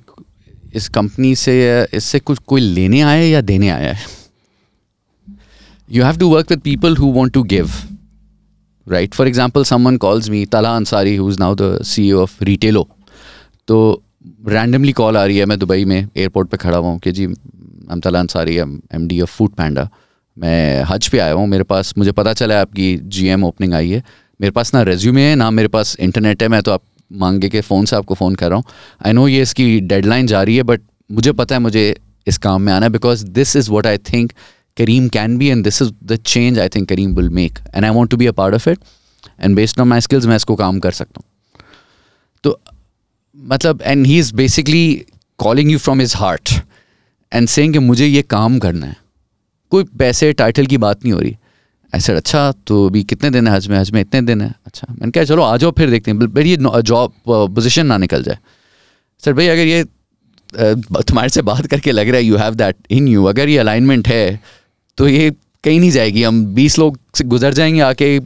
इस 0.75 0.89
कंपनी 0.89 1.35
से 1.37 1.87
इससे 1.95 2.19
कुछ 2.19 2.39
कोई 2.39 2.61
लेने 2.61 3.01
आया 3.01 3.21
है 3.21 3.29
या 3.29 3.41
देने 3.41 3.69
आया 3.69 3.93
है? 3.93 4.20
You 5.91 6.03
have 6.05 6.19
to 6.19 6.29
work 6.31 6.51
with 6.51 6.63
people 6.63 6.95
who 6.95 7.09
want 7.15 7.33
to 7.35 7.43
give, 7.45 7.73
right? 8.87 9.15
For 9.15 9.27
example, 9.27 9.65
someone 9.65 9.99
calls 9.99 10.31
me, 10.31 10.45
tala 10.47 10.69
ansari, 10.81 11.17
who's 11.17 11.39
now 11.39 11.55
the 11.55 11.71
ceo 11.95 12.23
of 12.23 12.39
retailo 12.51 12.87
तो 13.69 13.77
रैंडमली 14.49 14.93
कॉल 14.93 15.17
आ 15.17 15.25
रही 15.25 15.37
है, 15.39 15.45
मैं 15.47 15.59
दुबई 15.59 15.85
में 15.85 15.99
एयरपोर्ट 16.17 16.49
पे 16.49 16.57
खड़ा 16.57 16.77
हुआ 16.79 16.89
हूँ 16.89 16.99
कि 16.99 17.13
जी 17.13 17.25
हम 17.91 18.01
तला 18.05 18.19
अंसारी 18.21 18.57
एम 18.57 19.07
डी 19.09 19.21
ऑफ़ 19.21 19.31
फ़ूड 19.31 19.51
पैंडा 19.57 19.89
मैं 20.37 20.83
हज 20.89 21.09
पे 21.09 21.19
आया 21.19 21.33
हूँ, 21.33 21.47
मेरे 21.49 21.65
पास, 21.65 21.93
मुझे 21.99 22.13
पता 22.13 22.33
चला 22.33 22.55
है 22.55 22.61
आपकी 22.61 22.97
जीएम 23.17 23.45
ओपनिंग 23.45 23.75
आई 23.75 23.91
है। 23.91 24.03
मेरे 24.41 24.51
पास 24.51 24.75
ना 24.75 24.83
रेज्यूमे 24.83 25.23
है, 25.23 25.35
ना 25.37 25.51
मेरे 25.51 25.69
पास 25.69 25.97
इंटरनेट 26.01 26.43
है, 26.43 26.49
मैं 26.49 26.63
तो 26.63 26.73
आप 26.73 26.83
मांगे 27.11 27.49
के 27.49 27.61
फ़ोन 27.61 27.85
से 27.85 27.97
आपको 27.97 28.15
फ़ोन 28.15 28.35
कर 28.35 28.49
रहा 28.51 28.57
हूँ। 28.57 28.65
आई 29.07 29.13
नो 29.13 29.27
ये 29.29 29.43
इसकी 29.43 29.81
डेडलाइन 29.81 30.27
जा 30.27 30.43
रही 30.43 30.57
है 30.57 30.63
बट 30.63 30.81
मुझे 31.11 31.33
पता 31.33 31.55
है, 31.55 31.61
मुझे 31.61 31.95
इस 32.27 32.39
काम 32.39 32.63
में 32.63 32.73
आना 32.73 32.87
है 32.87 32.93
because 32.93 33.25
this 33.27 33.57
is 33.57 33.71
what 33.71 33.87
I 33.87 33.99
think 34.13 34.33
Careem 34.81 35.09
can 35.09 35.37
be 35.39 35.49
and 35.49 35.65
this 35.65 35.83
is 35.83 35.93
the 36.05 36.17
change 36.27 36.59
I 36.59 36.69
think 36.69 36.89
Careem 36.89 37.15
will 37.17 37.29
make 37.41 37.59
and 37.75 37.85
I 37.85 37.91
want 37.91 38.11
to 38.11 38.17
be 38.17 38.27
a 38.27 38.33
part 38.33 38.55
of 38.55 38.69
it 38.69 38.79
and 39.41 39.57
based 39.57 39.81
on 39.81 39.89
my 39.89 40.01
skills 40.01 40.27
मैं 40.27 40.37
इसको 40.37 40.57
काम 40.57 40.79
कर 40.81 40.91
सकता 40.93 41.21
हूँ। 41.21 41.25
तो 42.45 42.59
मतलब 43.37 43.83
and 43.83 44.07
he 44.07 44.19
is 44.19 44.35
basically 44.35 45.05
calling 45.39 45.71
you 45.71 45.79
from 45.79 46.01
his 46.01 46.15
heart 46.17 46.51
and 47.33 47.49
saying 47.49 47.73
कि 47.73 47.79
मुझे 47.81 48.07
ये 48.07 48.23
काम 48.31 48.59
करना 48.59 48.87
है। 48.87 48.97
कोई 49.73 49.85
पैसे 49.99 50.33
टाइटल 50.33 50.67
की 50.67 50.79
बात 50.79 51.05
नहीं 51.05 51.13
हो 51.13 51.21
रही। 51.21 51.37
ऐसे 51.93 52.13
अच्छा 52.13 52.51
तो 52.67 52.87
अभी 52.87 53.03
कितने 53.05 53.31
दिन 53.31 53.49
है 53.49 53.55
हज 53.55 53.67
में? 53.69 53.77
हज 53.79 53.91
में 53.91 54.01
इतने 54.01 54.21
दिन 54.23 54.41
है? 54.41 54.55
अच्छा। 54.67 54.87
मैंने 54.91 55.11
कहा, 55.11 55.25
चलो, 55.25 55.43
आ 55.43 55.57
जाओ, 55.57 55.71
फिर 55.79 55.91
देखते 55.91 56.11
हैं। 56.11 56.19
बट 56.21 56.47
ये 56.47 56.57
जॉब 56.83 57.13
पोजिशन 57.27 57.87
ना 57.87 57.97
निकल 57.99 58.23
जाए। 58.23 58.39
सर 59.23 59.33
भाई, 59.33 59.47
अगर 59.49 59.67
ये 59.67 59.85
तुम्हारे 60.55 61.29
से 61.29 61.43
बात 61.43 61.67
करके 61.67 61.93
लग 61.93 62.09
रहा 62.09 62.17
है 62.17 62.25
you 62.25 62.37
have 62.37 62.55
that 62.55 62.77
in 62.91 63.09
you 63.09 63.25
अगर 63.25 63.49
ये 63.49 63.59
अलाइनमेंट 63.59 64.09
है 64.09 64.41
तो 65.01 65.09
ये 65.09 65.31
कहीं 65.65 65.79
नहीं 65.81 65.91
जाएगी। 65.91 66.23
हम 66.23 66.45
बीस 66.55 66.79
लोग 66.79 66.99
से 67.15 67.25
गुजर 67.25 67.55
जाएँगे 67.55 67.81
आके 67.81 68.19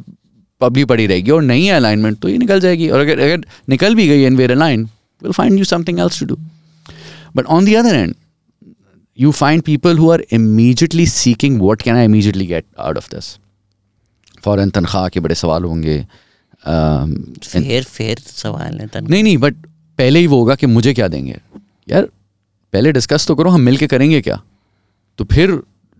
पबली 0.60 0.84
पड़ी 0.84 1.06
रहेगी 1.06 1.30
और 1.30 1.42
नहीं 1.42 1.66
है 1.66 1.72
अलाइनमेंट 1.72 2.18
तो 2.18 2.28
ये 2.28 2.38
निकल 2.38 2.60
जाएगी। 2.60 2.88
और 2.88 3.00
अगर 3.00 3.20
अगर 3.20 3.44
निकल 3.68 3.94
भी 3.94 4.06
गई 4.08 4.22
and 4.22 4.36
where 4.36 4.52
align 4.52 4.84
will 5.22 5.32
find 5.32 5.58
you 5.58 5.64
something 5.64 6.00
else 6.00 6.20
to 6.20 6.26
do 6.26 6.38
but 7.36 7.46
on 7.46 7.64
the 7.64 7.74
other 7.74 7.94
end 7.94 8.14
you 9.18 9.30
find 9.32 9.62
people 9.62 9.98
who 9.98 10.06
are 10.12 10.22
immediately 10.36 11.04
seeking 11.10 11.58
what 11.58 11.82
can 11.88 11.98
I 11.98 12.06
immediately 12.06 12.46
get 12.46 12.64
out 12.84 12.96
of 13.00 13.04
this. 13.10 13.26
फ़ौरन 14.44 14.70
तनख्वाह 14.70 15.08
के 15.08 15.20
बड़े 15.20 15.34
सवाल 15.34 15.64
होंगे। 15.64 15.98
फेर 16.64 17.84
फेर 17.84 18.18
सवाल 18.18 18.80
है 18.80 18.88
नहीं 18.96 19.22
नहीं 19.22 19.36
बट 19.38 19.54
पहले 19.98 20.20
ही 20.20 20.26
वो 20.26 20.38
होगा 20.38 20.54
कि 20.54 20.66
मुझे 20.66 20.94
क्या 20.94 21.08
देंगे। 21.08 21.36
यार 21.88 22.08
पहले 22.72 22.92
डिस्कस 22.92 23.26
तो 23.26 23.34
करो 23.34 23.50
हम 23.50 23.60
मिल 23.60 23.76
के 23.76 23.86
करेंगे 23.86 24.20
क्या? 24.20 24.40
तो 25.18 25.24
फिर 25.24 25.52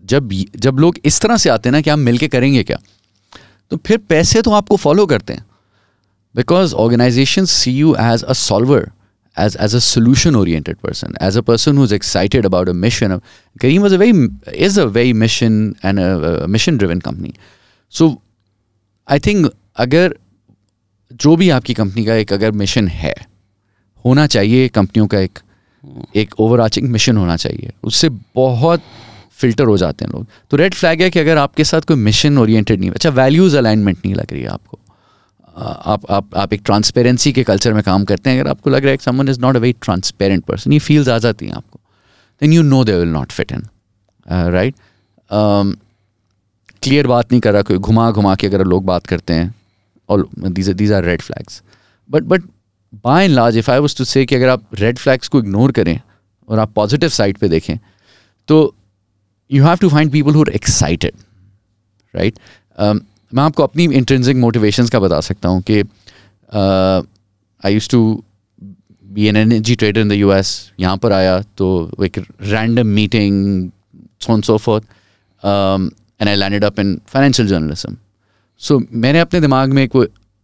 जब 0.05 0.29
जब 0.55 0.79
लोग 0.79 0.97
इस 1.05 1.19
तरह 1.21 1.37
से 1.37 1.49
आते 1.49 1.69
हैं 1.69 1.71
ना 1.71 1.81
कि 1.81 1.89
आप 1.89 1.99
मिलके 1.99 2.27
करेंगे 2.27 2.63
क्या? 2.63 2.77
तो 3.71 3.77
फिर 3.77 3.97
पैसे 4.09 4.41
तो 4.41 4.51
आपको 4.51 4.75
फॉलो 4.77 5.05
करते 5.05 5.33
हैं। 5.33 5.45
Because 6.35 6.73
organisation 6.75 7.45
see 7.45 7.71
you 7.71 7.95
as 7.99 8.23
a 8.23 8.33
solver 8.33 8.91
as 9.37 9.57
as 9.61 9.75
a 9.75 9.79
solution 9.79 10.35
oriented 10.35 10.77
person 10.77 11.15
as 11.21 11.37
a 11.37 11.41
person 11.41 11.77
who 11.77 11.83
is 11.83 11.93
excited 11.95 12.45
about 12.45 12.69
a 12.69 12.73
mission 12.73 13.19
Careem 13.61 13.81
was 13.81 13.93
a 13.93 13.97
very 13.97 14.27
is 14.65 14.79
a 14.81 14.83
very 14.83 15.13
mission 15.13 15.75
and 15.85 15.99
mission 16.49 16.77
driven 16.77 16.99
company 16.99 17.33
so 17.93 18.09
I 19.07 19.19
think 19.19 19.49
अगर 19.77 20.15
जो 21.13 21.35
भी 21.35 21.49
आपकी 21.49 21.73
company 21.73 22.05
का 22.05 22.15
एक 22.15 22.33
अगर 22.33 22.51
mission 22.51 22.87
है, 22.87 23.15
होना 24.05 24.27
चाहिए 24.27 24.67
कंपनियों 24.67 25.07
का 25.07 25.19
एक 25.19 25.39
एक 26.15 26.39
ओवर 26.39 26.69
मिशन 26.83 27.17
होना 27.17 27.35
चाहिए। 27.35 27.71
उससे 27.83 28.09
बहुत 28.35 28.81
फ़िल्टर 29.37 29.63
हो 29.63 29.77
जाते 29.77 30.05
हैं 30.05 30.11
लोग। 30.11 30.25
तो 30.51 30.57
रेड 30.57 30.73
फ्लैग 30.73 31.01
है 31.01 31.09
कि 31.09 31.19
अगर 31.19 31.37
आपके 31.37 31.63
साथ 31.63 31.81
कोई 31.81 31.97
मिशन 31.97 32.37
ओरिएंटेड 32.37 32.79
नहीं 32.79 32.91
अच्छा 32.91 33.09
वैल्यूज़ 33.11 33.57
अलाइनमेंट 33.57 33.97
नहीं 33.97 34.15
लग 34.15 34.33
रही 34.33 34.41
है 34.41 34.47
आपको। 34.49 34.79
आप 35.57 36.11
आप 36.11 36.35
आप 36.35 36.53
एक 36.53 36.61
ट्रांसपेरेंसी 36.65 37.31
के 37.33 37.43
कल्चर 37.43 37.73
में 37.73 37.81
काम 37.83 38.03
करते 38.05 38.29
हैं, 38.29 38.39
अगर 38.39 38.49
आपको 38.49 38.69
लग 38.69 38.83
रहा 38.83 38.91
है 38.91 38.97
कि 38.97 39.03
someone 39.03 39.29
is 39.29 39.39
not 39.41 39.55
a 39.55 39.59
very 39.59 39.75
transparent 39.81 40.43
person 40.45 40.73
ये 40.73 40.79
फील्स 40.81 41.09
आ 41.09 41.17
जाती 41.19 41.45
हैं 41.45 41.53
आपको। 41.53 41.79
Then 42.41 42.53
you 42.53 42.63
know 42.63 42.83
they 42.83 42.95
will 42.95 43.09
not 43.09 43.31
fit 43.31 43.51
in 43.51 43.63
right 44.27 44.75
clear 46.83 47.07
बात 47.07 47.31
नहीं 47.31 47.41
कर 47.41 47.53
रहा 47.53 47.61
कोई, 47.61 47.77
घुमा 47.77 48.09
घुमा 48.11 48.35
के 48.35 48.47
अगर 48.47 48.63
लोग 48.65 48.85
बात 48.85 49.07
करते 49.07 49.33
हैं, 49.33 49.53
और 50.09 50.27
these 50.39 50.69
these 50.71 50.91
are 50.93 51.03
red 51.03 51.21
flags 51.21 51.61
but 52.09 52.23
but 52.23 52.43
by 52.95 53.25
and 53.25 53.33
large 53.33 53.57
if 53.57 53.71
I 53.71 53.79
was 53.79 53.97
to 53.97 54.03
say 54.05 54.25
कि 54.25 54.35
अगर 54.35 54.49
आप 54.49 54.65
रेड 54.75 54.97
फ्लैग्स 54.97 55.27
को 55.27 55.39
इग्नोर 55.39 55.71
करें, 55.71 55.99
और 56.47 56.59
आप 56.59 56.73
पॉजिटिव 56.73 57.09
साइड 57.09 57.37
पे 57.37 57.47
देखें 57.49 57.77
तो 58.49 58.75
you 59.51 59.63
have 59.63 59.77
to 59.81 59.89
find 59.89 60.11
people 60.11 60.33
who 60.33 60.41
are 60.41 60.49
excited 60.55 61.13
right 62.13 62.39
मैं 62.79 63.43
आपको 63.43 63.63
अपनी 63.63 63.83
इंट्रेंसिक 63.93 64.37
मोटिवेशंस 64.37 64.89
का 64.89 64.99
बता 64.99 65.19
सकता 65.21 65.49
हूँ 65.49 65.61
कि 65.69 65.79
I 67.63 67.73
used 67.73 67.89
to 67.89 68.01
be 69.05 69.27
an 69.27 69.37
energy 69.37 69.75
trader 69.75 70.01
in 70.01 70.09
the 70.09 70.13
U 70.13 70.31
S 70.33 70.49
यहाँ 70.79 70.97
पर 70.97 71.13
आया 71.13 71.39
तो 71.57 71.67
एक 72.05 72.19
random 72.43 72.87
meeting 72.95 73.69
so on 74.21 74.41
so 74.41 74.57
forth 74.57 74.83
and 75.43 76.29
I 76.29 76.35
landed 76.35 76.63
up 76.63 76.79
in 76.79 76.99
financial 77.07 77.47
journalism 77.47 77.95
so 78.61 78.79
मैंने 78.93 79.19
अपने 79.19 79.41
दिमाग 79.41 79.73
में 79.73 79.83
एक 79.83 79.95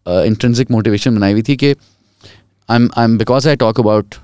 इंट्रेंसिक 0.06 0.72
मोटिवेशन 0.72 1.16
बनाई 1.16 1.32
हुई 1.32 1.42
थी 1.42 1.56
कि 1.56 1.72
I 1.72 2.76
am 2.76 2.90
I 2.98 3.06
am 3.06 3.18
because 3.18 3.50
I 3.50 3.56
talk 3.56 3.80
about 3.80 4.16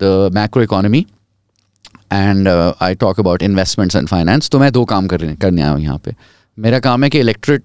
the 0.00 0.30
macro 0.34 0.62
economy 0.62 1.06
and 2.10 2.48
I 2.48 2.94
talk 2.96 3.20
about 3.20 3.42
investments 3.42 3.96
and 3.96 4.08
finance 4.08 4.50
तो 4.50 4.58
मैं 4.58 4.72
दो 4.72 4.84
काम 4.84 5.06
कर 5.06 5.34
करने 5.34 5.62
आया 5.62 5.70
हूँ 5.70 5.80
यहाँ 5.80 5.98
पे। 6.04 6.14
मेरा 6.58 6.78
काम 6.80 7.04
है 7.04 7.10
कि 7.10 7.20
इलेक्ट्रेट 7.20 7.62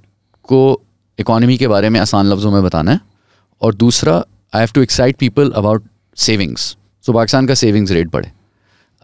को 0.49 0.81
इकॉनमी 1.19 1.57
के 1.57 1.67
बारे 1.67 1.89
में 1.89 1.99
आसान 1.99 2.25
लफ्ज़ों 2.25 2.51
में 2.51 2.63
बताना 2.63 2.91
है। 2.91 2.99
और 3.61 3.75
दूसरा 3.75 4.15
I 4.53 4.59
have 4.59 4.69
to 4.75 4.81
excite 4.81 5.17
people 5.17 5.51
about 5.51 5.83
savings 6.17 6.75
so 7.05 7.13
Pakistan 7.13 7.47
का 7.47 7.53
सेविंग्स 7.55 7.91
रेट 7.91 8.11
बढ़े। 8.11 8.31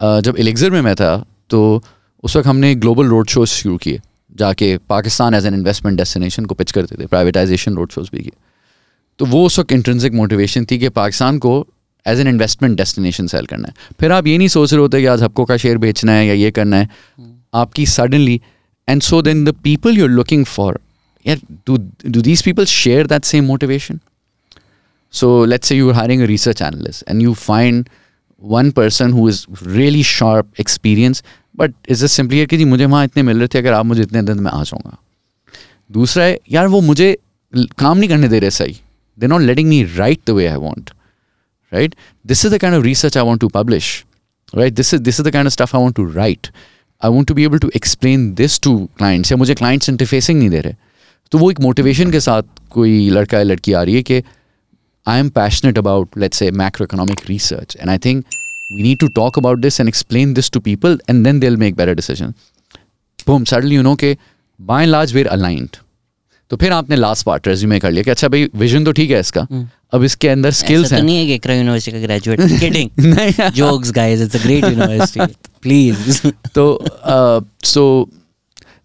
uh, 0.00 0.20
जब 0.20 0.36
एलेक्जर 0.38 0.70
में 0.70 0.80
मैं 0.82 0.94
था 0.96 1.16
तो 1.50 1.82
उस 2.24 2.36
वक्त 2.36 2.46
हमने 2.48 2.74
ग्लोबल 2.74 3.06
रोड 3.06 3.28
शोज़ 3.28 3.50
शुरू 3.50 3.76
किए 3.76 4.00
जाके 4.36 4.76
Pakistan 4.88 5.34
as 5.34 5.46
an 5.46 5.54
investment 5.54 5.96
destination 5.98 6.44
को 6.44 6.54
पिच 6.54 6.72
करते 6.72 6.96
थे 6.96 7.06
प्राइवेटाइजेशन 7.06 7.74
रोड 7.74 7.90
शोज़ 7.90 8.08
भी 8.12 8.22
किए। 8.22 8.32
तो 9.18 9.26
वो 9.26 9.44
उस 9.46 9.58
वक्त 9.58 9.72
इंट्रेंसिक 9.72 10.12
मोटिवेशन 10.14 10.66
थी 10.70 10.78
कि 10.78 10.88
पाकिस्तान 10.90 11.38
को 11.38 11.52
as 12.06 12.20
an 12.20 12.28
investment 12.28 12.76
destination 12.76 13.26
sell 13.26 13.46
करना 13.46 13.68
है। 13.68 13.74
फिर 14.00 14.12
आप 14.12 14.26
ये 14.26 14.36
नहीं 14.38 14.48
सोच 14.48 14.72
रहे 14.72 14.80
होते 14.80 15.00
कि 15.00 15.06
आज 15.06 15.22
हपको 15.22 15.44
का 15.44 15.56
शेयर 15.56 15.78
बेचना 15.78 16.12
है 16.12 16.26
या 16.26 16.34
ये 16.34 16.50
करना 16.50 16.76
है। 16.76 16.88
आपकी 17.54 17.86
suddenly 17.86 18.40
and 18.88 19.02
so 19.02 19.22
then 19.22 19.44
the 19.44 19.54
people 19.64 19.98
you 19.98 20.04
are 20.04 20.10
looking 20.10 20.44
for 20.46 20.80
यार 21.26 21.40
do 21.66 22.20
these 22.20 22.42
people 22.42 22.64
share 22.64 23.06
that 23.06 23.24
same 23.24 23.44
motivation 23.44 24.00
so 25.12 25.44
let's 25.44 25.68
say 25.68 25.76
you're 25.76 25.94
hiring 25.94 26.20
a 26.22 26.26
research 26.28 26.60
analyst 26.64 27.04
and 27.08 27.22
you 27.22 27.34
find 27.40 27.88
one 28.42 28.68
person 28.72 29.14
who 29.14 29.28
is 29.28 29.38
really 29.62 30.02
sharp 30.10 30.60
experience 30.62 31.22
but 31.54 31.72
is 31.88 32.02
just 32.02 32.18
simply 32.18 32.46
कि 32.46 32.56
जी 32.56 32.64
मुझे 32.64 32.86
वहाँ 32.86 33.04
इतने 33.04 33.22
मिल 33.22 33.38
रहे 33.38 33.48
थे, 33.48 33.58
अगर 33.58 33.72
आप 33.72 33.86
मुझे 33.86 34.02
इतने 34.02 34.22
दिन 34.22 34.38
में 34.40 34.50
आ 34.50 34.62
जाऊँगा। 34.62 34.96
दूसरा 35.90 36.24
है, 36.24 36.38
यार 36.50 36.66
वो 36.66 36.80
मुझे 36.80 37.16
काम 37.78 37.98
नहीं 37.98 38.08
करने 38.08 38.28
दे 38.28 38.38
रहे 38.38 38.50
सही। 38.50 38.76
They 39.18 39.26
not 39.26 39.40
letting 39.42 39.68
me 39.68 39.82
right 39.96 40.20
the 40.26 40.30
way 40.30 40.46
I 40.46 40.56
want 40.58 40.90
right 41.72 41.94
this 42.32 42.44
is 42.44 42.52
the 42.54 42.58
kind 42.58 42.74
of 42.74 42.84
research 42.84 43.16
i 43.16 43.22
want 43.22 43.40
to 43.40 43.48
publish 43.48 44.04
right 44.56 44.74
this 44.74 44.92
is 44.92 45.00
this 45.00 45.20
is 45.20 45.26
the 45.26 45.32
kind 45.36 45.50
of 45.50 45.52
stuff 45.52 45.74
i 45.74 45.78
want 45.78 45.96
to 45.96 46.06
write 46.18 46.50
i 47.00 47.08
want 47.08 47.28
to 47.28 47.34
be 47.34 47.44
able 47.44 47.58
to 47.58 47.70
explain 47.80 48.34
this 48.34 48.58
to 48.66 48.72
clients 49.00 49.32
या 49.32 49.36
मुझे 49.36 49.54
clients 49.54 49.92
interfacing 49.92 50.36
नहीं 50.36 50.50
दे 50.50 50.60
रहे 50.60 50.74
तो 51.32 51.38
वो 51.38 51.50
एक 51.50 51.58
motivation 51.58 52.12
के 52.12 52.20
साथ 52.20 52.42
कोई 52.70 53.10
लड़का 53.10 53.38
या 53.38 53.44
लड़की 53.44 53.72
आ 53.72 53.82
रही 53.82 53.94
है 53.94 54.02
कि 54.02 54.22
I 55.06 55.12
am 55.20 55.28
passionate 55.36 55.78
about 55.78 56.16
let's 56.22 56.40
say 56.40 56.50
macroeconomic 56.50 57.22
research 57.28 57.76
and 57.80 57.90
I 57.90 57.98
think 58.06 58.24
we 58.74 58.82
need 58.82 58.98
to 59.00 59.08
talk 59.18 59.38
about 59.42 59.62
this 59.62 59.80
and 59.80 59.88
explain 59.88 60.34
this 60.34 60.50
to 60.56 60.60
people 60.60 60.98
and 61.08 61.26
then 61.26 61.40
they'll 61.40 61.60
make 61.62 61.76
better 61.78 61.94
decisions 62.00 62.34
boom 63.28 63.46
suddenly 63.52 63.78
you 63.78 63.84
know 63.86 63.96
कि 64.02 64.16
by 64.60 64.82
and 64.82 64.92
large 64.92 65.14
we're 65.14 65.30
aligned 65.36 65.78
तो 66.50 66.56
फिर 66.56 66.72
आपने 66.72 66.96
last 66.96 67.26
part 67.26 67.48
resume 67.48 67.78
कर 67.78 67.90
लिया 67.90 68.02
कि 68.02 68.10
अच्छा 68.10 68.28
भाई 68.28 68.48
vision 68.56 68.84
तो 68.84 68.92
ठीक 68.92 69.10
है 69.10 69.20
इसका। 69.20 69.46
अब 69.94 70.04
इसके 70.04 70.28
अंदर 70.28 70.50
स्किल्स 70.52 70.92
हैं। 70.92 71.02
नहीं 71.02 71.18
है 71.18 71.38
कि 71.38 71.52
यूनिवर्सिटी 71.52 71.92
का 71.92 72.06
graduate 72.06 72.40
kidding 72.60 73.50
jokes 73.56 73.92
guys 73.92 74.20
it's 74.20 74.36
a 74.36 74.42
great 74.42 74.64
university 74.64 75.34
please 75.62 76.26
तो 76.54 76.64
so 77.64 77.84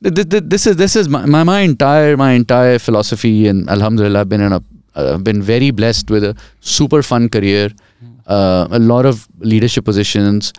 this 0.03 0.67
is 0.67 0.77
this 0.77 0.97
is 0.97 1.09
my 1.09 1.43
my 1.43 1.63
entire 1.63 2.15
my 2.15 2.35
entire 2.35 2.77
philosophy 2.77 3.41
and 3.43 3.67
अल्हम्दुलिल्लाह 3.69 4.23
been 4.23 4.59
been 4.97 5.41
very 5.41 5.71
blessed 5.71 6.11
with 6.11 6.23
a 6.23 6.33
super 6.75 7.01
fun 7.01 7.27
career 7.27 7.73
a 8.27 8.77
lot 8.81 9.05
of 9.05 9.25
leadership 9.45 9.85
positions 9.85 10.53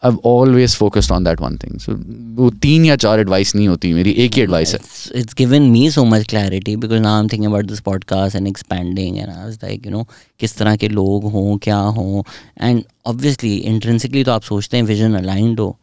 I've 0.00 0.18
always 0.18 0.74
focused 0.74 1.10
on 1.10 1.24
that 1.24 1.40
one 1.40 1.58
thing 1.58 1.78
so 1.78 1.92
वो 2.40 2.50
तीन 2.50 2.84
या 2.84 2.96
चार 2.96 3.20
advice 3.20 3.54
नहीं 3.54 3.68
होती 3.68 3.92
मेरी 3.92 4.10
एक 4.10 4.34
ही 4.34 4.42
एडवाइस 4.42 4.74
है 4.74 4.78
it's, 4.78 5.10
it's 5.10 5.34
given 5.34 5.72
me 5.72 5.90
so 5.90 6.04
much 6.04 6.26
clarity 6.26 6.76
because 6.76 7.00
now 7.00 7.14
I'm 7.20 7.28
thinking 7.28 7.46
about 7.46 7.66
this 7.66 7.80
podcast 7.80 8.34
and 8.34 8.50
expanding 8.50 9.18
and 9.18 9.32
I 9.32 9.46
was 9.46 9.58
like 9.62 9.86
you 9.86 9.92
know 9.96 10.04
किस 10.40 10.56
तरह 10.56 10.76
के 10.76 10.88
लोग 10.88 11.24
हों 11.32 11.56
क्या 11.58 11.78
हों 11.78 12.22
and 12.68 12.84
obviously 13.12 13.52
intrinsically 13.72 14.24
तो 14.24 14.32
आप 14.32 14.42
सोचते 14.42 14.76
हैं 14.76 14.84
vision 14.84 15.20
aligned 15.22 15.60
हो 15.60 15.76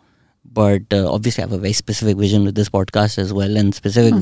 but 0.53 0.93
uh, 0.93 1.11
obviously 1.11 1.43
I 1.43 1.47
have 1.47 1.51
a 1.51 1.57
very 1.57 1.73
specific 1.73 2.17
vision 2.17 2.45
with 2.45 2.55
this 2.55 2.69
podcast 2.69 3.19
as 3.19 3.33
well 3.33 3.57
and 3.57 3.75
specific 3.75 4.13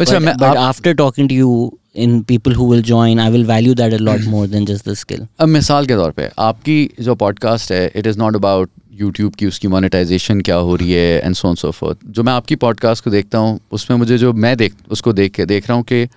अच्छा, 0.00 0.16
but, 0.16 0.24
मैं- 0.24 0.38
but 0.38 0.56
after 0.56 0.94
talking 0.94 1.28
to 1.28 1.34
you 1.34 1.78
in 2.04 2.24
people 2.24 2.52
who 2.52 2.64
will 2.72 2.82
join 2.82 3.20
I 3.20 3.28
will 3.30 3.44
value 3.44 3.74
that 3.74 3.92
a 3.92 3.98
lot 3.98 4.20
more 4.20 4.46
than 4.46 4.66
just 4.66 4.84
the 4.84 4.96
skill. 4.96 5.26
अब 5.40 5.48
मिसाल 5.48 5.86
के 5.86 5.94
तौर 5.94 6.10
पे 6.10 6.30
आपकी 6.38 6.90
जो 7.00 7.14
podcast 7.14 7.72
है 7.72 7.92
it 7.96 8.06
is 8.06 8.18
not 8.18 8.36
about 8.36 8.70
YouTube 8.92 9.34
की 9.34 9.46
उसकी 9.46 9.68
मोनेटाइजेशन 9.68 10.40
क्या 10.40 10.56
हो 10.56 10.76
रही 10.76 10.92
है 10.92 11.20
एंड 11.20 11.34
सो 11.34 11.54
सो 11.54 11.70
फोर्थ 11.70 11.98
जो 12.06 12.22
मैं 12.22 12.32
आपकी 12.32 12.56
पॉडकास्ट 12.56 13.04
को 13.04 13.10
देखता 13.10 13.38
हूँ 13.38 13.60
उसमें 13.72 13.98
मुझे 13.98 14.18
जो 14.18 14.32
मैं 14.32 14.56
देख 14.56 14.74
उसको 14.90 15.12
देख 15.12 15.32
के 15.32 15.46
देख 15.46 15.68
रहा 15.68 15.76
हूँ 15.76 15.84
कि 15.84 16.08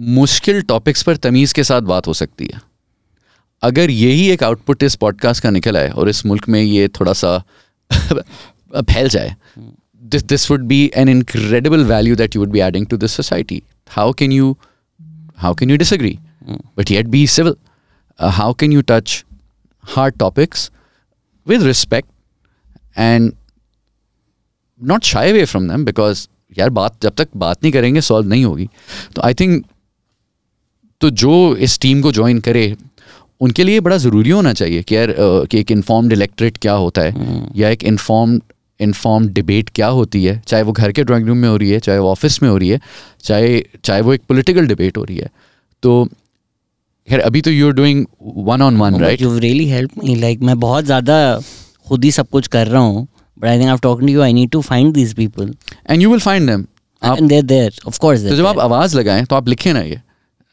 मुश्किल 0.00 0.62
टॉपिक्स 0.62 1.02
पर 1.02 1.16
तमीज़ 1.16 1.54
के 1.54 1.64
साथ 1.64 1.80
बात 1.80 2.06
हो 2.06 2.12
सकती 2.12 2.50
है। 2.54 2.60
अगर 3.62 3.90
यही 3.90 4.28
एक 4.30 4.42
आउटपुट 4.42 4.82
इस 4.82 4.94
पॉडकास्ट 4.94 5.42
का 5.42 5.50
निकल 5.50 5.76
आए 5.76 5.88
और 5.88 6.08
इस 6.08 6.26
मुल्क 6.26 6.48
में 6.48 6.62
ये 6.62 6.88
थोड़ा 6.88 7.12
सा 7.12 7.44
फैल 8.76 9.08
जाए 9.08 9.34
this 10.11 10.23
this 10.31 10.43
would 10.49 10.65
be 10.71 10.79
an 11.03 11.09
incredible 11.13 11.83
value 11.91 12.15
that 12.21 12.35
you 12.35 12.41
would 12.43 12.53
be 12.57 12.61
adding 12.67 12.85
to 12.93 12.97
this 13.03 13.15
society 13.19 13.59
how 13.97 14.07
can 14.21 14.35
you 14.37 14.49
how 15.45 15.53
can 15.61 15.73
you 15.73 15.77
disagree 15.83 16.13
but 16.79 16.91
yet 16.95 17.09
be 17.15 17.21
civil 17.37 17.55
uh, 18.19 18.31
how 18.39 18.49
can 18.63 18.75
you 18.77 18.83
touch 18.93 19.15
hard 19.83 20.17
topics 20.25 20.69
with 21.47 21.65
respect 21.71 22.07
and 23.07 23.33
not 24.81 25.03
shy 25.13 25.25
away 25.33 25.45
from 25.53 25.67
them 25.73 25.85
because 25.91 26.27
यार 26.57 26.69
बात 26.75 26.95
जब 27.03 27.13
तक 27.17 27.27
बात 27.37 27.63
नहीं 27.63 27.71
करेंगे 27.73 28.01
solve 28.01 28.27
नहीं 28.29 28.43
होगी 28.45 28.67
तो 29.15 29.21
आई 29.25 29.33
थिंक 29.39 29.65
तो 31.01 31.09
जो 31.21 31.33
इस 31.67 31.77
टीम 31.79 32.01
को 32.01 32.11
ज्वाइन 32.17 32.39
करे 32.47 32.63
उनके 33.47 33.63
लिए 33.63 33.79
बड़ा 33.87 33.97
ज़रूरी 34.05 34.29
होना 34.29 34.53
चाहिए 34.53 34.83
कि 34.83 34.95
यार 34.95 35.09
अ, 35.09 35.15
कि 35.51 35.59
एक 35.59 35.71
इन्फॉर्म्ड 35.71 36.13
इलेक्ट्रेट 36.13 36.57
क्या 36.61 36.73
होता 36.83 37.01
है 37.01 37.49
या 37.55 37.69
एक 37.69 37.83
इन्फॉर्म्ड 37.91 38.41
इन्फॉर्म 38.82 39.26
डिबेट 39.28 39.68
क्या 39.74 39.86
होती 39.98 40.24
है? 40.24 40.40
चाहे 40.46 40.62
वो 40.62 40.72
घर 40.72 40.92
के 40.92 41.04
ड्राइंग 41.04 41.26
रूम 41.28 41.38
में 41.38 41.48
हो 41.48 41.56
रही 41.56 41.70
है 41.70 41.78
चाहे 41.80 41.98
वो 41.98 42.10
ऑफ़िस 42.10 42.42
में 42.42 42.48
हो 42.50 42.56
रही 42.56 42.68
है 42.68 42.80
चाहे 43.24 43.62
चाहे 43.84 44.00
वो 44.00 44.12
एक 44.14 44.22
पोलिटिकल 44.28 44.66
डिबेट 44.66 44.96
हो 44.98 45.04
रही 45.04 45.16
है। 45.16 45.30
तो 45.82 46.04
खैर 47.08 47.20
अभी 47.20 47.40
तो 47.40 47.50
you 47.50 47.66
are 47.66 47.72
doing 47.74 48.04
one 48.46 48.62
on 48.62 48.76
one 48.76 49.00
right 49.00 49.22
you 49.22 49.38
really 49.38 49.66
help 49.68 50.04
me 50.04 50.14
like 50.16 50.40
मैं 50.50 50.58
बहुत 50.60 50.84
ज़्यादा 50.84 51.16
खुद 51.88 52.04
ही 52.04 52.10
सब 52.12 52.28
कुछ 52.32 52.46
कर 52.48 52.66
रहा 52.66 52.82
हूँ 52.82 53.06
but 53.36 53.48
I 53.48 53.58
think 53.58 53.68
I 53.70 53.76
talking 53.82 54.08
to 54.08 54.14
you 54.14 54.20
I 54.22 54.32
need 54.32 54.50
to 54.50 54.60
find 54.62 54.92
these 54.94 55.14
people 55.14 55.54
and 55.90 56.02
you 56.02 56.10
will 56.10 56.20
find 56.20 56.48
them 56.50 56.64
आप 57.02 57.22
देयर 57.22 57.42
देयर 57.42 57.80
ऑफ़ 57.86 57.98
कोर्स 58.00 58.26
तो 58.28 58.36
जब 58.36 58.46
आप 58.46 58.58
आवाज़ 58.60 58.96
लगाएँ 58.98 59.24
तो 59.24 59.36
आप 59.36 59.48
लिखें 59.48 59.72
ना 59.74 59.80
ये। 59.80 60.00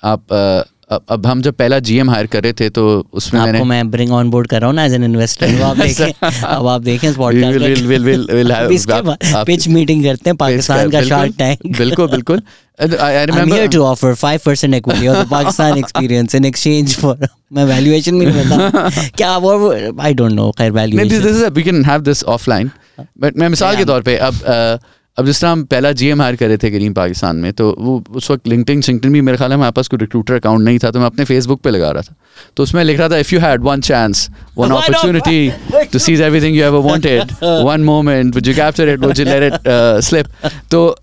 आप 0.03 0.33
अ, 0.33 0.63
अब 0.91 1.01
अब 1.09 1.25
हम 1.25 1.41
जब 1.41 1.53
पहला 1.53 1.79
जीएम 1.79 2.09
हायर 2.09 2.27
कर 2.27 2.43
रहे 2.43 2.53
थे 2.53 2.69
तो 2.69 2.83
उसमें 3.13 3.39
मैंने 3.41 3.57
आपको 3.57 3.65
मैं 3.69 3.89
ब्रिंग 3.91 4.11
ऑन 4.11 4.29
बोर्ड 4.29 4.47
कर 4.47 4.59
रहा 4.61 4.67
हूँ 4.67 4.75
ना 4.75 4.85
एज 4.85 4.93
एन 4.93 5.03
इन्वेस्टर 5.03 5.51
वो 5.55 5.65
आप 5.65 5.77
देखें 5.87 6.11
अब 6.47 6.67
आप 6.67 6.81
देखें 6.81 7.07
इस 7.09 8.85
पिच 9.47 9.67
मीटिंग 9.67 10.03
करते 10.03 10.29
हैं 10.29 10.37
पाकिस्तान 10.37 10.89
का 10.91 11.01
शार्क 11.01 11.35
टैंक 11.37 11.77
बिल्कुल 11.77 12.07
बिल्कुल। 12.07 12.41
I 12.81 13.15
I'm 13.15 13.25
remember 13.25 13.57
here 13.57 13.67
to 13.67 13.79
offer 13.83 14.09
5% 14.15 14.75
equity 14.75 15.07
of 15.07 15.15
the 15.15 15.25
Pakistan 15.31 15.79
experience 15.79 16.35
in 16.39 16.45
exchange 16.45 16.93
for 16.99 17.15
मैं 17.53 17.65
valuation 17.65 18.19
भी 18.19 18.25
नहीं 18.25 18.43
पता 18.43 19.09
क्या 19.17 19.37
वो 19.37 19.73
I 20.03 20.13
don't 20.13 20.37
know 20.39 20.51
खैर 20.57 20.71
नहीं 20.73 21.09
this 21.09 21.19
valuation 21.19 21.41
this 21.41 21.51
we 21.51 21.63
can 21.63 21.83
have 21.85 22.01
this 22.01 22.23
offline 22.23 22.71
but 23.19 23.37
मैं 23.37 23.49
मिसाल 23.49 23.75
के 23.77 23.85
तौर 23.85 24.01
पे 24.01 24.15
अब 24.17 24.33
अ, 24.33 24.77
अब 25.19 25.25
जिस 25.25 25.41
तरह 25.41 25.51
हम 25.51 25.63
पहला 25.63 25.91
जीएम 25.91 26.21
हायर 26.21 26.35
कर 26.35 26.47
रहे 26.47 26.57
थे 26.57 26.69
ग्रीन 26.69 26.93
पाकिस्तान 26.93 27.35
में 27.35 27.53
तो 27.53 27.75
वो 27.79 28.03
उस 28.15 28.31
वक्त 28.31 28.47
लिंक्डइन 28.47 28.81
सिंक्टन 28.81 29.09
भी 29.09 29.21
मेरे 29.21 29.37
ख्याल 29.37 29.51
है 29.51 29.57
हमारे 29.57 29.71
पास 29.71 29.87
कोई 29.87 29.99
रिक्रूटर 29.99 30.33
अकाउंट 30.33 30.61
नहीं 30.61 30.79
था 30.79 30.91
तो 30.91 30.99
मैं 30.99 31.05
अपने 31.05 31.25
फेसबुक 31.25 31.61
पे 31.61 31.69
लगा 31.69 31.91
रहा 31.91 32.01
था। 32.01 32.15
तो 32.57 32.63
उसमें 32.63 32.83
लिख 32.83 32.99
रहा 32.99 33.09
था 33.09 33.17
if 33.17 33.33
you 33.35 33.39
had 33.39 33.61
one 33.61 33.81
chance 33.81 34.29
one 34.57 34.71
opportunity 34.71 35.51
to 35.93 35.99
seize 35.99 36.21
everything 36.21 36.57
you 36.57 36.63
ever 36.63 36.79
wanted 36.79 37.33
one 37.43 37.83
moment 37.83 38.35
would 38.35 38.47
you 38.47 38.53
capture 38.53 38.89
it 38.89 38.99
would 38.99 39.19
you 39.19 39.25
let 39.25 39.53
it 39.53 39.59
slip 40.01 40.25
तो 40.71 40.97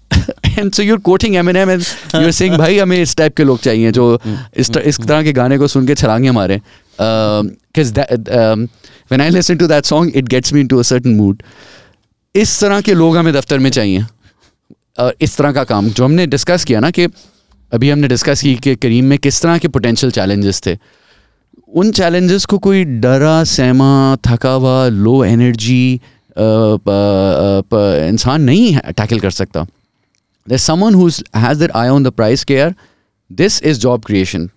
and 0.59 0.73
so 0.73 0.83
you 0.83 0.99
quoting 0.99 1.37
Eminem 1.37 1.71
and 1.71 1.83
you 2.15 2.21
are 2.21 2.31
saying 2.31 2.57
भाई 2.57 2.79
हमें 2.79 3.03
इस 3.03 3.17
type 3.17 3.37
के 3.37 3.45
लोग 3.45 3.59
चाहिए 3.59 3.93
जो 3.93 4.19
इस 4.57 4.71
तर- 4.71 4.83
इस 4.83 5.01
तरह 5.01 5.23
के 5.23 5.33
गाने 5.33 5.59
को 5.59 5.67
सुन 5.67 5.87
के 5.87 5.95
छलांगे 5.95 6.31
मारे 6.31 6.61
that 7.79 8.29
um, 8.37 8.61
when 9.11 9.21
I 9.21 9.29
listen 9.29 9.59
to 9.59 9.67
that 9.67 9.89
song, 9.89 10.11
it 10.21 10.29
gets 10.29 10.53
me 10.53 10.61
into 10.61 10.79
a 10.79 10.85
certain 10.85 11.17
mood. 11.17 11.43
इस 12.37 12.61
तरह 12.61 12.81
के 12.81 12.95
लोग 12.95 13.17
हमें 13.17 13.33
दफ्तर 13.35 13.59
में 13.59 13.71
चाहिए। 13.71 14.05
और 14.99 15.15
इस 15.21 15.37
तरह 15.37 15.53
का 15.53 15.65
काम, 15.65 15.89
जो 15.89 16.05
हमने 16.05 16.27
डिस्कस 16.27 16.65
किया 16.65 16.81
ना 16.81 16.91
कि 16.91 17.07
अभी 17.73 17.91
हमने 17.91 18.09
डिस्कस 18.09 18.43
की 18.43 18.55
कि 18.65 18.75
करीम 18.77 19.05
में 19.05 19.19
किस 19.19 19.41
तरह 19.43 19.59
के 19.59 19.69
पोटेंशियल 19.69 20.13
चैलेंजेस 20.13 20.61
थे। 20.67 20.77
उन 21.75 21.91
चैलेंजेस 21.93 22.45
को 22.45 22.59
कोई 22.59 22.85
डरा, 22.85 23.43
सहमा 23.45 24.17
थका 24.27 24.51
हुआ 24.51 24.89
लो 24.89 25.25
एनर्जी 25.25 26.01
इंसान 28.09 28.43
नहीं 28.43 28.77
टैकल 28.79 29.21
कर 29.21 29.31
सकता। 29.31 29.67
They 30.47 30.59
someone 30.59 30.95
whose 30.95 31.23
their 31.37 31.71
eye 31.77 31.89
on 31.89 32.05
the 32.05 32.11
prize 32.13 32.45
care 32.45 32.75
this 33.31 33.63
is 33.63 33.81
job 33.81 34.05
creation 34.05 34.49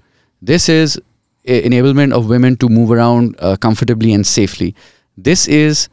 this 0.42 0.70
is 0.70 0.98
enablement 1.46 2.14
of 2.14 2.26
women 2.26 2.56
to 2.56 2.68
move 2.70 2.94
around 2.96 3.36
comfortably 3.62 4.12
and 4.14 4.26
safely 4.26 4.74
this 5.18 5.48
is 5.50 5.88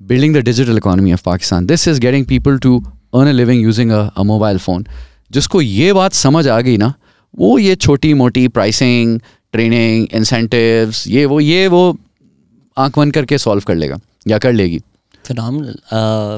building 0.00 0.32
the 0.32 0.42
digital 0.42 0.76
economy 0.76 1.12
of 1.12 1.22
pakistan 1.22 1.66
this 1.66 1.86
is 1.86 1.98
getting 1.98 2.24
people 2.24 2.58
to 2.58 2.82
earn 3.14 3.28
a 3.28 3.32
living 3.32 3.60
using 3.60 3.90
a, 3.90 4.12
a 4.16 4.24
mobile 4.24 4.58
phone 4.58 4.84
जिसको 5.32 5.60
ये 5.60 5.92
बात 5.92 6.12
समझ 6.12 6.46
आ 6.48 6.60
गई 6.60 6.76
ना 6.78 6.92
वो 7.38 7.58
ये 7.58 7.74
छोटी 7.76 8.12
मोटी 8.14 8.46
प्राइसिंग 8.48 9.18
ट्रेनिंग 9.52 10.06
इंसेंटिव्स 10.14 11.06
ये 11.08 11.24
वो 11.24 11.40
ये 11.40 11.66
वो 11.68 11.80
आँख 12.76 12.98
बंद 12.98 13.12
करके 13.14 13.38
सॉल्व 13.38 13.64
कर 13.66 13.74
लेगा 13.74 13.98
या 14.28 14.38
कर 14.38 14.52
लेगी 14.52 14.80
फिनॉमिनल 15.26 15.74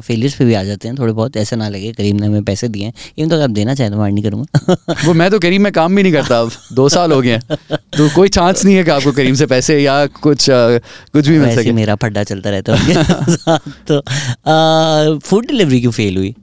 फेलियर्स 0.04 0.34
पे 0.34 0.44
भी 0.44 0.54
आ 0.54 0.62
जाते 0.64 0.88
हैं 0.88 0.98
थोड़े 0.98 1.12
बहुत 1.12 1.36
ऐसा 1.36 1.56
ना 1.56 1.68
लगे 1.68 1.92
करीम 1.92 2.16
ने 2.16 2.26
हमें 2.26 2.44
पैसे 2.44 2.68
दिए 2.68 2.84
हैं। 2.84 2.92
इवन 3.18 3.28
तो 3.28 3.34
अगर 3.34 3.44
आप 3.44 3.50
देना 3.50 3.74
चाहें 3.74 3.92
तो 3.92 3.98
मैं 3.98 4.10
नहीं 4.10 4.24
करूँगा। 4.24 4.76
वो 5.04 5.14
मैं 5.14 5.30
तो 5.30 5.38
करीम 5.38 5.62
में 5.62 5.72
काम 5.72 5.96
भी 5.96 6.02
नहीं 6.02 6.12
करता 6.12 6.40
अब 6.40 6.50
दो 6.72 6.88
साल 6.88 7.12
हो 7.12 7.20
गए 7.20 7.32
हैं। 7.32 7.56
तो 7.72 8.14
कोई 8.14 8.28
चांस 8.28 8.64
नहीं 8.64 8.76
है 8.76 8.84
कि 8.84 8.90
आपको 8.90 9.12
करीम 9.12 9.34
से 9.34 9.46
पैसे 9.46 9.78
या 9.78 10.06
कुछ 10.06 10.50
अ, 10.50 10.78
कुछ 11.12 11.28
भी 11.28 11.38
मिल 11.38 11.56
सके। 11.56 11.72
मेरा 11.72 11.94
फड्डा 11.94 12.24
चलता 12.24 12.50
रहता 12.50 12.74
है। 12.74 13.04
तो 13.90 15.18
फ़ूड 15.18 15.46
डिलीवरी 15.46 15.80
क्यों 15.80 15.92
फेल 15.92 16.16
हुई? 16.16 16.34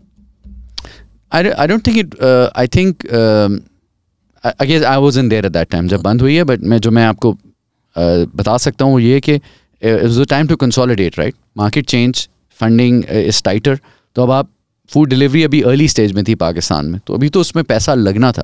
I 1.33 1.43
don't- 1.43 1.89
I 1.89 1.97
it 1.97 2.15
I 2.57 2.67
think 2.67 2.95
I 4.45 4.65
guess 4.65 4.83
I 4.83 4.97
wasn't 5.03 5.29
there 5.29 5.45
at 5.45 5.53
that 5.53 5.69
time 5.73 5.87
जब 5.87 6.01
बंद 6.01 6.21
हुई 6.21 6.35
है 6.35 6.43
बट 6.43 6.59
मैं 6.61 6.77
जो 6.77 6.91
मैं 6.91 7.05
आपको 7.05 7.31
uh, 7.31 8.29
बता 8.35 8.57
सकता 8.57 8.85
हूँ 8.85 8.93
वो 8.93 8.99
ये 8.99 9.19
कि 9.19 9.37
it 9.85 10.03
was 10.03 10.17
a 10.17 10.25
time 10.25 10.51
to 10.51 10.57
consolidate 10.63 11.15
right? 11.19 11.33
Market 11.59 11.95
funding 12.59 13.03
is 13.11 13.41
tighter 13.43 13.79
तो 14.15 14.23
अब 14.23 14.31
आप 14.31 14.49
फ़ूड 14.91 15.09
डिलीवरी 15.09 15.43
अभी 15.43 15.61
अर्ली 15.63 15.87
स्टेज 15.87 16.11
में 16.11 16.23
थी 16.27 16.35
पाकिस्तान 16.35 16.85
में 16.85 16.99
तो 17.07 17.13
अभी 17.13 17.29
तो 17.29 17.41
उसमें 17.41 17.63
पैसा 17.65 17.93
लगना 17.93 18.31
था। 18.31 18.43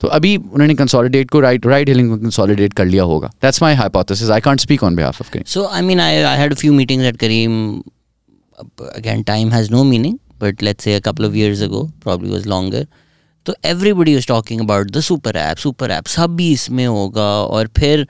तो 0.00 0.08
अभी 0.08 0.36
उन्होंने 0.36 0.74
कंसोलिडेट 0.74 1.30
को 1.30 1.40
राइट 1.40 1.66
राइट 1.66 1.88
हिलिंग 1.88 2.10
को 2.10 2.16
कंसोलिडेट 2.16 2.72
कर 2.72 2.84
लिया 2.86 3.02
होगा। 3.04 3.30
That's 3.42 3.62
my 3.62 3.74
hypothesis 3.74 4.30
I 4.30 4.40
can't 4.40 4.60
speak 4.60 4.82
on 4.84 4.96
behalf 4.96 5.20
of 5.22 5.38
so 5.46 5.66
I 5.66 5.82
mean 5.82 6.00
I 6.00 6.22
I 6.22 6.38
had 6.38 6.54
few 6.54 6.72
meetings 6.72 7.06
at 7.06 7.16
Careem 7.16 7.56
again 8.58 9.22
time 9.22 9.52
has 9.52 9.70
no 9.72 9.82
meaning 9.84 10.18
but 10.40 10.62
let's 10.62 10.84
say 10.84 11.00
couple 11.00 11.26
of 11.26 11.34
years 11.34 11.62
ago 11.62 11.82
probably 12.02 12.30
was 12.30 12.46
longer 12.46 12.86
तो 13.46 13.54
everybody 13.64 14.14
is 14.16 14.26
talking 14.28 14.60
about 14.60 14.90
the 14.90 15.00
super 15.00 15.36
app 15.36 15.56
super 15.56 15.90
app 15.90 16.06
सब 16.06 16.36
भी 16.36 16.50
इसमें 16.52 16.86
होगा 16.86 17.22
और 17.22 17.70
फिर 17.78 18.06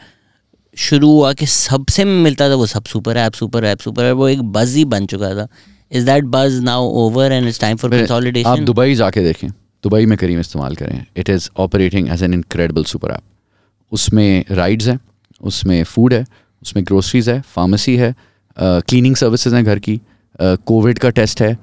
शुरू 0.79 1.11
हुआ 1.13 1.33
कि 1.33 1.47
सबसे 1.47 2.05
मिलता 2.05 2.49
था 2.51 2.55
वो 2.55 2.67
सब 2.67 2.85
super 2.85 3.17
app 3.17 3.35
super 3.35 3.65
app 3.65 3.81
super 3.81 4.05
app 4.05 4.17
वो 4.17 4.29
एक 4.29 4.43
बज 4.57 4.75
ही 4.77 4.85
बन 4.95 5.07
चुका 5.07 5.35
था 5.35 5.47
is 5.93 6.07
that 6.07 6.25
buzz 6.35 6.61
now 6.65 6.89
over 7.05 7.33
and 7.33 7.49
it's 7.49 7.61
time 7.61 7.77
for 7.77 7.91
consolidation 7.91 8.49
आप 8.49 8.59
दुबई 8.59 8.95
जाके 8.95 9.23
देखें 9.25 9.49
दुबई 9.85 10.07
में 10.07 10.17
करीम 10.19 10.41
इस्तेमाल 10.41 10.75
करें 10.77 11.07
it 11.17 11.31
is 11.31 11.49
operating 11.57 12.09
as 12.09 12.23
an 12.23 12.35
incredible 12.35 12.85
super 12.85 13.11
app 13.11 13.23
उसमें 13.93 14.45
राइड्स 14.51 14.89
हैं 14.89 14.99
उसमें 15.41 15.83
फ़ूड 15.85 16.15
है 16.15 16.25
उसमें 16.63 16.85
ग्रोसरीज 16.85 17.29
है 17.29 17.41
फार्मेसी 17.55 17.97
है 17.97 18.15
क्लीनिंग 18.59 19.15
uh, 19.15 19.21
सर्विसेज़ 19.21 19.55
हैं 19.55 19.65
घर 19.65 19.79
की 19.79 20.01
कोविड 20.41 20.97
uh, 20.97 21.03
का 21.03 21.11
टेस्ट 21.11 21.43
है 21.43 21.57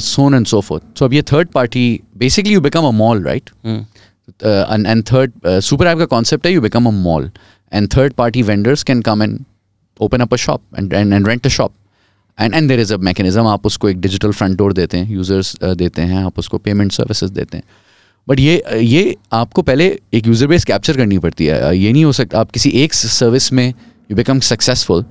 so on 0.00 0.34
and 0.34 0.46
so 0.46 0.60
forth. 0.62 0.84
So 0.96 1.02
अब 1.02 1.12
ये 1.12 1.22
third 1.22 1.48
party 1.48 2.00
mall, 2.92 3.22
right? 3.22 3.50
Hmm. 3.64 3.80
Uh, 4.44 4.66
and 4.68 4.86
and 4.86 5.06
third 5.06 5.32
uh, 5.44 5.60
super 5.60 5.86
app 5.86 5.98
का 5.98 6.06
concept 6.06 6.46
है 6.46 6.52
you 6.52 6.60
become 6.60 6.86
a 6.86 6.92
mall 6.92 7.28
and 7.72 7.90
third 7.90 8.16
party 8.16 8.42
vendors 8.42 8.84
can 8.84 9.02
come 9.02 9.22
and 9.22 9.44
open 10.00 10.20
up 10.20 10.32
a 10.32 10.38
shop 10.38 10.62
and 10.72 10.92
and, 10.92 11.14
and 11.14 11.26
rent 11.26 11.46
a 11.46 11.50
shop. 11.50 11.72
And 12.38 12.54
and 12.54 12.70
there 12.70 12.84
is 12.84 12.90
a 12.90 12.98
mechanism. 13.10 13.46
आप 13.46 13.66
उसको 13.66 13.88
एक 13.88 14.00
digital 14.00 14.34
front 14.40 14.58
door 14.60 14.72
देते 14.74 14.98
हैं 14.98 15.18
users 15.18 15.54
uh, 15.56 15.76
देते 15.76 16.02
हैं 16.02 16.24
आप 16.24 16.38
उसको 16.38 16.58
payment 16.68 16.96
services 17.00 17.30
देते 17.30 17.56
हैं. 17.56 17.64
बट 18.28 18.40
ये 18.40 18.62
ये 18.78 19.16
आपको 19.32 19.62
पहले 19.62 19.86
एक 20.14 20.26
यूज़र 20.26 20.46
बेस 20.46 20.64
कैप्चर 20.64 20.96
करनी 20.96 21.18
पड़ती 21.18 21.46
है. 21.46 21.62
Uh, 21.62 21.72
ये 21.72 21.92
नहीं 21.92 22.04
हो 22.04 22.12
सकता 22.12 22.40
आप 22.40 22.50
किसी 22.50 22.70
एक 22.82 22.94
सर्विस 22.94 23.52
में 23.52 23.68
यू 23.68 24.16
बिकम 24.16 24.40
सक्सेसफुल 24.40 25.04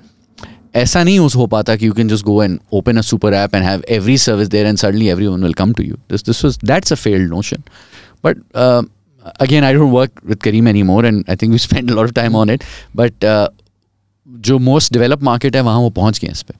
ऐसा 0.75 1.03
नहीं 1.03 1.19
हो 1.19 1.27
हो 1.35 1.45
पाता 1.47 1.75
कि 1.75 1.87
you 1.87 1.93
can 1.93 2.07
just 2.07 2.25
go 2.25 2.41
and 2.43 2.59
open 2.73 2.97
a 2.97 3.01
super 3.01 3.33
app 3.33 3.55
and 3.55 3.63
have 3.63 3.83
every 3.89 4.17
service 4.17 4.47
there 4.47 4.67
and 4.67 4.77
suddenly 4.77 5.07
every 5.07 5.27
one 5.27 5.43
will 5.43 5.53
come 5.53 5.73
to 5.73 5.83
you 5.83 5.95
this 6.11 6.25
this 6.25 6.43
was 6.45 6.59
that's 6.65 6.93
a 6.93 6.95
failed 6.95 7.29
notion 7.29 7.63
but 8.25 8.37
again 9.39 9.63
I 9.63 9.73
don't 9.73 9.93
work 9.93 10.11
with 10.27 10.37
Careem 10.37 10.67
any 10.67 10.83
more 10.83 11.05
and 11.05 11.25
I 11.29 11.35
think 11.35 11.51
we 11.51 11.57
spend 11.57 11.91
lot 11.91 12.05
of 12.05 12.13
time 12.13 12.35
on 12.35 12.49
it 12.49 12.63
but 12.95 13.13
जो 14.29 14.59
most 14.59 14.93
develop 14.93 15.23
market 15.23 15.55
है 15.55 15.61
वहाँ 15.61 15.79
वो 15.79 15.89
पहुँच 15.89 16.19
गए 16.19 16.29
इस 16.31 16.41
पर 16.41 16.55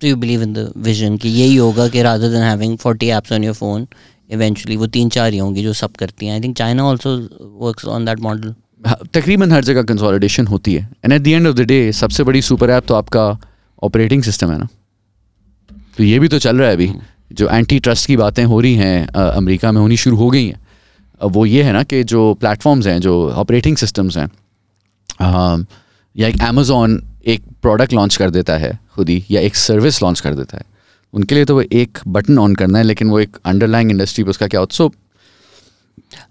So 0.00 0.06
you 0.06 0.16
believe 0.16 0.42
in 0.42 0.52
the 0.56 0.62
vision 0.84 1.20
कि 1.20 1.28
यही 1.28 1.56
होगा 1.56 1.88
कि 1.88 2.02
rather 2.02 2.28
than 2.34 2.44
having 2.44 2.76
40 2.82 3.08
apps 3.16 3.32
on 3.32 3.42
your 3.44 3.54
phone, 3.58 3.86
eventually 4.34 4.76
वो 4.76 4.86
तीन 4.86 5.08
चार 5.08 5.32
ही 5.32 5.38
होंगी 5.38 5.62
जो 5.62 5.72
सब 5.72 5.92
करती 5.92 6.26
हैं. 6.26 6.40
I 6.40 6.44
think 6.44 6.56
China 6.60 6.86
also 6.86 7.12
works 7.62 7.88
on 7.96 8.06
that 8.08 8.22
model. 8.26 8.54
हाँ, 8.86 8.96
तकरीबन 9.14 9.52
हर 9.52 9.64
जगह 9.64 9.82
कंसोलिडेशन 9.82 10.46
होती 10.46 10.74
है। 10.74 10.88
And 11.04 11.12
at 11.12 11.22
the 11.22 11.28
end 11.28 11.46
of 11.46 11.56
the 11.56 11.60
day 11.60 11.92
सबसे 11.92 12.24
बड़ी 12.24 12.42
सुपर 12.42 12.70
ऐप 12.70 12.86
तो 12.86 12.94
आपका 12.94 13.38
ऑपरेटिंग 13.82 14.22
सिस्टम 14.22 14.52
है 14.52 14.58
ना। 14.58 14.68
तो 15.96 16.04
ये 16.04 16.18
भी 16.18 16.28
तो 16.28 16.38
चल 16.38 16.56
रहा 16.56 16.68
है 16.68 16.74
अभी। 16.74 16.92
जो 17.32 17.48
एंटी 17.48 17.78
ट्रस्ट 17.78 18.06
की 18.06 18.16
बातें 18.16 18.44
हो 18.44 18.60
रही 18.60 18.74
हैं 18.74 19.06
अमेरिका 19.06 19.72
में 19.72 19.80
होनी 19.80 19.96
शुरू 19.96 20.16
हो 20.16 20.30
गई 20.30 20.46
हैं। 20.46 20.60
वो 21.22 21.46
ये 21.46 21.62
है 21.62 21.72
ना 21.72 21.82
कि 21.82 22.04
जो 22.04 22.34
प्लेटफॉर्म्स 22.34 22.86
हैं 22.86 23.00
जो 23.00 23.30
ऑपरेटिंग 23.30 23.76
सिस्टम्स 23.76 24.16
हैं 24.16 24.28
या 26.16 26.28
एक 26.28 26.42
अमेजोन 26.42 27.02
एक 27.26 27.42
प्रोडक्ट 27.62 27.92
लॉन्च 27.92 28.16
कर 28.16 28.30
देता 28.30 28.56
है 28.56 28.80
खुद 28.94 29.08
ही 29.08 29.24
या 29.30 29.40
एक 29.40 29.56
सर्विस 29.56 30.02
लॉन्च 30.02 30.20
कर 30.20 30.34
देता 30.34 30.56
है 30.56 30.62
उनके 31.12 31.34
लिए 31.34 31.44
तो 31.44 31.54
वो 31.54 31.64
एक 31.72 31.98
बटन 32.08 32.38
ऑन 32.38 32.54
करना 32.54 32.78
है 32.78 32.84
लेकिन 32.84 33.08
वो 33.10 33.20
एक 33.20 33.36
अंडरलाइंग 33.44 33.90
इंडस्ट्री 33.90 34.24
पे 34.24 34.30
उसका 34.30 34.46
क्या 34.46 34.60
होता 34.60 34.90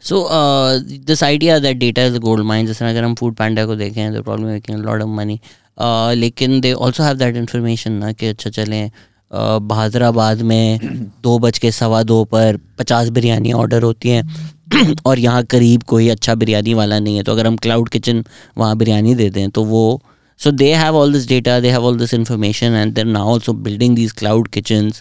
सो 0.02 0.30
uh, 0.32 1.00
this 1.06 1.24
idea 1.24 1.60
that 1.60 1.80
data 1.84 2.10
is 2.10 2.18
a 2.18 2.26
gold 2.26 2.46
mine, 2.46 2.68
जैसे 2.68 2.90
अगर 2.90 3.04
हम 3.04 3.16
फ़ूड 3.16 3.36
पैंडा 3.36 3.66
को 3.66 3.76
देखें 3.76 4.14
तो 4.14 4.22
problem 4.22 4.58
a 4.58 4.62
lot 4.62 5.02
of. 5.02 5.40
Uh, 5.82 6.14
लेकिन 6.14 6.62
they 6.62 6.74
also 6.74 7.04
have 7.04 7.18
that 7.18 7.36
information 7.36 7.88
ना 7.88 8.12
कि 8.12 8.26
अच्छा 8.26 8.50
चलें 8.50 8.88
uh, 8.88 9.62
बहादराबाद 9.62 10.42
में 10.42 10.80
दो 11.24 11.40
बज 11.40 11.58
के 11.58 11.72
सवा 11.72 12.04
दो 12.04 12.26
पर 12.26 12.60
पचास 12.80 13.10
बिरयानी 13.10 13.52
ऑर्डर 13.52 13.84
होती 13.84 14.10
हैं 14.10 14.52
और 15.06 15.20
यहाँ 15.20 15.44
करीब 15.46 15.84
कोई 15.84 16.08
अच्छा 16.10 16.36
बिरयानी 16.36 16.74
वाला 16.74 17.00
नहीं 17.00 17.18
है 17.18 17.24
तो 17.24 17.32
अगर 17.32 17.48
हम 17.48 17.58
क्लाउड 17.58 17.90
किचन 17.90 18.24
वहाँ 18.58 18.78
बिरयानी 18.78 19.16
दे 19.16 19.30
दें 19.30 19.50
तो 19.50 19.64
वो 19.64 20.02
so 20.40 20.52
they 20.52 20.74
have 20.74 20.96
all 20.96 21.14
this 21.14 21.28
data 21.28 21.60
they 21.60 21.70
have 21.72 21.86
all 21.86 21.98
this 21.98 22.14
information 22.14 22.74
and 22.74 22.94
there 22.94 23.06
ना 23.06 23.24
also 23.26 23.54
building 23.66 23.96
this 23.96 24.12
cloud 24.12 24.48
kitchen 24.48 24.92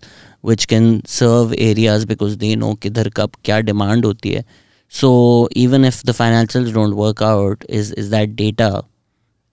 which 0.44 0.64
can 0.64 1.00
serve 1.08 1.54
areas 1.58 2.06
because 2.06 2.36
they 2.38 2.54
know 2.56 2.72
किधर 2.74 3.08
कब 3.16 3.30
क्या 3.44 3.60
डिमांड 3.60 4.04
होती 4.04 4.32
है। 4.32 4.44
So 4.92 5.48
even 5.56 5.84
if 5.84 6.02
the 6.06 6.12
financial 6.12 6.72
don't 6.72 6.94
work 6.94 7.22
out 7.22 7.64
is 7.70 7.92
is 7.94 8.10
that 8.10 8.28
data 8.36 8.68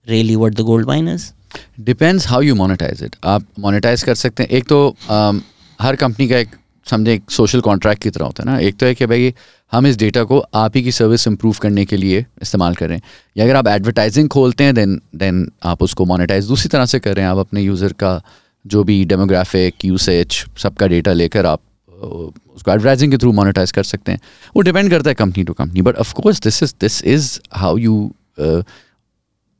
really 0.06 0.36
what 0.36 0.54
the 0.54 0.60
gold 0.60 0.86
mine is 0.86 1.32
depends 1.80 2.26
how 2.28 2.40
you 2.40 2.54
monetise 2.54 3.02
it 3.04 3.16
आप 3.24 3.46
monetise 3.58 4.02
कर 4.02 4.14
सकते 4.14 4.42
हैं। 4.42 4.50
एक 4.50 4.64
तो 4.68 4.94
um, 5.10 5.40
हर 5.78 5.96
कंपनी 5.96 6.28
का 6.28 6.38
एक 6.38 6.48
समझे, 6.86 7.14
एक 7.14 7.30
सोशल 7.30 7.60
कॉन्ट्रैक्ट 7.60 8.02
की 8.02 8.10
तरह 8.10 8.24
होता 8.24 8.42
है 8.42 8.50
ना। 8.50 8.58
एक 8.60 8.76
तो 8.76 8.86
है 8.86 8.94
कि 8.94 9.06
भाई, 9.06 9.32
हम 9.72 9.86
इस 9.86 9.96
डेटा 9.98 10.22
को 10.24 10.38
आप 10.54 10.76
ही 10.76 10.82
की 10.82 10.92
सर्विस 10.92 11.26
इंप्रूव 11.28 11.56
करने 11.62 11.84
के 11.84 11.96
लिए 11.96 12.24
इस्तेमाल 12.42 12.74
करें 12.74 13.00
या 13.36 13.44
अगर 13.44 13.56
आप 13.56 13.68
एडवर्टाइजिंग 13.68 14.28
खोलते 14.28 14.64
हैं 14.64 14.74
देन 14.74 15.00
देन 15.16 15.50
आप 15.64 15.82
उसको 15.82 16.04
मोनेटाइज 16.04 16.46
दूसरी 16.48 16.68
तरह 16.68 16.86
से 16.86 16.98
कर 16.98 17.16
रहे 17.16 17.24
हैं। 17.24 17.32
आप 17.32 17.38
अपने 17.38 17.62
यूज़र 17.62 17.92
का 17.94 18.20
जो 18.64 18.84
भी 18.84 19.04
डेमोग्राफिक 19.04 19.84
यूसेज 19.84 20.44
सबका 20.58 20.86
डेटा 20.86 21.12
लेकर 21.12 21.46
आप 21.46 21.60
उसको 21.88 22.70
एडवर्टाइजिंग 22.70 23.12
के 23.12 23.18
थ्रू 23.18 23.32
मोनेटाइज 23.32 23.72
कर 23.72 23.82
सकते 23.84 24.12
हैं। 24.12 24.20
वो 24.56 24.62
डिपेंड 24.62 24.90
करता 24.90 25.10
है 25.10 25.14
company 25.14 25.44
to 25.44 25.52
company 25.52 25.82
but 25.82 25.96
of course 25.96 26.40
this 26.40 26.62
is 26.62 26.74
this 26.80 27.02
is 27.04 27.38
how 27.54 27.76
you 27.78 28.12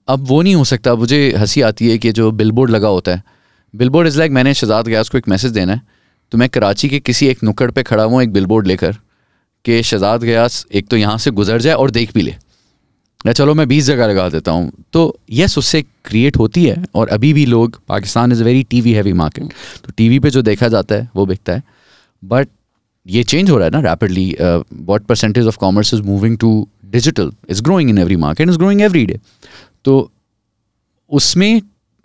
अब 0.09 0.27
वो 0.29 0.41
नहीं 0.43 0.55
हो 0.55 0.65
सकता। 0.65 0.95
मुझे 0.95 1.19
हँसी 1.39 1.61
आती 1.63 1.91
है 1.91 1.99
कि 1.99 2.13
जो 2.13 2.31
बिलबोर्ड 2.33 2.71
लगा 2.71 2.89
होता 2.89 3.13
है। 3.13 3.23
बिलबोर्ड 3.75 4.09
इज़ 4.09 4.19
लाइक 4.19 4.33
मैंने 4.33 4.55
शहजाद 4.55 4.89
गयास 4.89 5.09
को 5.09 5.19
एक 5.19 5.29
मैसेज 5.29 5.53
देना 5.53 5.73
है। 5.73 5.96
तो 6.33 6.39
मैं 6.39 6.49
कराची 6.49 6.89
के 6.89 6.99
किसी 7.01 7.27
एक 7.27 7.43
नुक्कड़ 7.45 7.71
पे 7.71 7.83
खड़ा 7.83 8.05
हुआ 8.05 8.23
एक 8.23 8.33
बिलबोर्ड 8.33 8.67
लेकर 8.67 8.97
कि 9.65 9.83
शहजाद 9.83 10.23
गयास 10.23 10.67
एक 10.75 10.89
तो 10.89 10.97
यहाँ 10.97 11.19
से 11.19 11.31
गुजर 11.31 11.61
जाए 11.61 11.75
और 11.75 11.91
देख 11.91 12.13
भी 12.15 12.23
ले। 12.23 12.35
या 13.27 13.33
चलो 13.33 13.55
मैं 13.55 13.67
बीस 13.69 13.85
जगह 13.85 14.07
लगा 14.07 14.29
देता 14.29 14.53
हूँ। 14.53 14.71
तो 14.93 15.19
यस 15.33 15.57
उससे 15.59 15.83
क्रिएट 16.05 16.37
होती 16.37 16.65
है 16.65 16.85
और 16.95 17.09
अभी 17.09 17.33
भी 17.33 17.47
लोग 17.47 17.81
Pakistan 17.89 18.33
is 18.33 18.43
very 18.45 18.63
T 18.63 18.81
V 18.81 18.93
heavy 18.93 19.13
market 19.13 19.53
तो 19.85 19.93
टी 19.97 20.09
वी 20.09 20.19
पर 20.19 20.31
जो 20.31 20.43
देखा 20.43 20.69
जाता 20.69 20.95
है 20.95 21.09
वो 21.17 21.27
बिकता 21.27 21.53
है। 21.53 21.63
बट 22.23 22.49
ये 23.07 23.23
चेंज 23.25 23.51
हो 23.51 23.57
रहा 23.57 23.65
है 23.65 23.71
ना 23.73 23.81
rapidly 23.91 24.37
what 24.41 25.05
percentage 25.07 25.47
of 25.47 25.57
commerce 25.59 25.95
is 25.95 26.03
moving 26.03 26.39
to 26.39 26.69
digital 26.85 27.33
is 27.49 27.63
growing 27.63 27.91
in 27.91 27.99
every 27.99 28.17
market 28.17 28.49
is 28.49 28.59
growing 28.59 28.83
every 28.83 29.07
day 29.07 29.21
तो 29.85 30.11
उसमें 31.11 31.63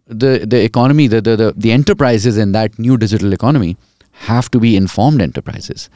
the 0.10 0.30
the, 0.46 1.54
the 1.58 1.72
enterprises 1.72 2.38
in 2.38 2.52
that 2.52 2.78
new 2.78 2.96
digital 2.98 3.34
economy 3.34 3.70
have 4.28 4.50
to 4.52 4.60
be 4.64 4.72
informed 4.78 5.22
enterprises. 5.22 5.90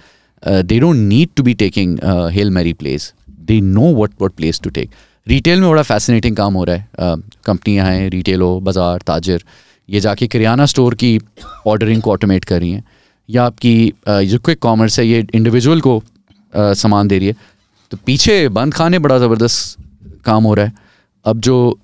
Uh, 0.43 0.61
they 0.63 0.79
don't 0.79 1.07
need 1.09 1.35
to 1.35 1.43
be 1.43 1.53
taking 1.55 1.93
uh, 2.03 2.27
hail 2.37 2.49
mary 2.57 2.73
plays. 2.73 3.13
They 3.49 3.59
know 3.61 3.91
what 3.99 4.17
what 4.23 4.35
place 4.41 4.59
to 4.65 4.73
take. 4.77 4.89
Retail 5.27 5.61
में 5.61 5.69
बड़ा 5.69 5.81
fascinating 5.83 6.35
काम 6.37 6.53
हो 6.53 6.63
रहा 6.63 6.75
है। 6.75 7.15
कंपनियाँ 7.45 7.85
हैं 7.85 8.09
retail 8.09 8.41
हो 8.41 8.59
बाज़ार 8.61 9.01
ताजर 9.07 9.43
ये 9.89 9.99
जाके 9.99 10.27
किराना 10.27 10.65
स्टोर 10.65 10.95
की 10.95 11.17
ऑर्डरिंग 11.67 12.01
को 12.01 12.11
ऑटोमेट 12.11 12.45
कर 12.45 12.59
रही 12.59 12.71
हैं। 12.71 12.83
या 13.29 13.43
आपकी 13.43 13.93
uh, 14.09 14.21
जो 14.23 14.39
क्विक 14.39 14.59
कॉमर्स 14.61 14.99
है 14.99 15.07
ये 15.07 15.25
इंडिविजुअल 15.33 15.81
को 15.81 15.97
uh, 15.97 16.73
सामान 16.75 17.07
दे 17.07 17.17
रही 17.19 17.27
है। 17.27 17.35
तो 17.91 17.97
पीछे 18.05 18.47
बंद 18.49 18.73
खाने 18.73 18.99
बड़ा 18.99 19.17
ज़बरदस्त 19.19 19.77
काम 20.25 20.43
हो 20.43 20.53
रहा 20.53 20.65
है। 20.65 20.73
अब 21.25 21.39
जो 21.39 21.79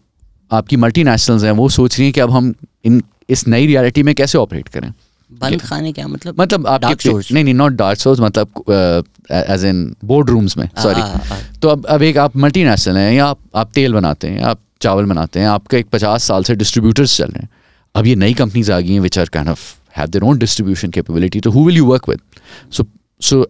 आपकी 0.51 0.77
मल्टीनेशनल्स 0.77 1.43
हैं 1.43 1.51
वो 1.51 1.69
सोच 1.69 1.97
रही 1.97 2.05
हैं 2.05 2.13
कि 2.13 2.19
अब 2.19 2.31
हम 2.31 2.53
इन 2.85 3.01
इस 3.29 3.47
नई 3.47 3.65
रियलिटी 3.67 4.03
में 4.03 4.13
कैसे 4.15 4.37
ऑपरेट 4.37 4.67
करें। 4.67 4.91
बंद 5.33 5.61
खाने 5.61 5.91
क्या 5.91 6.07
मतलब? 6.07 6.41
मतलब 6.41 6.65
Dark 6.65 6.83
आपके 6.83 7.09
stores? 7.09 7.31
नहीं 7.31 7.43
नहीं 7.43 7.53
नॉट 7.53 7.71
डार्क 7.71 7.99
स्टोर्स 7.99 8.19
मतलब 8.19 8.47
एज 9.31 9.65
इन 9.65 9.95
बोर्ड 10.05 10.29
रूम्स 10.29 10.57
में 10.57 10.69
सॉरी 10.83 11.01
हाँ, 11.01 11.09
हाँ। 11.09 11.39
तो 11.61 11.69
अब 11.69 11.85
अब 11.85 12.01
एक 12.01 12.17
आप 12.17 12.37
मल्टी 12.37 12.63
नेशनल 12.63 12.97
हैं 12.97 13.13
या 13.13 13.25
आप 13.25 13.39
आप 13.55 13.71
तेल 13.73 13.93
बनाते 13.93 14.27
हैं 14.27 14.41
आप 14.41 14.59
चावल 14.81 15.05
बनाते 15.05 15.39
हैं 15.39 15.47
आपका 15.47 15.77
एक 15.77 15.85
पचास 15.85 16.23
साल 16.23 16.43
से 16.43 16.55
डिस्ट्रीब्यूटर्स 16.55 17.17
चल 17.17 17.25
रहे 17.25 17.39
हैं। 17.39 17.49
अब 17.95 18.07
ये 18.07 18.15
नई 18.15 18.33
कंपनीज़ 18.33 18.71
आ 18.71 18.79
गई 18.79 18.93
हैं 18.93 18.99
which 18.99 19.19
are 19.19 19.25
kind 19.25 19.49
of 19.49 19.75
have 19.97 20.07
their 20.07 20.23
own 20.23 20.37
distribution 20.37 20.89
capability 20.89 21.39
तो 21.39 21.51
who 21.51 21.65
will 21.65 21.77
you 21.77 21.85
work 21.85 22.09
with 22.09 22.19
so 22.71 22.85
so 23.21 23.47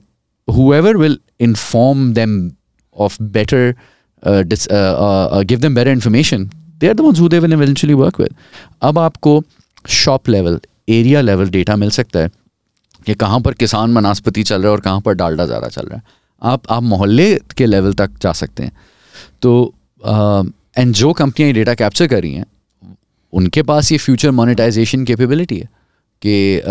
dis, 4.48 4.68
uh, 4.68 4.74
uh, 4.74 5.28
uh, 5.32 5.44
give 5.44 5.62
them 5.62 5.74
better 5.74 5.92
information 5.92 6.52
they 6.80 6.90
are 6.90 6.94
the 6.94 7.04
ones 7.04 7.18
who 7.18 7.30
they 7.30 7.40
will 7.40 7.54
eventually 7.54 7.96
work 7.96 8.20
with. 8.20 8.34
अब 8.82 9.00
आपको 9.00 9.44
shop 9.90 10.30
level 10.30 10.62
area 10.88 11.22
level 11.22 11.50
data 11.50 11.76
मिल 11.76 11.90
सकता 11.92 12.20
है 12.20 12.30
कि 13.06 13.14
कहाँ 13.16 13.40
पर 13.42 13.54
किसान 13.56 13.94
वनस्पति 13.96 14.44
चल 14.44 14.56
रहा 14.56 14.68
है 14.68 14.72
और 14.72 14.82
कहाँ 14.82 15.02
पर 15.02 15.14
डालडा 15.16 15.46
ज़्यादा 15.46 15.68
चल 15.70 15.86
रहा 15.86 15.98
है। 15.98 16.04
आप 16.42 16.72
आप 16.72 16.84
मोहल्ले 16.84 17.36
के 17.58 17.66
लेवल 17.66 17.94
तक 17.94 18.12
जा 18.22 18.32
सकते 18.34 18.64
हैं। 18.64 18.72
तो 19.42 19.74
एंड 20.78 20.94
जो 20.94 21.12
कंपनियाँ 21.14 21.48
ये 21.48 21.54
डेटा 21.54 21.74
कैप्चर 21.76 22.08
कर 22.08 22.22
रही 22.22 22.34
हैं, 22.34 22.46
उनके 23.34 23.64
पास 23.64 23.92
ये 23.92 23.98
फ्यूचर 23.98 24.32
मोनेटाइजेशन 24.32 25.06
कैपेबिलिटी 25.06 25.58
है 25.58 25.70
कि 26.22 26.62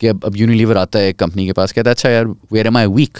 कि 0.00 0.06
अब 0.06 0.24
अब 0.24 0.36
यूनिलीवर 0.36 0.76
आता 0.76 0.98
है 0.98 1.12
कंपनी 1.14 1.46
के 1.46 1.52
पास, 1.52 1.72
कहता 1.72 1.90
है 1.90 1.94
अच्छा 1.94 2.08
यार 2.10 2.26
where 2.26 2.66
am 2.66 2.76
I 2.76 2.86
weak 2.88 3.18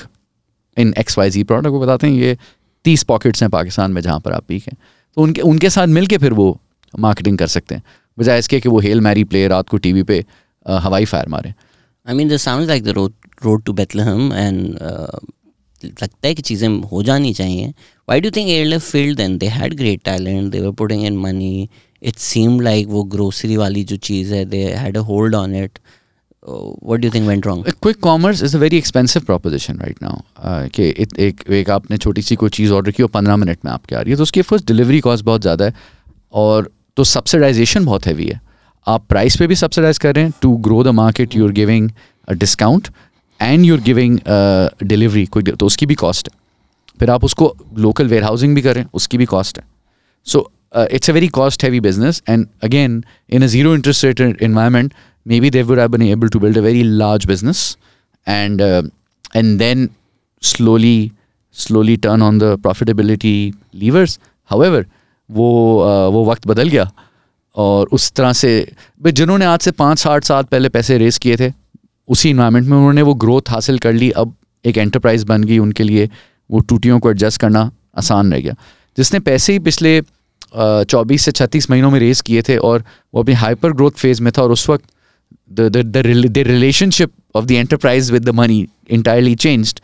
in 0.77 0.95
X 0.99 1.19
Y 1.19 1.31
Z 1.31 1.43
product 1.45 1.71
को 1.71 1.81
बताते 1.81 2.07
हैं, 2.07 2.15
ये 2.15 2.37
तीस 2.85 3.03
पॉकेट्स 3.05 3.43
हैं 3.43 3.51
पाकिस्तान 3.51 3.93
में 3.93 4.01
जहाँ 4.03 4.21
पर 4.21 4.33
आप 4.33 4.45
वीक 4.51 4.65
हैं। 4.69 4.77
तो 5.17 5.23
उनके 5.23 5.41
उनके 5.43 5.71
साथ 5.71 5.87
मिल 5.89 6.07
के 6.07 6.19
फिर 6.19 6.33
वो 6.33 6.59
मार्केटिंग 6.95 7.39
कर 7.39 7.47
सकते 7.49 7.75
हैं। 7.75 7.83
बजाय 8.19 8.39
इसके 8.39 8.61
कि 8.61 8.69
वो 8.69 8.81
हेल 8.81 9.01
मैरी 9.01 9.25
प्ले 9.25 9.47
रात 9.49 9.69
को 9.69 9.77
टीवी 9.79 10.03
पे 10.03 10.25
हवाई 10.67 11.05
फायर 11.05 11.29
मारे। 11.29 11.55
I 12.07 12.15
mean 12.15 12.29
the 12.29 12.37
sound 12.39 12.69
like 12.69 12.85
the 12.85 12.89
road 12.97 13.13
road 13.45 13.65
to 13.65 13.73
Bethlehem 13.73 14.33
and 14.33 14.79
लगता 15.83 16.27
है 16.27 16.35
कि 16.35 16.43
चीज़ें 16.43 16.69
हो 16.83 17.03
जानी 17.03 17.33
चाहिए। 17.35 17.73
Why 18.09 18.21
do 18.21 18.31
think 18.31 18.49
airfield 18.81 19.17
then 19.17 19.37
they 19.39 19.47
had 19.49 19.75
great 19.77 20.03
talent 20.05 20.53
they 20.53 20.61
were 20.61 20.71
putting 20.75 21.05
in 21.07 21.17
money 21.19 21.69
it 22.03 22.17
seem 22.19 22.61
like 22.61 22.89
वो 22.89 23.03
ग्रोसरी 23.15 23.57
वाली 23.57 23.85
जो 23.85 23.97
चीज़ 24.09 24.35
है 24.35 24.45
they 24.45 24.63
had 24.75 24.97
a 24.97 25.01
hold 25.11 25.35
on 25.35 25.55
it 25.57 25.79
what 26.49 27.01
do 27.01 27.11
think 27.11 27.27
went 27.29 27.47
wrong 27.47 27.71
quick 27.83 28.01
commerce 28.01 28.43
is 28.43 28.57
a 28.57 28.61
very 28.61 28.77
expensive 28.77 29.23
proposition 29.23 29.79
right 29.79 30.03
now 30.03 30.69
कि 30.69 30.89
एक 30.99 31.51
एक 31.51 31.71
आपने 31.71 31.99
छोटी 31.99 32.23
सी 32.23 32.37
कोई 32.37 32.51
चीज़ 32.51 32.73
ऑर्डर 32.73 32.91
की 32.91 33.03
और 33.03 33.09
पंद्रह 33.11 33.37
मिनट 33.37 33.59
में 33.65 33.73
आपके 33.73 33.97
आ 33.97 34.01
रही 34.01 34.11
है। 34.11 34.17
तो 34.17 34.23
उसकी 34.23 34.43
फ़र्स्ट 34.43 34.67
डिलीवरी 34.67 35.01
कॉस्ट 35.01 35.25
बहुत 35.25 35.43
ज़्यादा 35.43 35.65
है 35.65 35.75
और 36.33 36.71
तो 36.97 37.05
सब्सिडाइजेशन 37.05 37.85
बहुत 37.85 38.07
हैवी 38.07 38.27
है। 38.27 38.41
आप 38.87 39.05
प्राइस 39.09 39.37
पे 39.37 39.47
भी 39.47 39.55
सब्सिडाइज 39.57 39.99
कर 39.99 40.15
रहे 40.15 40.25
हैं 40.25 40.33
to 40.43 40.57
grow 40.67 40.83
the 40.85 40.89
market 41.01 41.35
you 41.37 41.47
are 41.47 41.53
giving 41.53 41.91
discount 42.31 42.89
and 43.41 43.65
you 43.65 43.77
are 43.77 43.81
giving 43.83 44.19
delivery 44.83 45.25
कोई 45.27 45.43
तो 45.43 45.67
उसकी 45.67 45.87
भी 45.87 45.95
कॉस्ट 45.95 46.29
है। 46.29 46.39
फिर 47.01 47.11
आप 47.11 47.25
उसको 47.25 47.55
लोकल 47.79 48.09
वेयर 48.09 48.25
हाउसिंग 48.25 48.55
भी 48.55 48.63
करें 48.63 48.85
उसकी 48.95 49.19
भी 49.19 49.25
कॉस्ट 49.27 49.59
है। 49.59 49.65
So 50.27 50.51
it's 50.77 51.11
a 51.11 51.13
very 51.13 51.29
cost 51.39 51.65
heavy 51.65 51.81
business 51.81 52.23
and 52.29 52.47
again 52.65 53.05
in 53.31 53.43
a 53.43 53.47
zero 53.47 53.75
interest 53.75 54.05
rate 54.05 54.43
environment 54.43 54.95
maybe 55.27 55.51
they 55.53 55.61
would 55.67 55.79
have 55.81 55.93
been 55.93 56.03
able 56.07 56.31
to 56.33 56.41
build 56.41 56.59
a 56.61 56.63
very 56.65 56.81
large 57.03 57.27
business 57.29 57.61
and 58.27 58.63
uh, 58.63 58.83
and 59.39 59.63
then 59.63 59.85
slowly 60.49 60.97
slowly 61.57 61.95
turn 62.07 62.25
on 62.27 62.41
the 62.43 62.51
profitability 62.67 63.37
levers. 63.83 64.17
However 64.51 64.83
वो 65.31 66.11
वो 66.13 66.25
वक्त 66.25 66.47
बदल 66.47 66.69
गया 66.69 66.91
और 67.57 67.89
उस 67.93 68.11
तरह 68.13 68.33
से, 68.33 68.73
भाई 69.03 69.13
जिन्होंने 69.13 69.45
आज 69.45 69.61
से 69.61 69.71
पाँच 69.71 70.07
आठ 70.07 70.25
साल 70.25 70.43
पहले 70.43 70.69
पैसे 70.69 70.99
रेस 70.99 71.19
किए 71.19 71.37
थे, 71.37 71.53
उसी 72.09 72.31
इन्वायरमेंट 72.31 72.67
में 72.69 72.77
उन्होंने 72.77 73.03
वो 73.03 73.15
ग्रोथ 73.15 73.51
हासिल 73.51 73.79
कर 73.79 73.93
ली। 73.93 74.11
अब 74.11 74.35
एक 74.65 74.79
एंटरप्राइज 74.79 75.25
बन 75.25 75.45
गई 75.45 75.59
उनके 75.59 75.83
लिए, 75.83 76.09
वो 76.51 76.61
टूटियों 76.61 76.99
को 77.01 77.11
एडजस्ट 77.11 77.41
करना 77.41 77.71
आसान 77.99 78.33
रह 78.33 78.41
गया। 78.41 78.55
जिसने 78.97 79.21
पैसे 79.21 79.53
ही 79.53 79.59
पिछले 79.59 80.01
चौबीस 80.57 81.23
से 81.23 81.33
छत्तीस 81.33 81.71
महीनों 81.71 81.91
में 81.91 81.99
रेस 82.01 82.21
किए 82.21 82.43
थे 82.43 82.57
और 82.57 82.85
वो 83.15 83.23
अपनी 83.23 83.35
हाइपर 83.35 83.73
ग्रोथ 83.73 83.91
फ़ेज़ 83.91 84.23
में 84.23 84.33
था 84.39 84.43
और 84.43 84.53
उस 84.53 84.69
वक्त 84.69 84.85
the 85.53 86.43
relationship 86.47 87.13
of 87.35 87.45
the 87.45 87.51
enterprise 87.51 88.11
with 88.11 88.25
the 88.25 88.35
money 88.35 88.67
entirely 88.91 89.35
changed 89.35 89.81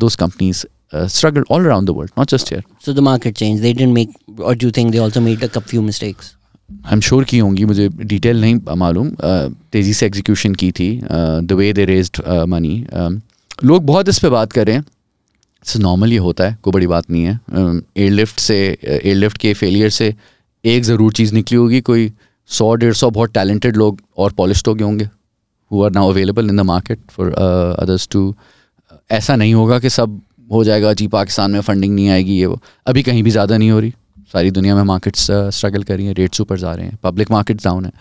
those 0.00 0.16
companies 0.16 0.64
uh, 0.92 1.06
struggled 1.08 1.46
all 1.48 1.60
around 1.60 1.86
the 1.86 1.94
world, 1.94 2.10
not 2.16 2.28
just 2.28 2.48
here. 2.48 2.62
So 2.80 2.92
the 2.92 3.02
market 3.02 3.36
changed. 3.36 3.62
They 3.62 3.72
didn't 3.72 3.94
make, 3.94 4.10
or 4.38 4.54
do 4.54 4.66
you 4.66 4.72
think 4.72 4.92
they 4.92 4.98
also 4.98 5.20
made 5.20 5.42
a 5.42 5.60
few 5.62 5.82
mistakes? 5.82 6.36
Am 6.92 7.00
sure 7.00 7.24
की 7.24 7.38
होंगी 7.38 7.64
मुझे 7.64 7.88
detail 7.88 8.40
नहीं 8.40 8.76
मालूम 8.78 9.08
तेज़ी 9.72 9.92
से 9.94 10.06
execution 10.06 10.54
की 10.54 10.70
थी 10.72 10.88
the 11.02 11.52
way 11.58 11.72
they 11.72 11.84
raised 11.84 12.20
money 12.48 12.74
लोग 13.64 13.86
बहुत 13.86 14.08
इस 14.08 14.18
पर 14.18 14.30
बात 14.30 14.52
कर 14.52 14.66
रहे 14.66 14.76
हैं 14.76 14.84
नॉर्मल 15.80 16.12
ये 16.12 16.18
होता 16.18 16.44
है 16.44 16.56
कोई 16.62 16.72
बड़ी 16.72 16.86
बात 16.86 17.10
नहीं 17.10 17.24
है 17.24 17.38
एयरलिफ्ट 17.96 18.38
से 18.40 18.58
एयरलिफ्ट 18.84 19.38
के 19.38 19.52
फेलियर 19.54 19.90
से 19.90 20.14
एक 20.64 20.82
ज़रूर 20.84 21.12
चीज़ 21.12 21.34
निकली 21.34 21.58
होगी 21.58 21.80
कोई 21.90 22.10
सौ 22.50 22.74
डेढ़ 22.74 22.94
सौ 22.94 23.10
बहुत 23.10 23.32
टैलेंटेड 23.34 23.76
लोग 23.76 24.00
और 24.18 24.32
पॉलिश 24.32 24.62
हो 24.68 24.74
गए 24.74 24.84
होंगे 24.84 25.08
who 25.70 25.82
are 25.84 25.90
now 25.92 26.10
available 26.10 26.50
in 26.50 26.56
the 26.56 26.60
market 26.70 27.00
for 27.10 27.32
others 27.32 28.08
to 28.12 28.34
ऐसा 29.10 29.36
नहीं 29.36 29.54
होगा 29.54 29.78
कि 29.78 29.90
सब 29.90 30.20
हो 30.50 30.62
जाएगा 30.64 30.92
जी 30.92 31.06
पाकिस्तान 31.08 31.50
में 31.50 31.60
फंडिंग 31.60 31.94
नहीं 31.94 32.08
आएगी, 32.10 32.32
ये 32.32 32.46
वो। 32.46 32.60
अभी 32.86 33.02
कहीं 33.02 33.22
भी 33.22 33.30
ज़्यादा 33.30 33.56
नहीं 33.56 33.70
हो 33.70 33.80
रही। 33.80 33.92
सारी 34.32 34.50
दुनिया 34.50 34.74
में 34.74 34.82
मार्केट्स 34.84 35.26
स्ट्रगल 35.30 35.82
कर 35.82 35.96
रही 35.96 36.06
हैं 36.06 36.14
रेट्स 36.14 36.40
ऊपर 36.40 36.58
जा 36.58 36.72
रहे 36.72 36.86
हैं 36.86 36.98
पब्लिक 37.02 37.30
मार्केट्स 37.30 37.64
डाउन 37.64 37.84
है। 37.84 37.92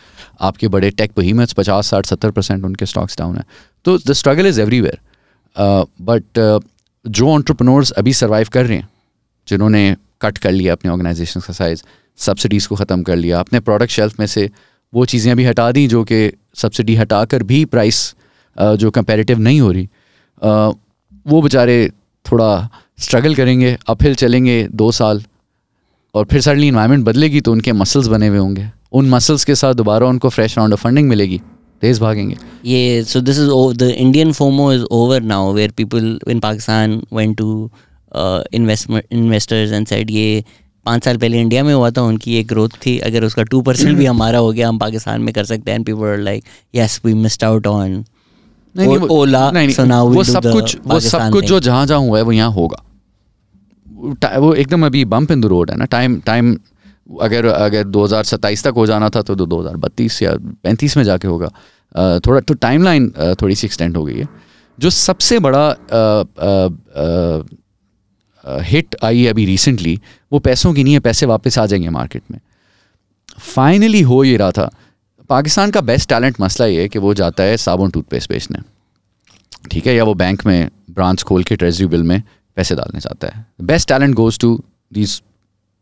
आपके 0.41 0.67
बड़े 0.67 0.89
टेक 0.91 1.11
बहीमट्स 1.17 1.53
पचास, 1.53 1.87
साठ, 1.87 2.05
सत्तर 2.05 2.31
परसेंट 2.31 2.65
उनके 2.65 2.85
स्टॉक्स 2.85 3.17
डाउन 3.17 3.35
है। 3.37 3.43
तो 3.85 3.97
the 3.99 4.13
struggle 4.13 4.47
is 4.47 4.61
everywhere 4.61 4.99
but 6.01 6.61
जो 7.05 7.29
ऑन्टरप्रनोर्स 7.29 7.91
अभी 7.93 8.13
सर्वाइव 8.15 8.47
कर 8.53 8.65
रहे 8.65 8.77
हैं, 8.77 8.87
जिन्होंने 9.47 9.95
कट 10.21 10.37
कर 10.37 10.51
लिया 10.51 10.73
अपने 10.73 10.91
ऑर्गेनाइजेशन 10.91 11.39
का 11.39 11.53
साइज़ 11.53 11.83
सब्सिडीज़ 12.19 12.67
को 12.67 12.75
ख़त्म 12.75 13.03
कर 13.03 13.15
लिया, 13.15 13.39
अपने 13.39 13.59
प्रोडक्ट 13.61 13.91
शेल्फ 13.91 14.19
में 14.19 14.25
से 14.27 14.49
वो 14.93 15.05
चीज़ें 15.05 15.31
अभी 15.31 15.45
हटा 15.45 15.71
दी, 15.71 15.87
जो 15.87 16.03
कि 16.03 16.31
सब्सिडी 16.55 16.95
हटा 16.95 17.23
कर 17.25 17.43
भी 17.43 17.63
प्राइस 17.67 18.13
जो 18.55 18.91
कंपेरेटिव 18.91 19.39
नहीं 19.39 19.59
हो 19.61 19.71
रही 19.71 19.87
वो 21.25 21.41
बेचारे 21.41 21.89
थोड़ा 22.31 22.69
स्ट्रगल 22.99 23.35
करेंगे 23.35 23.77
अपहिल 23.89 24.15
चलेंगे 24.15 24.63
दो 24.73 24.91
साल 24.91 25.23
और 26.15 26.25
फिर 26.25 26.41
सडनली 26.41 26.67
इन्वायरमेंट 26.67 27.05
बदलेगी 27.05 27.41
तो 27.41 27.51
उनके 27.51 27.71
मसल्स 27.73 28.07
बने 28.07 28.27
हुए 28.27 28.37
होंगे। 28.37 28.67
उन 28.91 29.09
मसल्स 29.09 29.45
के 29.45 29.55
साथ 29.55 29.73
दोबारा 29.73 30.07
उनको 30.07 30.29
फ्रेश 30.29 30.57
राउंड 30.57 30.73
ऑफ़ 30.73 30.81
फंडिंग 30.81 31.09
मिलेगी। 31.09 31.41
तेज 31.81 31.99
भागेंगे। 31.99 32.37
ये 32.65 33.03
so 33.03 33.21
this 33.21 33.37
is 33.39 33.49
the 33.77 33.89
Indian 33.89 34.31
FOMO 34.33 34.71
is 34.73 34.83
over 34.83 35.21
now 35.23 35.53
where 35.53 35.71
people 35.71 36.19
in 36.29 36.39
Pakistan 36.39 37.01
went 37.13 37.37
to 37.37 37.69
investors 38.53 39.71
and 39.71 39.87
said 39.87 40.11
ये 40.11 40.43
पाँच 40.85 41.05
साल 41.05 41.17
पहले 41.17 41.39
इंडिया 41.41 41.63
में 41.63 41.73
हुआ 41.73 41.89
था, 41.91 42.01
उनकी 42.01 42.35
एक 42.39 42.47
ग्रोथ 42.47 42.69
थी। 42.85 42.97
अगर 42.99 43.23
उसका 43.23 43.43
टू 43.43 43.61
परसेंट 43.61 43.97
भी 43.97 44.05
हमारा 44.05 44.39
हो 44.39 44.51
गया, 44.51 44.69
हम 44.69 44.77
पाकिस्तान 44.79 45.21
में 45.21 45.33
कर 45.33 45.45
सकते 45.45 45.71
हैं। 45.71 45.83
People 45.83 46.23
like 46.23 46.43
yes 46.75 46.99
we 47.05 47.13
missed 47.15 47.43
out 47.43 47.67
on 47.67 48.03
Ola 48.75 49.51
so 49.69 49.83
now 49.85 50.09
वो 50.09 50.23
सब 50.23 50.51
कुछ 50.51 50.77
वो 50.85 50.99
सब 51.01 51.31
कुछ 51.33 51.45
जो 51.45 51.59
जहाँ 51.59 51.85
जहाँ 51.85 51.99
हुआ 51.99 52.17
है 52.17 52.23
वो 52.23 52.31
यहाँ 52.31 52.51
होगा। 52.51 52.83
वो 54.37 54.53
एकदम 54.55 54.85
अभी 54.85 55.03
बम्प 55.07 55.31
इन 55.31 55.41
द 55.41 55.45
रोड 55.47 55.71
है 55.71 55.77
ना। 55.77 55.85
टाइम 55.87 56.19
टाइम 56.25 56.57
अगर 57.21 57.45
अगर 57.45 57.83
2027 57.85 58.63
तक 58.63 58.73
हो 58.75 58.85
जाना 58.85 59.09
था 59.09 59.21
तो 59.21 59.35
दो 59.35 59.59
हज़ार 59.59 59.75
बत्तीस 59.77 60.21
या 60.23 60.33
पैंतीस 60.63 60.97
में 60.97 61.03
जाके 61.03 61.27
होगा। 61.27 61.47
थोड़ा 62.19 62.39
तो 62.39 62.53
टाइमलाइन 62.55 63.11
थोड़ी 63.41 63.55
सी 63.55 63.67
एक्सटेंड 63.67 63.97
हो 63.97 64.03
गई 64.05 64.17
है। 64.17 64.27
जो 64.77 64.89
सबसे 64.89 65.39
बड़ा 65.39 65.65
हिट 68.63 68.95
आई 69.03 69.21
है 69.21 69.29
अभी 69.29 69.45
रिसेंटली 69.45 69.99
वो 70.31 70.39
पैसों 70.39 70.73
की 70.73 70.83
नहीं 70.83 70.93
है 70.93 70.99
पैसे 70.99 71.25
वापस 71.25 71.57
आ 71.59 71.65
जाएँगे 71.65 71.89
मार्केट 71.91 72.23
में। 72.31 72.39
फाइनली 73.39 74.01
हो 74.01 74.23
ये 74.23 74.37
रहा 74.37 74.51
था। 74.51 74.69
पाकिस्तान 75.29 75.71
का 75.71 75.81
बेस्ट 75.81 76.09
टैलेंट 76.09 76.35
मसला 76.41 76.65
ये 76.65 76.81
है 76.81 76.87
कि 76.89 76.99
वो 76.99 77.13
जाता 77.13 77.43
है 77.43 77.57
साबुन 77.57 77.91
टूथपेस्ट 77.91 78.29
बेचने। 78.29 78.59
ठीक 79.71 79.87
है? 79.87 79.95
या 79.95 80.03
वो 80.03 80.13
बैंक 80.13 80.45
में 80.45 80.69
ब्रांच 80.91 81.23
खोल 81.23 81.43
के 81.43 81.55
ट्रेजरी 81.55 81.87
बिल 81.87 82.03
में 82.03 82.21
पैसे 82.55 82.75
डालने 82.75 82.99
जाता 82.99 83.27
है। 83.27 83.45
Best 83.61 83.87
talent 83.87 84.15
goes 84.15 84.39
to 84.39 84.63
these 84.93 85.21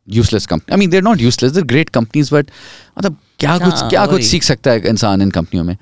useless 0.07 0.45
company 0.45 0.74
I 0.74 0.80
mean 0.80 0.90
they're 0.90 1.03
not 1.03 1.22
useless 1.22 1.52
they're 1.52 1.64
great 1.64 1.90
companies 1.90 2.34
but 2.36 2.52
मतलब 2.99 3.15
क्या 3.40 3.52
हाँ, 3.52 3.60
कुछ 3.60 3.90
क्या 3.90 4.06
कुछ 4.06 4.24
सीख 4.24 4.44
सकता 4.44 4.72
है 4.72 4.88
इंसान 4.88 5.22
इन 5.22 5.32
कंपनियों 5.32 5.64
में? 5.64 5.78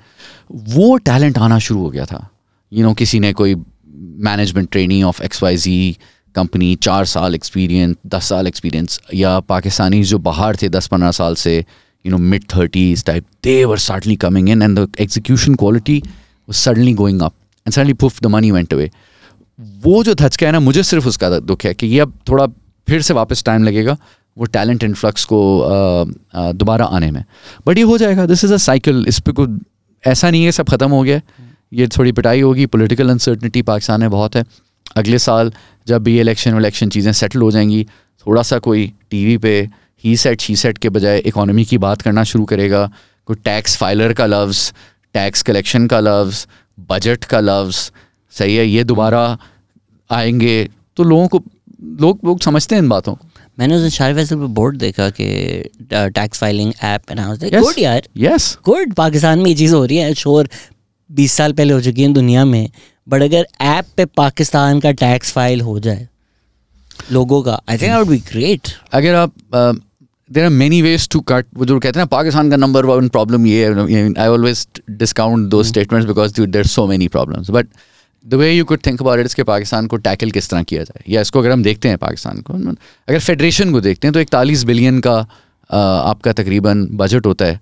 वो 0.52 0.96
टैलेंट 0.96 1.38
आना 1.38 1.58
शुरू 1.58 1.80
हो 1.80 1.90
गया 1.90 2.04
था। 2.04 2.28
यू 2.72 2.76
you 2.76 2.82
नो 2.82 2.88
know, 2.88 2.98
किसी 2.98 3.20
ने 3.20 3.32
कोई 3.32 3.54
management 4.28 4.70
training 4.70 5.04
of 5.04 5.22
X 5.22 5.42
Y 5.42 5.56
Z 5.56 5.96
company 6.34 6.74
चार 6.76 7.04
साल 7.04 7.34
एक्सपीरियंस 7.34 7.96
दस 8.06 8.28
साल 8.28 8.46
एक्सपीरियंस 8.46 9.00
या 9.14 9.40
पाकिस्तानी 9.40 10.02
जो 10.02 10.18
बाहर 10.18 10.56
थे 10.56 10.68
दस 10.68 10.86
पंद्रह 10.86 11.10
साल 11.10 11.34
से 11.34 11.64
you 12.06 12.12
know 12.12 12.18
mid 12.18 12.44
thirties 12.54 13.04
type 13.04 13.24
they 13.44 13.64
were 13.64 13.78
suddenly 13.80 14.16
coming 14.16 14.48
in 14.48 14.62
and 14.62 14.78
the 14.78 14.88
execution 15.00 15.54
quality 15.54 16.02
suddenly 16.48 16.92
going 16.94 17.20
up 17.22 17.34
and 17.66 17.72
suddenly 17.72 17.92
poof 17.94 18.22
the 18.22 18.26
money 18.26 18.50
went 18.50 18.74
away 18.74 18.90
वो 19.58 20.02
जो 20.04 20.14
धचका 20.14 20.46
है 20.46 20.52
ना, 20.52 20.60
मुझे 20.60 20.82
सिर्फ़ 20.82 21.06
उसका 21.08 21.38
दुख 21.40 21.64
है 21.64 21.72
कि 21.74 21.86
ये 21.86 22.00
अब 22.00 22.12
थोड़ा 22.28 22.46
फिर 22.88 23.02
से 23.02 23.14
वापस 23.14 23.42
टाइम 23.44 23.64
लगेगा, 23.64 23.96
वो 24.36 24.44
टैलेंट 24.46 24.82
इन्फ्लक्स 24.84 25.24
को 25.24 25.38
दोबारा 26.34 26.84
आने 26.86 27.10
में। 27.10 27.24
बट 27.66 27.78
ये 27.78 27.84
हो 27.84 27.96
जाएगा 27.98 28.26
दिस 28.26 28.44
इज़ 28.44 28.52
अ 28.54 28.56
साइकिल 28.58 29.04
इस 29.08 29.20
पर 29.20 29.32
कोई 29.32 29.58
ऐसा 30.04 30.30
नहीं 30.30 30.44
है, 30.44 30.52
सब 30.52 30.68
ख़त्म 30.68 30.90
हो 30.90 31.02
गया। 31.02 31.20
ये 31.72 31.86
थोड़ी 31.88 32.12
पिटाई 32.12 32.40
होगी 32.40 32.66
पॉलिटिकल 32.66 33.10
अनसर्टनिटी 33.10 33.62
पाकिस्तान 33.62 34.00
में 34.00 34.10
बहुत 34.10 34.36
है। 34.36 34.44
अगले 34.96 35.18
साल 35.18 35.52
जब 35.86 36.02
भी 36.02 36.18
इलेक्शन 36.20 36.54
वलेक्शन 36.54 36.88
चीज़ें 36.88 37.12
सेटल 37.14 37.40
हो 37.40 37.50
जाएँगी, 37.50 37.82
थोड़ा 38.26 38.42
सा 38.42 38.58
कोई 38.58 38.86
टीवी 39.10 39.36
पे 39.38 39.54
ही 40.04 40.16
सेट 40.16 40.40
शी 40.40 40.56
सेट 40.56 40.78
के 40.78 40.88
बजाय 40.88 41.18
इकोनॉमी 41.18 41.64
की 41.64 41.78
बात 41.78 42.02
करना 42.02 42.24
शुरू 42.24 42.44
करेगा। 42.44 42.86
कोई 43.28 43.36
टैक्स 43.44 43.76
फाइलर 43.76 44.12
का 44.12 44.26
लफ्ज़ 44.26 44.70
टैक्स 45.14 45.42
कलेक्शन 45.42 45.86
का 45.86 46.00
लफ्ज़ 46.00 46.46
बजट 46.88 47.24
का 47.24 47.40
लफ्ज़ 47.40 47.90
सही 48.34 48.56
है 48.56 48.66
ये 48.66 48.84
दोबारा 48.84 49.38
आएँगे। 50.10 50.68
तो 50.96 51.02
लोगों 51.02 51.28
को 51.28 51.42
लोग 52.00 52.20
लोग 52.24 52.40
समझते 52.40 52.74
हैं 52.74 52.82
इन 52.82 52.88
बातों 52.88 53.14
को। 53.14 53.26
मैंने 53.58 53.74
उस 53.76 53.94
शार 53.94 54.14
फैसल 54.14 54.36
पे 54.36 54.46
बोर्ड 54.54 54.76
देखा 54.78 55.08
कि 55.10 55.26
टैक्स 55.92 56.38
फाइलिंग 56.38 56.72
ऐप 56.84 57.12
गुड 57.54 57.78
यार। 57.78 58.08
यस 58.16 58.56
गुड 58.64 58.92
पाकिस्तान 58.94 59.38
में 59.38 59.46
ये 59.46 59.54
चीज़ 59.54 59.74
हो 59.74 59.84
रही 59.84 59.96
है 59.96 60.12
शोर 60.14 60.48
बीस 61.10 61.32
साल 61.32 61.52
पहले 61.52 61.72
हो 61.72 61.80
चुकी 61.80 62.02
है 62.02 62.12
दुनिया 62.12 62.44
में। 62.44 62.68
बट 63.06 63.22
अगर 63.22 63.46
ऐप 63.60 63.86
पे 63.96 64.04
पाकिस्तान 64.16 64.80
का 64.80 64.92
टैक्स 64.92 65.32
फ़ाइल 65.32 65.60
हो 65.60 65.78
जाए 65.78 66.06
लोगों 67.12 67.42
का। 67.42 67.60
I 67.70 67.78
think 67.78 67.92
would 67.92 68.08
be 68.08 68.18
great 68.28 68.68
अगर 68.92 69.14
आप 69.14 69.32
there 70.30 70.44
are 70.44 70.50
many 70.50 70.80
ways 70.82 71.08
to 71.08 71.20
cut 71.22 71.46
वो 71.54 71.64
जो 71.64 71.78
कहते 71.80 72.00
हैं 72.00 72.06
पाकिस्तान 72.08 72.50
का 72.50 72.56
नंबर 72.56 72.86
वन 72.86 73.08
प्रॉब्लम 73.08 73.46
ये 73.46 73.66
है 73.66 74.12
आई 74.12 74.28
ऑलवेज 74.28 74.66
डिस्काउंट 74.92 75.48
दो 75.48 75.62
statements 75.64 76.08
because 76.08 76.40
there 76.40 76.66
so 76.66 76.86
many 76.86 77.08
problems 77.08 77.50
but 77.50 77.66
the 78.24 78.34
way 78.34 78.52
you 78.52 78.64
could 78.64 78.80
think 78.86 79.00
about 79.02 79.20
it's 79.20 79.34
कि 79.34 79.42
पाकिस्तान 79.44 79.86
को 79.86 79.96
टैकल 79.98 80.30
किस 80.30 80.48
तरह 80.50 80.62
किया 80.62 80.82
जाए। 80.84 81.02
या 81.08 81.20
इसको 81.20 81.40
अगर 81.40 81.50
हम 81.50 81.62
देखते 81.62 81.88
हैं 81.88 81.98
पाकिस्तान 81.98 82.40
को 82.40 82.52
अगर 82.54 83.18
फेडरेशन 83.18 83.72
को 83.72 83.80
देखते 83.80 84.06
हैं 84.06 84.12
तो 84.12 84.20
इकतालीस 84.20 84.64
बिलियन 84.64 85.00
का 85.00 85.16
आपका 85.70 86.32
तकरीबन 86.34 86.86
बजट 86.94 87.26
होता 87.26 87.44
है। 87.44 87.60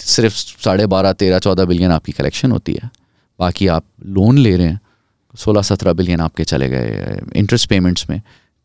सिर्फ़ 0.00 0.34
साढ़े 0.34 0.86
बारह 0.86 1.12
तेरह 1.12 1.38
चौदह 1.38 1.64
बिलियन 1.64 1.90
आपकी 1.90 2.12
कलेक्शन 2.12 2.50
होती 2.50 2.72
है। 2.72 2.90
बाकी 3.38 3.66
आप 3.68 3.84
लोन 4.06 4.38
ले 4.38 4.56
रहे 4.56 4.66
हैं 4.66 4.80
सोलह 5.34 5.62
सत्रह 5.62 5.92
बिलियन 5.92 6.20
आपके 6.20 6.44
चले 6.44 6.68
गए 6.68 7.20
इंटरेस्ट 7.36 7.68
पेमेंट्स 7.68 8.08
में। 8.10 8.20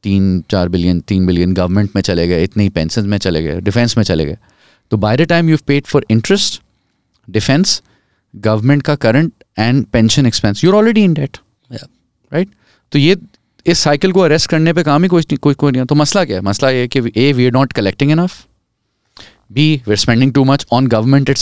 तीन 0.05 0.43
चार 0.49 0.69
बिलियन 0.69 0.99
तीन 0.99 1.25
बिलियन 1.25 1.53
गवर्नमेंट 1.53 1.89
में 1.95 2.01
चले 2.01 2.27
गए 2.27 2.43
इतने 2.43 2.63
ही 2.63 2.69
पेंशन 2.69 3.05
में 3.05 3.17
चले 3.17 3.43
गए 3.43 3.61
डिफेंस 3.61 3.97
में 3.97 4.03
चले 4.03 4.25
गए। 4.25 4.37
तो 4.91 4.97
by 4.97 5.17
the 5.17 5.21
time 5.21 5.49
you 5.49 5.57
paid 5.67 5.85
for 5.85 6.05
interest 6.09 6.61
defence 7.29 7.81
government 8.33 8.83
का 8.83 8.95
current 8.95 9.31
and 9.59 9.85
pension 9.85 10.25
expense 10.25 10.63
you're 10.63 10.75
already 10.75 11.03
in 11.03 11.13
debt 11.13 11.37
right 11.71 12.49
तो 12.91 12.99
ये 12.99 13.17
इस 13.65 13.79
साइकिल 13.79 14.11
को 14.11 14.19
अरेस्ट 14.19 14.49
करने 14.49 14.73
पे 14.73 14.83
काम 14.83 15.03
ही 15.03 15.09
कोई 15.09 15.37
कोई 15.41 15.53
कोई 15.53 15.71
नहीं 15.71 15.85
तो 15.85 15.95
मसला 15.95 16.25
क्या 16.25 16.37
है? 16.37 16.43
मसला 16.43 16.69
ये 16.69 16.87
कि 16.87 17.11
A 17.17 17.31
we 17.33 17.45
are 17.45 17.51
not 17.51 17.73
collecting 17.73 18.11
enough 18.11 18.45
B 19.51 19.69
we 19.87 19.91
are 19.91 19.97
spending 19.97 20.33
too 20.33 20.43
much 20.43 20.65
on 20.71 20.87
government 20.87 21.29
it 21.29 21.37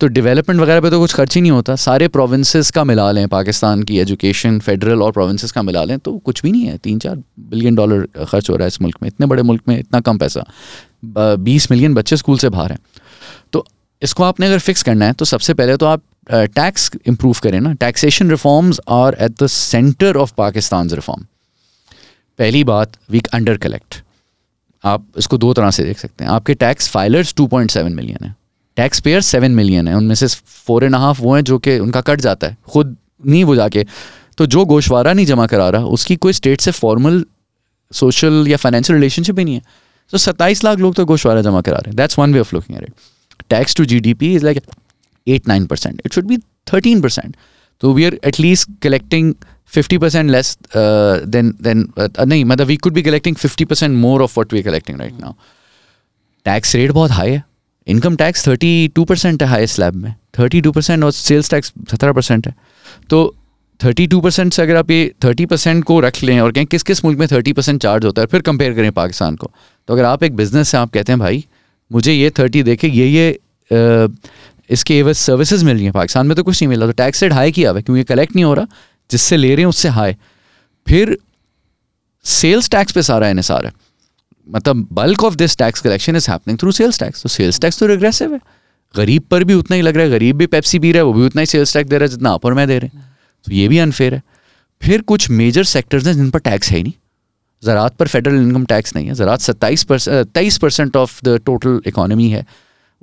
तो 0.00 0.06
डेवलपमेंट 0.08 0.60
वगैरह 0.60 0.80
पे 0.80 0.90
तो 0.90 0.98
कुछ 1.00 1.14
खर्च 1.14 1.34
ही 1.34 1.40
नहीं 1.40 1.52
होता। 1.52 1.74
सारे 1.76 2.08
प्रोविंसेस 2.08 2.70
का 2.70 2.84
मिला 2.84 3.10
लें, 3.12 3.26
पाकिस्तान 3.28 3.82
की 3.82 3.98
एजुकेशन 3.98 4.58
फेडरल 4.60 5.02
और 5.02 5.12
प्रोविंसेस 5.12 5.52
का 5.52 5.62
मिला 5.62 5.84
लें 5.84 5.98
तो 5.98 6.16
कुछ 6.18 6.42
भी 6.42 6.52
नहीं 6.52 6.64
है। 6.64 6.76
तीन 6.78 6.98
चार 6.98 7.16
बिलियन 7.40 7.74
डॉलर 7.74 8.06
खर्च 8.24 8.50
हो 8.50 8.56
रहा 8.56 8.64
है 8.64 8.68
इस 8.68 8.80
मुल्क 8.82 8.96
में। 9.02 9.08
इतने 9.08 9.26
बड़े 9.26 9.42
मुल्क 9.42 9.62
में 9.68 9.78
इतना 9.78 10.00
कम 10.00 10.18
पैसा। 10.18 10.44
बीस 11.38 11.70
मिलियन 11.70 11.94
बच्चे 11.94 12.16
स्कूल 12.16 12.38
से 12.38 12.48
बाहर 12.48 12.72
हैं। 12.72 12.78
तो 13.52 13.64
इसको 14.02 14.22
आपने 14.24 14.46
अगर 14.46 14.58
फिक्स 14.60 14.82
करना 14.82 15.06
है 15.06 15.12
तो 15.12 15.24
सबसे 15.24 15.54
पहले 15.54 15.76
तो 15.76 15.86
आप 15.86 16.02
टैक्स 16.30 16.90
इंप्रूव 17.06 17.36
करें 17.42 17.60
ना। 17.60 17.72
Taxation 17.74 18.30
reforms 18.30 18.80
are 18.90 19.16
at 19.20 19.42
the 19.42 19.46
centre 19.48 20.16
of 20.16 20.32
Pakistan 20.36 20.90
reform 20.90 21.26
पहली 22.38 22.62
बात 22.64 22.92
वीक 23.10 23.26
अंडर 23.28 23.56
कलेक्ट 23.56 24.02
आप 24.84 25.04
इसको 25.18 25.36
दो 25.38 25.52
तरह 25.54 25.70
से 25.70 25.84
देख 25.84 25.98
सकते 25.98 26.24
हैं। 26.24 26.30
आपके 26.30 26.54
टैक्स 26.56 26.88
फाइलर्स 26.90 27.34
2.7 27.34 27.90
मिलियन 27.90 28.24
है। 28.24 28.34
टैक्स 28.76 29.00
पेयर 29.00 29.20
सेवन 29.22 29.52
मिलियन 29.52 29.88
है। 29.88 29.94
उनमें 29.96 30.14
से 30.14 30.26
फोर 30.66 30.84
एंड 30.84 30.94
हाफ़ 30.96 31.20
वो 31.20 31.34
हैं 31.34 31.42
जो 31.44 31.58
कि 31.58 31.78
उनका 31.78 32.00
कट 32.02 32.20
जाता 32.20 32.46
है। 32.46 32.56
खुद 32.68 32.96
नहीं 33.26 33.44
वो 33.44 33.56
जाके 33.56 33.84
तो 34.38 34.46
जो 34.46 34.64
गोशवारा 34.64 35.12
नहीं 35.12 35.26
जमा 35.26 35.46
करा 35.46 35.68
रहा, 35.70 35.84
उसकी 35.86 36.16
कोई 36.16 36.32
स्टेट 36.32 36.60
से 36.60 36.70
फॉर्मल 36.72 37.24
सोशल 37.92 38.44
या 38.48 38.56
फाइनेंशियल 38.56 38.96
रिलेशनशिप 38.96 39.38
ही 39.38 39.44
नहीं 39.44 39.54
है। 39.54 39.62
तो 40.12 40.18
सत्ताईस 40.18 40.64
लाख 40.64 40.78
लोग 40.78 40.94
तो 40.94 41.04
गोशवारा 41.06 41.42
जमा 41.42 41.60
करा 41.60 41.76
रहे 41.76 41.90
हैं। 41.90 41.96
That's 41.96 42.18
one 42.18 42.34
way 42.34 42.40
of 42.40 42.54
looking 42.54 42.78
at 42.78 42.92
tax 43.50 43.76
to 43.76 43.84
G 43.84 44.00
D 44.00 44.14
P 44.14 44.34
is 44.34 44.44
like 44.44 44.62
eight 45.26 45.48
nine 45.48 45.66
percent 45.66 46.00
it 46.06 46.12
should 46.12 46.26
be 46.26 46.36
thirteen 46.72 47.00
percent 47.00 47.36
तो 47.82 47.92
we 47.92 48.04
are 48.04 48.18
at least 48.24 48.70
collecting 48.82 49.34
fifty 49.72 49.98
percent 49.98 50.30
less 50.30 50.56
than 50.74 51.54
than 51.62 51.86
नहीं 51.98 52.44
मतलब 52.44 52.66
we 52.66 52.76
could 52.76 52.92
be 52.92 53.02
collecting 53.02 53.36
fifty 53.36 53.64
percent 53.64 53.96
more 53.98 54.22
of 54.22 54.38
what 54.40 54.52
we 54.52 54.62
collecting 54.62 54.98
right 55.00 55.20
now 55.20 55.32
tax 56.46 56.74
rate 56.76 56.90
बहुत 56.90 57.10
high 57.10 57.30
है। 57.30 57.44
Income 57.86 58.16
tax 58.16 58.46
thirty 58.46 58.88
two 58.88 59.04
percent 59.04 59.42
है 59.42 59.48
highest 59.48 59.74
slab 59.74 59.94
में। 59.94 60.14
Thirty 60.38 60.60
two 60.60 60.72
percent 60.72 61.04
और 61.04 61.12
sales 61.12 61.50
tax 61.50 61.72
सत्रह 61.90 62.12
percent 62.12 62.46
है। 62.46 62.54
तो 63.10 63.34
थर्टी 63.80 64.06
टू 64.06 64.20
परसेंट 64.20 64.52
से 64.52 64.62
अगर 64.62 64.76
आप 64.76 64.90
ये 64.90 65.12
थर्टी 65.24 65.46
परसेंट 65.46 65.82
को 65.84 65.98
रख 66.00 66.22
लें 66.22 66.38
और 66.40 66.52
कहें 66.52 66.66
किस 66.66 66.82
किस 66.82 67.04
मुल्क 67.04 67.18
में 67.18 67.26
थर्टी 67.28 67.52
परसेंट 67.52 67.80
चार्ज 67.82 68.04
होता 68.04 68.22
है, 68.22 68.26
फिर 68.26 68.42
कंपेयर 68.42 68.74
करें 68.74 68.90
पाकिस्तान 68.92 69.36
को। 69.36 69.50
तो 69.88 69.94
अगर 69.94 70.04
आप 70.04 70.22
एक 70.22 70.36
बिज़नेस 70.36 70.74
है 70.74 70.80
आप 70.80 70.90
कहते 70.90 71.12
हैं, 71.12 71.18
भाई, 71.18 71.44
मुझे 71.90 72.12
ये 72.12 72.30
थर्टी 72.30 72.62
देखे, 72.62 72.88
ये 72.88 73.06
ये 73.08 74.08
इसके 74.70 74.98
एवज 74.98 75.16
सर्विसेज़ 75.16 75.64
मिल 75.64 75.74
रही 75.74 75.84
हैं 75.84 75.92
पाकिस्तान 75.92 76.26
में 76.26 76.36
तो 76.36 76.42
कुछ 76.42 76.62
नहीं 76.62 76.68
मिल 76.68 76.80
तो 76.80 76.92
टैक्स 76.94 77.22
रेट 77.22 77.32
हाई 77.32 77.52
किया 77.52 77.70
हुआ 77.70 77.78
है, 77.78 77.82
क्योंकि 77.82 78.04
कलेक्ट 78.04 78.34
नहीं 78.34 78.44
हो 78.44 78.54
रहा, 78.54 78.66
जिससे 79.10 79.36
ले 79.36 79.48
रहे 79.48 79.62
हैं 79.62 79.68
उससे 79.68 79.88
हाई 79.90 80.16
फिर 80.86 81.16
सेल्स 82.24 82.70
टैक्स 82.70 82.92
पे 82.92 83.02
सारा 83.02 83.28
इनसार 83.28 83.66
है। 83.66 83.72
मतलब 84.46 84.86
bulk 84.92 85.24
of 85.24 85.34
this 85.36 85.56
tax 85.56 85.80
collection 85.80 86.16
is 86.16 86.30
happening 86.30 86.58
through 86.58 86.72
sales 86.72 86.98
tax 86.98 87.22
तो 87.22 87.28
सेल्स 87.28 87.60
टैक्स 87.60 87.78
तो 87.78 87.86
रिग्रेसिव 87.86 88.32
है। 88.34 88.40
गरीब 88.94 89.22
पर 89.30 89.44
भी 89.44 89.54
उतना 89.54 89.76
ही 89.76 89.82
लग 89.82 89.96
रहा 89.96 90.04
है। 90.04 90.10
गरीब 90.10 90.36
भी 90.36 90.46
पेप्सी 90.48 90.78
पी 90.78 90.92
रहा 90.92 91.00
है, 91.00 91.04
वो 91.04 91.12
भी 91.12 91.26
उतना 91.26 91.42
ही 91.42 91.46
सेल्स 91.46 91.72
टैक्स 91.74 91.90
दे 91.90 91.98
रहा 91.98 92.04
है, 92.04 92.10
जितना 92.10 92.30
अपर 92.30 92.54
में 92.54 92.66
दे 92.68 92.78
रहे 92.78 92.96
हैं। 92.96 93.04
तो 93.46 93.52
ये 93.52 93.68
भी 93.68 93.78
अनफेयर 93.78 94.14
है। 94.14 94.22
फिर 94.82 95.00
कुछ 95.02 95.28
मेजर 95.30 95.64
सेक्टर्स 95.66 96.06
हैं 96.06 96.14
जिन 96.14 96.30
पर 96.30 96.38
टैक्स 96.40 96.70
है 96.70 96.76
ही 96.76 96.82
नहीं। 96.82 96.92
ज़रात 97.62 97.96
पर 97.96 98.08
फेडरल 98.08 98.36
इनकम 98.36 98.64
टैक्स 98.64 98.94
नहीं 98.96 99.06
है। 99.06 99.14
ज़रात 99.14 99.40
सत्ताईस 99.40 99.84
परसेंट 99.84 100.28
तेईस 100.28 100.58
percent 100.58 100.96
of 100.96 101.20
the 101.24 101.38
total 101.46 101.80
economy 101.86 102.28
है। 102.28 102.44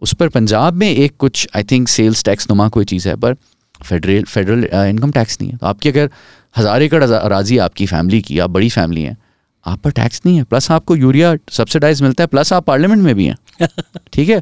उस 0.01 0.13
पर 0.13 0.29
पंजाब 0.29 0.73
में 0.73 0.89
एक 0.89 1.15
कुछ 1.19 1.47
आई 1.55 1.63
थिंक 1.63 1.87
सेल्स 1.87 2.23
टैक्स 2.23 2.49
नुमा 2.49 2.67
कोई 2.69 2.85
चीज़ 2.85 3.07
है, 3.09 3.15
पर 3.15 3.35
फेडरल 3.79 4.23
फेडरल 4.23 4.63
इनकम 4.89 5.11
टैक्स 5.11 5.37
नहीं 5.41 5.51
है। 5.51 5.57
तो 5.57 5.65
आपकी 5.67 5.89
अगर 5.89 6.09
हज़ार 6.55 6.81
एकड़ 6.83 7.03
राज़ी 7.03 7.57
आपकी 7.59 7.85
फैमिली 7.85 8.21
की, 8.21 8.39
आप 8.39 8.49
बड़ी 8.49 8.69
फैमिली 8.69 9.01
हैं 9.01 9.17
आप 9.65 9.79
पर 9.79 9.91
टैक्स 9.91 10.21
नहीं 10.25 10.37
है 10.37 10.43
प्लस 10.43 10.69
आपको 10.71 10.95
यूरिया 10.95 11.35
सब्सिडाइज 11.51 12.01
मिलता 12.01 12.23
है 12.23 12.27
प्लस 12.27 12.53
आप 12.53 12.65
पार्लियामेंट 12.65 13.03
में 13.03 13.13
भी 13.15 13.25
हैं। 13.25 13.37
ठीक 14.13 14.29
है? 14.29 14.41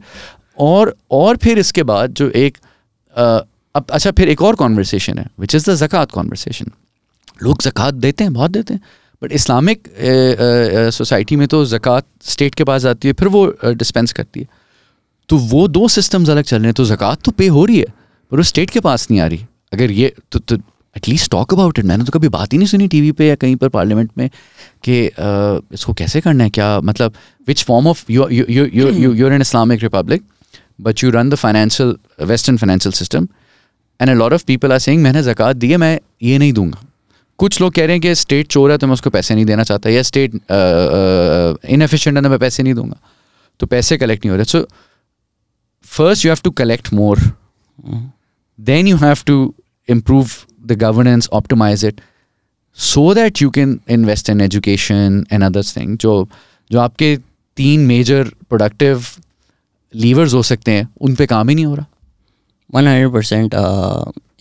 और 0.59 0.95
और 1.11 1.37
फिर 1.37 1.59
इसके 1.59 1.83
बाद 1.83 2.13
जो 2.13 2.29
एक 2.31 2.57
अब 3.15 3.85
अच्छा 3.91 4.11
फिर 4.11 4.29
एक 4.29 4.41
और 4.41 4.55
कॉन्वर्सेशन 4.55 5.17
है 5.19 5.25
विच 5.39 5.55
इज़ 5.55 5.69
द 5.69 5.73
ज़क़़त 5.75 6.11
कॉन्वर्सेशन 6.11 6.71
लोग 7.43 7.61
ज़क़़त 7.61 7.93
देते 7.95 8.23
हैं 8.23 8.33
बहुत 8.33 8.51
देते 8.51 8.73
हैं 8.73 8.81
बट 9.21 9.31
इस्लामिक 9.31 9.83
सोसाइटी 10.93 11.35
में 11.35 11.47
तो 11.47 11.63
ज़क़़त 11.65 12.05
स्टेट 12.23 12.55
के 12.55 12.63
पास 12.63 12.85
आती 12.85 13.07
है 13.07 13.13
फिर 13.13 13.27
वो 13.27 13.45
डिस्पेंस 13.65 14.11
करती 14.13 14.39
है। 14.39 14.47
तो 15.29 15.37
वो 15.37 15.67
दो 15.67 15.87
सिस्टम्स 15.87 16.29
अलग 16.29 16.43
चल 16.43 16.57
रहे 16.57 16.65
हैं 16.65 16.73
तो 16.73 16.85
ज़क़़त 16.85 17.21
तो 17.25 17.31
पे 17.31 17.47
हो 17.49 17.65
रही 17.65 17.77
है 17.79 17.85
पर 18.31 18.37
वो 18.37 18.43
स्टेट 18.43 18.69
के 18.69 18.79
पास 18.79 19.07
नहीं 19.11 19.21
आ 19.21 19.27
रही। 19.27 19.45
अगर 19.73 19.91
ये 19.91 20.13
तो, 20.31 20.39
तो 20.39 20.57
एटलीस्ट 20.97 21.31
टॉक 21.31 21.53
अबाउट 21.53 21.79
इट 21.79 21.85
मैंने 21.85 22.03
तो 22.03 22.11
कभी 22.11 22.29
बात 22.29 22.53
ही 22.53 22.57
नहीं 22.57 22.67
सुनी 22.67 22.87
टीवी 22.87 23.11
पे 23.11 23.27
या 23.27 23.35
कहीं 23.35 23.55
पर 23.55 23.69
पार्लियामेंट 23.69 24.11
में 24.17 24.29
कि 24.83 25.05
इसको 25.73 25.93
कैसे 25.93 26.21
करना 26.21 26.43
है? 26.43 26.49
क्या 26.49 26.79
मतलब 26.81 27.13
which 27.47 27.63
form 27.63 27.87
of 27.87 28.11
you 28.11 28.27
you're 28.29 29.33
in 29.33 29.41
Islamic 29.41 29.83
republic 29.83 30.23
but 30.81 31.03
you 31.03 31.09
run 31.11 31.29
the 31.29 31.35
financial 31.35 31.95
western 32.25 32.57
financial 32.57 32.93
system 32.93 33.27
and 33.99 34.09
a 34.09 34.13
lot 34.13 34.33
of 34.33 34.43
people 34.47 34.71
are 34.71 34.79
saying 34.79 35.01
मैंने 35.03 35.23
जक़ात 35.23 35.55
दी 35.55 35.71
है 35.71 35.77
मैं 35.77 35.99
ये 36.23 36.37
नहीं 36.37 36.53
दूँगा. 36.53 36.83
कुछ 37.39 37.59
लोग 37.61 37.73
कह 37.73 37.85
रहे 37.85 37.93
हैं 37.93 38.01
कि 38.01 38.13
स्टेट 38.15 38.47
चोर 38.47 38.71
है 38.71 38.77
तो 38.77 38.87
मैं 38.87 38.93
उसको 38.93 39.09
पैसे 39.09 39.35
नहीं 39.35 39.45
देना 39.45 39.63
चाहता 39.63 39.89
या 39.89 40.01
स्टेट 40.03 40.35
इनफिशेंट 41.69 42.17
है 42.17 42.23
तो 42.23 42.29
मैं 42.29 42.39
पैसे 42.39 42.63
नहीं 42.63 42.73
दूँगा। 42.73 42.97
तो 43.59 43.65
पैसे 43.65 43.97
कलेक्ट 43.97 44.25
नहीं 44.25 44.31
हो 44.31 44.35
रहे। 44.37 44.45
So 44.45 44.67
first 45.85 46.25
you 46.25 46.31
have 46.31 46.39
to 46.43 46.51
collect 46.51 46.93
more 46.93 47.19
then 48.59 48.87
you 48.87 48.97
have 48.97 49.17
to 49.25 49.53
improve 49.87 50.29
the 50.63 50.75
governance, 50.75 51.27
optimize 51.29 51.83
it, 51.83 52.01
so 52.77 53.13
that 53.13 53.41
you 53.41 53.51
can 53.51 53.79
invest 53.87 54.29
in 54.29 54.41
education 54.41 55.25
and 55.31 55.43
other 55.43 55.63
things. 55.63 55.97
जो 55.97 56.27
जो 56.71 56.79
आपके 56.79 57.15
तीन 57.57 57.85
मेजर 57.87 58.31
प्रोडक्टिव 58.49 59.05
लीवर्स 59.93 60.33
हो 60.33 60.41
सकते 60.43 60.71
हैं 60.71 60.87
उन 61.01 61.15
पे 61.15 61.25
काम 61.25 61.49
ही 61.49 61.55
नहीं 61.55 61.65
हो 61.65 61.75
रहा 61.75 61.85
वन 62.73 62.87
हंड्रेड 62.87 63.13
परसेंट 63.13 63.53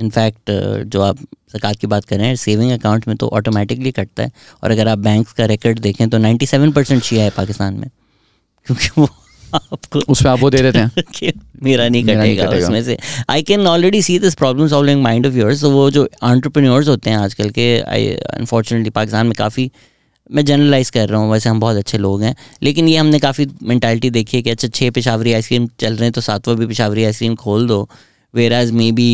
इनफैक्ट 0.00 0.50
जो 0.92 1.02
आप 1.02 1.18
सरकार 1.52 1.74
की 1.80 1.86
बात 1.86 2.04
कर 2.04 2.34
सेविंग 2.36 2.72
अकाउंट 2.72 3.06
में 3.08 3.16
तो 3.16 3.28
ऑटोमेटिकली 3.38 3.92
कटता 3.92 4.22
है 4.22 4.32
और 4.62 4.70
अगर 4.70 4.88
आप 4.88 4.98
बैंक 4.98 5.28
का 5.38 5.46
रिकॉर्ड 5.46 5.78
देखें 5.78 6.08
तो 6.10 6.18
नाइन्टी 6.18 6.46
सेवन 6.46 6.72
परसेंट 6.72 7.02
शिया 7.02 7.24
है 7.24 7.30
पाकिस्तान 7.36 7.74
में 7.74 7.88
क्योंकि 8.66 8.88
वो 8.98 9.08
आपको 9.54 10.00
उसमें 10.12 10.30
आप 10.32 10.40
वो 10.40 10.50
दे 10.50 10.62
देते 10.62 10.78
हैं। 10.78 11.32
मेरा 11.62 11.88
नहीं 11.88 12.04
कटेगा 12.04 12.48
उसमें 12.56 12.82
से। 12.84 12.96
I 13.30 13.42
can 13.42 13.66
already 13.66 14.02
see 14.02 14.18
this 14.18 14.34
problem 14.34 14.68
solving 14.68 15.02
mind 15.02 15.26
of 15.26 15.34
yours 15.34 15.60
तो 15.60 15.70
वो 15.70 15.90
जो 15.90 16.08
आंट्रप्रन्योर्स 16.22 16.88
होते 16.88 17.10
हैं 17.10 17.16
आजकल 17.16 17.50
के 17.50 17.68
आई 17.80 18.06
अनफॉर्चुनेटली 18.08 18.90
पाकिस्तान 18.90 19.26
में 19.26 19.34
काफ़ी 19.38 19.70
मैं 20.30 20.44
जनरलाइज 20.44 20.90
कर 20.90 21.08
रहा 21.08 21.20
हूँ 21.20 21.30
वैसे 21.32 21.48
हम 21.48 21.60
बहुत 21.60 21.76
अच्छे 21.76 21.98
लोग 21.98 22.22
हैं। 22.22 22.34
लेकिन 22.62 22.88
ये 22.88 22.96
हमने 22.96 23.18
काफ़ी 23.18 23.46
मैंटालिटी 23.62 24.10
देखी 24.10 24.36
है 24.36 24.42
कि 24.42 24.50
अच्छा 24.50 24.68
छः 24.68 24.90
पेशावरी 24.90 25.32
आइसक्रीम 25.32 25.68
चल 25.80 25.94
रहे 25.94 26.04
हैं 26.04 26.12
तो 26.12 26.20
सातवां 26.20 26.56
भी 26.56 26.66
पेशावरी 26.66 27.04
आइसक्रीम 27.04 27.34
खोल 27.34 27.66
दो। 27.66 27.88
Whereas 28.52 28.70
may 28.70 28.90
be 28.92 29.10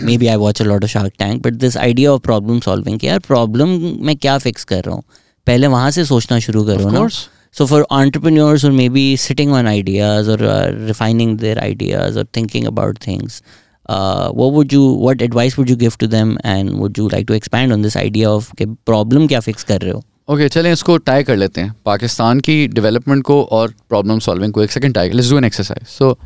may 0.00 0.16
be 0.18 0.26
I 0.26 0.36
watch 0.36 0.62
a 0.62 0.64
lot 0.64 0.84
of 0.84 0.90
shark 0.90 1.12
tank 1.18 1.42
but 1.42 1.52
this 1.54 1.76
idea 1.76 2.12
of 2.12 2.22
problem 2.22 2.60
solving 2.60 2.98
कि 2.98 3.06
यार 3.06 3.18
प्रॉब्लम 3.18 3.68
मैं 4.06 4.16
क्या 4.16 4.38
फिक्स 4.38 4.64
कर 4.64 4.82
रहा 4.84 4.94
हूँ? 4.94 5.02
पहले 5.46 5.66
वहाँ 5.66 5.90
से 5.90 6.04
सोचना 6.04 6.38
शुरू 6.38 6.64
करो 6.64 6.90
ना। 6.90 7.08
So 7.53 7.65
for 7.65 7.85
entrepreneurs 7.91 8.61
who 8.61 8.71
may 8.71 8.89
be 8.89 9.15
sitting 9.17 9.51
on 9.51 9.67
ideas 9.67 10.29
or 10.29 10.37
uh, 10.43 10.71
refining 10.87 11.37
their 11.37 11.57
ideas 11.59 12.15
or 12.15 12.23
thinking 12.25 12.67
about 12.67 12.99
things, 12.99 13.41
uh, 13.87 14.29
what 14.31 14.53
would 14.53 14.71
you 14.71 14.83
what 15.05 15.21
advice 15.21 15.57
would 15.57 15.69
you 15.69 15.75
give 15.75 15.97
to 15.97 16.07
them 16.07 16.37
and 16.43 16.79
would 16.79 16.97
you 16.97 17.07
like 17.09 17.27
to 17.27 17.33
expand 17.33 17.73
on 17.73 17.81
this 17.81 17.95
idea 17.97 18.29
of 18.29 18.51
कि 18.55 18.65
problem 18.85 19.27
क्या 19.27 19.39
fix 19.41 19.63
कर 19.63 19.81
रहे 19.81 19.91
हो 19.91 20.03
okay 20.29 20.43
okay, 20.43 20.53
चलें 20.53 20.71
इसको 20.71 20.97
tie 20.97 21.23
कर 21.23 21.35
लेते 21.35 21.61
हैं 21.61 21.73
पाकिस्तान 21.85 22.39
की 22.39 22.67
डेवलपमेंट 22.67 23.23
को 23.25 23.41
और 23.51 23.73
प्रॉब्लम 23.89 24.19
सॉल्विंग 24.19 24.53
को 24.53 24.63
एक 24.63 24.71
second 24.71 24.93
tie 24.95 25.09
let's 25.09 25.29
do 25.31 25.37
an 25.37 25.45
exercise 25.45 25.87
so 25.89 26.17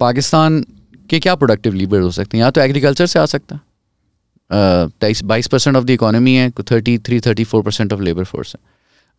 Pakistan 0.00 0.64
के 1.10 1.18
क्या 1.18 1.34
प्रोडक्टिव 1.34 1.74
लीवर 1.74 2.00
हो 2.00 2.10
सकते 2.10 2.36
हैं 2.36 2.44
या 2.44 2.50
तो 2.50 2.60
एग्रीकल्चर 2.60 3.06
से 3.06 3.18
आ 3.18 3.24
सकता 3.26 3.54
है 3.54 4.88
तेईस 5.00 5.22
बाईस 5.24 5.46
परसेंट 5.48 5.76
ऑफ 5.76 5.84
द 5.84 5.90
इकोनॉमी 5.90 6.34
है 6.34 6.50
thirty 6.70 6.98
three 7.06 7.20
thirty 7.26 7.44
four 7.44 7.62
percent 7.62 7.92
of 7.92 8.00
labour 8.00 8.24
force 8.24 8.54
है 8.56 8.60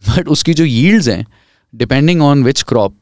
बट 0.03 0.29
उसकी 0.29 0.55
जो 0.55 0.65
यील्ड्स 0.65 1.09
हैं 1.09 1.24
डिपेंडिंग 1.74 2.23
ऑन 2.23 2.43
विच 2.45 2.62
क्रॉप 2.62 2.97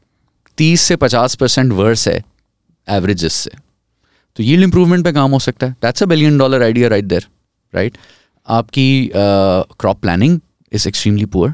तीस 0.57 0.81
से 0.81 0.95
पचास 0.95 1.35
परसेंट 1.35 1.71
वर्स 1.73 2.07
है 2.07 2.23
एवरेजेस 2.87 3.33
से। 3.33 3.51
तो 4.37 4.43
यील्ड 4.43 4.63
इंप्रूवमेंट 4.63 5.03
पे 5.05 5.11
काम 5.11 5.31
हो 5.31 5.39
सकता 5.39 5.67
है। 5.67 5.75
That's 5.81 6.03
a 6.03 6.05
billion 6.05 6.37
dollar 6.37 6.63
idea 6.63 6.87
right 6.87 7.05
there 7.05 7.25
right 7.73 7.97
आपकी 8.47 9.11
crop 9.15 10.01
planning 10.01 10.39
is 10.71 10.87
extremely 10.87 11.25
poor 11.25 11.53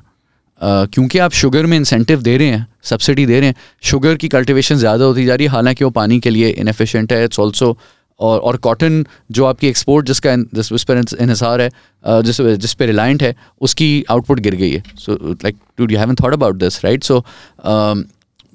क्योंकि 0.61 1.19
आप 1.19 1.31
शुगर 1.31 1.65
में 1.65 1.77
इंसेंटिव 1.77 2.21
दे 2.21 2.37
रहे 2.37 2.47
हैं 2.47 2.67
सब्सिडी 2.83 3.25
दे 3.25 3.39
रहे 3.39 3.49
हैं 3.49 3.55
शुगर 3.83 4.15
की 4.15 4.27
कल्टिवेशन 4.27 4.75
ज़्यादा 4.75 5.05
होती 5.05 5.25
जा 5.25 5.35
रही 5.35 5.45
है, 5.45 5.51
हालाँकि 5.51 5.83
वो 5.83 5.89
पानी 5.91 6.19
के 6.19 6.29
लिए 6.29 6.49
इनएफिशिएंट 6.49 7.13
है 7.13 7.23
इट्स 7.25 7.39
ऑल्सो 7.39 7.77
और 8.19 8.39
और 8.39 8.57
कॉटन 8.57 9.05
जो 9.31 9.45
आपकी 9.45 9.67
एक्सपोर्ट 9.67 10.05
जिसका 10.07 10.35
जिस 10.55 10.71
उस 10.73 10.83
पर 10.83 10.97
इसार 11.31 11.61
है 11.61 11.69
जिस 12.23 12.41
जिस 12.41 12.73
पे 12.73 12.85
रिलायंट 12.85 13.23
है 13.23 13.35
उसकी 13.61 14.03
आउटपुट 14.11 14.39
गिर 14.39 14.55
गई 14.55 14.71
है। 14.71 14.83
So 14.97 15.15
like 15.33 15.55
to 15.77 15.87
you 15.91 15.97
haven't 15.99 16.15
thought 16.15 16.33
about 16.33 16.55
this 16.55 16.83
right 16.85 17.03
so 17.03 17.23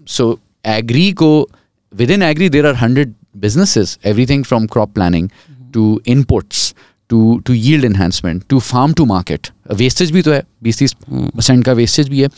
so 0.08 0.38
agri 0.66 1.10
को 1.12 1.48
with 1.92 2.10
in 2.10 2.22
agri 2.22 2.48
there 2.50 2.66
are 2.66 2.74
hundred 2.74 3.14
businesses 3.36 3.98
everything 4.04 4.44
from 4.44 4.66
crop 4.66 4.94
planning 4.94 5.28
to 5.74 6.00
inputs 6.06 6.74
to 7.10 7.38
to 7.46 7.52
yield 7.52 7.84
enhancement 7.84 8.42
to 8.48 8.58
farm 8.60 8.92
to 8.92 9.04
market 9.04 9.48
wastage 9.74 10.10
भी 10.10 10.22
तो 10.22 10.32
है 10.32 10.42
बीस 10.62 10.78
तीस 10.78 10.96
percent 11.10 11.64
का 11.64 11.72
wastage 11.72 12.08
भी 12.08 12.22
है। 12.22 12.28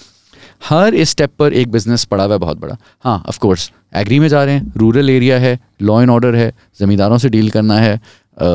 हर 0.63 0.95
इस 0.95 1.11
स्टेप 1.11 1.31
पर 1.39 1.53
एक 1.53 1.71
बिज़नेस 1.71 2.05
पड़ा 2.05 2.25
हुआ 2.25 2.33
है 2.33 2.39
बहुत 2.39 2.61
बड़ा। 2.61 2.77
हाँ 3.05 3.23
ऑफ़ 3.29 3.39
कोर्स 3.39 3.71
एग्री 3.97 4.19
में 4.19 4.29
जा 4.29 4.45
रहे 4.45 4.55
हैं 4.55 4.73
रूरल 4.77 5.11
एरिया 5.11 5.39
है 5.39 5.59
लॉ 5.83 6.01
एंड 6.03 6.11
ऑर्डर 6.11 6.35
है 6.35 6.53
ज़मींदारों 6.81 7.19
से 7.19 7.29
डील 7.29 7.51
करना 7.51 7.79
है 7.79 7.95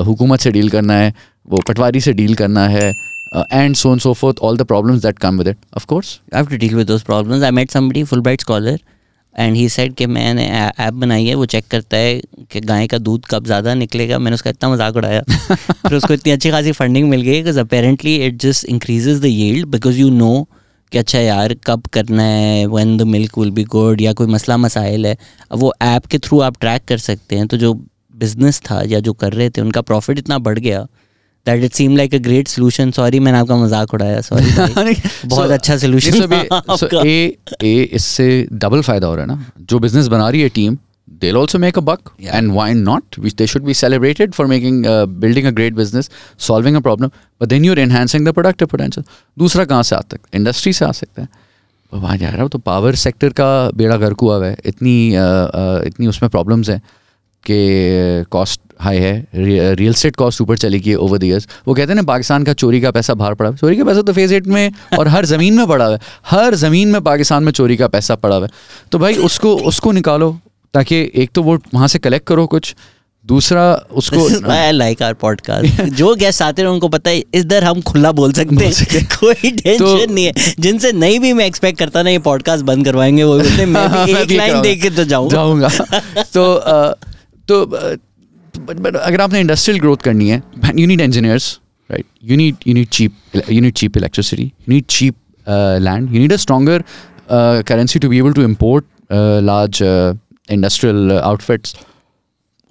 हुकूमत 0.06 0.40
से 0.40 0.52
डील 0.52 0.70
करना 0.70 0.94
है 0.94 1.14
वो 1.50 1.62
पटवारी 1.68 2.02
से 2.02 2.14
डील 2.14 2.36
करना 2.36 2.68
है 2.68 2.90
and 3.54 3.76
so 3.76 3.92
and 3.92 4.02
so 4.02 4.14
forth 4.14 4.40
all 4.40 4.58
the 4.58 4.64
problems 4.64 5.02
that 5.02 5.20
come 5.20 5.38
with 5.38 5.48
it 5.48 5.58
of 5.78 5.86
course 5.86 6.20
I 6.36 6.40
have 6.40 6.50
to 6.50 6.58
deal 6.58 6.76
with 6.76 6.88
those 6.88 7.04
problems 7.04 7.44
I 7.44 7.52
met 7.52 7.72
somebody 7.72 8.04
Fulbright 8.22 8.42
scholar 8.42 8.80
and 9.36 9.56
he 9.56 9.68
said 9.70 9.94
कि 9.94 10.06
मैंने 10.06 10.48
app 10.80 10.94
बनाई 10.94 11.26
है 11.26 11.34
वो 11.36 11.46
check 11.46 11.66
करता 11.72 11.98
है 11.98 12.22
कि 12.52 12.60
गाय 12.62 12.88
का 12.88 12.98
दूध 12.98 13.26
कब 13.30 13.46
ज़्यादा 13.46 13.74
निकलेगा। 13.74 14.18
मैंने 14.20 14.36
उसका 14.36 14.50
इतना 14.50 14.70
मज़ाक 14.70 14.96
उड़ाया। 14.96 15.22
फिर 15.60 15.94
उसको 15.94 16.14
इतनी 16.14 16.32
अच्छी 16.32 16.52
खासी 16.52 16.72
फंडिंग 16.72 17.10
मिल 17.10 17.22
गई 17.22 17.38
because 17.40 17.60
apparently 17.60 18.16
it 18.16 18.42
just 18.42 18.66
increases 18.66 19.22
the 19.22 19.26
yield 19.26 19.68
because 19.68 20.00
you 20.00 20.10
know 20.10 20.48
कि 20.92 20.98
अच्छा 20.98 21.20
यार 21.20 21.54
कब 21.66 21.86
करना 21.94 22.24
है 22.24 22.66
when 22.68 22.96
the 22.98 23.02
milk 23.08 23.38
will 23.38 23.52
be 23.52 23.64
good 23.74 24.02
या 24.02 24.14
कोई 24.14 24.28
मसला 24.28 24.58
मसाइल 24.58 25.06
है 25.06 25.18
अब 25.52 25.60
वो 25.60 25.74
ऐप 25.82 26.06
के 26.06 26.18
थ्रू 26.20 26.40
आप 26.42 26.60
ट्रैक 26.62 26.86
कर 26.88 26.98
सकते 27.00 27.36
हैं। 27.36 27.48
तो 27.48 27.58
जो 27.58 27.74
बिज़नेस 28.14 28.62
था 28.62 28.82
या 28.88 29.00
जो 29.00 29.14
कर 29.16 29.34
रहे 29.34 29.50
थे 29.50 29.62
उनका 29.62 29.82
प्रॉफिट 29.82 30.18
इतना 30.18 30.38
बढ़ 30.40 30.60
गया 30.60 30.82
that 31.46 31.64
it 31.64 31.74
seem 31.74 31.96
like 31.98 32.16
a 32.16 32.18
great 32.20 32.48
solution 32.48 32.92
sorry 32.92 33.20
मैंने 33.20 33.38
आपका 33.38 33.56
मज़ाक 33.58 33.94
उड़ाया 33.94 34.22
सॉरी 34.22 34.96
बहुत 35.26 35.52
अच्छा 35.52 35.78
सोल्यूशन 35.78 36.34
ए 37.06 37.38
ए 37.64 37.82
इससे 37.94 38.48
डबल 38.54 38.82
फ़ायदा 38.82 39.08
हो 39.08 39.16
रहा 39.16 39.26
है 39.26 39.28
ना। 39.28 39.52
जो 39.70 39.80
बिज़नेस 39.80 40.08
बना 40.08 40.30
रही 40.30 40.42
है 40.42 40.50
team 40.50 40.78
they'll 41.20 41.38
also 41.38 41.58
make 41.58 41.78
a 41.78 41.82
buck. 41.82 42.14
Yeah. 42.18 42.38
and 42.38 42.54
why 42.54 42.74
not? 42.74 43.18
Which 43.18 43.36
they 43.36 43.46
should 43.46 43.66
be 43.66 43.74
celebrated 43.74 44.36
for 44.36 44.48
making 44.48 44.86
uh, 44.86 45.06
building 45.06 45.46
a 45.46 45.52
great 45.52 45.76
business 45.76 46.10
solving 46.38 46.76
a 46.76 46.82
problem 46.82 47.12
but 47.40 47.50
then 47.50 47.64
you're 47.64 47.80
enhancing 47.86 48.30
the 48.30 48.34
productive 48.34 48.70
potential. 48.70 49.04
दूसरा 49.40 49.66
कहाँ 49.66 49.84
से 49.84 49.96
आता 49.96 50.18
है? 50.18 50.40
Industry 50.40 50.74
से 50.74 50.86
आ 50.86 50.92
सकता 50.92 51.22
है। 51.22 51.28
वहाँ 51.94 52.18
जा 52.18 52.30
रहा 52.30 52.42
हूँ 52.42 52.50
तो 52.50 52.60
पावर 52.60 52.96
सेक्टर 52.96 53.30
का 53.40 53.50
बेड़ा 53.76 53.98
गर्क 53.98 54.20
हुआ 54.22 54.46
है। 54.46 54.56
इतनी 54.66 54.98
uh, 55.12 55.46
uh, 55.62 55.86
इतनी 55.88 56.08
उसमें 56.08 56.30
प्रॉब्लम्स 56.30 56.70
हैं 56.70 56.82
कि 57.44 58.26
कॉस्ट 58.32 58.62
हाई 58.82 58.98
है। 58.98 59.28
रियल 59.36 59.94
स्टेट 59.94 60.16
कॉस्ट 60.16 60.42
ऊपर 60.42 60.58
चली 60.58 60.80
गई 60.80 60.94
ओवर 60.96 61.18
द 61.18 61.24
ईयर्स 61.24 61.48
वो 61.68 61.74
कहते 61.74 61.92
हैं 61.92 61.96
ना 61.96 62.04
पाकिस्तान 62.08 62.44
का 62.44 62.54
चोरी 62.54 62.82
का 62.82 62.92
पैसा 62.92 63.14
बाहर 63.14 63.34
पड़ा 63.36 63.50
हुआ 63.50 63.58
चोरी 63.58 63.78
का 63.78 63.84
पैसा 63.86 64.02
तो 64.02 64.14
फ़ेज़ 64.14 64.34
एट 64.34 64.48
में 64.48 64.72
और 65.00 65.08
हर 65.08 65.26
ज़मीन 65.26 65.58
में 65.58 65.68
पड़ा 65.68 65.86
हुआ 65.86 65.96
है। 65.96 66.02
हर 66.26 66.56
ज़मीन 66.56 66.92
में 66.92 67.02
पाकिस्तान 67.02 67.44
में 67.44 67.52
चोरी 67.52 67.78
का 67.78 67.88
पैसा 67.88 68.16
पड़ा 68.16 68.36
हुआ 68.36 68.46
है। 68.46 68.52
तो 68.92 69.00
भाई 69.00 69.16
उसको 69.30 69.56
उसको 69.72 69.92
निकालो। 69.92 70.38
ताकि 70.74 71.12
एक 71.16 71.30
तो 71.36 71.44
वो 71.44 71.60
वहाँ 71.74 71.88
से 71.88 72.00
कलेक्ट 72.00 72.28
करो 72.28 72.48
कुछ 72.48 72.76
दूसरा 73.26 73.74
उसको 73.74 74.28
लाइक 74.72 75.02
आर 75.02 75.14
पॉडकास्ट 75.14 75.82
जो 75.82 76.16
गेस्ट 76.16 76.42
आते 76.42 76.62
हैं 76.62 76.70
उनको 76.70 76.88
पता 76.88 77.10
है 77.10 77.24
इस 77.34 77.46
दर 77.46 77.64
हम 77.64 77.82
खुला 77.82 78.12
बोल 78.12 78.34
सकते 78.34 78.66
हैं। 78.66 79.06
कोई 79.20 79.52
टेंशन 79.52 79.80
तो, 79.80 80.14
नहीं 80.14 80.26
है। 80.26 80.34
जिनसे 80.60 80.92
नहीं 80.92 81.20
भी 81.20 81.34
मैं 81.34 81.46
एक्सपेक्ट 81.46 81.80
करता 81.80 82.04
ना 82.04 82.10
ये 82.10 82.20
पॉडकास्ट 82.20 82.66
बंद 82.66 82.86
करवाएँगे 82.86 83.24
वो 83.24 83.40
बोलते 83.40 83.66
मैं 83.66 84.06
भी 84.06 84.14
एक 84.14 84.32
लाइन 84.32 84.62
देख 84.62 84.82
के 84.82 84.90
तो 84.90 85.04
जाऊँगा। 85.04 85.32
जाऊँगा। 85.32 85.70
तो 86.34 86.60
तो 87.48 87.66
बट 88.60 88.96
अगर 88.96 89.22
आपने 89.22 89.40
इंडस्ट्रियल 89.40 89.80
ग्रोथ 89.80 89.98
करनी 89.98 90.30
है 90.30 90.44
you 90.76 90.88
need 90.88 91.02
engineers 91.02 91.60
right 91.92 92.06
you 92.24 92.38
need 92.38 92.56
you 92.68 92.74
need 92.74 92.88
cheap 92.88 93.14
you 93.52 93.62
need 93.62 93.74
cheap 93.74 93.98
electricity 93.98 94.44
you 94.44 94.74
need 94.74 94.86
cheap 94.90 95.16
land 95.82 96.14
you 96.14 96.20
need 96.20 96.34
a 96.34 96.36
stronger 96.36 96.84
currency 97.62 98.00
to 98.00 98.10
be 98.10 98.18
able 98.18 98.34
to 98.34 98.42
import 98.42 98.86
large 99.44 99.80
industrial 100.50 101.12
outfits 101.12 101.76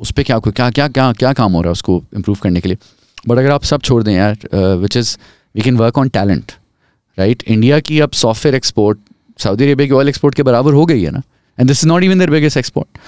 उस 0.00 0.10
पर 0.12 0.22
क्या 0.22 0.38
क्या 0.38 0.70
क्या 0.70 0.88
क्या 0.88 1.12
क्या 1.12 1.32
काम 1.32 1.52
हो 1.52 1.60
रहा 1.62 1.68
है 1.68 1.72
उसको 1.72 2.02
इम्प्रूव 2.16 2.36
करने 2.42 2.60
के 2.60 2.68
लिए? 2.68 2.78
बट 3.28 3.38
अगर 3.38 3.50
आप 3.50 3.64
सब 3.64 3.82
छोड़ 3.82 4.02
दें 4.02 4.12
यार 4.12 4.76
which 4.80 4.96
is 4.96 5.16
we 5.56 5.62
can 5.62 5.76
work 5.76 5.98
on 5.98 6.08
talent 6.08 6.52
right 7.18 7.42
India 7.48 7.80
की 7.80 8.00
अब 8.00 8.10
सॉफ्टवेयर 8.14 8.54
एक्सपोर्ट 8.56 8.98
सऊदी 9.38 9.64
अरेबिया 9.64 9.88
की 9.88 9.94
ऑयल 9.94 10.08
एक्सपोर्ट 10.08 10.34
के 10.34 10.42
बराबर 10.42 10.72
हो 10.72 10.84
गई 10.86 11.02
है 11.02 11.10
ना? 11.10 11.22
And 11.58 11.68
this 11.68 11.78
is 11.78 11.88
not 11.88 12.02
even 12.02 12.18
the 12.18 12.30
biggest 12.30 12.56
export 12.56 12.98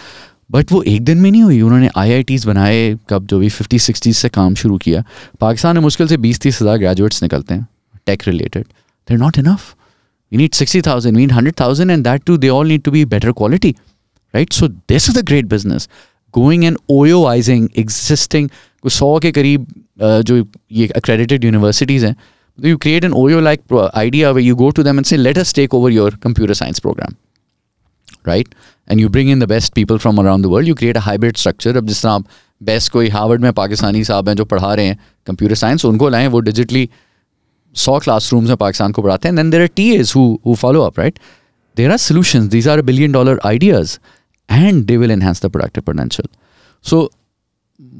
but 0.50 0.72
वो 0.72 0.82
एक 0.82 1.02
दिन 1.04 1.18
में 1.18 1.30
नहीं 1.30 1.42
हुई, 1.42 1.60
उन्होंने 1.60 1.88
आई 1.96 2.12
आई 2.12 2.22
टीज़ 2.22 2.46
बनाए, 2.46 2.96
कब 3.10 3.26
जो 3.26 3.38
भी 3.38 3.48
फिफ्टी 3.48 3.78
सिक्सटीज 3.78 4.16
से 4.16 4.28
काम 4.28 4.54
शुरू 4.54 4.78
किया। 4.78 5.02
पाकिस्तान 5.40 5.76
में 5.76 5.82
मुश्किल 5.82 6.08
से 6.08 6.16
बीस 6.16 6.40
तीस 6.40 6.60
हज़ार 6.62 6.78
ग्रेजुएट्स 6.78 7.22
निकलते 7.22 7.54
हैं 7.54 7.66
tech 8.06 8.22
related 8.26 8.64
there 9.08 9.18
not 9.18 9.38
enough 9.38 9.74
we 10.32 10.38
need 10.38 10.52
sixty 10.54 10.82
thousand 10.82 11.16
we 11.16 11.22
need 11.22 11.32
hundred 11.32 11.54
thousand 11.60 11.90
and 11.90 12.04
that 12.04 12.22
too 12.26 12.36
they 12.36 12.48
all 12.48 12.68
need 12.68 12.82
to 12.82 12.90
be 12.90 13.04
better 13.06 13.32
quality 13.32 13.74
right 14.34 14.52
so 14.52 14.68
this 14.68 15.08
is 15.10 15.18
a 15.18 15.22
great 15.30 15.46
business 15.46 15.88
going 16.34 16.64
and 16.64 16.78
ओयोआइजिंग 16.90 17.68
existing 17.78 18.48
सौ 18.84 19.18
के 19.22 19.32
करीब 19.32 19.66
जो 20.00 20.44
ये 20.72 20.86
accredited 20.96 21.44
universities 21.44 22.06
हैं 22.06 22.16
you 22.58 22.78
create 22.78 23.04
an 23.04 23.12
OYO 23.12 23.42
like 23.42 23.62
idea 23.94 24.32
where 24.32 24.42
you 24.42 24.56
go 24.56 24.70
to 24.70 24.82
them 24.82 24.98
and 24.98 25.06
say, 25.06 25.16
let 25.16 25.38
us 25.38 25.52
take 25.52 25.74
over 25.74 25.90
your 25.90 26.10
computer 26.12 26.54
science 26.54 26.80
program. 26.80 27.16
Right? 28.24 28.48
And 28.88 29.00
you 29.00 29.08
bring 29.08 29.28
in 29.28 29.38
the 29.38 29.46
best 29.46 29.74
people 29.74 29.98
from 29.98 30.18
around 30.18 30.42
the 30.42 30.48
world. 30.48 30.66
You 30.66 30.74
create 30.74 30.96
a 30.96 31.00
hybrid 31.00 31.38
structure. 31.38 31.76
अब 31.76 31.86
जिस 31.86 32.02
तरह 32.02 32.12
आप 32.12 32.24
best 32.60 32.92
कोई 32.92 33.08
Harvard 33.08 33.42
में 33.42 33.52
पाकिस्तानी 33.52 34.04
साहब 34.04 34.28
हैं 34.28 34.34
जो 34.36 34.44
पढ़ा 34.44 34.72
रहे 34.74 34.86
हैं 34.86 34.98
कंप्यूटर 35.26 35.54
साइंस 35.54 35.84
उनको 35.84 36.08
लाएँ 36.08 36.26
वो 36.28 36.40
डिजिटली 36.48 36.88
सौ 37.74 37.98
क्लासरूम्स 37.98 38.48
में 38.48 38.56
पाकिस्तान 38.56 38.92
को 38.92 39.02
पढ़ाते 39.02 39.28
हैं 39.28 39.36
then 39.36 39.50
there 39.50 39.60
are 39.60 39.68
T 39.76 39.90
As 39.94 40.12
who 40.16 40.54
follow 40.60 40.82
up 40.82 40.98
right 40.98 41.18
there 41.76 41.90
are 41.90 41.96
solution 41.98 42.48
these 42.48 42.68
are 42.68 42.82
billion 42.82 43.12
dollar 43.12 43.40
ideas 43.46 43.98
and 44.50 44.84
they 44.84 44.96
will 44.96 45.10
enhance 45.10 45.46
the 45.46 45.46
productive 45.46 45.82
potential 45.86 46.28
so 46.82 47.10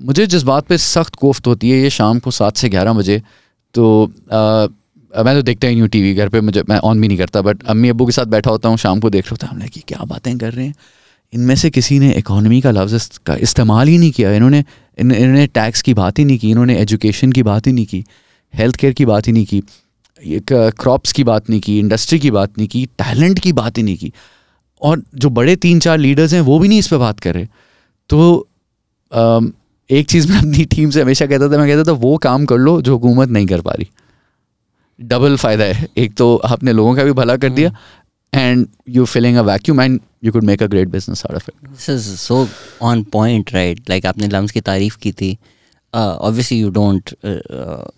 मुझे 0.05 0.27
जिस 0.27 0.43
बात 0.43 0.66
पे 0.66 0.78
सख्त 0.78 1.14
कोफ्त 1.14 1.47
होती 1.47 1.70
है 1.70 1.78
ये 1.78 1.90
शाम 1.90 2.18
को 2.18 2.31
सात 2.31 2.56
से 2.56 2.68
ग्यारह 2.68 2.93
बजे 2.93 3.22
तो 3.74 4.12
आ, 4.32 4.66
मैं 5.24 5.35
तो 5.35 5.43
देखता 5.43 5.68
ही 5.68 5.74
नहीं 5.74 5.81
हूँ 5.81 5.89
टी 5.89 6.02
वी 6.02 6.14
घर 6.14 6.28
पे 6.28 6.40
मुझे 6.40 6.62
मैं 6.68 6.78
ऑन 6.78 7.01
भी 7.01 7.09
नहीं 7.09 7.18
करता 7.18 7.43
बट 7.43 7.62
अम्मी 7.62 7.89
अबू 7.89 8.06
के 8.06 8.12
साथ 8.12 8.24
बैठा 8.24 8.51
होता 8.51 8.68
हूँ 8.68 8.77
शाम 8.77 9.01
को 9.01 9.10
देख 9.10 9.24
रहा 9.24 9.32
होता 9.32 9.47
हूँ 9.47 9.68
कि 9.68 9.81
क्या 9.89 10.05
बातें 10.05 10.39
कर 10.39 10.52
रहे 10.52 10.66
हैं। 10.66 10.74
इनमें 11.32 11.55
से 11.55 11.70
किसी 11.70 11.98
ने 11.98 12.12
इकोनॉमी 12.12 12.60
का 12.60 12.70
लफ्ज़ 12.70 13.18
का 13.27 13.35
इस्तेमाल 13.35 13.89
ही 13.89 13.98
नहीं 13.98 14.10
किया 14.10 14.32
इन्होंने 14.32 14.64
इन, 14.98 15.12
इन्होंने 15.12 15.47
टैक्स 15.47 15.82
की 15.82 15.94
बात 15.94 16.18
ही 16.18 16.24
नहीं 16.24 16.39
की 16.39 16.51
इन्होंने 16.51 16.78
एजुकेशन 16.78 17.32
की 17.32 17.43
बात 17.43 17.66
ही 17.66 17.72
नहीं 17.72 17.86
की 17.86 18.05
हेल्थ 18.55 18.77
केयर 18.77 18.93
की 18.93 19.05
बात 19.06 19.27
ही 19.27 19.32
नहीं 19.32 19.47
की 19.47 19.62
क्रॉप्स 20.52 21.12
की 21.12 21.24
बात 21.24 21.51
नहीं 21.51 21.60
की 21.60 21.78
इंडस्ट्री 21.78 22.18
की 22.18 22.31
बात 22.31 22.59
नहीं 22.59 22.68
की 22.68 22.86
टैलेंट 22.86 23.39
की 23.39 23.52
बात 23.52 23.78
ही 23.78 23.82
नहीं 23.82 23.97
की। 23.97 24.12
और 24.82 25.02
जो 25.15 25.31
बड़े 25.31 25.57
तीन 25.57 25.81
चार 25.81 25.98
लीडर्स 25.98 26.32
हैं, 26.35 26.40
वो 26.40 26.59
भी 26.59 26.69
नहीं 26.69 26.78
इस 26.78 26.89
पर 26.89 26.98
बात 26.98 27.20
कर 27.20 27.35
रहे। 27.35 27.47
तो 28.11 28.47
एक 29.90 30.07
चीज़ 30.09 30.31
मैं 30.32 30.39
अपनी 30.39 30.65
टीम 30.66 30.90
से 30.90 31.02
हमेशा 31.02 31.27
कहता 31.27 31.48
था, 31.48 31.59
मैं 31.59 31.69
कहता 31.69 31.85
था, 31.85 31.93
वो 31.94 32.16
काम 32.19 32.44
कर 32.47 32.59
लो 32.59 32.81
जो 32.82 32.93
हुकूमत 32.93 33.28
नहीं 33.28 33.47
कर 33.47 33.61
पा 33.61 33.73
रही। 33.73 33.89
डबल 34.98 35.36
फ़ायदा 35.36 35.65
है। 35.65 35.89
एक 35.98 36.15
तो 36.15 36.36
आपने 36.36 36.73
लोगों 36.73 36.94
का 36.97 37.05
भी 37.05 37.12
भला 37.12 37.36
कर 37.36 37.51
दिया 37.51 37.70
and 38.32 38.66
you 38.89 39.05
filling 39.07 39.36
a 39.36 39.43
vacuum 39.43 39.81
and 39.81 40.01
you 40.24 40.32
could 40.32 40.44
make 40.44 40.62
a 40.62 40.66
great 40.66 40.89
business 40.89 41.23
out 41.27 41.36
of 41.36 41.51
it 41.51 41.69
this 41.69 41.89
is 41.90 42.09
so 42.16 42.47
on 42.82 43.02
point 43.12 43.52
right 43.55 43.90
like 43.90 44.07
आपने 44.07 44.28
लम्स 44.28 44.51
की 44.51 44.61
तारीफ़ 44.61 44.97
की 44.98 45.12
थी। 45.12 45.36
ऑब्वियसली 45.95 46.59
यू 46.59 46.71
डोंट 46.71 47.11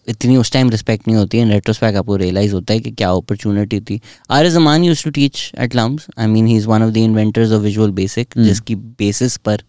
इतनी 0.09 0.37
उस 0.37 0.53
टाइम 0.53 0.71
रिस्पेक्ट 0.71 1.09
नहीं 1.09 1.17
होती 1.17 1.39
है। 1.39 1.49
रेट्रोस्पेक्ट 1.49 1.99
आपको 1.99 2.17
रियलाइज़ 2.17 2.55
होता 2.55 2.75
है 2.75 2.81
कि 2.81 2.91
क्या 2.91 3.11
अपॉर्चुनिटी 3.11 3.81
थी। 3.81 4.01
आर 4.31 4.47
as 4.47 4.57
Aman 4.57 4.85
used 4.85 5.05
to 5.05 5.11
teach 5.11 5.51
at 5.59 5.75
LUMS 5.77 6.07
I 6.19 6.27
mean 6.27 6.47
he 6.47 6.57
is 6.57 6.67
one 6.69 6.83
of 6.83 6.91
the 6.91 6.97
inventors 6.99 7.53
of 7.53 7.63
Visual 7.63 7.91
Basic 7.93 8.35
जिसकी 8.39 8.75
बेसिस 8.75 9.37
पर 9.39 9.63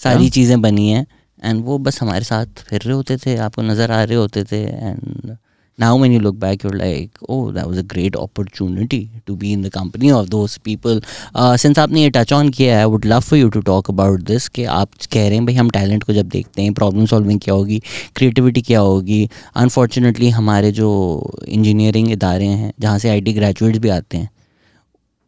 सारी 0.00 0.28
चीज़ें 0.30 0.60
बनी 0.62 0.88
हैं। 0.88 1.06
एंड 1.42 1.64
वो 1.64 1.78
बस 1.78 2.00
हमारे 2.02 2.24
साथ 2.24 2.62
फिर 2.68 2.80
रहे 2.80 2.94
होते 2.94 3.16
थे 3.16 3.36
आपको 3.38 3.62
नज़र 3.62 3.90
आ 3.92 4.02
रहे 4.02 4.16
होते 4.16 4.44
थे। 4.44 4.62
And 4.62 5.36
now 5.78 5.96
when 5.96 6.12
you 6.12 6.20
look 6.20 6.38
back 6.38 6.62
you're 6.62 6.78
like 6.78 7.10
oh 7.28 7.52
that 7.52 7.66
was 7.66 7.78
a 7.78 7.82
great 7.82 8.16
opportunity 8.16 9.08
to 9.26 9.36
be 9.36 9.52
in 9.52 9.62
the 9.62 9.70
company 9.70 10.12
of 10.12 10.30
those 10.30 10.58
people. 10.58 11.00
Uh, 11.36 11.56
since 11.56 11.78
आपने 11.78 12.02
ये 12.02 12.10
टच 12.10 12.32
ऑन 12.32 12.48
किया 12.48 12.78
है 12.78 12.84
would 12.84 13.04
love 13.04 13.20
for 13.20 13.38
you 13.38 13.48
to 13.48 13.60
talk 13.60 13.90
about 13.90 14.22
this 14.22 14.48
कि 14.48 14.64
आप 14.64 14.90
कह 15.12 15.28
रहे 15.28 15.34
हैं 15.34 15.46
भाई 15.46 15.54
हम 15.54 15.70
टैलेंट 15.70 16.04
को 16.04 16.12
जब 16.12 16.28
देखते 16.28 16.62
हैं 16.62 16.74
प्रॉब्लम 16.74 17.06
सॉल्विंग 17.06 17.40
क्या 17.40 17.54
होगी 17.54 17.82
क्रिएटिविटी 18.16 18.62
क्या 18.62 18.80
होगी? 18.80 19.30
अनफॉर्चुनेटली 19.56 20.30
हमारे 20.30 20.72
जो 20.72 20.90
इंजीनियरिंग 21.48 22.12
इदारे 22.12 22.46
हैं 22.46 22.72
जहाँ 22.80 22.98
से 22.98 23.08
आई 23.08 23.20
ग्रेजुएट्स 23.20 23.78
भी 23.78 23.88
आते 23.88 24.16
हैं 24.16 24.30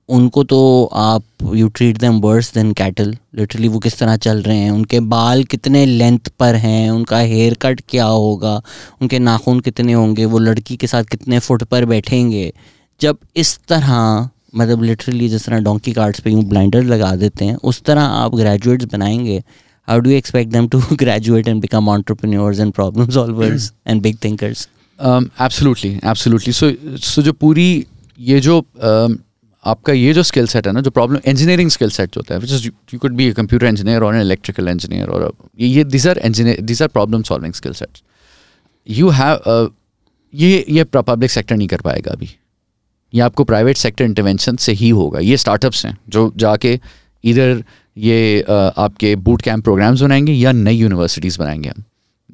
उनको 0.09 0.45
तो 0.45 0.59
आप 0.93 1.23
you 1.55 1.69
treat 1.69 1.99
them 1.99 2.21
worse 2.21 2.53
than 2.55 2.73
cattle 2.73 3.17
literally 3.35 3.69
वो 3.69 3.79
किस 3.79 3.99
तरह 3.99 4.17
चल 4.17 4.43
रहे 4.43 4.57
हैं? 4.57 4.71
उनके 4.71 5.01
बाल 5.01 5.45
कितने 5.45 5.85
लेंथ 5.87 6.29
पर 6.39 6.55
हैं? 6.55 6.91
उनका 6.91 7.19
हेयर 7.19 7.55
कट 7.55 7.81
क्या 7.89 8.05
होगा? 8.05 8.63
उनके 9.03 9.19
नाखून 9.19 9.61
कितने 9.61 9.93
होंगे? 9.93 10.25
वो 10.25 10.39
लड़की 10.39 10.77
के 10.77 10.87
साथ 10.87 11.05
कितने 11.05 11.39
फुट 11.39 11.63
पर 11.63 11.85
बैठेंगे? 11.85 12.53
जब 13.01 13.19
इस 13.37 13.59
तरह 13.69 14.29
मतलब 14.57 14.83
लिटरली 14.83 15.29
जिस 15.29 15.47
तरह 15.47 15.59
डोंकी 15.59 15.93
कार्ड्स 15.93 16.21
पे 16.21 16.31
यूँ 16.31 16.45
ब्लाइंडर 16.45 16.83
लगा 16.83 17.15
देते 17.17 17.45
हैं 17.45 17.57
उस 17.65 17.83
तरह 17.83 18.03
आप 18.03 18.35
ग्रेजुएट्स 18.35 18.85
बनाएँगे 18.93 19.43
how 19.89 20.01
do 20.01 20.11
expect 20.11 20.53
them 20.53 20.69
to 20.69 20.81
graduate 20.93 21.49
and 21.49 21.61
become 21.61 21.89
entrepreneurs 21.89 22.61
and 22.61 22.73
problem 22.73 23.09
solvers 23.09 23.73
and 23.87 24.03
big 24.03 24.19
thinkers 24.25 24.69
absolutely 24.99 25.91
absolutely 26.05 26.53
so 26.53 26.71
so 26.99 27.23
जो 27.23 27.33
पूरी 27.33 27.87
ये 28.19 28.41
जो 28.41 28.59
um, 28.85 29.17
आपका 29.65 29.93
ये 29.93 30.13
जो 30.13 30.23
स्किल 30.23 30.47
सेट 30.47 30.67
है 30.67 30.73
ना 30.73 30.81
जो 30.81 30.91
प्रॉब्लम 30.91 31.19
इंजीनियरिंग 31.27 31.71
स्किल 31.71 31.91
सेट 31.91 32.15
जो 32.15 32.21
होता 32.21 32.35
है 32.35 32.41
which 32.41 32.53
is 32.53 32.67
you 32.67 32.99
could 32.99 33.15
be 33.17 33.33
computer 33.33 33.67
engineer 33.67 34.03
और 34.03 34.15
एन 34.15 34.21
इलेक्ट्रिकल 34.21 34.69
इंजीनियर 34.69 35.09
और 35.09 35.33
ये 35.61 35.85
this 35.85 36.07
are 36.07 36.19
engineer 36.19 36.61
this 36.61 36.83
are 36.83 36.89
problem 36.89 37.23
solving 37.23 37.55
skill 37.55 37.73
sets 37.73 38.03
you 38.89 39.09
have 39.11 39.71
ये 40.35 40.65
ये 40.69 40.85
पब्लिक 40.85 41.31
सेक्टर 41.31 41.57
नहीं 41.57 41.69
कर 41.69 41.81
पाएगा 41.81 42.13
अभी। 42.13 42.29
ये 43.15 43.21
आपको 43.21 43.45
प्राइवेट 43.45 43.77
सेक्टर 43.77 44.05
इंटरवेंशन 44.05 44.57
से 44.57 44.73
ही 44.73 44.89
होगा। 44.91 45.21
ये 45.21 45.37
स्टार्टअप्स 45.37 45.85
हैं 45.87 45.97
जो 46.09 46.33
जाके 46.37 46.79
इधर 47.25 47.63
ये 47.97 48.45
uh, 48.49 48.73
आपके 48.79 49.15
बूट 49.17 49.43
कैंप 49.43 49.65
प्रोग्राम्स 49.65 50.01
बनाएँगे 50.01 50.33
या 50.33 50.53
नई 50.53 50.77
यूनिवर्सिटीज़ 50.77 51.39
बनाएँगे। 51.39 51.69
हम 51.69 51.85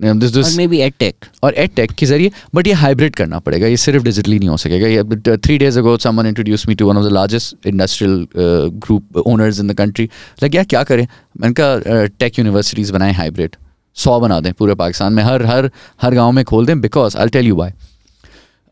और 0.04 0.18
दिस 0.18 1.74
टेक 1.76 1.90
के 1.92 2.06
ज़रिए 2.06 2.30
बट 2.54 2.66
ये 2.66 2.72
हाइब्रिड 2.82 3.16
करना 3.16 3.38
पड़ेगा 3.38 3.66
ये 3.66 3.76
सिर्फ़ 3.76 4.04
डिजिटली 4.04 4.38
नहीं 4.38 4.48
हो 4.48 4.56
सकेगा। 4.56 5.36
Three 5.36 5.58
days 5.58 5.78
ago 5.78 5.96
someone 5.98 6.26
introduce 6.26 6.66
me 6.68 6.74
to 6.74 6.88
one 6.88 6.96
of 6.96 7.06
the 7.06 7.12
largest 7.12 7.66
industrial 7.66 8.26
group 8.36 9.16
owners 9.26 9.60
in 9.60 9.68
the 9.68 9.74
country 9.78 10.04
like 10.42 10.54
यार 10.54 10.64
क्या 10.64 10.82
करें? 10.82 11.06
इनका 11.44 11.76
टेक 12.18 12.38
यूनिवर्सिटीज 12.38 12.90
बनाएँ 12.90 13.12
हाइब्रिड 13.14 13.56
सौ 13.96 14.18
बना 14.20 14.40
दें 14.40 14.52
पूरे 14.52 14.74
पाकिस्तान 14.74 15.12
में 15.12 15.22
हर 15.22 15.44
हर 15.46 15.70
हर 16.02 16.14
गाँव 16.14 16.32
में 16.32 16.44
खोल 16.44 16.66
दें 16.66 16.80
because 16.80 17.16
I 17.16 17.28
tell 17.28 17.46
you 17.46 17.56
by 17.56 17.72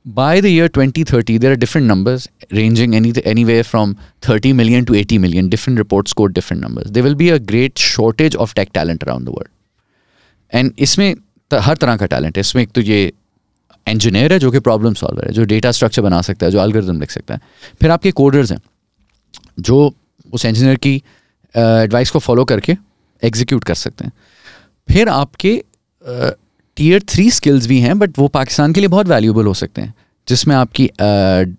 by 0.07 0.41
the 0.41 0.47
year 0.47 0.69
twenty 0.69 1.05
thirty 1.05 1.39
there 1.39 1.51
are 1.51 1.57
different 1.57 1.87
numbers 1.89 2.29
ranging 2.53 2.95
any 2.95 3.13
anyway 3.45 3.61
from 3.63 3.95
thirty 4.29 4.53
million 4.53 4.85
to 4.85 4.95
eighty 4.95 5.19
million 5.19 5.49
different 5.49 5.79
reports 5.79 6.13
को 6.13 6.27
different 6.27 6.65
numbers 6.65 6.91
they 6.91 7.01
will 7.01 7.15
be 7.15 7.29
a 7.29 7.39
great 7.53 7.79
shortage 7.79 8.37
of 8.37 8.55
tech 8.55 8.69
talent 8.75 9.05
around 9.05 9.27
the 9.27 9.29
world 9.29 9.58
and 10.53 10.73
इसमें 10.79 11.15
हर 11.51 11.77
तरह 11.77 11.97
का 11.97 12.07
talent 12.07 12.37
है। 12.37 12.41
इसमें 12.41 12.63
एक 12.63 12.71
तो 12.71 12.81
ये 12.81 13.13
इंजीनियर 13.87 14.33
है 14.33 14.39
जो 14.39 14.51
कि 14.51 14.61
प्रॉब्लम 14.61 14.95
सॉल्वर 14.95 15.27
है, 15.27 15.33
जो 15.33 15.45
डेटा 15.45 15.71
स्ट्रक्चर 15.73 16.03
बना 16.03 16.21
सकता 16.23 16.47
है, 16.47 16.53
जो 16.53 16.59
अलगरिदम 16.59 17.01
लिख 17.01 17.11
सकता 17.11 17.35
है। 17.35 17.41
फिर 17.81 17.91
आपके 17.91 18.11
कोडर्स 18.13 18.53
हैं, 18.53 18.61
जो 19.61 19.95
उस 20.33 20.45
इंजीनियर 20.45 20.77
की 20.77 20.95
एडवाइस 21.55 22.11
को 22.11 22.19
फॉलो 22.19 22.45
करके 22.45 22.77
एग्जीक्यूट 23.23 23.65
कर 23.65 23.75
सकते 23.77 24.05
हैं। 24.05 24.13
फिर 24.89 25.09
आपके 25.09 25.63
टीयर 26.77 27.03
थ्री 27.09 27.31
स्किल्स 27.31 27.67
भी 27.67 27.81
हैं 27.81 27.99
बट 27.99 28.19
वो 28.19 28.29
पाकिस्तान 28.31 28.73
के 28.73 28.81
लिए 28.81 28.89
बहुत 28.89 29.07
वैल्यूबल 29.07 29.47
हो 29.47 29.55
सकते 29.55 29.83
हैं, 29.83 29.95
जिसमें 30.29 30.55
आपकी 30.57 30.91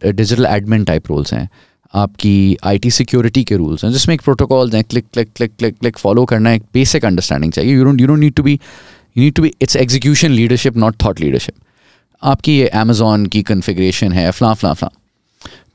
डिजिटल 0.05 0.45
एडमिन 0.45 0.83
टाइप 0.83 1.07
रोल्स 1.07 1.33
हैं। 1.33 1.49
आपकी 1.93 2.57
आईटी 2.63 2.91
सिक्योरिटी 2.91 3.43
के 3.43 3.55
रूल्स 3.57 3.83
हैं, 3.83 3.91
जिसमें 3.91 4.13
एक 4.15 4.21
प्रोटोकॉल्स 4.21 4.73
हैं 4.75 4.83
click 4.83 5.05
click 5.13 5.29
click 5.35 5.51
click 5.59 5.77
click 5.79 5.97
follow 5.97 6.25
करना 6.25 6.51
एक 6.51 6.63
बेसिक 6.73 7.05
अंडरस्टैंडिंग 7.05 7.53
चाहिए। 7.53 7.75
You 7.75 7.83
don't 7.83 8.01
you 8.01 8.07
don't 8.07 8.19
need 8.19 8.33
to 8.33 8.43
be 8.43 8.53
you 8.53 9.23
need 9.23 9.33
to 9.33 9.41
be 9.41 9.53
it's 9.61 9.75
execution 9.75 10.31
leadership 10.31 10.77
not 10.77 10.95
thought 11.03 11.19
leadership 11.21 11.55
आपकी 12.23 12.57
ये 12.57 12.67
अमेजोन 12.67 13.25
की 13.25 13.41
कन्फिग्रेशन 13.43 14.11
है, 14.11 14.31
फ्ला 14.31 14.53
फ्ला 14.53 14.73
फ्ला। 14.73 14.89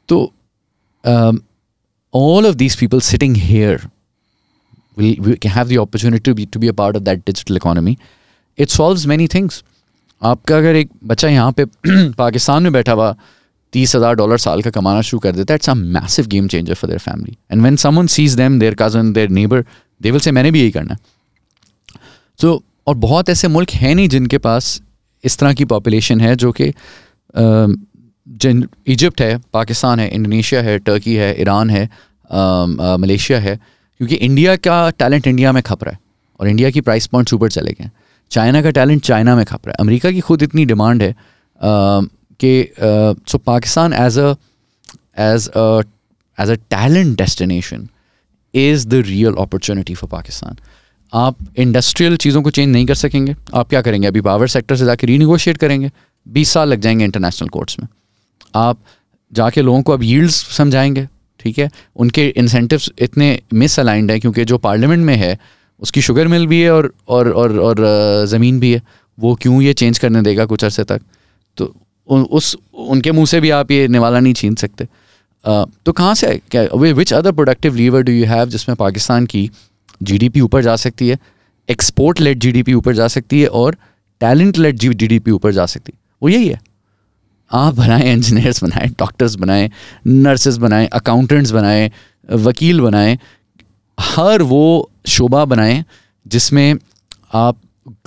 तो 0.08 0.32
all 2.14 2.46
of 2.46 2.54
these 2.54 2.76
people 2.76 3.00
sitting 3.00 3.36
here 3.36 3.88
will 4.98 5.36
have 5.46 5.68
the 5.68 5.78
opportunity 5.78 6.22
to 6.26 6.32
be 6.38 6.44
to 6.46 6.60
be 6.62 6.68
a 6.68 6.74
part 6.80 6.96
of 6.96 7.04
that 7.06 7.22
digital 7.28 7.56
economy. 7.56 7.94
It 8.58 9.62
आपका 10.22 10.56
अगर 10.56 10.76
एक 10.76 10.90
बच्चा 11.04 11.28
यहाँ 11.28 11.52
पे 11.52 11.64
पाकिस्तान 12.12 12.62
में 12.62 12.72
बैठा 12.72 12.92
हुआ 12.92 13.16
तीस 13.74 13.94
हज़ार 13.96 14.14
डॉलर 14.16 14.38
साल 14.38 14.62
का 14.62 14.70
कमाना 14.70 15.00
शुरू 15.02 15.20
कर 15.20 15.32
देता 15.32 15.54
है। 15.54 15.56
It's 15.56 15.70
a 15.70 15.74
massive 15.74 16.26
game 16.26 16.48
changer 16.48 16.74
for 16.74 16.88
their 16.88 17.00
family 17.00 17.36
and 17.52 17.60
when 17.60 17.76
someone 17.78 18.06
sees 18.08 18.34
them 18.34 18.58
their 18.58 18.74
cousin 18.80 19.12
their 19.12 19.28
neighbour 19.30 19.64
they 20.00 20.10
will 20.10 20.20
say 20.20 20.32
मैंने 20.32 20.50
भी 20.50 20.60
यही 20.60 20.70
करना 20.70 20.94
है. 20.94 21.00
सो 22.38 22.48
so, 22.48 22.62
और 22.86 22.94
बहुत 22.96 23.28
ऐसे 23.30 23.48
मुल्क 23.48 23.70
हैं 23.72 23.94
नहीं 23.94 24.08
जिनके 24.08 24.38
पास 24.38 24.80
इस 25.24 25.38
तरह 25.38 25.52
की 25.52 25.64
पॉपुलेशन 25.66 26.20
है 26.20 26.34
जो 26.36 26.52
कि 26.52 26.72
जिन 27.34 28.66
इजिप्ट 28.86 29.20
है 29.22 29.36
पाकिस्तान 29.52 30.00
है 30.00 30.08
इंडोनेशिया 30.10 30.60
है 30.62 30.78
टर्की 30.80 31.14
है 31.16 31.30
ईरान 31.40 31.70
है 31.70 31.88
मलेशिया 33.00 33.38
है 33.40 33.56
क्योंकि 33.56 34.14
इंडिया 34.16 34.56
का 34.58 34.78
टैलेंट 34.98 35.26
इंडिया 35.26 35.52
में 35.52 35.62
खप 35.62 35.84
रहा 35.84 35.92
है। 35.92 35.98
और 36.40 36.48
इंडिया 36.48 36.70
की 36.70 36.80
प्राइस 36.80 37.06
पॉइंट्स 37.06 37.34
ऊपर 37.34 37.50
चले 37.50 37.72
गए 37.72 37.90
चाइना 38.30 38.62
का 38.62 38.70
टैलेंट 38.70 39.02
चाइना 39.02 39.36
में 39.36 39.44
खप 39.44 39.66
रहा 39.66 39.70
है। 39.70 39.76
अमेरिका 39.80 40.10
की 40.10 40.20
खुद 40.20 40.42
इतनी 40.42 40.64
डिमांड 40.64 41.02
है 41.02 41.10
कि 42.40 42.72
so 43.28 43.38
Pakistan 43.38 43.92
as 43.92 44.18
a 44.18 44.34
as 45.18 45.48
a 45.48 45.80
as 46.38 46.50
a 46.50 46.54
talent 46.70 47.16
destination 47.18 47.88
is 48.54 48.86
the 48.88 49.02
real 49.06 49.34
opportunity 49.38 49.94
for 49.94 50.10
Pakistan 50.10 50.56
आप 51.12 51.36
इंडस्ट्रियल 51.58 52.16
चीज़ों 52.16 52.42
को 52.42 52.50
चेंज 52.50 52.68
नहीं 52.72 52.86
कर 52.86 52.94
सकेंगे। 52.94 53.34
आप 53.54 53.68
क्या 53.68 53.80
करेंगे? 53.82 54.06
अभी 54.08 54.20
पावर 54.20 54.48
सेक्टर 54.48 54.76
से 54.76 54.84
जाके 54.84 55.06
रीनिगोशिएट 55.06 55.56
करेंगे। 55.56 55.90
बीस 56.26 56.50
साल 56.50 56.68
लग 56.68 56.80
जाएँगे 56.80 57.04
इंटरनेशनल 57.04 57.48
कोर्ट्स 57.48 57.78
में। 57.80 57.86
आप 58.54 58.78
जाके 59.32 59.62
लोगों 59.62 59.82
को 59.82 59.92
अब 59.92 60.02
यील्ड्स 60.02 60.34
समझाएँगे 60.56 61.06
ठीक 61.40 61.58
है? 61.58 61.68
उनके 61.96 62.26
इंसेंटिव्स 62.28 62.90
इतने 62.98 63.38
मिस 63.52 63.78
अलाइंड 63.80 64.10
हैं 64.10 64.20
क्योंकि 64.20 64.44
जो 64.44 64.58
पार्लियामेंट 64.58 65.04
में 65.04 65.14
है 65.16 65.38
उसकी 65.82 66.02
शुगर 66.02 66.28
मिल 66.28 66.46
भी 66.46 66.60
है 66.60 66.70
और 66.72 66.92
और 67.08 67.30
और, 67.32 67.58
और 67.58 68.26
ज़मीन 68.26 68.60
भी 68.60 68.72
है। 68.72 68.82
वो 69.18 69.34
क्यों 69.34 69.60
ये 69.62 69.72
चेंज 69.74 69.98
करने 69.98 70.22
देगा 70.22 70.44
कुछ 70.46 70.64
अरसे 70.64 70.84
तक? 70.84 71.00
तो 71.56 71.74
उस 72.08 72.56
उनके 72.74 73.12
मुँह 73.12 73.26
से 73.26 73.40
भी 73.40 73.50
आप 73.50 73.70
ये 73.70 73.88
निवाला 73.88 74.20
नहीं 74.20 74.34
छीन 74.34 74.54
सकते। 74.54 74.84
uh, 74.84 75.70
तो 75.86 75.92
कहाँ 75.92 76.14
से 76.14 76.40
क्या 76.50 76.62
which 76.74 77.12
other 77.12 77.32
productive 77.32 77.74
lever 77.74 78.02
do 78.02 78.12
you 78.12 78.26
have 78.26 78.48
जिसमें 78.48 78.76
पाकिस्तान 78.76 79.26
की 79.26 79.50
जीडीपी 80.02 80.40
ऊपर 80.40 80.62
जा 80.62 80.76
सकती 80.76 81.08
है 81.08 81.18
एक्सपोर्ट 81.70 82.20
लेट 82.20 82.38
जीडीपी 82.38 82.74
ऊपर 82.74 82.94
जा 82.94 83.08
सकती 83.08 83.40
है 83.40 83.46
और 83.46 83.76
टैलेंट 84.20 84.58
लेट 84.58 84.74
जी 84.74 84.88
जीडीपी 84.94 85.30
ऊपर 85.30 85.52
जा 85.52 85.66
सकती 85.66 85.92
है? 85.94 85.98
वो 86.22 86.28
यही 86.28 86.48
है। 86.48 86.60
आप 87.52 87.74
बनाएँ 87.74 88.12
इंजीनियर्स 88.12 88.62
बनाएँ 88.64 88.88
डॉक्टर्स 88.88 89.34
बनाएँ 89.34 89.70
नर्सेस 90.06 90.56
बनाएँ 90.56 90.86
अकाउंटेंट्स 90.86 91.50
बनाएँ 91.50 91.90
वकील 92.30 92.80
बनाएँ 92.80 93.18
हर 94.00 94.42
वो 94.42 94.90
शोबा 95.06 95.44
बनाएँ 95.44 95.84
जिसमें 96.26 96.74
आप 97.34 97.56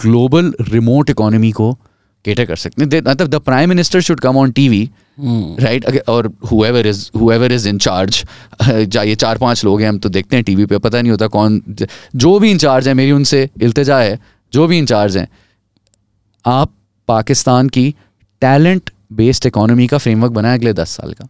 ग्लोबल 0.01 0.53
रिमोट 0.61 1.09
इकोनॉमी 1.09 1.51
को 1.51 1.77
केटर 2.26 2.45
कर 2.45 2.56
सकते 2.56 2.84
हैं। 2.84 3.02
मतलब 3.02 3.27
the 3.27 3.35
prime 3.41 3.69
minister 3.69 4.02
should 4.02 4.19
come 4.19 4.38
on 4.38 4.52
TV 4.52 4.89
right 5.19 6.02
और 6.10 6.31
whoever 6.52 6.88
is 6.88 7.10
whoever 7.15 7.52
is 7.52 7.68
in 7.69 7.77
charge 7.77 8.23
ये 8.98 9.15
चार 9.15 9.38
पाँच 9.38 9.64
लोग 9.65 9.81
हैं 9.81 9.89
हम 9.89 9.99
तो 9.99 10.10
देखते 10.10 10.35
हैं 10.35 10.45
टीवी 10.45 10.65
पे 10.65 10.77
पता 10.77 11.02
नहीं 11.02 11.11
होता 11.11 11.27
कौन 11.27 11.61
जो 12.15 12.38
भी 12.39 12.52
इंचार्ज 12.52 12.88
है 12.88 12.94
मेरी 12.94 13.11
उनसे 13.11 13.49
इल्तजा 13.61 13.99
है 13.99 14.19
जो 14.53 14.68
भी 14.68 14.77
इंचार्ज 14.77 15.18
हैं 15.18 15.27
आप 16.45 16.72
पाकिस्तान 17.07 17.69
की 17.69 17.89
टैलेंट 18.41 18.89
बेस्ड 19.14 19.45
इकोनॉमी 19.45 19.88
का 19.88 19.98
फ्रेमवर्क 19.98 20.31
बनाए 20.34 20.57
अगले 20.57 20.73
दस 20.73 20.89
साल 20.89 21.14
का। 21.14 21.27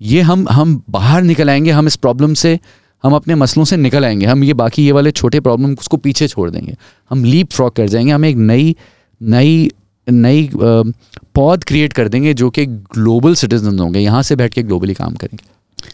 ये 0.00 0.20
हम 0.20 0.46
हम 0.48 0.82
बाहर 0.90 1.22
निकल 1.22 1.50
आएँगे 1.50 1.70
हम 1.70 1.86
इस 1.86 1.96
प्रॉब्लम 1.96 2.34
से 2.34 2.58
हम 3.04 3.14
अपने 3.14 3.34
मसलों 3.34 3.64
से 3.64 3.76
निकल 3.76 4.04
आएँगे। 4.04 4.26
हम 4.26 4.44
ये 4.44 4.54
बाकी 4.54 4.84
ये 4.84 4.92
वाले 4.92 5.10
छोटे 5.10 5.40
प्रॉब्लम 5.40 5.72
उसको 5.74 5.96
पीछे 5.96 6.28
छोड़ 6.28 6.50
देंगे। 6.50 6.76
हम 7.10 7.24
लीप 7.24 7.50
फ्रॉक 7.52 7.76
कर 7.76 7.88
जाएँगे 7.88 8.12
हम 8.12 8.24
एक 8.24 8.36
नई 8.36 8.76
नई 9.20 9.70
नई 10.08 10.50
पौध 10.54 11.64
क्रिएट 11.64 11.92
कर 11.92 12.08
देंगे 12.08 12.34
जो 12.34 12.50
कि 12.50 12.66
ग्लोबल 12.66 13.34
सिटीजन 13.34 13.78
होंगे 13.78 14.00
यहाँ 14.00 14.22
से 14.22 14.36
बैठ 14.36 14.54
के 14.54 14.62
ग्लोबली 14.62 14.94
काम 14.94 15.14
करेंगे। 15.14 15.44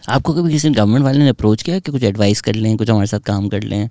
आपको 0.09 0.33
कभी 0.33 0.51
किसी 0.51 0.69
गवर्नमेंट 0.69 1.03
वाले 1.05 1.19
ने 1.19 1.29
अप्रोच 1.29 1.63
किया 1.63 1.79
कि 1.79 1.91
कुछ 1.91 2.03
एडवाइस 2.03 2.41
कर 2.41 2.55
लें 2.55 2.75
कुछ 2.77 2.89
हमारे 2.89 3.07
साथ 3.07 3.19
काम 3.25 3.47
कर 3.49 3.63
लें? 3.63 3.89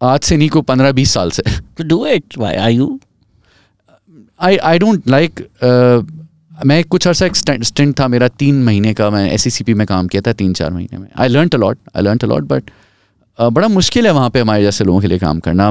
आज 0.00 0.20
से 0.20 0.36
नहीं 0.36 0.48
को 0.48 0.62
पंद्रह 0.62 0.92
बीस 0.92 1.12
साल 1.12 1.30
से। 1.30 1.42
तो 1.78 1.84
do 1.84 2.04
it 2.06 2.38
are 2.38 2.70
you 2.70 2.98
I 4.40 4.56
I 4.56 4.78
don't 4.78 5.08
like 5.08 5.40
मैं 6.66 6.82
कुछ 6.84 7.06
अर्सा 7.08 7.26
एक 7.26 7.36
स्टेंट 7.36 7.98
था 8.00 8.08
मेरा 8.08 8.28
तीन 8.28 8.62
महीने 8.64 8.92
का 8.94 9.08
मैं 9.10 9.30
एस 9.32 9.62
e 9.62 9.68
में 9.70 9.86
काम 9.86 10.06
किया 10.06 10.22
था 10.26 10.32
तीन 10.32 10.52
चार 10.54 10.72
महीने 10.72 10.98
में। 10.98 11.08
I 11.16 11.28
learn 11.28 11.48
a lot 11.54 11.78
I 11.96 12.02
learn 12.02 12.18
a lot 12.22 12.44
but 12.44 12.70
बड़ा 13.38 13.68
मुश्किल 13.68 14.06
है 14.06 14.12
वहाँ 14.12 14.30
पे 14.30 14.40
हमारे 14.40 14.62
जैसे 14.62 14.84
लोगों 14.84 15.00
के 15.00 15.06
लिए 15.06 15.18
काम 15.18 15.40
करना। 15.40 15.68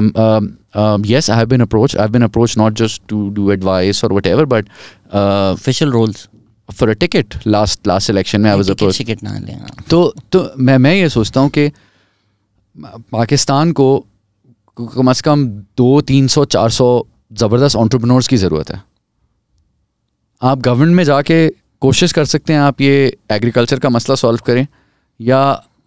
Yes 1.06 1.30
I 1.30 1.36
have 1.38 1.46
been 1.48 1.60
approach 1.60 1.96
I 1.96 2.08
been 2.08 2.22
approach 2.22 2.56
not 2.58 2.74
just 2.78 3.02
to 3.08 3.28
do 3.34 3.50
advice 3.52 4.04
और 4.04 4.12
whatever 4.26 4.44
but 4.46 4.68
official 5.14 5.90
roles 5.92 6.28
for 6.68 6.88
a 6.88 6.92
ticket 6.94 7.34
last 7.46 7.86
last 7.86 8.10
election 8.10 8.40
में 8.40 8.50
आई 8.50 8.56
वाज 8.56 8.70
अप्रोच 8.70 8.98
टिकट 8.98 9.22
ना 9.22 9.38
ले। 9.38 9.56
तो 9.90 10.14
तो 10.32 10.50
मैं 10.58 10.78
मैं 10.78 10.94
ये 10.94 11.08
सोचता 11.08 11.40
हूँ 11.40 11.50
कि 11.50 11.70
पाकिस्तान 13.12 13.72
को 13.72 13.88
कम 14.78 15.10
अज़ 15.10 15.22
कम 15.22 15.46
दो 15.76 16.00
तीन 16.00 16.26
सौ 16.28 16.44
चार 16.46 16.70
सौ 16.70 17.06
ज़बरदस्त 17.32 17.76
ऑन्टरप्रनोर्स 17.76 18.28
की 18.28 18.36
ज़रूरत 18.36 18.70
है। 18.70 18.82
आप 20.42 20.58
गवर्नमेंट 20.58 20.96
में 20.96 21.04
जाके 21.04 21.48
कोशिश 21.82 22.12
कर 22.12 22.24
सकते 22.24 22.52
हैं 22.52 22.60
आप 22.60 22.80
ये 22.80 23.16
एग्रीकल्चर 23.32 23.78
का 23.78 23.88
मसला 23.88 24.14
सॉल्व 24.16 24.40
करें 24.46 24.66
या 25.20 25.40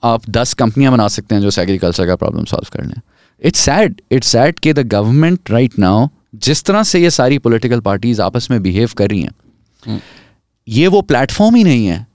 आप 0.03 0.29
दस 0.29 0.53
कंपनियाँ 0.53 0.91
बना 0.91 1.07
सकते 1.07 1.35
हैं 1.35 1.41
जो 1.41 1.61
एग्रीकल्चर 1.61 2.07
का 2.07 2.15
प्रॉब्लम 2.15 2.45
सॉल्व 2.45 2.67
कर 2.73 2.85
लें 2.85 3.01
इट्स 3.41 3.59
सैड 3.59 4.01
इट्स 4.11 4.27
सैड 4.27 4.59
कि 4.59 4.73
द 4.73 4.87
गवर्नमेंट 4.87 5.51
राइट 5.51 5.79
नाउ 5.79 6.07
जिस 6.35 6.63
तरह 6.63 6.83
से 6.83 6.99
ये 6.99 7.09
सारी 7.11 7.37
पॉलिटिकल 7.39 7.79
पार्टीज़ 7.81 8.21
आपस 8.21 8.47
में 8.51 8.61
बिहेव 8.63 8.89
कर 8.97 9.09
रही 9.09 9.21
हैं. 9.21 10.01
ये 10.67 10.87
वो 10.87 11.01
प्लेटफॉर्म 11.01 11.55
ही 11.55 11.63
नहीं 11.63 11.85
है। 11.85 12.05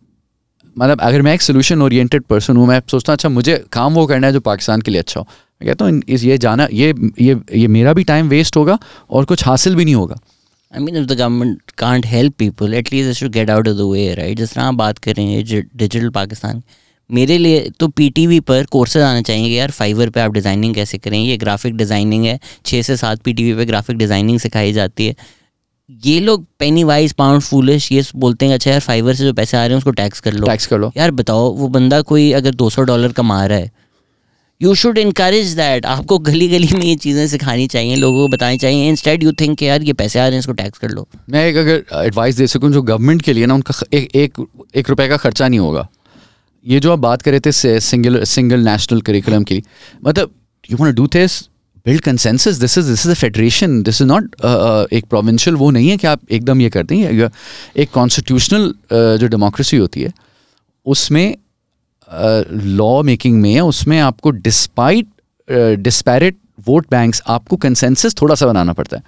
मतलब 0.77 1.01
अगर 1.01 1.23
मैं 1.23 1.35
एक 1.35 1.43
सोल्यूशन 1.43 1.83
ओरिएंटेड 1.83 2.23
पर्सन 2.23 2.57
हूँ, 2.57 2.67
मैं 2.69 2.81
सोचता 2.91 3.13
अच्छा 3.13 3.29
मुझे 3.29 3.57
काम 3.73 3.95
वो 3.95 4.07
करना 4.07 4.27
है 4.27 4.33
जो 4.33 4.41
पाकिस्तान 4.41 4.81
के 4.81 4.91
लिए 4.91 5.01
अच्छा 5.01 5.21
हो। 5.21 5.27
मैं 5.61 5.69
कहता 5.69 5.85
हूँ 5.85 6.01
ये 6.09 6.39
जाना, 6.39 6.69
ये 6.73 6.95
ये 7.21 7.41
ये 7.55 7.67
मेरा 7.69 7.93
भी 7.93 8.05
टाइम 8.05 8.29
वेस्ट 8.29 8.57
होगा 8.57 8.79
और 9.11 9.25
कुछ 9.25 9.45
हासिल 9.47 9.77
भी 9.77 9.85
नहीं 9.85 9.95
होगा। 9.95 10.17
I 10.73 10.83
mean 10.83 10.97
if 10.97 11.07
the 11.07 11.13
government 11.13 11.71
can't 11.79 12.07
help 12.07 12.35
people 12.39 12.75
at least 12.75 13.19
should 13.21 13.33
get 13.33 13.51
out 13.51 13.69
of 13.69 13.77
the 13.77 13.91
way 13.91 14.13
right 14.15 14.39
जिस 14.39 14.55
तरह 14.55 14.65
आप 14.65 14.75
बात 14.75 14.99
कर 14.99 15.15
रहे 15.15 15.27
हैं 15.27 15.63
डिजिटल 15.77 16.09
पाकिस्तान 16.11 16.63
मेरे 17.11 17.39
लिए 17.39 17.69
तो 17.81 17.89
पीटीवी 17.91 18.41
पर 18.41 18.65
कोर्सेज 18.73 19.03
आना 19.03 19.23
चाहिए 19.23 19.49
कि 19.49 19.59
यार 19.59 19.71
फाइवर 19.71 20.11
पे 20.11 20.21
आप 20.21 20.33
डिज़ाइनिंग 20.33 20.75
कैसे 20.75 20.99
करें? 20.99 21.19
ये 21.19 21.37
ग्राफिक 21.37 21.77
डिज़ाइनिंग 21.77 22.25
है। 22.25 22.39
छः 22.67 22.83
से 22.83 22.97
सात 22.97 23.23
पीटीवी 23.23 23.55
पे 23.55 23.65
ग्राफिक 23.67 23.97
डिज़ाइनिंग 23.97 24.39
सिखाई 24.41 24.73
जाती 24.73 25.07
है। 25.07 25.15
ये 26.05 26.19
लोग 26.21 26.45
पेनी 26.59 26.85
वाइज 26.85 27.13
पाउंड 27.13 27.43
फूलिश 27.43 27.91
ये 27.93 28.03
बोलते 28.17 28.47
हैं 28.47 28.55
अच्छा 28.55 28.71
यार 28.71 28.81
फाइवर 28.81 29.15
से 29.15 29.25
जो 29.25 29.33
पैसे 29.33 29.57
आ 29.57 29.61
रहे 29.61 29.71
हैं 29.71 29.79
उसको 29.79 29.91
टैक्स 29.93 30.21
कर 30.21 30.33
लो। 30.33 30.47
टैक्स 30.47 30.67
कर 30.67 30.79
लो। 30.79 30.93
यार 30.97 31.11
बताओ 31.13 31.51
वो 31.55 31.69
बंदा 31.71 32.01
कोई 32.03 32.31
अगर 32.33 32.55
200 32.55 32.83
डॉलर 32.83 33.13
कमा 33.13 33.45
रहा 33.47 33.59
है। 33.59 33.71
यू 34.61 34.75
शुड 34.75 34.99
इनकरेज 34.99 35.53
दैट 35.57 35.87
आपको 35.87 36.19
गली 36.21 36.49
गली 36.49 36.69
में 36.75 36.85
ये 36.85 36.95
चीज़ें 36.97 37.27
सिखानी 37.29 37.67
चाहिए 37.67 37.97
लोगों 37.97 38.21
को 38.21 38.29
बतानी 38.29 38.59
चाहिए। 38.59 38.89
इंस्टेड 38.89 39.23
यू 39.23 39.33
थिंक 39.33 39.63
यार 39.63 39.83
ये 39.83 39.93
पैसे 39.93 40.19
आ 40.19 40.23
रहे 40.23 40.33
हैं 40.33 40.39
इसको 40.39 40.53
टैक्स 40.53 40.79
कर 40.79 40.91
लो। 40.91 41.07
मैं 41.31 41.47
एक 41.47 41.57
अगर 41.57 42.05
एडवाइस 42.05 42.37
दे 42.37 42.47
सकूँ 42.47 42.71
जो 42.73 42.83
गवर्नमेंट 42.83 43.23
के 43.23 43.33
लिए 43.33 43.47
ना 43.47 43.55
उनका 43.55 43.75
एक 43.93 44.17
एक 44.17 44.41
एक 44.75 44.91
रुपए 44.91 45.09
का 45.09 45.17
खर्चा 45.17 45.49
नहीं 45.49 45.61
होगा। 45.61 45.87
ये 46.67 46.81
जो 46.81 46.93
आप 46.93 46.99
बात 46.99 47.23
कर 47.23 47.31
रहे 47.31 47.41
थे 47.41 47.81
सिंगल 47.81 48.23
सिंगल 48.25 48.61
नेशनल 48.61 49.01
करिकुलम 49.01 49.43
की 49.43 49.63
मतलब 50.05 50.31
you 50.71 50.77
want 50.77 50.95
do 50.95 51.07
this 51.07 51.43
build 51.87 52.01
consensus 52.01 52.57
this 52.57 52.79
is 52.79 52.91
this 52.91 53.07
is 53.07 53.11
a 53.11 53.15
federation 53.15 53.83
this 53.83 54.01
is 54.01 54.09
not 54.09 54.35
एक 54.93 55.05
प्रोविंशियल 55.11 55.57
वो 55.57 55.71
नहीं 55.71 55.89
है 55.89 55.97
कि 55.97 56.07
आप 56.07 56.21
एकदम 56.31 56.61
ये 56.61 56.71
करते 56.71 56.95
हैं 56.95 57.31
एक 57.77 57.91
कॉन्स्टिट्यूशनल 57.91 58.69
uh, 58.69 58.93
जो 58.93 59.27
डेमोक्रेसी 59.27 59.77
होती 59.77 60.03
है 60.03 60.13
उसमें 60.87 61.37
लॉ 62.53 63.01
uh, 63.01 63.05
मेकिंग 63.05 63.41
में 63.41 63.55
है 63.55 63.61
उसमें 63.61 64.01
आपको 64.01 64.31
डिस्पाइट 64.31 65.07
डिस्पैरिट 65.81 66.37
वोट 66.67 66.87
बैंक्स 66.91 67.23
आपको 67.27 67.57
कंसेंसस 67.57 68.15
थोड़ा 68.23 68.35
सा 68.35 68.47
बनाना 68.47 68.73
पड़ता 68.73 68.97
है। 68.97 69.03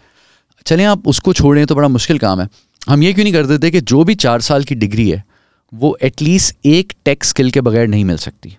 चलें 0.67 0.85
आप 0.85 1.09
उसको 1.09 1.33
छोड़ें 1.33 1.67
तो 1.67 1.75
बड़ा 1.75 1.89
मुश्किल 1.89 2.19
काम 2.19 2.41
है। 2.41 2.49
हम 2.89 3.03
ये 3.03 3.13
क्यों 3.13 3.25
नहीं 3.25 3.35
कर 3.35 3.47
देते 3.47 3.71
कि 3.71 3.81
जो 3.81 4.05
भी 4.05 4.15
चार 4.15 4.41
साल 4.41 4.65
की 4.65 4.75
डिग्री 4.75 5.11
है 5.11 5.25
वो 5.73 5.97
एटलीस्ट 6.03 6.67
एक 6.67 6.93
टेक 7.05 7.25
स्किल 7.25 7.51
के 7.51 7.61
बगैर 7.61 7.89
नहीं 7.89 8.05
मिल 8.05 8.17
सकती। 8.19 8.57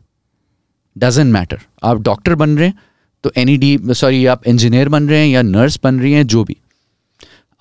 डजेंट 0.95 1.33
मैटर 1.33 1.59
आप 1.83 2.01
डॉक्टर 2.03 2.35
बन 2.35 2.57
रहे 2.57 2.67
हैं 2.67 2.79
तो 3.23 3.31
एन 3.37 3.57
डी 3.59 3.77
सॉरी 3.93 4.25
आप 4.25 4.47
इंजीनियर 4.47 4.89
बन 4.89 5.09
रहे 5.09 5.19
हैं 5.19 5.27
या 5.27 5.41
नर्स 5.41 5.79
बन 5.83 5.99
रही 5.99 6.13
हैं 6.13 6.27
जो 6.27 6.43
भी। 6.43 6.57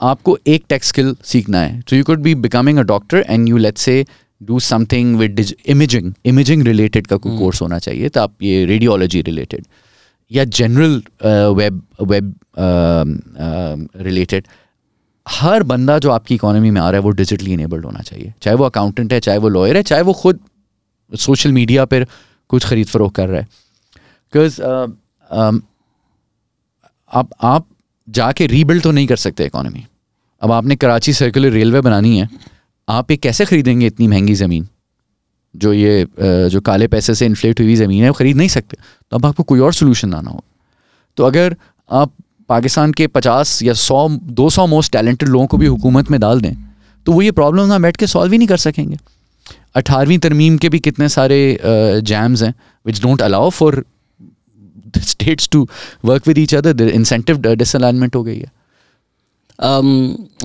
आपको 0.01 0.39
एक 0.47 0.64
टेक 0.68 0.85
स्किल 0.85 1.16
सीखना 1.24 1.60
है। 1.60 1.81
So 1.81 1.97
you 1.97 2.05
could 2.05 2.20
be 2.23 2.35
becoming 2.36 2.78
a 2.78 2.82
doctor 2.85 3.24
and 3.28 3.48
you 3.48 3.56
let 3.56 3.78
say 3.78 4.05
do 4.40 4.59
something 4.60 5.16
with 5.16 5.44
imaging 5.66 6.12
imaging 6.27 6.62
related 6.66 7.06
का 7.06 7.16
कोई 7.16 7.39
कोर्स 7.39 7.62
होना 7.62 7.78
चाहिए 7.78 8.09
तो 8.09 8.20
आप 8.20 8.43
ये 8.43 8.64
रेडियोलॉजी 8.66 9.23
रिलेटेड 9.23 9.66
या 10.31 10.44
जनरल 10.59 11.02
वेब 11.56 11.82
वेब 12.02 12.35
रिलेटेड 13.97 14.47
हर 15.27 15.62
बंदा 15.65 15.98
जो 15.98 16.11
आपकी 16.11 16.35
इकोनॉमी 16.35 16.70
में 16.70 16.81
आ 16.81 16.89
रहा 16.90 16.98
है, 16.98 17.03
वो 17.03 17.11
डिजिटली 17.12 17.53
इनेबल्ड 17.53 17.85
होना 17.85 18.01
चाहिए। 18.01 18.32
चाहे 18.43 18.57
वो 18.57 18.65
अकाउंटेंट 18.65 19.12
है, 19.12 19.20
चाहे 19.20 19.39
वो 19.39 19.48
लॉयर 19.48 19.77
है, 19.77 19.82
चाहे 19.85 20.03
वो 20.03 20.12
खुद 20.15 20.40
सोशल 21.12 21.53
मीडिया 21.53 21.85
पर 21.85 22.07
कुछ 22.51 22.66
ख़रीद 22.66 22.86
फरोख 22.86 23.12
कर 23.15 23.28
रहा 23.28 23.40
है। 23.40 23.48
बिकॉज़ 24.32 24.61
आप 27.11 27.31
आप 27.44 27.66
जाके 28.09 28.47
रीबिल्ड 28.47 28.82
तो 28.82 28.90
नहीं 28.93 29.07
कर 29.07 29.16
सकते 29.19 29.44
इकोनॉमी 29.47 29.85
अब 30.43 30.53
आपने 30.53 30.77
कराची 30.77 31.12
सर्कुलर 31.15 31.51
रेलवे 31.51 31.81
बनानी 31.81 32.19
है, 32.19 32.28
आप 32.89 33.11
ये 33.11 33.16
कैसे 33.19 33.44
खरीदेंगे 33.44 33.86
इतनी 33.86 34.09
महँगी 34.09 34.35
ज़मीन? 34.36 34.66
जो 35.55 35.73
ये 35.73 36.07
जो 36.51 36.61
काले 36.61 36.86
पैसे 36.89 37.15
से 37.15 37.27
इन्फ्लेट 37.27 37.61
हुई 37.61 37.74
ज़मीन 37.77 38.03
है, 38.03 38.09
वो 38.09 38.15
ख़रीद 38.15 38.36
नहीं 38.36 38.48
सकते। 38.48 38.77
तो 39.12 39.16
अब 39.16 39.27
आपको 39.27 39.43
कोई 39.43 39.61
और 39.61 39.73
सोल्यूशन 39.74 40.11
लाना 40.12 40.31
हो 40.31 40.43
तो 41.19 41.24
अगर 41.24 41.57
आप 41.90 42.12
पाकिस्तान 42.48 42.93
के 42.93 43.06
पचास 43.09 43.62
या 43.62 43.73
सौ 43.74 44.09
दो 44.32 44.48
सौ 44.51 44.66
मोस्ट 44.66 44.93
टैलेंटेड 44.93 45.28
लोगों 45.28 45.47
को 45.47 45.56
भी 45.56 45.66
हुकूमत 45.66 46.10
में 46.10 46.20
डाल 46.20 46.40
दें 46.40 46.55
तो 47.06 47.12
वो 47.12 47.23
ये 47.23 47.31
प्रॉब्लम 47.32 47.66
ना 47.66 47.78
बैठ 47.78 47.97
के 47.97 48.06
सॉल्व 48.06 48.32
ही 48.32 48.39
नहीं 48.39 48.48
कर 48.48 48.56
सकेंगे। 48.59 48.98
अठारहवीं 49.77 50.18
तरमीम 50.18 50.59
के 50.59 50.68
भी 50.68 50.78
कितने 50.81 51.09
सारे 51.10 51.39
जैम्स 51.62 52.43
हैं 52.43 52.55
which 52.86 53.02
don't 53.02 53.23
allow 53.23 53.51
for 53.52 53.85
states 54.98 55.48
to 55.52 55.66
work 56.05 56.28
with 56.28 56.39
each 56.39 56.55
other 56.55 56.89
incentive 56.90 57.40
disalignment 57.47 58.16
हो 58.16 58.23
गई 58.23 58.39
है। 58.39 58.55
Um, 59.59 59.86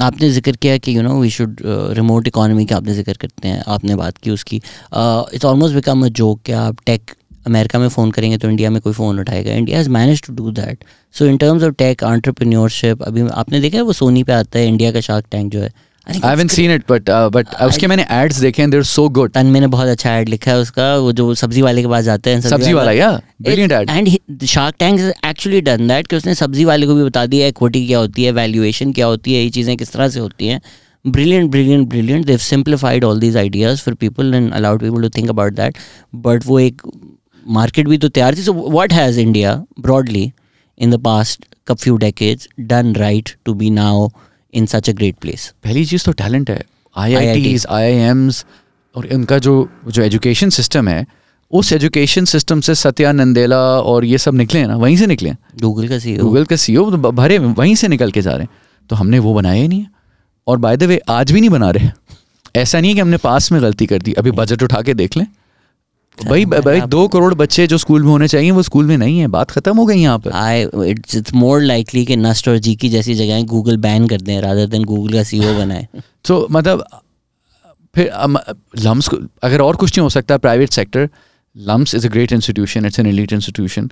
आपने 0.02 0.30
ज़िक्र 0.32 0.52
किया 0.56 0.78
कि 0.78 0.96
you 0.98 1.02
know 1.04 1.20
we 1.22 1.30
should 1.30 1.58
remote 1.96 2.28
economy 2.28 2.66
का 2.66 2.76
आपने 2.76 2.94
ज़िक्र 2.94 3.14
करते 3.22 3.48
हैं 3.48 3.64
आपने 3.68 3.96
बात 3.96 4.18
की 4.18 4.32
उसकी। 4.32 4.56
It's 4.56 5.46
almost 5.46 5.76
become 5.76 6.06
a 6.06 6.10
joke 6.20 6.42
कि 6.46 6.52
आप 6.52 6.78
टेक 6.86 7.12
अमेरिका 7.46 7.80
में 7.80 7.88
फ़ोन 7.90 8.12
करेंगे 8.12 8.38
तो 8.38 8.50
इंडिया 8.50 8.70
में 8.70 8.82
कोई 8.82 8.94
फ़ोन 8.94 9.20
उठाएगा। 9.20 9.54
India 9.54 9.78
has 9.78 9.90
manage 9.92 10.22
to 10.24 10.34
do 10.36 10.52
that 10.54 10.84
so 11.16 11.26
in 11.26 11.38
terms 11.38 11.64
of 11.64 11.74
tech 11.76 12.04
entrepreneurship 12.04 13.04
अभी 13.04 13.28
आपने 13.30 13.60
देखा 13.62 13.78
है 13.78 13.84
वो 13.84 13.94
सोनी 13.94 14.24
पे 14.24 14.34
आता 14.34 14.60
है 14.60 14.68
इंडिया 14.68 14.92
का 14.92 15.02
शार्क 15.02 15.26
टैंक 15.32 15.52
जो 15.54 15.62
है। 15.62 15.72
I 16.08 16.20
haven't 16.24 16.52
seen 16.52 16.72
it 16.72 16.84
but 16.90 17.10
but 17.34 17.48
उसके 17.64 17.88
मैंने 17.88 18.06
एड्स 18.12 18.40
देखे 18.42 18.62
हैं 18.62 18.70
देर 18.72 18.84
सो 18.84 19.08
गुड 19.10 19.32
तन 19.32 19.46
मैंने 19.48 19.68
बहुत 19.70 19.88
अच्छा 19.88 20.12
ऐड 20.12 20.30
लिखा 20.30 20.52
है 20.52 20.58
उसका 20.60 20.96
वो 20.98 21.12
जो 21.14 21.34
सब्ज़ी 21.36 21.62
वाले 21.62 21.82
के 21.82 21.88
पास 21.88 22.04
जाते 22.04 22.30
हैं 22.30 22.42
सब्ज़ी 22.42 22.74
वाला। 22.74 22.92
या 22.92 23.12
brilliant 23.42 23.72
ad 23.72 23.90
and 23.90 24.46
shark 24.46 24.76
tank 24.80 25.00
actually 25.26 25.62
done 25.62 25.88
that 25.88 26.08
कि 26.08 26.16
उसने 26.16 26.36
सब्ज़ी 26.36 26.66
वाले 26.66 26.88
को 26.88 26.96
भी 26.96 27.04
बता 27.04 27.26
दिया 27.26 27.48
इक्विटी 27.48 27.86
क्या 27.88 28.00
होती 28.00 28.24
है 28.24 28.32
वैल्यूएशन 28.34 28.94
क्या 28.94 29.06
होती 29.08 29.34
है 29.34 29.44
ये 29.44 29.50
चीज़ें 29.50 29.76
किस 29.78 29.92
तरह 29.94 30.10
से 30.10 30.20
होती 30.20 30.48
हैं। 30.48 30.62
Brilliant 31.06 31.52
brilliant 31.52 31.88
brilliant 31.90 32.26
they've 32.26 32.38
simplified 32.40 33.04
all 33.04 33.20
these 33.20 33.38
ideas 33.38 33.82
for 33.82 33.94
people 33.96 34.34
and 34.34 34.52
allowed 34.54 34.82
people 34.82 35.02
to 35.02 35.10
think 35.10 35.30
about 35.30 35.54
that 35.54 35.78
but 36.18 36.46
वो 36.46 36.60
एक 36.60 36.82
मार्केट 37.50 37.88
भी 37.88 37.98
तो 37.98 38.10
तैयार 38.10 38.36
थी। 38.36 38.42
So 38.42 38.54
what 38.54 38.94
has 38.94 39.20
India 39.20 39.54
broadly 39.80 40.32
in 40.78 40.92
the 40.92 41.02
past 41.04 41.46
couple 41.68 41.78
few 41.78 41.98
decades 41.98 42.48
done 42.60 42.94
right 42.96 43.36
to 43.46 43.54
be 43.54 43.70
now 43.70 44.08
in 44.54 44.66
such 44.66 44.90
a 44.90 44.94
great 44.94 45.16
place 45.22 45.54
पहली 45.64 45.86
चीज़ 45.86 46.06
तो 46.06 46.12
talent 46.14 46.50
है। 46.50 46.62
आई 46.96 47.14
I 47.16 47.42
Ts 47.44 47.66
I 47.70 47.84
I 47.84 47.98
AIIMS 48.10 48.46
और 48.96 49.06
इनका 49.08 49.38
जो 49.40 49.68
जो 49.88 50.02
एजुकेशन 50.04 50.50
सिस्टम 50.50 50.88
है 50.88 51.06
उस 51.52 51.72
एजुकेशन 51.74 52.26
सिस्टम 52.26 52.62
से 52.62 52.76
सत्या 52.76 53.12
नंदेला 53.12 53.58
और 53.58 54.06
ये 54.06 54.18
सब 54.18 54.34
निकले 54.34 54.60
हैं 54.60 54.68
ना 54.68 54.76
वहीं 54.78 54.98
से 54.98 55.08
निकले 55.08 55.30
हैं। 55.30 55.38
गूगल 55.62 55.88
का 55.88 56.00
सी 56.00 56.16
गूगल 56.18 56.46
के 56.46 56.58
सी 56.58 56.78
भरे 56.78 57.38
वहीं 57.38 57.76
से 57.76 57.88
निकल 57.88 58.12
के 58.12 58.22
जा 58.22 58.32
रहे 58.32 58.42
हैं। 58.42 58.50
तो 58.90 58.96
हमने 58.96 59.20
वो 59.20 59.34
बनाया 59.34 59.62
ही 59.62 59.68
नहीं 59.68 59.82
है। 59.82 59.90
और 60.48 60.58
बाय 60.58 60.78
द 60.78 60.84
वे 60.84 61.00
आज 61.10 61.32
भी 61.32 61.40
नहीं 61.42 61.50
बना 61.50 61.70
रहे। 61.70 61.90
ऐसा 62.56 62.80
नहीं 62.80 62.92
है 62.92 62.96
कि 62.96 63.02
हमने 63.02 63.18
पास 63.18 63.52
में 63.52 63.62
गलती 63.62 63.86
कर 63.86 64.02
दी। 64.02 64.14
अभी 64.14 64.32
बजट 64.32 64.64
उठा 64.64 64.82
के 64.82 64.94
देख 64.94 65.18
लें। 65.18 65.26
भाई 66.18 66.46
भाई 66.46 66.82
दो 66.82 67.08
करोड़ 67.08 67.34
बच्चे 67.34 67.66
जो 67.68 67.78
स्कूल 67.78 68.04
में 68.04 68.10
होने 68.10 68.28
चाहिए 68.28 68.52
वो 68.52 68.62
स्कूल 68.62 68.86
में 68.86 68.98
नहीं 68.98 69.20
है। 69.20 69.28
बात 69.28 69.52
खत्म 69.52 69.76
हो 69.78 69.86
गई 69.86 69.98
यहाँ 69.98 70.20
पर। 70.20 70.32
I 70.32 70.62
it's 70.90 71.16
it's 71.16 71.34
more 71.34 71.62
likely 71.62 72.06
कि 72.06 72.16
नस्ट 72.16 72.48
और 72.48 72.58
जी 72.58 72.76
की 72.76 72.90
जैसी 72.90 73.16
जगहें 73.16 73.46
गूगल 73.46 73.78
बैन 73.78 74.08
कर 74.08 74.22
दें 74.22 74.40
रादर 74.42 74.66
देन 74.68 74.84
गूगल 74.84 75.14
का 75.14 75.24
सीईओ 75.24 75.54
बनाए। 75.58 75.88
तो 76.26 76.48
मतलब 76.52 76.86
फिर 77.96 78.12
लम्स 78.80 79.10
अगर 79.44 79.62
और 79.62 79.76
कुछ 79.76 79.92
नहीं 79.92 80.04
हो 80.04 80.10
सकता 80.10 80.38
private 80.38 80.70
sector 80.72 81.10
LUMS 81.56 81.96
is 81.96 82.08
a 82.08 82.10
great 82.10 82.32
institution 82.32 82.86
it's 82.86 83.00
an 83.00 83.08
elite 83.08 83.34
institution 83.34 83.90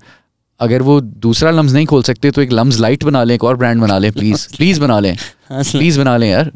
अगर 0.59 0.81
वो 0.81 0.99
दूसरा 1.01 1.51
लम्स 1.51 1.73
नहीं 1.73 1.85
खोल 1.85 2.03
सकते 2.03 2.31
तो 2.31 2.41
एक 2.41 2.51
लम्स 2.51 2.79
लाइट 2.79 3.03
बना 3.03 3.23
लें 3.23 3.35
एक 3.35 3.43
और 3.43 3.57
ब्रांड 3.57 3.81
बना 3.81 3.97
लें 3.97 4.11
प्लीज़ 4.11 4.47
प्लीज़ 4.57 4.79
बना 4.85 4.99
लें। 4.99 5.15
प्लीज़ 5.51 5.99
बना 5.99 6.15
लें 6.17 6.29
यार। 6.29 6.51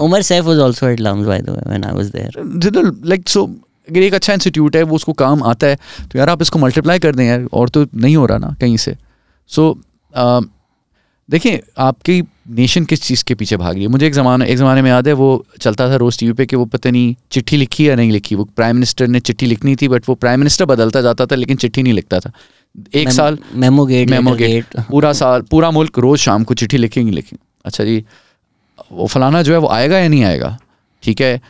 Umar 0.00 0.22
Saif 0.22 0.44
was 0.44 0.58
also 0.60 0.88
at 0.88 1.00
LUMS 1.00 1.26
by 1.26 1.40
the 1.42 1.50
way 1.50 1.68
when 1.68 1.84
I 1.84 1.92
was 1.92 2.06
there 2.06 2.92
like 3.04 3.28
so 3.28 3.46
अगर 3.88 4.02
एक 4.02 4.14
अच्छा 4.14 4.32
इंस्टीट्यूट 4.32 4.76
है 4.76 4.82
वो 4.82 4.96
उसको 4.96 5.12
काम 5.14 5.42
आता 5.44 5.66
है 5.66 5.78
तो 6.12 6.18
यार 6.18 6.28
आप 6.28 6.42
इसको 6.42 6.58
मल्टीप्लाई 6.58 6.98
कर 6.98 7.14
दें 7.14 7.24
यार 7.24 7.46
और 7.52 7.68
तो 7.68 7.86
नहीं 7.94 8.16
हो 8.16 8.26
रहा 8.26 8.38
ना 8.38 8.54
कहीं 8.60 8.76
से। 8.76 8.96
सो 9.50 9.72
so, 10.14 10.48
देखिए 11.28 11.62
आपकी 11.78 12.20
नेशन 12.50 12.84
किस 12.84 13.02
चीज़ 13.02 13.22
के 13.24 13.34
पीछे 13.34 13.56
भाग 13.56 13.74
रही 13.74 13.82
है? 13.82 13.88
मुझे 13.88 14.06
एक 14.06 14.12
ज़माना 14.14 14.44
एक 14.44 14.56
ज़माने 14.58 14.82
में 14.82 14.88
याद 14.90 15.08
है 15.08 15.12
वो 15.12 15.44
चलता 15.60 15.88
था 15.90 15.96
रोज़ 15.96 16.18
टीवी 16.18 16.32
पे 16.32 16.46
कि 16.46 16.56
वो 16.56 16.64
पता 16.64 16.90
नहीं 16.90 17.14
चिट्ठी 17.32 17.56
लिखी 17.56 17.88
या 17.88 17.94
नहीं 17.96 18.12
लिखी। 18.12 18.34
वो 18.34 18.44
प्राइम 18.56 18.76
मिनिस्टर 18.76 19.06
ने 19.06 19.20
चिट्ठी 19.20 19.46
लिखनी 19.46 19.74
थी 19.76 19.88
बट 19.88 20.08
वो 20.08 20.14
प्राइम 20.14 20.40
मिनिस्टर 20.40 20.64
बदलता 20.64 21.00
जाता 21.02 21.26
था 21.26 21.34
लेकिन 21.34 21.56
चिट्ठी 21.56 21.82
नहीं 21.82 21.92
लिखता 21.92 22.20
था। 22.20 22.30
एक 22.94 23.10
साल 23.10 23.38
मेमो 23.54 23.86
गेट 23.86 24.10
मेमो 24.10 24.34
गेट 24.34 24.76
पूरा 24.90 25.12
साल 25.12 25.42
पूरा 25.42 25.70
मुल्क 25.70 25.98
रोज़ 25.98 26.20
शाम 26.20 26.44
को 26.44 26.54
चिट्ठी 26.54 26.76
लिखेंगे 26.76 27.12
लिखेंगे 27.12 27.44
अच्छा 27.64 27.84
जी 27.84 28.04
वो 28.92 29.06
फलाना 29.06 29.42
जो 29.42 29.52
है 29.52 29.58
वो 29.58 29.68
आएगा 29.68 29.98
या 29.98 30.08
नहीं 30.08 30.24
आएगा? 30.24 30.56
ठीक 31.02 31.20
है 31.20 31.40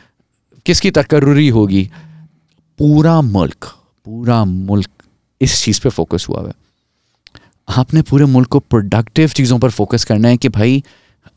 किसकी 0.65 0.91
तकर्री 0.91 1.47
होगी? 1.49 1.89
पूरा 2.77 3.21
मुल्क 3.21 3.65
पूरा 4.05 4.43
मुल्क 4.45 4.89
इस 5.41 5.61
चीज़ 5.63 5.79
पे 5.81 5.89
फोकस 5.89 6.25
हुआ 6.29 6.47
है। 6.47 6.53
आपने 7.67 8.01
पूरे 8.01 8.25
मुल्क 8.25 8.47
को 8.47 8.59
प्रोडक्टिव 8.59 9.29
चीज़ों 9.29 9.57
पर 9.59 9.69
फोकस 9.69 10.03
करना 10.03 10.27
है 10.27 10.37
कि 10.37 10.49
भाई, 10.49 10.83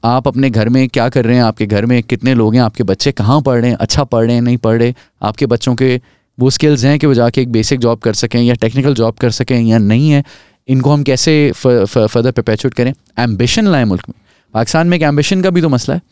आप 0.04 0.28
अपने 0.28 0.50
घर 0.50 0.68
में 0.68 0.88
क्या 0.88 1.08
कर 1.08 1.24
रहे 1.24 1.36
हैं? 1.36 1.42
आपके 1.42 1.66
घर 1.66 1.86
में 1.86 2.02
कितने 2.02 2.34
लोग 2.34 2.54
हैं? 2.54 2.62
आपके 2.62 2.84
बच्चे 2.84 3.12
कहाँ 3.12 3.40
पढ़ 3.42 3.60
रहे 3.60 3.70
हैं? 3.70 3.76
अच्छा 3.76 4.04
पढ़ 4.04 4.26
रहे 4.26 4.34
हैं? 4.34 4.42
नहीं 4.42 4.56
पढ़ 4.56 4.78
रहे? 4.78 4.94
आपके 5.22 5.46
बच्चों 5.46 5.74
के 5.74 6.00
वो 6.38 6.50
स्किल्स 6.50 6.84
हैं 6.84 6.98
कि 6.98 7.06
वो 7.06 7.14
जाके 7.14 7.40
एक 7.42 7.52
बेसिक 7.52 7.80
जॉब 7.80 7.98
कर 7.98 8.14
सकें 8.14 8.40
या 8.42 8.54
टेक्निकल 8.54 8.94
जॉब 8.94 9.14
कर 9.14 9.30
सकें 9.30 9.60
या 9.60 9.78
नहीं 9.78 10.10
है, 10.10 10.22
इनको 10.68 10.92
हम 10.92 11.02
कैसे 11.02 11.52
फर्दर 11.56 12.30
परपेचुएट 12.30 12.74
करें? 12.74 12.92
एम्बिशन 13.18 13.66
लाएँ 13.66 13.84
मुल्क 13.84 14.08
में। 14.08 14.20
पाकिस्तान 14.54 14.86
में 14.86 14.96
एक 14.96 15.02
एम्बिशन 15.02 15.42
का 15.42 15.50
भी 15.50 15.62
तो 15.62 15.68
मसला 15.68 15.94
है। 15.94 16.02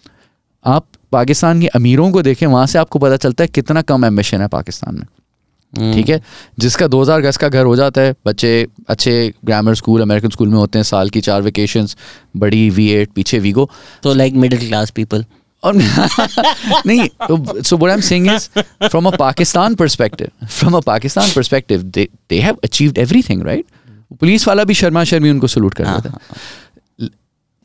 आप 0.65 0.87
पाकिस्तान 1.13 1.61
के 1.61 1.67
अमीरों 1.67 2.11
को 2.13 2.23
देखें 2.23 2.47
वहाँ 2.47 2.67
से 2.67 2.79
आपको 2.79 2.99
पता 2.99 3.17
चलता 3.17 3.45
है 3.45 3.49
कितना 3.49 3.83
कम 3.83 4.05
एम्बिशन 4.05 4.41
है 4.41 4.49
पाकिस्तान 4.49 4.95
में। 4.95 5.07
ठीक 5.95 6.09
है? 6.09 6.21
जिसका 6.59 6.87
2000 6.87 7.21
गज 7.21 7.37
का 7.37 7.49
घर 7.49 7.65
हो 7.65 7.77
जाता 7.77 8.01
है 8.01 8.15
बच्चे 8.27 8.67
अच्छे 8.89 9.33
ग्रामर 9.45 9.75
स्कूल 9.75 10.03
अमेरिकन 10.03 10.29
स्कूल 10.29 10.49
में 10.49 10.57
होते 10.57 10.79
हैं 10.79 10.85
साल 10.85 11.11
की 11.11 11.21
चार 11.21 11.43
वेकेशंस 11.43 11.97
बड़ी 12.37 12.71
वी 12.71 12.89
एट 12.91 13.11
पीछे 13.15 13.39
वीगो 13.39 13.71
तो 14.03 14.15
लाइक 14.15 14.35
मिडिल 14.35 14.67
क्लास 14.69 14.91
पीपल 14.91 15.25
और 15.65 15.75
नहीं 16.87 17.09
so 17.63 17.77
what 17.77 17.91
I 17.91 17.95
am 17.95 18.01
saying 18.01 18.27
is 18.27 18.49
from 18.89 19.07
a 19.07 19.17
Pakistan 19.17 19.75
perspective 19.75 20.47
from 20.47 20.77
a 20.77 20.81
Pakistan 20.81 21.31
perspective 21.31 21.83
they 21.83 22.09
they 22.31 22.41
have 22.41 22.59
achieved 22.65 22.99
everything 22.99 23.43
right 23.43 23.65
police 24.21 24.49
वाला 24.49 24.65
भी 24.65 24.75
शर्मा 24.75 25.05
शर्मी 25.05 25.31
उनको 25.31 25.47
सल्यूट 25.47 25.75
कर 25.75 25.85
रहा 25.85 25.99
था 25.99 26.19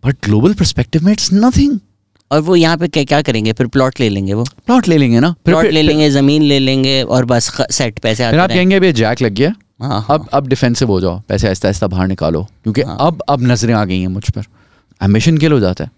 बट 0.03 0.15
ग्लोबल 0.23 0.53
पर्सपेक्टिव 0.53 1.05
में 1.05 1.11
इट्स 1.13 1.29
नथिंग 1.33 1.79
और 2.33 2.41
वो 2.41 2.55
यहाँ 2.55 2.77
पे 2.77 2.87
क्या 2.87 3.03
क्या 3.03 3.21
करेंगे? 3.21 3.53
फिर 3.53 3.67
प्लॉट 3.67 3.99
ले 3.99 4.09
लेंगे 4.09 4.33
वो। 4.33 4.43
प्लॉट 4.65 4.87
ले 4.87 4.97
लेंगे 4.97 5.19
ना। 5.19 5.33
प्लॉट 5.45 5.65
ले 5.65 5.81
लेंगे 5.81 6.09
ज़मीन 6.09 6.43
ले 6.43 6.59
लेंगे 6.59 7.01
और 7.03 7.25
बस 7.25 7.51
सेट 7.71 7.99
पैसे 7.99 8.23
आते 8.23 8.37
आप 8.37 8.49
कहेंगे 8.49 8.75
अभी 8.75 8.91
जैक 8.93 9.21
लग 9.21 9.33
गया। 9.33 9.53
हाँ 9.81 9.89
हाँ। 9.89 10.05
अब 10.09 10.27
अब 10.33 10.47
डिफेंसिव 10.47 10.87
हो 10.87 10.99
जाओ। 11.01 11.19
पैसे 11.29 11.47
आहिस्ता 11.47 11.67
आहिस्ता 11.67 11.87
बाहर 11.87 12.07
निकालो। 12.07 12.43
क्योंकि 12.63 12.81
हाँ। 12.81 12.97
अब 12.99 13.21
अब 13.29 13.43
नज़रें 13.43 13.73
आ 13.73 13.83
गई 13.85 13.99
हैं 14.01 14.07
मुझ 14.07 14.29
पर। 14.29 14.43
एम्बिशन 15.01 15.37
किल 15.37 15.51
हो 15.51 15.59
जाता 15.59 15.83
है। 15.83 15.91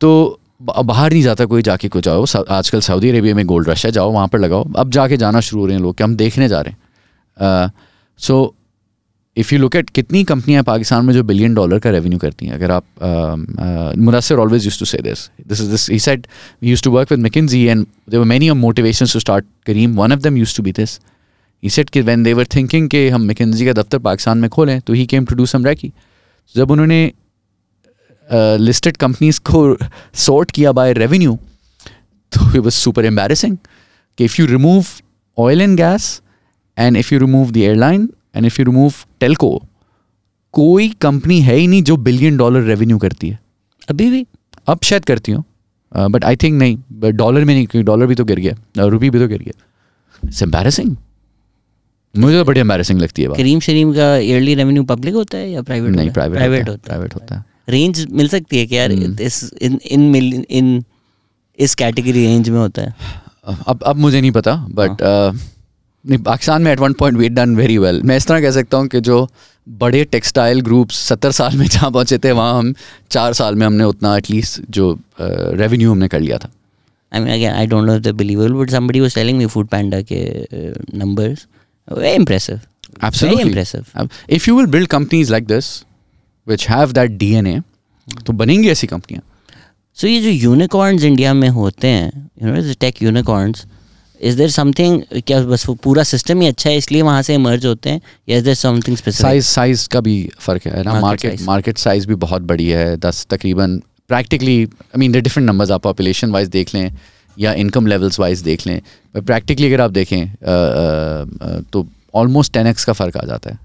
तो 0.00 0.38
बाहर 0.62 1.12
नहीं 1.12 1.22
जाता 1.22 1.44
कोई 1.44 1.62
जाके 1.62 1.88
कुछ 1.88 2.04
जाओ। 2.04 2.24
आजकल 2.50 2.80
सऊदी 2.80 3.08
अरेबिया 3.10 3.34
में 3.34 3.44
गोल्ड 3.46 3.68
रश 3.68 3.84
है। 3.86 3.92
जाओ 3.92 4.10
वहाँ 4.12 4.28
पर 4.28 4.38
लगाओ। 4.38 4.64
अब 4.76 4.90
जाके 4.90 5.16
जाना 5.16 5.40
शुरू 5.40 5.60
हो 5.60 5.66
रहे 5.66 5.76
हैं 5.76 5.82
लोग 5.82 5.96
कि 5.96 6.04
हम 6.04 6.16
देखने 6.16 6.48
जा 6.48 6.60
रहे 6.60 6.72
हैं। 6.72 7.70
So 8.20 8.54
if 9.40 9.54
you 9.54 9.60
look 9.60 9.76
at 9.76 9.90
कितनी 9.90 10.22
कंपनियाँ 10.24 10.62
पाकिस्तान 10.64 11.04
में 11.06 11.12
जो 11.14 11.22
बिलियन 11.24 11.54
डॉलर 11.54 11.78
का 11.78 11.90
रेवेन्यू 11.90 12.18
करती 12.18 12.46
हैं, 12.46 12.54
अगर 12.54 12.70
आप 12.70 13.96
Mudassar 13.98 14.38
always 14.38 14.64
use 14.64 14.78
to 14.78 14.84
say 14.84 14.98
this 15.02 15.28
this 15.48 15.60
this 15.60 16.04
set 16.04 16.26
use 16.62 16.82
to 16.82 16.90
work 16.90 17.12
with 17.12 17.20
McKinsey 17.46 17.64
and 17.64 17.86
there 18.10 18.24
many 18.32 18.50
motivation 18.64 19.06
to 19.12 19.20
start 19.20 19.44
Careem 19.66 19.96
one 19.96 20.12
of 20.12 20.20
them 20.20 20.36
use 20.36 20.56
to 20.56 20.62
be 20.62 20.72
this 20.72 20.98
E 21.62 21.68
set 21.70 21.90
कि 21.90 22.00
when 22.00 22.22
they were 22.22 22.46
thinking 22.54 22.88
कि 22.90 23.08
हम 23.08 23.22
McKinsey 23.22 23.66
का 23.66 23.72
दफ्तर 23.72 23.98
पाकिस्तान 23.98 24.38
में 24.38 24.50
खोलें 24.50 24.80
तो 24.80 24.92
he 24.92 25.06
came 25.06 25.24
to 25.24 25.34
do 25.34 25.46
some 25.46 25.64
recce 25.66 25.92
जब 26.54 26.70
उन्होंने 26.70 27.00
लिस्टेड 28.60 28.96
कंपनीज़ 28.96 29.40
को 29.50 29.76
सॉर्ट 30.26 30.50
किया 30.50 30.72
बाय 30.72 30.92
रेवेन्यू 30.92 31.38
तो 32.32 32.44
वी 32.44 32.58
वॉज़ 32.58 32.74
सुपर 32.74 33.04
एम्बेरसिंग 33.04 33.56
कि 34.18 34.24
if 34.24 34.40
you 34.40 34.46
remove 34.46 34.86
oil 35.38 35.60
and 35.60 35.76
gas 35.76 36.20
and 36.76 36.96
if 36.96 37.14
you 37.14 37.20
remove 37.20 37.50
the 37.50 37.56
airline 37.56 38.08
and 38.34 38.46
if 38.46 38.60
you 38.60 38.64
remove 38.64 38.92
telco 39.22 39.58
कोई 40.54 40.88
company 41.00 41.40
है 41.40 41.56
ही 41.56 41.66
नहीं 41.66 41.82
जो 41.82 41.96
बिलियन 41.98 42.36
डॉलर 42.36 42.62
रेवेन्यू 42.62 42.98
करती 42.98 43.28
है। 43.28 43.38
अभी 43.88 44.10
भी? 44.10 44.26
अब 44.68 44.78
शायद 44.84 45.04
करती 45.04 45.32
हूँ। 45.32 45.44
बट 45.92 46.24
आई 46.24 46.36
थिंक 46.36 46.58
नहीं 46.58 46.76
बट 46.92 47.14
डॉलर 47.14 47.44
में 47.44 47.54
नहीं 47.54 47.66
क्योंकि 47.66 47.86
डॉलर 47.86 48.06
भी 48.06 48.14
तो 48.14 48.24
गिर 48.24 48.38
गया 48.38 48.84
रुपी 48.86 49.10
भी 49.10 49.18
तो 49.18 49.28
गिर 49.28 49.42
गया। 49.42 49.62
इट्स 50.22 50.42
एम्बेरसिंग 50.42 50.96
मुझे 52.14 52.38
तो 52.38 52.44
बड़ी 52.44 52.60
एम्बेरसिंग 52.60 53.00
लगती 53.00 53.22
है 53.22 53.28
करीम 53.34 53.60
शरीम 53.60 53.92
का 53.94 54.16
ईयरली 54.18 54.54
रेवेन्यू 54.54 54.82
पब्लिक 54.84 55.14
होता 55.14 55.38
है 55.38 55.50
या 55.50 55.62
प्राइवेट 55.62 55.94
नहीं 55.96 56.10
प्राइवेट 56.10 56.38
प्राइवेट 56.38 56.68
होता 56.68 56.72
है 56.72 56.86
प्राइवेट 56.86 57.14
होता 57.14 57.34
है। 57.34 57.44
रेंज 57.68 58.06
मिल 58.10 58.28
सकती 58.28 58.58
है 58.58 58.66
कि 58.66 58.76
यार? 58.76 58.92
हम्म। 58.92 59.16
इस 59.20 59.52
इन 59.62 59.78
इन 59.86 60.00
मिल 60.10 60.44
इन 60.50 60.82
इस 61.58 61.74
कैटेगरी 61.74 62.26
रेंज 62.26 62.48
में 62.48 62.58
होता 62.58 62.82
है। 62.82 62.94
अब 63.66 63.82
अब 63.82 63.96
मुझे 63.96 64.20
नहीं 64.20 64.30
पता 64.32 64.54
बट 64.70 65.02
नहीं 66.04 66.18
पाकिस्तान 66.18 66.62
में 66.62 66.72
at 66.72 66.80
one 66.80 66.92
point 66.92 67.18
we 67.18 67.28
done 67.28 67.56
very 67.56 67.78
well 67.78 68.02
मैं 68.02 68.16
इस 68.16 68.26
तरह 68.26 68.40
कह 68.40 68.50
सकता 68.50 68.76
हूँ 68.76 68.88
कि 68.88 69.00
जो 69.00 69.26
बड़े 69.66 70.04
टेक्सटाइल 70.04 70.60
ग्रुप्स 70.60 70.98
सत्तर 71.08 71.32
साल 71.32 71.56
में 71.56 71.66
जहाँ 71.66 71.90
पहुँचे 71.90 72.18
थे 72.18 72.32
वहाँ 72.32 72.58
हम 72.58 72.74
चार 73.10 73.32
साल 73.32 73.54
में 73.54 73.66
हमने 73.66 73.84
उतना 73.84 74.16
एटलीस्ट 74.16 74.60
जो 74.70 74.96
रेवेन्यू 75.20 75.90
हमने 75.92 76.08
कर 76.08 76.20
लिया 76.20 76.38
था 76.38 76.50
I 77.12 77.20
mean, 77.20 77.54
I 77.54 77.66
they're 77.66 78.12
believable, 78.12 78.58
but 78.58 78.70
somebody 78.70 79.00
was 79.00 79.14
telling 79.14 79.38
me 79.38 79.46
Food 79.48 79.70
Panda 79.70 80.02
ke 80.02 80.20
uh, 80.52 80.74
numbers. 80.92 81.46
Very 81.88 82.14
impressive. 82.14 82.60
Absolutely. 83.02 83.36
Very 83.36 83.48
impressive. 83.48 84.10
If 84.30 84.48
you 84.48 84.56
will 84.56 84.66
build 84.66 84.88
companies 84.88 85.30
like 85.32 85.46
this 85.46 85.72
which 86.46 86.68
have 86.68 86.92
that 86.92 87.10
DNA 87.10 87.60
तो 88.26 88.32
बनेंगी 88.32 88.70
ऐसी 88.70 88.86
कंपनियाँ 88.86 89.22
So 89.96 90.08
ये 90.08 90.20
जो 90.20 90.28
unicorns 90.28 91.02
India 91.04 91.32
में 91.34 91.48
होते 91.48 91.88
हैं 91.88 92.30
you 92.42 92.52
know 92.52 92.72
tech 92.80 93.02
unicorns 93.02 93.64
is 94.20 94.36
there 94.36 94.50
something 94.50 95.02
क्या 95.26 95.40
बस 95.44 95.68
वो 95.68 95.74
पूरा 95.84 96.02
सिस्टम 96.04 96.40
ही 96.40 96.46
अच्छा 96.46 96.70
है 96.70 96.76
इसलिए 96.76 97.02
वहाँ 97.02 97.22
से 97.22 97.34
इमर्ज 97.34 97.66
होते 97.66 97.90
हैं? 97.90 98.00
या 98.28 98.36
is 98.38 98.44
there 98.44 98.56
something 98.56 98.96
size 98.98 99.44
size 99.46 99.88
का 99.88 100.00
भी 100.00 100.16
फ़र्क 100.40 100.66
है 100.66 100.82
ना? 100.82 101.00
मार्केट 101.00 101.40
मार्केट 101.42 101.78
साइज़ 101.78 102.06
भी 102.08 102.14
बहुत 102.26 102.42
बड़ी 102.42 102.68
है 102.68 102.96
दस 102.98 103.26
तकरीबन 103.30 103.78
practically 104.08 104.62
I 104.62 104.98
mean 104.98 105.12
the 105.12 105.16
different 105.16 105.46
numbers 105.48 105.70
आप 105.70 105.82
पॉपुलेशन 105.82 106.30
वाइज 106.30 106.48
देख 106.48 106.74
लें 106.74 106.90
या 107.36 107.52
इनकम 107.54 107.86
लेवल्स 107.86 108.20
वाइज 108.20 108.40
देख 108.42 108.66
लें। 108.66 108.80
प्रैक्टिकली 109.16 109.66
अगर 109.66 109.80
आप 109.80 109.90
देखें 109.90 111.62
तो 111.72 111.86
ऑलमोस्ट 112.14 112.52
टेन 112.52 112.66
एक्स 112.66 112.84
का 112.84 112.92
फ़र्क 112.92 113.16
आ 113.16 113.24
जाता 113.26 113.50
है। 113.50 113.58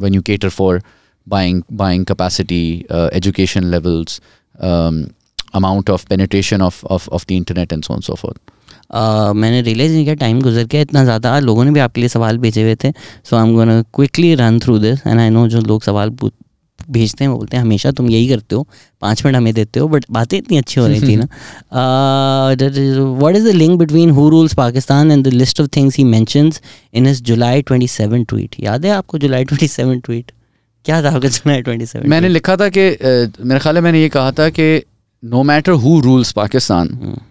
When 0.00 0.14
you 0.14 0.22
cater 0.22 0.48
for 0.48 0.82
buying 1.26 1.62
buying 1.72 2.04
capacity 2.04 2.64
education 2.92 3.64
levels 3.70 4.20
amount 5.54 5.90
of 5.90 6.06
penetration 6.08 6.62
of 6.62 6.84
of 6.86 7.08
of 7.10 7.24
the 7.28 7.32
internet 7.32 7.72
and 7.72 7.84
so 7.84 7.94
on 7.94 8.00
so 8.00 8.14
forth 8.14 8.38
Uh, 8.92 9.34
मैंने 9.34 9.60
रियलाइज़ 9.62 9.92
नहीं 9.92 10.04
किया 10.04 10.14
टाइम 10.14 10.40
गुजर 10.42 10.64
गया 10.64 10.80
इतना 10.80 11.04
ज़्यादा 11.04 11.38
लोगों 11.40 11.64
ने 11.64 11.70
भी 11.70 11.80
आपके 11.80 12.00
लिए 12.00 12.08
सवाल 12.08 12.38
भेजे 12.38 12.62
हुए 12.62 12.74
थे। 12.84 12.90
So 13.24 13.36
I 13.36 13.42
am 13.42 13.54
gonna 13.54 13.80
quickly 13.94 14.34
run 14.34 14.58
through 14.60 14.78
this 14.78 15.06
and 15.06 15.20
I 15.20 15.30
know 15.30 15.46
जो 15.48 15.60
लोग 15.60 15.82
सवाल 15.82 16.10
भेजते 16.90 17.24
हैं 17.24 17.28
वो 17.28 17.36
बोलते 17.36 17.56
हैं 17.56 17.62
हमेशा 17.64 17.90
तुम 17.90 18.08
यही 18.10 18.28
करते 18.28 18.54
हो 18.54 18.66
पाँच 19.00 19.24
मिनट 19.24 19.36
हमें 19.36 19.52
देते 19.54 19.80
हो 19.80 19.88
बट 19.88 20.04
बातें 20.10 20.36
इतनी 20.38 20.58
अच्छी 20.58 20.80
हो 20.80 20.86
रही 20.86 21.00
थी 21.00 21.16
ना। 21.16 21.26
What 21.72 23.36
is 23.36 23.48
the 23.48 23.54
link 23.54 23.78
between 23.78 24.10
who 24.10 24.28
rules 24.28 24.54
Pakistan 24.54 25.10
and 25.12 25.24
the 25.24 25.32
list 25.34 25.60
of 25.60 25.68
things 25.76 25.96
he 25.98 26.04
mentions 26.04 26.60
in 26.94 27.06
is 27.06 27.22
July 27.22 27.62
27 27.62 28.28
tweet 28.28 28.56
याद 28.60 28.84
है 28.86 28.90
आपको 28.90 29.18
जुलाई 29.18 29.44
27 29.44 30.04
ट्वीट 30.04 30.32
क्या 30.84 31.02
था 31.02 31.10
आपका 31.10 31.28
जुलाई 31.28 31.62
27 31.62 32.06
मैंने 32.06 32.28
लिखा 32.28 32.56
था 32.56 32.68
कि 32.68 32.88
मेरे 33.44 33.60
ख्याल 33.60 33.76
है 33.76 33.82
मैंने 33.82 34.02
ये 34.02 34.08
कहा 34.08 34.32
था 34.32 34.48
कि 34.48 34.82
no 35.22 35.42
matter 35.42 35.72
who 35.82 36.00
rules 36.00 36.32
Pakistan 36.32 36.88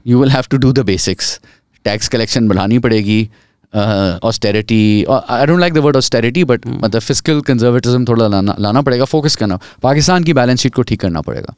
you 0.07 0.19
will 0.19 0.29
have 0.31 0.43
to 0.51 0.57
do 0.57 0.71
the 0.73 0.79
basics 0.85 1.39
tax 1.85 2.07
collection 2.07 2.47
बढ़ानी 2.47 2.79
पड़ेगी 2.79 3.23
austerity 4.23 4.83
I 5.09 5.45
don't 5.45 5.59
like 5.59 5.73
the 5.73 5.77
word 5.77 5.97
austerity 5.97 6.43
but 6.43 6.67
मतलब 6.67 6.99
फ़िज़िकल 6.99 7.41
कंजर्वेटिज्म 7.41 8.05
थोड़ा 8.05 8.27
लाना 8.27 8.55
लाना 8.59 8.81
पड़ेगा 8.81 9.05
फोकस 9.05 9.35
करना 9.35 9.59
पाकिस्तान 9.83 10.23
की 10.23 10.33
बैलेंस 10.33 10.61
शीट 10.61 10.73
को 10.75 10.81
ठीक 10.83 10.99
करना 11.01 11.21
पड़ेगा 11.21 11.55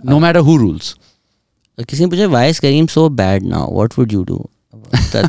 नो 0.00 0.18
मैटर 0.18 0.38
हु 0.40 0.56
रूल्स 0.56 0.94
किसी 1.78 2.04
ने 2.04 2.10
पूछा 2.10 2.26
vice 2.28 2.60
Careem 2.60 2.86
so 2.86 3.08
bad 3.10 3.46
now 3.46 3.74
what 3.74 3.98
would 3.98 4.12
you 4.12 4.22
do 4.24 4.44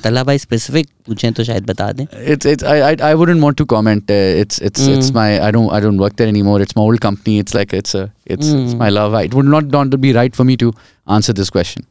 तला 0.03 0.23
भाई 0.23 0.37
स्पेसिफिक 0.37 0.87
पूछें 1.07 1.31
तो 1.33 1.43
शायद 1.43 1.65
बता 1.65 1.91
दें 1.91 2.05
it's 2.33 2.49
it's 2.51 2.65
I, 2.71 2.75
I 2.89 2.91
I 3.09 3.13
wouldn't 3.21 3.45
want 3.45 3.57
to 3.61 3.65
comment. 3.73 4.11
Uh, 4.15 4.41
it's 4.43 4.61
it's 4.69 4.87
it's 4.93 5.09
Mm. 5.11 5.17
my 5.17 5.25
I 5.47 5.51
don't 5.55 5.73
I 5.77 5.81
don't 5.85 6.03
work 6.05 6.15
there 6.21 6.31
anymore. 6.33 6.57
It's 6.65 6.77
my 6.79 6.85
old 6.91 7.01
company. 7.07 7.37
It's 7.43 7.57
like 7.59 7.75
it's 7.79 7.97
a 8.01 8.03
it's, 8.35 8.51
it's 8.59 8.75
Mm. 8.75 8.83
my 8.83 8.89
love. 8.97 9.17
It 9.21 9.37
would 9.39 9.51
not 9.55 9.71
not 9.77 9.97
be 10.05 10.13
right 10.19 10.39
for 10.41 10.47
me 10.51 10.57
to 10.63 10.71
answer 11.17 11.35
this 11.41 11.51
question 11.57 11.87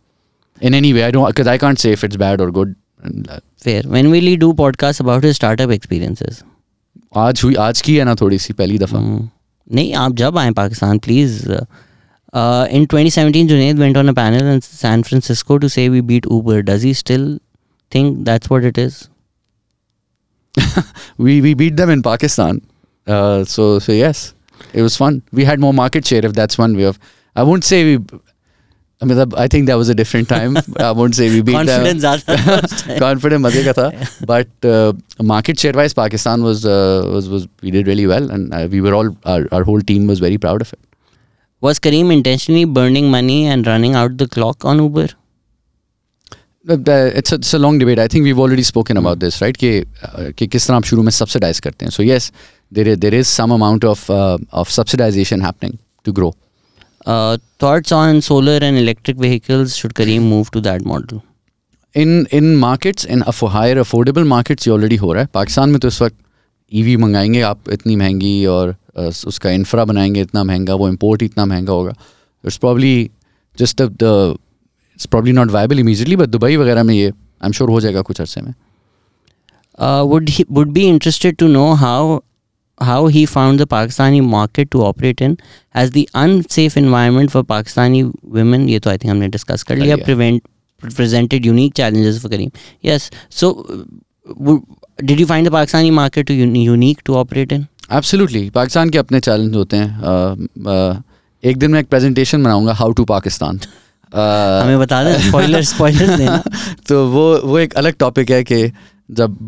in 0.70 0.78
any 0.80 0.92
way. 0.98 1.04
I 1.08 1.10
don't 1.18 1.34
because 1.34 1.52
I 1.54 1.58
can't 1.66 1.84
say 1.84 1.92
if 1.98 2.04
it's 2.08 2.22
bad 2.24 2.46
or 2.46 2.50
good. 2.60 2.74
And, 3.10 3.30
uh, 3.36 3.40
fair 3.64 3.86
when 3.88 4.06
will 4.12 4.26
he 4.26 4.36
do 4.36 4.52
podcast 4.58 5.00
about 5.00 5.24
his 5.24 5.34
startup 5.34 5.70
experiences 5.70 6.42
आज 7.26 7.40
हुई 7.44 7.54
आज 7.68 7.80
की 7.88 7.96
है 7.96 8.04
ना 8.04 8.14
थोड़ी 8.20 8.38
सी 8.38 8.52
पहली 8.60 8.78
दफ़ा. 8.78 8.98
Hmm. 8.98 9.22
नहीं 9.76 9.92
आप 10.02 10.14
जब 10.16 10.38
आए 10.38 10.50
Pakistan 10.58 10.96
uh, 10.96 11.02
please 11.04 11.40
in 12.76 12.86
2017 12.92 13.48
Junaid 13.48 13.80
went 13.82 13.98
on 14.02 14.08
a 14.12 14.14
panel 14.18 14.50
in 14.52 14.60
San 14.66 15.02
Francisco 15.08 15.58
to 15.64 15.68
say 15.74 15.88
we 15.94 16.00
beat 16.10 16.28
Uber 16.36 16.60
does 16.68 16.86
he 16.88 16.92
still 17.00 17.26
think 17.91 18.25
that's 18.25 18.49
what 18.49 18.63
it 18.63 18.77
is 18.77 19.09
We 21.17 21.41
we 21.41 21.53
beat 21.53 21.77
them 21.77 21.89
in 21.89 22.01
Pakistan. 22.01 22.61
Uh, 23.07 23.43
so 23.43 23.79
so 23.79 23.91
yes, 23.91 24.33
it 24.73 24.81
was 24.81 24.97
fun. 24.97 25.21
We 25.31 25.45
had 25.45 25.59
more 25.59 25.73
market 25.73 26.05
share 26.05 26.25
if 26.25 26.33
that's 26.33 26.57
one 26.57 26.75
way 26.77 26.83
of. 26.83 26.99
I 27.35 27.43
won't 27.43 27.63
say 27.63 27.83
we. 27.83 28.03
I 28.99 29.05
mean, 29.05 29.33
I 29.37 29.47
think 29.47 29.67
that 29.67 29.75
was 29.75 29.89
a 29.89 29.95
different 29.95 30.27
time. 30.27 30.57
I 30.79 30.91
won't 30.91 31.15
say 31.15 31.29
we 31.29 31.41
beat 31.41 31.53
them. 31.53 31.67
confidence 31.67 32.01
ज़्यादा 32.03 32.97
confident 32.99 33.45
मजे 33.45 33.63
का 33.63 33.73
था 33.79 34.25
but 34.31 34.69
uh, 34.69 34.93
market 35.33 35.59
share 35.59 35.73
wise 35.79 35.93
Pakistan 35.93 36.43
was 36.49 36.65
uh, 36.65 37.03
was 37.15 37.29
was 37.35 37.47
we 37.61 37.71
did 37.77 37.91
really 37.91 38.07
well 38.13 38.31
and 38.37 38.53
uh, 38.53 38.67
we 38.71 38.81
were 38.81 38.95
all 38.99 39.11
our, 39.25 39.47
our 39.51 39.63
whole 39.63 39.81
team 39.91 40.07
was 40.07 40.23
very 40.25 40.39
proud 40.47 40.65
of 40.65 40.73
it 40.73 40.79
was 41.67 41.79
Kareem 41.79 42.11
intentionally 42.15 42.65
burning 42.79 43.11
money 43.11 43.45
and 43.45 43.67
running 43.67 43.95
out 44.01 44.17
the 44.17 44.27
clock 44.37 44.65
on 44.65 44.83
Uber 44.87 45.07
But, 46.70 46.78
uh, 46.78 47.18
it's 47.20 47.32
a, 47.32 47.36
it's 47.36 47.54
a 47.54 47.58
long 47.58 47.78
debate 47.80 47.98
I 47.98 48.08
think 48.08 48.26
we've 48.26 48.40
already 48.42 48.64
spoken 48.66 49.00
about 49.00 49.20
this 49.20 49.40
right 49.42 49.56
कि 49.56 49.82
uh, 49.82 50.32
कि 50.32 50.46
किस 50.46 50.66
तरह 50.66 50.76
आप 50.76 50.84
शुरू 50.84 51.02
में 51.02 51.12
subsidize 51.12 51.60
करते 51.60 51.84
हैं 51.84 51.92
so 51.92 52.00
yes 52.00 52.30
there 52.72 52.88
is, 52.88 52.98
there 52.98 53.20
is 53.20 53.28
some 53.40 53.54
amount 53.56 53.84
of 53.84 54.04
uh, 54.10 54.62
of 54.62 54.70
subsidization 54.78 55.44
happening 55.46 55.78
to 56.06 56.14
grow 56.18 56.30
uh, 57.06 57.36
thoughts 57.60 57.92
on 57.92 58.20
solar 58.30 58.58
and 58.62 58.78
electric 58.78 59.16
vehicles 59.16 59.76
should 59.76 59.94
Kareem 59.94 60.30
move 60.34 60.50
to 60.56 60.64
that 60.68 60.88
model 60.94 61.20
in 61.96 62.26
in 62.32 62.56
markets 62.56 63.06
in 63.06 63.22
higher 63.28 63.78
affordable 63.78 64.24
markets 64.24 64.68
ये 64.68 64.74
already 64.74 64.96
हो 64.96 65.12
रहा 65.12 65.22
है 65.22 65.28
पाकिस्तान 65.34 65.70
में 65.70 65.80
तो 65.80 65.88
इस 65.88 66.02
वक्त 66.02 66.16
EV 66.72 66.96
मंगाएँगे 66.96 67.40
आप 67.40 67.58
इतनी 67.72 67.96
महँगी 67.96 68.46
और 68.46 68.76
uh, 68.98 69.26
उसका 69.26 69.50
इंफ्रा 69.50 69.84
बनाएँगे 69.84 70.20
इतना 70.20 70.44
महँगा 70.44 70.74
वो 70.74 70.88
इम्पोर्ट 70.88 71.22
इतना 71.22 71.44
महँगा 71.44 71.72
होगा 71.72 71.90
it's 72.44 72.56
probably 72.56 73.10
just 73.58 73.82
the 73.82 74.36
it's 74.94 75.06
probably 75.06 75.32
not 75.32 75.50
viable 75.50 75.80
immediately 75.80 76.16
but 76.16 76.28
Dubai 76.28 76.56
वगैरह 76.56 76.82
में 76.82 76.94
ये 76.94 77.06
आई 77.06 77.46
एम 77.46 77.52
श्योर 77.52 77.70
हो 77.70 77.80
जाएगा 77.80 78.02
कुछ 78.02 78.20
अरसे 78.20 78.40
में। 78.40 78.52
Would 80.02 80.30
would 80.50 80.70
be 80.70 80.84
interested 80.84 81.36
to 81.36 81.46
know 81.48 81.72
how 81.72 82.18
how 82.80 83.06
he 83.06 83.24
found 83.26 83.60
the 83.60 83.64
Pakistani 83.64 84.20
market 84.20 84.68
to 84.70 84.82
operate 84.82 85.22
in 85.22 85.36
as 85.76 85.90
the 85.90 86.04
unsafe 86.14 86.76
environment 86.78 87.30
for 87.30 87.42
Pakistani 87.42 88.02
women 88.02 88.68
ये 88.68 88.78
तो 88.78 88.90
आई 88.90 88.98
थिंक 88.98 89.10
हमने 89.10 89.28
डिस्कस 89.28 89.62
कर 89.62 89.76
लिया 89.76 89.96
prevent 89.96 90.42
presented 90.96 91.46
unique 91.46 91.74
challenges 91.74 92.22
for 92.22 92.30
Careem 92.30 92.50
yes 92.84 93.10
so 93.30 93.52
did 95.04 95.20
you 95.20 95.26
find 95.26 95.48
the 95.48 95.52
Pakistani 95.52 95.90
market 95.90 96.26
too 96.26 96.34
unique 96.34 97.00
to 97.04 97.14
operate 97.14 97.52
in 97.52 97.66
absolutely 97.92 98.50
Pakistan 98.50 98.90
के 98.90 98.98
अपने 98.98 99.20
challenge 99.20 99.54
होते 99.54 99.76
हैं। 99.76 100.00
Uh, 100.00 100.48
uh, 100.66 101.02
एक 101.44 101.56
दिन 101.56 101.70
मैं 101.70 101.80
एक 101.80 101.88
प्रेजेंटेशन 101.88 102.42
बनाऊँगा 102.42 102.72
हाउ 102.72 102.92
टू 102.92 103.04
पाकिस्तान 103.04 103.60
uh, 104.12 104.62
हमें 104.62 104.78
बता 104.78 105.02
दें 105.04 105.18
स्पॉइलर 105.28 105.62
स्पॉइलर 105.64 106.16
देना। 106.16 106.42
तो 106.88 107.06
वो 107.08 107.24
वो 107.44 107.58
एक 107.58 107.74
अलग 107.74 107.96
टॉपिक 107.98 108.30
है 108.30 108.42
कि 108.44 108.66
जब 109.10 109.38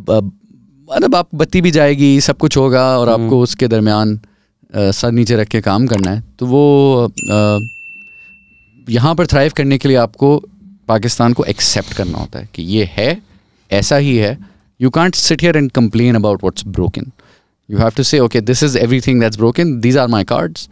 मतलब 0.89 1.15
आप 1.15 1.29
बत्ती 1.35 1.61
भी 1.61 1.71
जाएगी 1.71 2.21
सब 2.21 2.37
कुछ 2.37 2.57
होगा 2.57 2.85
और 2.99 3.09
हम्म। 3.09 3.25
आपको 3.25 3.41
उसके 3.41 3.69
दरमियान 3.69 4.19
सर 4.75 5.13
नीचे 5.13 5.37
रख 5.37 5.49
के 5.49 5.61
काम 5.61 5.87
करना 5.87 6.11
है। 6.11 6.23
तो 6.39 6.47
वो 6.47 7.13
यहाँ 8.89 9.15
पर 9.15 9.27
थ्राइव 9.27 9.53
करने 9.57 9.79
के 9.79 9.89
लिए 9.89 9.97
आपको 9.97 10.37
पाकिस्तान 10.89 11.33
को 11.33 11.45
एक्सेप्ट 11.45 11.93
करना 11.93 12.19
होता 12.19 12.39
है 12.39 12.49
कि 12.55 12.63
ये 12.63 12.91
है 12.93 13.23
ऐसा 13.71 13.97
ही 13.97 14.17
है। 14.17 14.39
You 14.81 14.91
can't 14.91 15.15
sit 15.15 15.43
here 15.43 15.57
and 15.57 15.71
complain 15.71 16.15
about 16.15 16.43
what's 16.43 16.67
broken 16.67 17.11
you 17.69 17.79
have 17.79 17.91
to 17.97 18.03
say 18.03 18.19
okay 18.21 18.41
this 18.41 18.63
is 18.63 18.79
everything 19.01 19.21
that's 19.21 19.37
broken 19.37 19.79
these 19.81 19.99
are 19.99 20.09
my 20.09 20.25
cards 20.25 20.69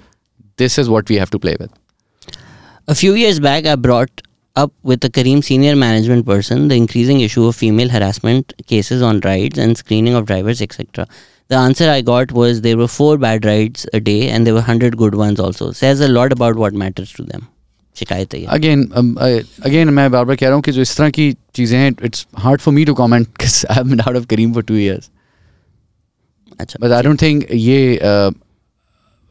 this 0.58 0.78
is 0.78 0.88
what 0.88 1.10
we 1.10 1.16
have 1.16 1.28
to 1.32 1.38
play 1.38 1.52
with 1.52 1.68
A 2.91 2.95
few 2.95 3.13
years 3.13 3.39
back, 3.39 3.65
I 3.65 3.75
brought 3.75 4.21
up 4.55 4.71
with 4.83 5.03
a 5.03 5.09
Kareem 5.09 5.43
senior 5.43 5.75
management 5.75 6.25
person 6.25 6.67
the 6.67 6.75
increasing 6.75 7.19
issue 7.21 7.45
of 7.45 7.55
female 7.55 7.89
harassment 7.89 8.53
cases 8.65 9.01
on 9.01 9.19
rides 9.21 9.57
and 9.57 9.77
screening 9.77 10.15
of 10.15 10.25
drivers, 10.25 10.61
etc. 10.61 11.07
The 11.49 11.55
answer 11.55 11.89
I 11.89 12.01
got 12.01 12.31
was 12.31 12.61
there 12.61 12.77
were 12.77 12.87
four 12.87 13.17
bad 13.17 13.45
rides 13.45 13.85
a 13.93 13.99
day 13.99 14.29
and 14.29 14.45
there 14.45 14.53
were 14.53 14.65
100 14.65 14.97
good 14.97 15.15
ones 15.15 15.39
also. 15.39 15.71
Says 15.71 16.01
a 16.01 16.07
lot 16.07 16.31
about 16.31 16.55
what 16.55 16.73
matters 16.73 17.13
to 17.13 17.23
them. 17.23 17.47
शिकायत 17.95 18.33
है 18.33 18.39
ये 18.39 18.45
again 18.55 18.83
again 19.65 19.87
um, 19.87 19.93
मैं 19.93 20.09
बार 20.11 20.25
बार 20.25 20.35
कह 20.35 20.45
रहा 20.45 20.55
हूँ 20.55 20.61
कि 20.63 20.71
जो 20.71 20.81
इस 20.81 20.95
तरह 20.97 21.09
की 21.09 21.31
चीज़ें 21.55 21.77
हैं 21.77 21.91
it's 22.05 22.25
hard 22.39 22.61
for 22.61 22.73
me 22.73 22.83
to 22.85 22.93
comment 22.93 23.43
I 23.43 23.75
have 23.75 23.87
been 23.87 23.99
out 23.99 24.15
of 24.17 24.25
Careem 24.33 24.53
for 24.53 24.63
two 24.63 24.75
years 24.75 25.09
अच्छा 26.59 26.79
बट 26.81 26.91
आई 26.91 27.03
डोंट 27.03 27.21
थिंक 27.21 27.45
ये 27.51 27.79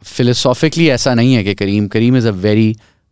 फिलोसॉफिकली 0.02 0.88
ऐसा 0.96 1.14
नहीं 1.14 1.34
है 1.34 1.44
कि 1.44 1.54
Careem 1.62 1.86
Careem 1.94 2.16
is 2.16 2.28
a 2.28 2.32
very 2.48 2.68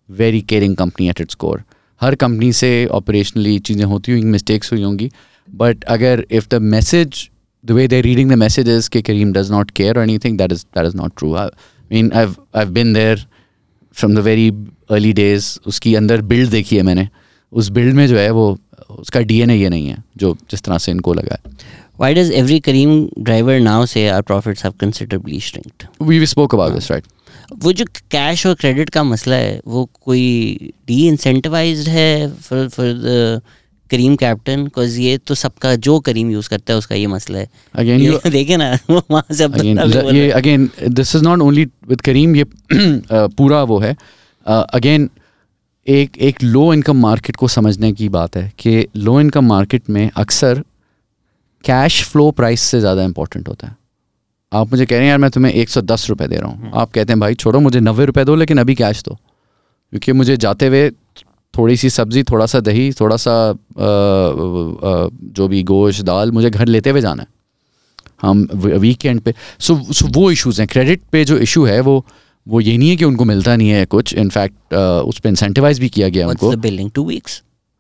very 0.10 0.42
caring 0.42 0.76
company 0.76 1.10
at 1.10 1.22
its 1.22 1.36
core 1.36 1.64
her 2.02 2.16
company 2.16 2.52
से 2.54 2.70
operationally 2.92 3.58
चीज़ें 3.60 3.84
होती 3.86 4.12
हुई 4.12 4.22
मिस्टेक्स 4.22 4.72
हुई 4.74 4.84
होंगी 4.84 5.10
बट 5.50 5.84
अगर 5.96 6.26
if 6.32 6.48
the 6.52 6.62
message 6.76 7.30
the 7.66 7.72
way 7.72 7.88
they 7.88 8.02
reading 8.02 8.32
the 8.32 8.34
message 8.34 8.70
is 8.70 8.90
कि 8.90 9.02
करीम 9.02 9.34
does 9.34 9.52
not 9.52 9.72
care 9.72 10.00
any 10.00 10.18
thing 10.20 10.38
that 10.38 10.52
is 10.52 10.64
that 10.78 10.86
is 10.86 10.96
not 10.98 11.14
true 11.18 11.34
I 11.36 11.48
mean 11.92 12.12
I 12.12 12.34
I 12.56 12.66
been 12.66 12.94
there 12.94 13.26
from 13.96 14.16
the 14.16 14.20
very 14.20 14.50
early 14.92 15.14
days 15.14 15.58
उसकी 15.68 15.96
अंदर 15.96 16.22
build 16.22 16.50
देखी 16.50 16.78
है 16.78 16.84
मैंने। 16.84 17.08
उस 17.54 17.70
build 17.70 17.94
में 17.96 18.08
जो 18.08 18.18
है 18.18 18.30
वो 18.32 18.58
उसका 18.90 19.20
डीएनए 19.20 19.56
ये 19.56 19.70
नहीं 19.70 19.88
है 19.88 20.04
जो 20.18 20.36
जिस 20.52 20.62
तरह 20.62 20.78
से 20.78 20.92
इनको 20.92 21.14
लगा 21.14 21.36
है। 21.36 21.58
Why 22.02 22.10
does 22.16 22.30
every 22.32 22.58
Kareem 22.66 22.92
driver 23.28 23.56
now 23.64 23.80
say 23.94 24.04
our 24.10 24.24
profits 24.28 24.66
have 24.66 24.76
considerably 24.84 25.40
shrinked? 25.48 25.86
We 26.02 26.26
spoke 26.26 26.56
about 26.56 26.74
this 26.74 26.92
right 26.92 27.06
वो 27.64 27.72
जो 27.74 27.86
कैश 28.12 28.46
और 28.48 28.54
क्रेडिट 28.56 28.90
का 28.90 29.04
मसला 29.04 29.36
है 29.36 29.60
वो 29.68 29.86
कोई 30.06 30.74
डी 30.88 31.08
इंसेंटिवाइज 31.08 31.88
है 31.90 32.12
for 32.34 32.68
for 32.70 32.94
the 32.96 33.42
Careem 33.92 34.16
captain 34.16 34.64
because 34.64 35.00
ये 35.00 35.18
तो 35.18 35.36
सबका 35.36 35.76
जो 35.76 36.00
करीम 36.00 36.30
यूज़ 36.32 36.50
करता 36.50 36.74
है 36.74 36.78
उसका 36.80 36.96
ये 36.96 37.08
मसला 37.08 37.40
है। 37.40 37.48
अगेन 37.76 38.02
ये 38.02 38.30
देखे 38.30 38.58
ना 38.58 38.72
वो 38.90 39.02
वहाँ 39.12 39.36
से 39.36 39.44
अगेन 39.44 39.80
ये 40.16 40.30
again 40.32 40.70
this 40.90 41.16
is 41.16 41.24
not 41.24 41.42
only 41.42 41.66
with 41.88 42.02
Careem 42.02 42.36
ये 42.36 42.44
uh, 42.44 43.34
पूरा 43.34 43.64
वो 43.64 43.80
है। 43.80 43.96
अगेन 44.46 45.10
एक 45.88 46.18
एक 46.18 46.44
लो 46.44 46.74
इनकम 46.74 46.98
मार्केट 47.02 47.36
को 47.36 47.48
समझने 47.48 47.92
की 47.94 48.10
बात 48.10 48.36
है 48.38 48.52
कि 48.60 48.86
लो 48.98 49.20
इनकम 49.22 49.46
मार्केट 49.46 49.90
में 49.90 50.10
अक्सर 50.16 50.64
कैश 51.64 52.04
फ्लो 52.04 52.30
प्राइस 52.32 52.62
से 52.62 52.80
ज़्यादा 52.80 53.04
इंपॉर्टेंट 53.04 53.48
होता 53.48 53.68
है। 53.68 53.76
आप 54.52 54.72
मुझे 54.72 54.86
कह 54.86 54.96
रहे 54.96 55.06
हैं 55.06 55.10
यार 55.10 55.18
मैं 55.20 55.30
तुम्हें 55.32 55.52
एक 55.54 55.70
सौ 55.70 55.82
दस 55.82 56.10
रुपये 56.10 56.28
दे 56.28 56.36
रहा 56.36 56.50
हूँ। 56.50 56.72
आप 56.76 56.92
कहते 56.92 57.14
हैं 57.14 57.20
भाई 57.20 57.34
छोड़ो 57.36 57.60
मुझे 57.60 57.80
नब्बे 57.80 58.06
रुपये 58.06 58.24
दो 58.26 58.36
लेकिन 58.36 58.58
अभी 58.58 58.76
कैश 58.76 59.04
दो। 59.04 59.14
क्योंकि 59.14 60.12
मुझे 60.14 60.38
जाते 60.38 60.68
हुए 60.68 60.90
थोड़ी 61.54 61.76
सी 61.78 61.90
सब्ज़ी 61.90 62.24
थोड़ा 62.24 62.46
सा 62.46 62.60
दही 62.60 62.92
थोड़ा 62.94 63.16
सा 63.18 63.36
जो 63.78 65.48
भी 65.48 65.62
गोश्त 65.64 66.04
दाल 66.06 66.32
मुझे 66.32 66.50
घर 66.50 66.68
लेते 66.68 66.90
हुए 66.90 67.02
जाना 67.02 67.24
है। 67.24 67.28
हम 68.22 68.48
वीकेंड 68.56 69.22
पे 69.22 69.34
सो 69.60 69.76
सो 69.94 70.08
वो 70.08 70.32
इश्यूज़ 70.32 70.62
हैं। 70.62 70.68
क्रेडिट 70.72 71.02
पे 71.12 71.24
जो 71.26 71.38
इशू 71.38 71.66
है 71.66 71.80
वो 71.82 72.06
वो 72.48 72.60
ये 72.62 72.78
नहीं 72.78 72.90
है 72.90 72.96
कि 72.96 73.06
उनको 73.06 73.26
मिलता 73.26 73.56
नहीं 73.56 73.70
है 73.70 73.86
कुछ। 73.86 74.14
इनफैक्ट 74.16 74.74
उस 74.74 75.20
पर 75.20 75.30
इंसेंटिवाइज 75.30 75.80
भी 75.80 75.90
किया 75.90 76.10
गया 76.10 76.28
What's 76.28 76.44
उनको। 76.44 76.68
the 76.68 76.92
two 76.96 77.02
Two 77.02 77.12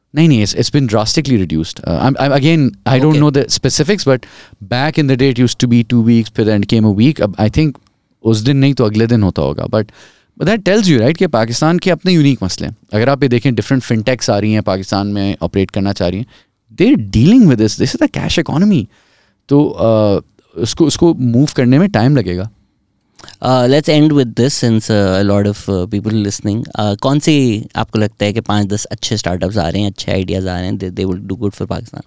weeks? 0.09 0.15
नहीं 0.15 0.29
नहीं 0.29 0.43
it's, 0.43 0.55
it's 0.55 0.71
been 0.71 0.87
drastically 0.87 1.37
reduced 1.37 1.81
uh, 1.85 1.99
I'm, 2.01 2.17
I'm 2.19 2.33
again 2.33 2.67
I 2.87 2.99
don't 2.99 3.11
Okay. 3.11 3.21
know 3.21 3.31
the 3.31 3.45
specifics 3.51 4.05
but 4.05 4.27
back 4.75 4.99
in 4.99 5.07
the 5.07 5.17
day 5.17 5.31
it 5.31 5.39
used 5.39 5.59
to 5.59 5.69
be 5.69 5.83
two 5.85 6.03
weeks 6.03 6.31
फिर 6.31 6.47
then 6.47 6.67
came 6.75 6.85
a 6.85 6.93
week 7.01 7.21
अब 7.21 7.37
I 7.37 7.49
think 7.49 7.79
उस 8.25 8.41
दिन 8.41 8.57
नहीं 8.57 8.75
तो 8.75 8.85
अगले 8.85 9.07
दिन 9.07 9.23
होता 9.23 9.43
होगा 9.43 9.65
but 9.65 9.91
but 10.37 10.47
that 10.47 10.65
tells 10.69 10.89
you 10.91 11.01
right 11.01 11.17
कि 11.19 11.27
पाकिस्तान 11.27 11.79
के 11.79 11.91
अपने 11.91 12.13
यूनिक 12.13 12.43
मसले 12.43 12.67
हैं 12.67 12.77
अगर 12.93 13.09
आप 13.09 13.23
ये 13.23 13.29
देखें 13.29 13.55
डिफरेंट 13.55 13.83
फिनटेक्स 13.83 14.31
आ 14.31 14.39
रही 14.39 14.53
हैं 14.53 14.63
पाकिस्तान 14.63 15.07
में 15.07 15.37
ऑपरेट 15.43 15.71
करना 15.71 15.93
चाह 15.93 16.09
रही 16.09 16.19
हैं 16.19 16.27
they 16.73 16.95
dealing 16.95 17.49
with 17.49 17.59
this 17.59 17.79
this 17.79 17.95
is 17.95 18.03
the 18.03 18.11
cash 18.11 18.39
economy 18.39 18.87
तो 19.49 19.59
uh, 19.89 20.63
उसको 20.63 20.87
उसको 20.87 21.15
मूव 21.15 21.49
करने 21.57 21.79
में 21.79 21.89
टाइम 21.91 22.17
लगेगा 22.17 22.51
Uh, 23.42 23.68
let's 23.70 23.90
end 23.90 24.12
with 24.12 24.36
this 24.36 24.54
since 24.54 24.90
uh, 24.90 25.18
a 25.20 25.24
lot 25.24 25.48
of 25.48 25.68
uh, 25.70 25.86
people 25.88 26.12
listening. 26.28 26.60
Uh, 26.76 26.96
कौन 27.02 27.20
सी 27.20 27.36
आपको 27.76 28.00
लगता 28.00 28.26
है 28.26 28.34
कि 28.34 28.42
पाँच 28.42 28.68
दस 28.68 28.86
अच्छे 28.86 29.18
स्टार्टअप्स 29.18 29.58
आ 29.58 29.68
रहे 29.70 29.82
हैं 29.82 29.90
अच्छे 29.92 30.12
आइडियाज़ 30.12 30.48
आ 30.48 30.58
रहे 30.60 30.66
हैं 30.66 30.78
they 30.78 31.06
will 31.06 31.20
do 31.28 31.36
good 31.36 31.52
for 31.54 31.68
Pakistan 31.68 32.02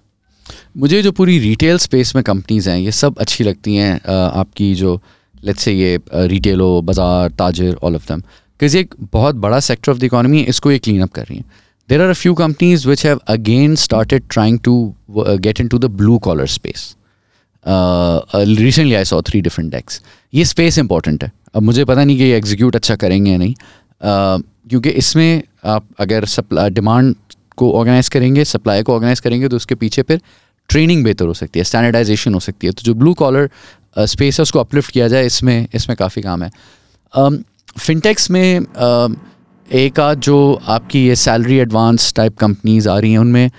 मुझे 0.77 1.01
जो 1.01 1.11
पूरी 1.11 1.37
रिटेल 1.39 1.77
स्पेस 1.77 2.15
में 2.15 2.23
कंपनीज़ 2.23 2.69
हैं 2.69 2.77
ये 2.79 2.91
सब 2.91 3.17
अच्छी 3.19 3.43
लगती 3.43 3.75
हैं 3.75 3.99
अ, 3.99 4.11
आपकी 4.11 4.73
जो 4.75 4.99
लेट्स 5.45 5.63
से 5.63 5.73
ये 5.73 5.99
रिटेल 6.13 6.59
हो 6.61 6.81
बाज़ार 6.81 7.29
ताजिर 7.39 7.75
ऑल 7.83 7.95
ऑफ़ 7.95 8.07
दम 8.09 8.19
बिकॉज़ 8.19 8.77
एक 8.77 8.95
बहुत 9.13 9.35
बड़ा 9.45 9.59
सेक्टर 9.69 9.91
ऑफ़ 9.91 9.99
द 9.99 10.03
इकोनॉमी 10.03 10.39
है 10.39 10.45
इसको 10.49 10.71
ये 10.71 10.79
क्लीन 10.79 11.01
अप 11.01 11.11
कर 11.11 11.25
रही 11.25 11.37
हैं। 11.37 11.45
There 11.89 12.01
are 12.01 12.09
a 12.09 12.13
few 12.13 12.33
companies 12.33 12.87
which 12.87 13.05
have 13.05 13.19
again 13.27 13.75
started 13.85 14.23
trying 14.29 14.59
to 14.63 14.75
get 15.19 15.59
in 15.61 15.67
to 15.67 15.79
the 15.79 15.85
blue 16.01 16.17
collar 16.27 16.47
space 16.57 16.95
recently 17.65 18.93
I 18.93 19.05
saw 19.05 19.21
three 19.21 19.41
different 19.41 19.71
decks 19.71 20.01
ये 20.33 20.45
स्पेस 20.45 20.77
इंपॉर्टेंट 20.79 21.23
है। 21.23 21.31
अब 21.55 21.61
मुझे 21.61 21.85
पता 21.85 22.03
नहीं 22.03 22.17
कि 22.17 22.23
ये 22.23 22.37
एग्जीक्यूट 22.37 22.75
अच्छा 22.75 22.95
करेंगे 22.95 23.31
या 23.31 23.37
नहीं। 23.37 23.53
Uh, 23.53 24.43
क्योंकि 24.69 24.89
इसमें 24.91 25.43
आप 25.65 25.85
अगर 25.99 26.25
सप्लाई 26.25 26.69
डिमांड 26.69 27.15
को 27.57 27.71
ऑर्गेनाइज 27.73 28.09
करेंगे 28.09 28.43
सप्लाई 28.45 28.83
को 28.83 28.93
ऑर्गेनाइज 28.93 29.19
करेंगे 29.19 29.47
तो 29.47 29.55
उसके 29.55 29.75
पीछे 29.75 30.01
फिर 30.01 30.21
ट्रेनिंग 30.69 31.03
बेहतर 31.03 31.25
हो 31.25 31.33
सकती 31.33 31.59
है 31.59 31.63
स्टैंडर्डाइजेशन 31.65 32.33
हो 32.33 32.39
सकती 32.39 32.67
है। 32.67 32.73
तो 32.73 32.81
जो 32.83 32.93
ब्लू 32.93 33.13
कॉलर 33.13 33.49
स्पेस 33.97 34.39
है 34.39 34.43
उसको 34.43 34.59
अपलिफ्ट 34.59 34.91
किया 34.91 35.07
जाए 35.07 35.25
इसमें 35.25 35.67
इसमें 35.73 35.95
काफ़ी 35.97 36.21
काम 36.21 36.43
है। 36.43 36.51
फिनटेक्स 37.79 38.29
में 38.31 38.59
um, 38.59 39.15
एक 39.67 39.99
आध 39.99 40.19
जो 40.19 40.61
आपकी 40.67 41.05
ये 41.07 41.15
सैलरी 41.15 41.57
एडवांस 41.57 42.13
टाइप 42.15 42.37
कंपनीज़ 42.37 42.89
आ 42.89 42.97
रही 42.99 43.11
हैं 43.11 43.19
उनमें 43.19 43.49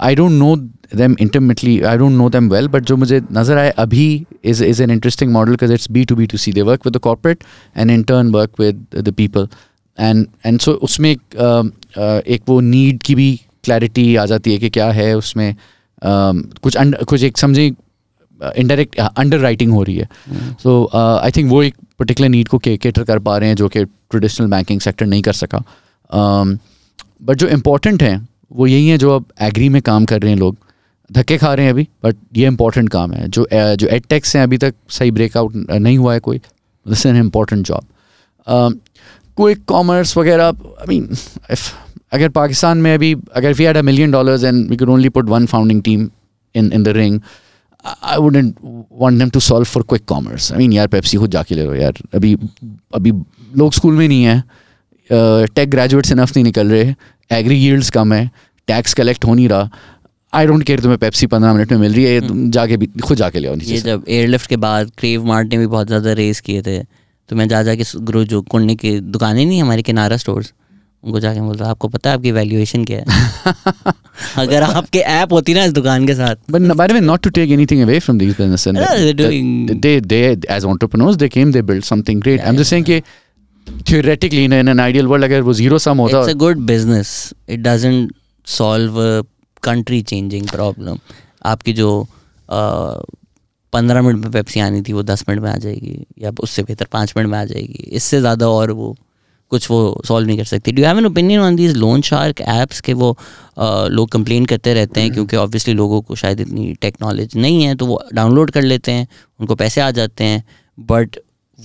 I 0.00 0.14
don't 0.14 0.32
know 0.32 0.54
them 0.92 1.16
intimately 1.18 1.74
i 1.84 1.96
don't 1.96 2.18
know 2.20 2.28
them 2.28 2.48
well 2.48 2.68
but 2.68 2.84
जो 2.90 2.96
मुझे 2.96 3.20
नज़र 3.32 3.58
आए 3.58 3.70
अभी 3.84 4.06
is 4.44 4.62
is 4.62 4.80
an 4.80 4.90
interesting 4.90 5.32
model 5.32 5.56
because 5.56 5.74
it's 5.76 5.90
b 5.96 6.04
to 6.10 6.16
b 6.16 6.26
to 6.32 6.40
c 6.44 6.52
they 6.52 6.64
work 6.70 6.88
with 6.88 6.96
the 6.96 7.02
corporate 7.08 7.44
and 7.76 7.94
in 7.96 8.04
turn 8.04 8.32
work 8.32 8.58
with 8.58 8.80
the 9.08 9.14
people 9.20 9.48
and 9.98 10.28
and 10.46 10.64
so 10.66 10.74
उसमें 10.88 11.10
एक 11.10 11.20
um, 11.36 11.70
uh, 11.98 12.20
एक 12.26 12.42
वो 12.48 12.60
need 12.60 13.02
की 13.02 13.14
भी 13.14 13.30
क्लैरिटी 13.64 14.14
आ 14.16 14.26
जाती 14.26 14.52
है 14.52 14.58
कि 14.58 14.70
क्या 14.70 14.90
है 14.90 15.14
उसमें 15.16 15.50
um, 15.52 16.42
कुछ 16.62 16.76
und- 16.76 17.04
कुछ 17.04 17.22
एक 17.22 17.38
समझे 17.38 17.66
इनडायरेक्ट 18.40 18.98
अंडर 19.00 19.38
राइटिंग 19.38 19.72
हो 19.72 19.82
रही 19.82 19.96
है 19.96 20.08
सो 20.62 20.90
आई 20.94 21.30
थिंक 21.30 21.50
वो 21.50 21.62
एक 21.62 21.74
पर्टिकुलर 21.98 22.28
नीड 22.28 22.48
को 22.48 22.58
केटर 22.58 23.04
कर 23.04 23.18
पा 23.18 23.36
रहे 23.38 23.48
हैं 23.48 23.56
जो 23.56 23.68
कि 23.68 23.84
ट्रेडिशनल 23.84 24.48
बैंकिंग 24.50 24.80
सेक्टर 24.80 25.06
नहीं 25.06 25.22
कर 25.22 25.32
सका 25.32 25.62
बट 26.10 27.32
um, 27.32 27.38
जो 27.38 27.48
इम्पोर्टेंट 27.48 28.02
हैं 28.02 28.28
वो 28.52 28.66
यही 28.66 28.88
हैं 28.88 28.98
जो 28.98 29.14
अब 29.16 29.26
एग्री 29.42 29.68
में 29.68 29.80
काम 29.82 30.04
कर 30.04 30.20
रहे 30.22 30.30
हैं 30.32 30.38
लोग 30.38 30.56
धक्के 31.12 31.36
खा 31.38 31.52
रहे 31.54 31.66
हैं 31.66 31.72
अभी 31.72 31.86
बट 32.04 32.16
ये 32.36 32.46
इंपॉर्टेंट 32.46 32.88
काम 32.88 33.12
है। 33.12 33.28
जो 33.28 33.46
जो 33.52 33.86
एड 33.86 34.04
टेक्स 34.08 34.34
हैं 34.36 34.42
अभी 34.42 34.58
तक 34.58 34.74
सही 34.90 35.10
ब्रेकआउट 35.10 35.54
नहीं 35.70 35.98
हुआ 35.98 36.14
है 36.14 36.20
कोई 36.20 36.38
दिस 36.86 37.04
एन 37.06 37.16
इंपॉर्टेंट 37.16 37.66
जॉब 37.66 38.80
कोई 39.36 39.54
कॉमर्स 39.66 40.16
वगैरह 40.16 40.44
आई 40.44 40.86
मीन 40.88 41.08
अगर 42.12 42.28
पाकिस्तान 42.28 42.78
में 42.78 42.94
अभी, 42.94 43.14
अगर 43.34 43.52
we 43.52 43.64
had 43.64 43.76
a 43.76 43.82
million 43.82 44.10
dollars 44.10 44.44
and 44.44 44.68
we 44.70 44.76
can 44.76 44.88
only 44.88 45.08
put 45.08 45.28
one 45.28 45.46
founding 45.46 45.82
team 45.82 46.08
in 46.54 46.70
in 46.72 46.82
the 46.82 46.88
ring 46.96 47.20
I 47.84 48.16
wouldn't 48.16 48.54
want 48.64 49.18
them 49.18 49.30
to 49.30 49.40
solve 49.40 49.64
for 49.64 49.82
quick 49.88 50.04
commerce 50.04 50.52
I 50.52 50.58
mean 50.58 50.72
यार 50.72 50.86
Pepsi 50.86 51.18
खुद 51.18 51.30
जाके 51.30 51.54
ले 51.54 51.64
लो 51.64 51.74
यार। 51.74 51.98
अभी 52.14 52.34
अभी 52.94 53.12
लोग 53.56 53.72
स्कूल 53.72 53.94
में 53.94 54.06
नहीं 54.08 54.22
है। 54.24 54.42
टेक 55.46 55.70
ग्रेजुएट्स 55.70 56.12
इनफ 56.12 56.36
नहीं 56.36 56.44
निकल 56.44 56.70
रहे। 56.70 56.94
एग्री 57.30 57.56
यील्ड्स 57.56 57.90
कम 57.90 58.12
है। 58.12 58.30
टैक्स 58.68 58.94
कलेक्ट 58.94 59.24
हो 59.24 59.34
नहीं 59.34 59.48
रहा। 59.48 59.70
आई 60.32 60.46
डोंट 60.46 60.62
केयर 60.62 60.80
तुम्हें 60.80 60.98
पेप्सी 60.98 61.26
पंद्रह 61.26 61.52
मिनट 61.52 61.72
में 61.72 61.78
मिल 61.78 61.94
रही 61.94 62.04
है 62.04 62.18
हम्म। 62.20 62.50
जाके 62.50 62.76
भी 62.76 62.86
खुद 63.02 63.18
जाके 63.18 63.38
ले 63.38 63.54
नीचे 63.56 63.76
जब 63.80 64.04
एयरलिफ्ट 64.08 64.46
के 64.46 64.56
बाद 64.58 64.90
क्रेव 64.98 65.24
मार्ट 65.24 65.52
ने 65.52 65.58
भी 65.58 65.66
बहुत 65.66 65.86
ज़्यादा 65.86 66.12
रेस 66.14 66.40
किए 66.40 66.62
थे 66.62 66.82
तो 67.28 67.36
मैं 67.36 67.48
जा 67.48 67.62
जाके 67.62 67.84
गुरु 68.02 68.24
जो 68.24 68.40
कुंडने 68.44 68.74
की 68.74 68.98
दुकानें 69.00 69.44
नहीं 69.44 69.60
हमारे 69.62 69.82
किनारा 69.82 70.16
स्टोर 70.16 70.44
उनको 71.02 71.20
जाके 71.20 71.40
बोलता 71.40 71.66
आपको 71.66 71.88
पता 71.88 72.10
है 72.10 72.16
आपकी 72.16 72.32
वैल्यूएशन 72.32 72.84
क्या 72.84 72.98
है? 72.98 73.54
अगर 74.38 74.62
आपके 74.62 74.98
ऐप 74.98 75.32
होती 75.32 75.54
ना 75.54 75.64
इस 75.64 75.72
दुकान 75.72 76.06
के 76.06 76.14
साथ। 76.14 76.36
बट 76.50 76.72
बारे 76.74 76.94
में 76.94 77.00
not 77.00 77.20
to 77.20 77.30
take 77.30 77.50
anything 77.50 77.82
away 77.82 77.98
from 77.98 78.18
these 78.18 78.34
business 78.38 78.68
they 78.68 80.00
they 80.02 80.20
as 80.26 80.64
entrepreneurs 80.64 81.16
they 81.16 81.28
came 81.28 81.52
they 81.52 81.62
build 81.62 81.84
something 81.84 82.20
great 82.22 82.40
I 82.40 82.48
am 82.48 82.56
just 82.56 82.70
saying 82.70 82.84
कि 82.84 83.00
theoretically 83.82 84.44
in 84.44 84.52
an 84.52 84.80
ideal 84.80 85.06
world 85.06 85.24
अगर 85.24 85.40
वो 85.40 85.52
ज़ीरो 85.54 85.78
सम 85.80 85.98
होता 85.98 86.20
it's 86.20 86.30
a 86.30 86.38
good 86.38 86.66
business 86.66 87.32
it 87.48 87.60
doesn't 87.60 88.12
solve 88.46 89.00
country 89.68 90.02
changing 90.04 90.48
problem 90.48 90.98
आपकी 91.44 91.72
जो 91.72 92.06
पंद्रह 93.72 94.02
minute 94.02 94.18
में 94.18 94.30
Pepsi 94.32 94.60
आनी 94.60 94.82
थी 94.82 94.92
वो 94.92 95.02
दस 95.02 95.24
मिनट 95.28 95.42
में 95.42 95.50
आ 95.50 95.56
जाएगी 95.56 96.04
या 96.18 96.32
उससे 96.40 96.62
बेहतर 96.62 96.86
पाँच 96.92 97.14
मिनट 97.16 97.28
में 97.30 97.38
आ 97.38 97.44
जाएगी 97.44 97.84
इससे 97.92 98.20
ज़्यादा 98.20 98.48
और 98.48 98.70
वो 98.70 98.96
कुछ 99.50 99.70
वो 99.70 100.02
सॉल्व 100.06 100.26
नहीं 100.26 100.36
कर 100.38 100.44
सकती। 100.44 100.72
Do 100.72 100.82
have 100.82 100.98
an 100.98 101.06
opinion 101.06 101.40
on 101.40 101.56
these 101.56 101.76
loan 101.76 102.02
shark 102.02 102.40
apps 102.40 102.80
के 102.80 102.92
वो 102.92 103.10
uh, 103.58 103.88
लोग 103.88 104.10
कंप्लेन 104.10 104.46
करते 104.46 104.74
रहते 104.74 105.00
हैं 105.00 105.12
क्योंकि 105.12 105.36
ऑब्वियसली 105.36 105.74
लोगों 105.74 106.00
को 106.02 106.14
शायद 106.14 106.40
इतनी 106.40 106.72
टेक्नोलॉजी 106.80 107.40
नहीं 107.40 107.62
है 107.64 107.74
तो 107.74 107.86
वो 107.86 108.02
डाउनलोड 108.14 108.50
कर 108.50 108.62
लेते 108.62 108.92
हैं 108.92 109.08
उनको 109.40 109.54
पैसे 109.54 109.80
आ 109.80 109.90
जाते 109.90 110.24
हैं 110.24 110.44
बट 110.80 111.16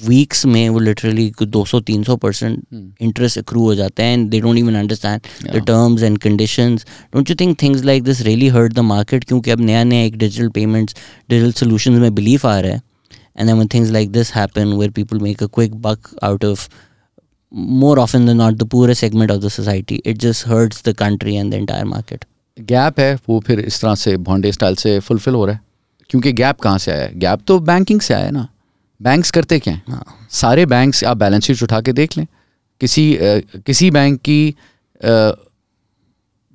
वीक्स 0.05 0.45
में 0.45 0.69
वो 0.69 0.79
लिटरली 0.79 1.31
दो 1.41 1.63
सौ 1.65 1.79
तीन 1.79 2.03
सौ 2.03 2.15
परसेंट 2.15 2.63
इंटरेस्ट 3.01 3.37
अक्रू 3.37 3.63
हो 3.63 3.75
जाते 3.75 4.03
हैं 4.03 4.17
and 4.17 4.29
they 4.29 4.39
don't 4.39 4.57
even 4.57 4.75
understand 4.75 5.21
the 5.53 5.63
terms 5.67 6.03
and 6.03 6.17
conditions 6.17 6.85
don't 7.13 7.29
you 7.29 7.35
think 7.39 7.61
things 7.61 7.83
like 7.83 8.03
this 8.03 8.21
really 8.21 8.47
hurt 8.47 8.73
the 8.73 8.79
market 8.79 9.23
क्योंकि 9.23 9.51
अब 9.51 9.61
नया 9.61 9.83
नया 9.83 10.03
एक 10.05 10.17
डिजिटल 10.17 10.49
पेमेंट्स 10.49 10.95
डिजिटल 11.29 11.51
सोल्यूशन 11.51 11.93
में 11.93 12.15
बिलीफ 12.15 12.45
आ 12.45 12.59
रहा 12.59 12.71
है. 12.71 12.81
And 13.39 13.49
then 13.49 13.73
things 13.73 13.91
like 13.91 14.11
this 14.11 14.33
happen 14.35 14.73
where 14.73 14.89
people 14.89 15.19
make 15.19 15.43
a 15.43 15.47
quick 15.47 15.75
buck 15.81 16.15
out 16.23 16.45
of 16.45 16.69
more 17.81 17.97
often 17.99 18.25
than 18.27 18.37
not 18.41 18.55
the 18.61 18.65
poorest 18.71 19.03
segment 19.03 19.31
of 19.33 19.37
the 19.43 19.49
society 19.49 19.97
it 20.11 20.17
just 20.23 20.45
hurts 20.47 20.81
the 20.87 20.93
country 21.01 21.35
and 21.41 21.53
the 21.53 21.59
entire 21.61 21.85
market. 21.91 22.25
Gap 22.59 22.99
है 22.99 23.15
वो 23.29 23.39
फिर 23.39 23.59
इस 23.59 23.81
तरह 23.81 23.95
से 23.95 24.17
Bhonde 24.17 24.51
style 24.51 24.75
से 24.75 24.99
fulfil 24.99 25.33
हो 25.33 25.45
रहा 25.45 25.55
है. 25.55 25.61
क्योंकि 26.09 26.31
गैप 26.31 26.59
कहाँ 26.59 26.77
से 26.77 26.91
आया 26.91 27.01
है? 27.01 27.19
गैप 27.19 27.39
तो 27.47 27.59
बैंकिंग 27.59 28.01
से 28.01 28.13
आया 28.13 28.25
है 28.25 28.31
ना. 28.31 28.47
बैंक्स 29.01 29.31
करते 29.31 29.59
क्या 29.59 29.73
हैं? 29.73 29.83
हाँ. 29.89 30.03
सारे 30.31 30.65
बैंक्स 30.65 31.03
आप 31.03 31.17
बैलेंस 31.17 31.43
शीट 31.43 31.63
उठा 31.63 31.81
के 31.81 31.93
देख 31.93 32.17
लें। 32.17 32.25
किसी 32.81 33.15
आ, 33.15 33.19
किसी 33.65 33.91
बैंक 33.91 34.19
की 34.21 34.49
आ, 34.49 35.31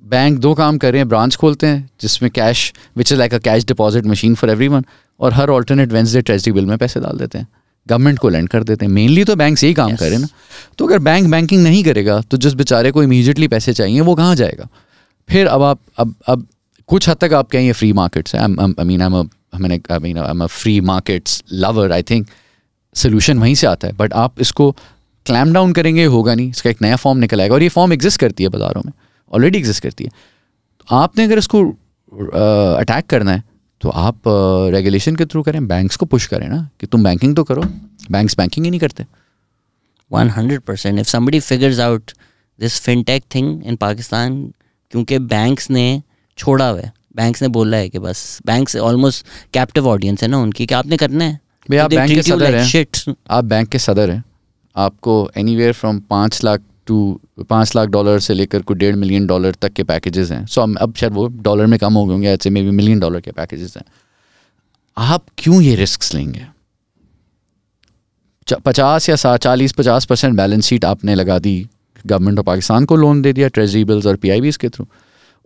बैंक 0.03 0.39
दो 0.39 0.53
काम 0.53 0.77
कर 0.77 0.91
रहे 0.91 0.99
हैं 0.99 1.07
ब्रांच 1.09 1.35
खोलते 1.35 1.67
हैं 1.67 1.89
जिसमें 2.01 2.29
cash 2.31 2.73
which 2.97 3.11
is 3.11 3.19
like 3.19 3.33
a 3.33 3.37
cash 3.37 3.65
deposit 3.65 4.05
machine 4.05 4.35
for 4.35 4.49
everyone 4.49 4.85
और 5.19 5.33
हर 5.33 5.49
ऑल्टरनेट 5.49 5.91
वेंसडे 5.91 6.21
ट्रेजरी 6.21 6.51
बिल 6.51 6.65
में 6.65 6.77
पैसे 6.77 6.99
डाल 6.99 7.17
देते 7.17 7.37
हैं। 7.37 7.47
गवर्नमेंट 7.87 8.19
को 8.19 8.29
लेंड 8.29 8.49
कर 8.49 8.63
देते 8.63 8.85
हैं। 8.85 8.91
मेनली 8.93 9.23
तो 9.23 9.35
बैंक 9.35 9.63
यही 9.63 9.73
काम 9.73 9.89
yes. 9.89 9.99
करें 9.99 10.17
ना। 10.17 10.27
तो 10.77 10.85
अगर 10.87 10.99
बैंक 10.99 11.29
बैंकिंग 11.31 11.63
नहीं 11.63 11.83
करेगा 11.83 12.21
तो 12.21 12.37
जिस 12.37 12.53
बेचारे 12.53 12.91
को 12.91 13.03
इमीजिएटली 13.03 13.47
पैसे 13.47 13.73
चाहिए 13.73 14.01
वो 14.01 14.15
कहाँ 14.15 14.35
जाएगा? 14.35 14.67
फिर 15.29 15.47
अब 15.47 15.61
आप 15.61 15.79
अब 15.97 16.15
अब 16.27 16.47
कुछ 16.87 17.09
हद 17.09 17.17
तक 17.17 17.33
आप 17.33 17.49
कहें 17.49 17.63
ये 17.63 17.71
फ्री 17.71 17.93
मार्केट्स 17.93 18.35
हैं। 18.35 18.41
आई 18.41 18.85
मीन 18.85 19.01
मैंने 19.59 19.79
I 19.91 19.99
mean 19.99 20.17
I 20.17 20.29
am 20.29 20.43
a 20.43 20.47
free 20.47 20.79
markets 20.83 21.43
lover 21.53 21.91
I 21.91 22.03
think 22.03 22.27
solution 22.95 23.39
वहीं 23.39 23.55
से 23.55 23.67
आता 23.67 23.87
है 23.87 23.93
बट 23.97 24.13
आप 24.15 24.41
इसको 24.41 24.71
क्लैम 25.25 25.53
डाउन 25.53 25.73
करेंगे, 25.73 26.05
होगा 26.05 26.33
नहीं, 26.35 26.49
इसका 26.49 26.69
एक 26.69 26.81
नया 26.81 26.95
फॉर्म 26.95 27.19
निकल 27.19 27.41
आएगा 27.41 27.55
और 27.55 27.63
ये 27.63 27.69
फॉर्म 27.69 27.93
एग्जिस्ट 27.93 28.19
करती 28.19 28.43
है 28.43 28.49
बाज़ारों 28.49 28.81
में 28.85 28.91
ऑलरेडी 29.31 29.57
एग्जिस्ट 29.57 29.83
करती 29.83 30.03
है। 30.03 30.09
तो 30.09 30.95
आपने 30.95 31.23
अगर 31.23 31.37
इसको 31.37 31.63
अटैक 32.79 33.05
करना 33.09 33.31
है 33.31 33.43
तो 33.81 33.89
आप 33.89 34.21
रेगुलेशन 34.73 35.15
के 35.15 35.25
थ्रू 35.25 35.41
करें 35.43 35.67
बैंक्स 35.67 35.95
को 35.95 36.05
पुश 36.05 36.27
करें 36.27 36.47
ना, 36.47 36.69
कि 36.79 36.87
तुम 36.87 37.03
बैंकिंग 37.03 37.35
तो 37.35 37.43
करो 37.43 37.63
बैंक्स 38.11 38.37
बैंकिंग 38.37 38.65
ही 38.65 38.71
नहीं 38.71 38.79
करते। 38.79 39.05
One 40.11 40.29
hundred 40.29 40.61
percent 40.61 40.99
if 40.99 41.07
somebody 41.07 41.39
figures 41.41 41.79
out 41.79 42.11
this 42.59 42.79
fintech 42.81 43.23
thing 43.35 43.65
in 43.65 43.75
Pakistan 43.77 44.41
क्योंकि 44.91 45.19
बैंक्स 45.19 45.69
ने 45.71 46.01
छोड़ा 46.37 46.67
हुआ 46.67 46.81
है 46.81 46.91
बैंक्स 47.15 47.41
ने 47.41 47.47
बोला 47.47 47.77
है 47.77 47.89
कि 47.89 47.99
बस 47.99 48.39
बैंक्स 48.45 48.75
ऑलमोस्ट 48.75 49.25
कैप्टिव 49.53 49.87
ऑडियंस 49.87 50.21
है 50.21 50.27
ना 50.27 50.37
उनकी 50.37 50.65
कि 50.65 50.73
आपने 50.73 50.97
करना 50.97 51.23
है। 51.23 51.39
भाई 51.69 51.77
आप 51.77 51.89
बैंक 51.89 52.11
के 52.11 52.23
सदर 52.23 52.55
हैं। 52.55 53.15
आप 53.29 53.45
बैंक 53.45 53.69
के 53.69 53.79
सदर 53.79 54.11
हैं। 54.11 54.23
आपको 54.75 55.31
एनी 55.37 55.55
वेयर 55.55 55.73
फ्रॉम 55.73 55.99
पाँच 55.99 56.43
लाख 56.43 56.61
टू 56.85 57.21
पाँच 57.49 57.75
लाख 57.75 57.89
डॉलर 57.89 58.19
से 58.19 58.33
लेकर 58.33 58.61
कोई 58.61 58.77
डेढ़ 58.77 58.95
मिलियन 58.95 59.27
डॉलर 59.27 59.51
तक 59.51 59.73
के 59.73 59.83
पैकेजेस 59.83 60.31
हैं। 60.31 60.45
सो 60.45 60.61
so, 60.61 60.77
अब 60.77 60.95
शायद 60.95 61.13
वो 61.13 61.27
डॉलर 61.27 61.65
में 61.65 61.79
कम 61.79 61.93
हो 61.93 62.05
गए 62.05 62.13
होंगे 62.13 62.29
ऐसे 62.29 62.49
मे 62.49 62.61
बी 62.61 62.71
मिलियन 62.71 62.99
डॉलर 62.99 63.21
के 63.21 63.31
पैकेजेस 63.31 63.77
हैं। 63.77 63.83
आप 64.97 65.25
क्यों 65.37 65.61
ये 65.61 65.75
रिस्क 65.75 66.15
लेंगे? 66.15 66.47
पचास 68.65 69.09
या 69.09 69.15
साठ 69.15 69.39
चालीस 69.39 69.71
पचास 69.71 70.05
परसेंट 70.05 70.37
बैलेंस 70.37 70.65
शीट 70.65 70.85
आपने 70.85 71.15
लगा 71.15 71.39
दी 71.39 71.67
गवर्नमेंट 72.05 72.39
ऑफ़ 72.39 72.45
पाकिस्तान 72.45 72.85
को 72.85 72.95
लोन 72.95 73.21
दे 73.21 73.33
दिया 73.33 73.47
ट्रेजरी 73.47 73.85
बिल्स 73.85 74.05
और 74.05 74.15
पी 74.15 74.51
के 74.51 74.69
थ्रू 74.69 74.87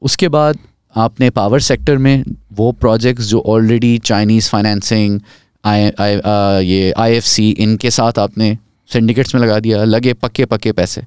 उसके 0.02 0.30
बाद 0.30 0.57
आपने 0.96 1.30
पावर 1.30 1.60
सेक्टर 1.60 1.98
में 1.98 2.24
वो 2.54 2.72
प्रोजेक्ट्स 2.72 3.26
जो 3.26 3.42
already 3.48 3.98
Chinese 3.98 4.50
financing 4.50 5.20
I 5.66 5.90
I 6.00 6.66
ये 6.66 6.92
आईएफसी 6.92 7.50
इनके 7.50 7.92
साथ 7.92 8.20
आपने 8.20 8.58
सिंडिकेट्स 8.90 9.36
में 9.36 9.42
लगा 9.42 9.60
दिया, 9.60 9.84
लगे 9.84 10.14
पक्के 10.14 10.46
पक्के 10.46 10.72
पैसे। 10.72 11.02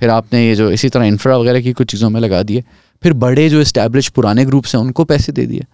फिर 0.00 0.10
आपने 0.10 0.46
ये 0.46 0.54
जो 0.54 0.70
इसी 0.70 0.88
तरह 0.88 1.04
इंफ्रा 1.04 1.36
वगैरह 1.36 1.60
की 1.60 1.72
कुछ 1.72 1.90
चीज़ों 1.90 2.10
में 2.10 2.20
लगा 2.20 2.42
दिए। 2.42 2.64
फिर 3.02 3.12
बड़े 3.14 3.48
जो 3.48 3.60
इस्टेब्लिश 3.60 4.08
पुराने 4.08 4.44
ग्रुप्स 4.44 4.74
हैं, 4.74 4.82
उनको 4.82 5.04
पैसे 5.04 5.32
दे 5.32 5.46
दिए। 5.46 5.64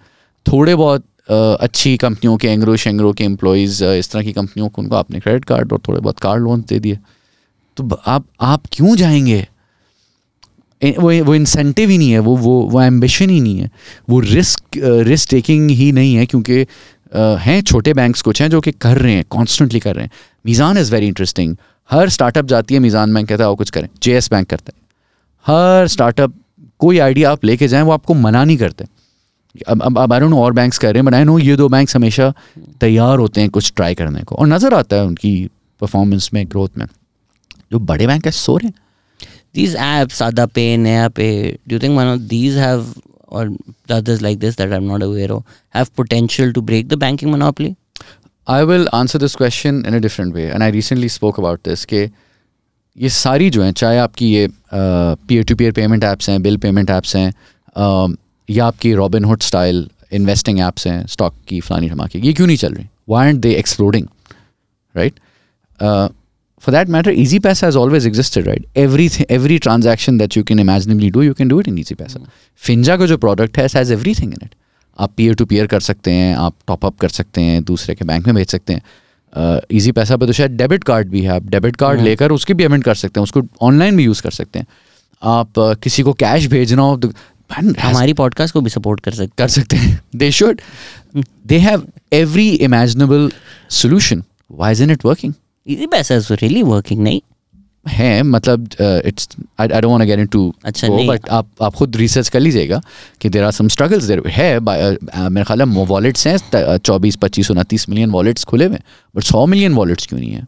थोड़े 0.47 0.75
बहुत 0.75 1.05
अच्छी 1.61 1.97
कंपनियों 1.97 2.37
के 2.37 2.49
एंग्रो 2.49 2.77
शेंग्रो 2.77 3.13
के 3.13 3.25
एम्प्लॉयज़ 3.25 3.85
इस 3.85 4.11
तरह 4.11 4.23
की 4.23 4.33
कंपनियों 4.33 4.69
को 4.69 4.83
उनको 4.83 4.97
आपने 4.97 5.21
क्रेडिट 5.21 5.45
कार्ड 5.45 5.73
और 5.73 5.81
थोड़े 5.89 6.01
बहुत 6.01 6.19
कार 6.19 6.39
लोन 6.39 6.65
दे 6.69 6.79
दिए। 6.79 6.99
तो 7.77 8.01
आप 8.07 8.25
आप 8.41 8.63
क्यों 8.73 8.95
जाएँगे? 8.97 9.47
वो 10.83 11.13
वो 11.25 11.35
इंसेंटिव 11.35 11.91
ही 11.91 11.99
नहीं 11.99 12.11
है, 12.11 12.19
वो 12.19 12.37
वो 12.37 12.61
वो 12.63 12.83
एम्बिशन 12.83 13.31
ही 13.31 13.41
नहीं 13.41 13.59
है। 13.59 13.71
वो 14.09 14.21
रिस्क 14.21 14.79
रिस्क 15.07 15.31
टेकिंग 15.31 15.71
ही 15.71 15.91
नहीं 15.93 16.15
है 16.15 16.27
क्योंकि 16.27 16.67
हैं 17.43 17.61
छोटे 17.63 17.93
बैंक्स 17.95 18.23
कुछ 18.23 18.43
हैं 18.43 18.49
जो 18.51 18.61
कि 18.61 18.73
कर 18.73 18.99
रहे 18.99 19.13
हैं 19.13 19.25
कॉन्स्टेंटली 19.31 19.81
कर 19.81 19.95
रहे 19.95 20.05
हैं। 20.05 20.11
मीज़ान 20.45 20.79
इज़ 20.79 20.93
वेरी 20.93 21.07
इंटरेस्टिंग 21.07 21.57
हर 21.91 22.09
स्टार्टअप 22.09 22.47
जाती 22.47 22.75
है 22.75 22.81
मीज़ान 22.81 23.15
बैंक 23.15 23.29
कहता 23.29 23.45
है 23.45 23.51
वो 23.51 23.57
कुछ 23.57 23.71
करें। 23.71 23.89
जेएस 24.03 24.31
बैंक 24.31 24.49
करता 24.51 24.73
है। 24.75 24.81
हर 25.47 25.87
स्टार्टअप 25.89 26.35
कोई 26.79 26.99
आइडिया 26.99 27.31
आप 27.33 27.45
लेके 27.45 27.69
जाएँ, 27.69 27.85
वो 27.85 27.93
आपको 27.93 28.15
मना 28.15 28.45
नहीं 28.45 28.57
करते। 28.57 28.85
अब 29.69 29.83
अब 29.83 29.99
अब 29.99 30.13
आई 30.13 30.21
नो 30.21 30.43
और 30.43 30.53
बैंक्स 30.53 30.79
कर 30.79 30.93
रहे 30.93 31.01
हैं 31.01 31.05
बट 31.05 31.15
आई 31.15 31.25
नो 31.25 31.39
ये 31.39 31.57
दो 31.57 31.69
बैंक्स 31.69 31.97
हमेशा 31.97 32.33
तैयार 32.81 33.19
होते 33.19 33.41
हैं 33.41 33.51
कुछ 33.51 33.73
ट्राई 33.77 33.95
करने 33.95 34.23
को। 34.23 34.35
और 34.35 34.47
नज़र 34.47 34.75
आता 34.75 34.97
है 34.97 35.07
उनकी 35.07 35.33
परफॉर्मेंस 35.81 36.31
में 36.35 36.45
ग्रोथ 36.47 36.79
में। 36.79 36.87
जो 37.73 37.79
बड़े 37.81 38.07
बैंक 38.07 38.27
है, 38.27 38.33
सो 38.33 38.57
रहे 38.57 38.71
These 39.55 39.75
apps, 39.77 40.21
Ada 40.21 40.47
Pay, 40.49 41.59
do 41.67 41.75
you 41.75 41.79
think 41.79 41.97
one 41.97 42.07
of 42.07 42.29
these 42.29 42.55
have, 42.57 42.97
or 43.27 43.51
others 43.91 44.23
like 44.23 44.39
this 44.39 44.57
that 44.57 44.73
I'm 44.73 44.87
not 44.87 45.03
aware 45.03 45.33
of, 45.33 45.45
have 45.71 45.95
potential 45.97 46.53
to 46.53 46.63
break 46.63 46.89
the 46.89 46.97
banking 46.97 47.31
monopoly? 47.31 47.77
I 48.47 48.65
will 48.65 48.87
answer 48.95 49.19
this 49.19 49.35
question 49.37 49.83
in 49.87 49.95
a 49.95 49.99
different 50.01 50.35
way 50.35 50.43
and 50.43 50.63
I 50.63 50.71
recently 50.71 51.09
spoke 51.09 51.39
about 51.41 51.61
this 51.65 51.85
के 51.85 51.99
ये 52.99 53.09
सारी 53.09 53.49
जो 53.51 53.63
हैं 53.63 53.73
चाहे 53.73 53.99
आपकी 53.99 54.31
ये 54.33 54.47
peer 54.75 55.45
to 55.45 55.57
peer 55.57 55.73
payment 55.73 56.05
apps 56.05 56.29
हैं 56.31 56.41
bill 56.43 56.57
payment 56.57 56.91
apps 56.91 57.17
हैं 57.17 57.31
uh, 57.31 58.17
या 58.49 58.67
आपकी 58.67 58.95
Robin 58.95 59.25
Hood 59.25 59.43
style 59.43 59.89
investing 60.13 60.61
apps 60.61 60.87
हैं 60.87 61.07
स्टॉक 61.07 61.35
की 61.49 61.61
फलानी 61.61 61.89
धमाके 61.91 62.19
ये 62.19 62.33
क्यों 62.33 62.47
नहीं 62.47 62.57
चल 62.57 62.75
रही 62.75 62.87
why 63.09 63.29
and 63.29 63.41
they 63.41 63.53
exploding 63.55 64.07
right 64.95 65.21
for 66.65 66.73
that 66.75 66.89
matter, 66.95 67.13
Easy 67.23 67.39
Paisa 67.41 67.67
has 67.67 67.77
always 67.77 68.07
existed, 68.11 68.47
right? 68.47 68.65
Every 68.85 69.09
every 69.37 69.59
transaction 69.67 70.19
that 70.19 70.37
you 70.37 70.45
can 70.51 70.63
imaginably 70.65 71.11
do, 71.17 71.27
you 71.29 71.35
can 71.41 71.53
do 71.53 71.61
it 71.63 71.69
in 71.73 71.79
Easy 71.79 71.97
Paisa. 72.01 72.19
Mm. 72.19 72.31
Finja 72.67 72.99
का 72.99 73.07
जो 73.07 73.17
product 73.17 73.59
है, 73.59 73.69
has 73.69 73.91
everything 73.99 74.33
in 74.33 74.43
it. 74.43 74.55
आप 75.01 75.13
peer 75.17 75.35
to 75.35 75.45
peer 75.45 75.67
कर 75.67 75.81
सकते 75.81 76.11
हैं 76.11 76.37
आप 76.37 76.55
top up 76.67 76.99
कर 76.99 77.09
सकते 77.09 77.41
हैं 77.41 77.65
दूसरे 77.65 77.95
के 77.95 78.05
बैंक 78.05 78.27
में 78.27 78.35
भेज 78.37 78.49
सकते 78.49 78.73
हैं 78.73 78.83
ईजी 79.73 79.93
पैसा 79.93 80.17
पे 80.17 80.27
तो 80.27 80.33
शायद 80.33 80.51
डेबिट 80.51 80.85
कार्ड 80.85 81.09
भी 81.09 81.21
है 81.21 81.29
आप 81.29 81.43
डेबिट 81.43 81.77
कार्ड। 81.77 82.01
लेकर 82.01 82.33
उसकी 82.33 82.55
पेमेंट 82.55 82.85
कर 82.85 82.95
सकते 82.95 83.21
हैं 83.21 83.23
उसको 83.23 83.43
ऑनलाइन 83.61 83.97
भी 83.97 84.05
यूज़ 84.05 84.23
कर 84.23 84.31
सकते 84.31 84.59
हैं 84.59 84.67
आप 85.23 85.53
किसी 85.59 86.03
को 86.03 86.13
कैश 86.13 86.47
भेजना 86.47 86.83
हो 86.83 86.97
तो 86.97 87.13
हमारी 87.83 88.13
पॉडकास्ट 88.13 88.55
को 88.55 88.61
भी 88.61 88.71
सपोर्ट 88.71 89.01
कर 89.01 89.11
सकते 89.11 89.33
कर 89.39 89.49
सकते 89.49 89.77
हैं 89.77 90.01
they 90.17 90.31
should 90.31 90.61
they 91.47 91.59
have 91.59 91.89
every 92.13 92.51
imaginable 92.51 93.33
solution 93.71 94.25
why 94.53 94.73
is 94.73 94.83
in 94.83 94.91
it 94.91 95.05
working 95.05 95.35
easy 95.69 95.87
पैसा 95.87 96.19
रियली 96.31 96.63
वर्किंग 96.63 97.03
नहीं? 97.03 97.21
है 97.89 98.23
मतलब 98.23 98.69
it's 98.81 99.29
I 99.61 99.69
don't 99.69 99.85
want 99.85 100.03
to 100.03 100.07
get 100.07 100.19
into 100.19 100.55
अच्छा 100.65 100.89
बट 100.89 101.29
आप 101.29 101.49
आप 101.63 101.75
खुद 101.75 101.97
रिसर्च 101.97 102.29
कर 102.29 102.41
लीजिएगा 102.41 102.81
कि 103.21 103.29
there 103.29 103.45
are 103.45 103.51
some 103.51 103.69
struggles 103.69 104.05
there 104.05 104.23
है 104.27 104.59
uh, 104.59 105.29
मेरे 105.29 105.45
ख्याल 105.45 105.63
है 105.63 105.85
वॉलेट्स 105.87 106.27
हैं 106.27 106.77
चौबीस 106.79 107.17
पच्चीस 107.17 107.51
उनतीस 107.51 107.89
मिलियन 107.89 108.11
वॉलेट्स 108.11 108.45
खुले 108.45 108.65
हुए 108.65 108.79
बट 109.17 109.23
सौ 109.23 109.47
मिलियन 109.47 109.75
वॉलेट्स 109.75 110.07
क्यों 110.07 110.21
नहीं 110.21 110.33
है? 110.33 110.47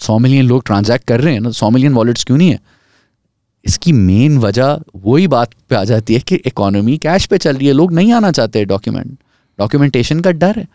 सौ 0.00 0.18
मिलियन 0.18 0.46
लोग 0.46 0.64
ट्रांजैक्ट 0.66 1.06
कर 1.06 1.20
रहे 1.20 1.32
हैं 1.34 1.40
ना 1.40 1.50
सौ 1.50 1.70
मिलियन 1.70 1.94
वॉलेट्स 1.94 2.24
क्यों 2.24 2.38
नहीं 2.38 2.50
है? 2.50 2.58
इसकी 3.64 3.92
मेन 3.92 4.38
वजह 4.38 4.78
वही 4.96 5.26
बात 5.28 5.50
पे 5.70 5.76
आ 5.76 5.84
जाती 5.84 6.14
है 6.14 6.20
कि 6.20 6.34
इकोनॉमी 6.46 6.96
कैश 6.98 7.26
पे 7.26 7.38
चल 7.38 7.56
रही 7.56 7.66
है 7.66 7.72
लोग 7.72 7.92
नहीं 7.92 8.12
आना 8.12 8.32
चाहते 8.32 8.64
डॉक्यूमेंट 8.64 9.18
डॉक्यूमेंटेशन 9.58 10.20
का 10.20 10.30
डर 10.32 10.58
है। 10.58 10.66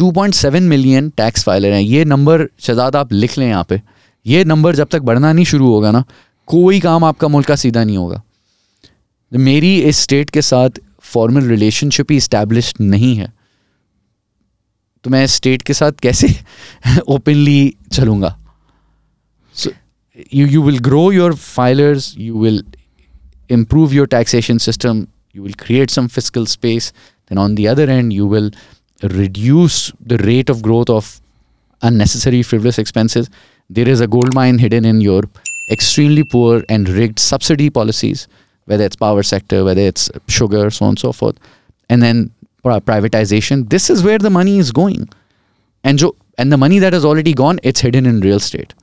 2.7 0.00 0.60
मिलियन 0.60 1.10
टैक्स 1.10 1.44
फाइलर 1.44 1.72
हैं। 1.72 1.80
ये 1.80 2.04
नंबर 2.04 2.48
शहजाद, 2.60 2.96
आप 2.96 3.12
लिख 3.12 3.38
लें 3.38 3.48
यहाँ 3.48 3.64
पे। 3.64 3.82
ये 4.26 4.44
नंबर 4.44 4.76
जब 4.76 4.88
तक 4.92 5.00
बढ़ना 5.00 5.32
नहीं 5.32 5.44
शुरू 5.44 5.66
होगा 5.66 5.90
ना, 5.90 6.04
कोई 6.46 6.80
काम 6.80 7.04
आपका 7.04 7.28
मुल्क 7.28 7.46
का 7.46 7.56
सीधा 7.56 7.84
नहीं 7.84 7.96
होगा। 7.96 8.22
मेरी 9.32 9.82
इस 9.82 9.98
स्टेट 9.98 10.30
के 10.30 10.42
साथ 10.42 10.70
फॉर्मल 11.00 11.42
रिलेशनशिप 11.42 12.10
ही 12.10 12.16
इस्टेब्लिश 12.16 12.74
नहीं 12.80 13.16
है। 13.16 13.32
तो 15.04 15.10
मैं 15.10 15.26
स्टेट 15.26 15.62
के 15.62 15.74
साथ 15.74 15.92
कैसे 15.92 16.28
ओपनली 17.08 17.74
चलूँगा? 17.92 18.36
You 20.34 20.46
you 20.46 20.62
will 20.66 20.80
grow 20.88 21.04
your 21.18 21.30
filers, 21.32 22.06
you 22.18 22.34
will 22.44 22.58
improve 23.50 23.92
your 23.92 24.06
taxation 24.06 24.58
system, 24.58 24.98
you 25.36 25.46
will 25.46 25.56
create 25.62 25.90
some 25.90 26.08
fiscal 26.08 26.46
space, 26.46 26.92
then 27.30 27.38
on 27.38 27.54
the 27.54 27.66
other 27.74 27.86
end, 27.98 28.12
you 28.12 28.26
will 28.34 28.50
reduce 29.03 29.91
the 30.05 30.17
rate 30.19 30.49
of 30.49 30.61
growth 30.61 30.89
of 30.89 31.19
unnecessary 31.81 32.41
frivolous 32.41 32.79
expenses 32.79 33.29
there 33.69 33.87
is 33.87 34.01
a 34.01 34.07
gold 34.07 34.33
mine 34.33 34.57
hidden 34.57 34.85
in 34.85 35.01
your 35.01 35.23
extremely 35.71 36.23
poor 36.23 36.63
and 36.69 36.87
rigged 36.89 37.19
subsidy 37.19 37.69
policies 37.69 38.27
whether 38.65 38.83
it's 38.83 38.95
power 38.95 39.23
sector 39.23 39.63
whether 39.63 39.81
it's 39.81 40.09
sugar 40.27 40.69
so 40.69 40.85
on 40.85 40.89
and 40.89 40.99
so 40.99 41.11
forth 41.11 41.37
and 41.89 42.01
then 42.01 42.31
pri- 42.63 42.79
privatization 42.79 43.67
this 43.69 43.89
is 43.89 44.03
where 44.03 44.17
the 44.17 44.29
money 44.29 44.57
is 44.57 44.71
going 44.71 45.07
and 45.83 45.99
jo, 45.99 46.15
and 46.37 46.51
the 46.51 46.57
money 46.57 46.79
that 46.79 46.93
has 46.93 47.05
already 47.05 47.33
gone 47.33 47.59
it's 47.63 47.81
hidden 47.81 48.05
in 48.05 48.19
real 48.21 48.37
estate 48.37 48.73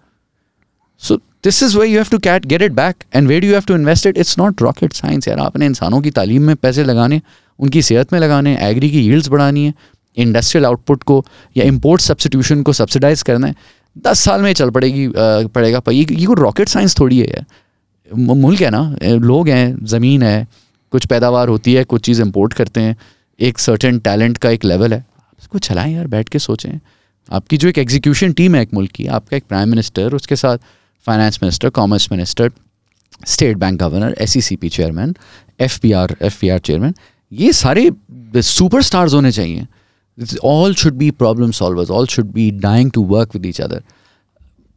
so 0.97 1.21
this 1.43 1.63
is 1.63 1.77
where 1.77 1.87
you 1.87 1.99
have 1.99 2.11
to 2.11 2.19
get, 2.19 2.47
get 2.47 2.63
it 2.63 2.75
back 2.75 3.07
and 3.13 3.27
where 3.27 3.41
do 3.41 3.47
you 3.47 3.55
have 3.55 3.67
to 3.67 3.75
invest 3.75 4.07
it 4.07 4.17
it's 4.17 4.37
not 4.37 4.61
rocket 4.61 4.95
science 4.95 5.29
यार 5.29 5.39
आपने 5.39 5.67
इंसानों 5.67 6.01
की 6.01 6.11
तालीम 6.11 6.43
में 6.43 6.57
पैसे 6.57 6.85
लगाने 6.85 7.21
उनकी 7.61 7.83
सेहत 7.83 8.13
में 8.13 8.21
लगाने 8.21 8.57
एग्री 8.69 8.91
की 8.91 9.01
यील्ड्स 9.01 9.29
बढ़ानी 9.29 9.65
है 9.65 9.75
इंडस्ट्रियल 10.18 10.66
आउटपुट 10.66 11.04
को 11.04 11.24
या 11.58 11.64
इम्पोर्ट 11.66 12.02
सब्सिट्यूशन 12.02 12.62
को 12.64 12.74
सब्सिडाइज 12.74 13.22
करना 13.22 13.48
है, 13.48 13.56
दस 13.98 14.20
साल 14.20 14.42
में 14.42 14.52
चल 14.54 14.70
पड़ेगी 14.70 15.08
पड़ेगा। 15.18 15.80
पर 15.80 15.92
ये 15.92 16.06
ये 16.12 16.26
कोई 16.26 16.36
रॉकेट 16.36 16.70
साइंस 16.70 17.00
थोड़ी 17.00 17.20
है 17.20 17.28
यार। 17.28 17.46
मुल्क 18.12 18.62
है 18.62 18.70
ना 18.70 18.96
लोग 19.04 19.50
हैं, 19.50 19.86
ज़मीन 19.86 20.24
है, 20.24 20.48
कुछ 20.94 21.06
पैदावार 21.06 21.48
होती 21.48 21.74
है, 21.74 21.84
कुछ 21.84 22.06
चीज़ 22.06 22.22
इम्पोर्ट 22.22 22.54
करते 22.54 22.82
हैं, 22.82 22.96
एक 23.40 23.60
सर्टेन 23.60 24.00
टैलेंट 24.00 24.38
का 24.38 24.50
एक 24.50 24.66
लेवल 24.66 24.94
है। 24.94 25.06
उसको 25.40 25.60
चलाएँ 25.60 25.94
यार, 25.94 26.08
बैठ 26.08 26.30
के 26.30 26.40
सोचें। 26.40 26.80
आपकी 27.32 27.58
जो 27.58 27.68
एक 27.68 27.78
एग्जीक्यूशन 27.78 28.34
टीम 28.34 28.56
है 28.56 28.62
एक 28.62 28.74
मुल्क 28.74 28.92
की, 28.92 29.08
आपका 29.08 29.38
एक 29.38 29.44
प्राइम 29.50 29.70
मिनिस्टर 29.70 30.14
उसके 30.14 30.36
साथ 30.36 30.58
finance 31.08 31.40
minister 31.44 31.70
commerce 31.70 32.12
minister 32.12 32.52
state 33.28 33.58
bank 33.58 33.80
governor 33.80 34.16
S 34.20 34.38
chairman 34.38 35.16
F 35.60 35.80
B 35.82 35.92
R 35.92 36.60
chairman 36.60 36.94
ये 37.32 37.52
सारे 37.54 37.92
सुपर 38.36 38.82
स्टार्स 38.82 39.14
होने 39.14 39.32
चाहिए। 39.32 39.66
All 40.45 40.75
should 40.75 40.95
be 40.95 41.11
problem 41.11 41.51
solvers 41.61 41.91
all 41.91 42.07
should 42.15 42.33
be 42.33 42.51
dying 42.63 42.91
to 42.95 43.05
work 43.15 43.35
with 43.35 43.47
each 43.47 43.61
other 43.61 43.83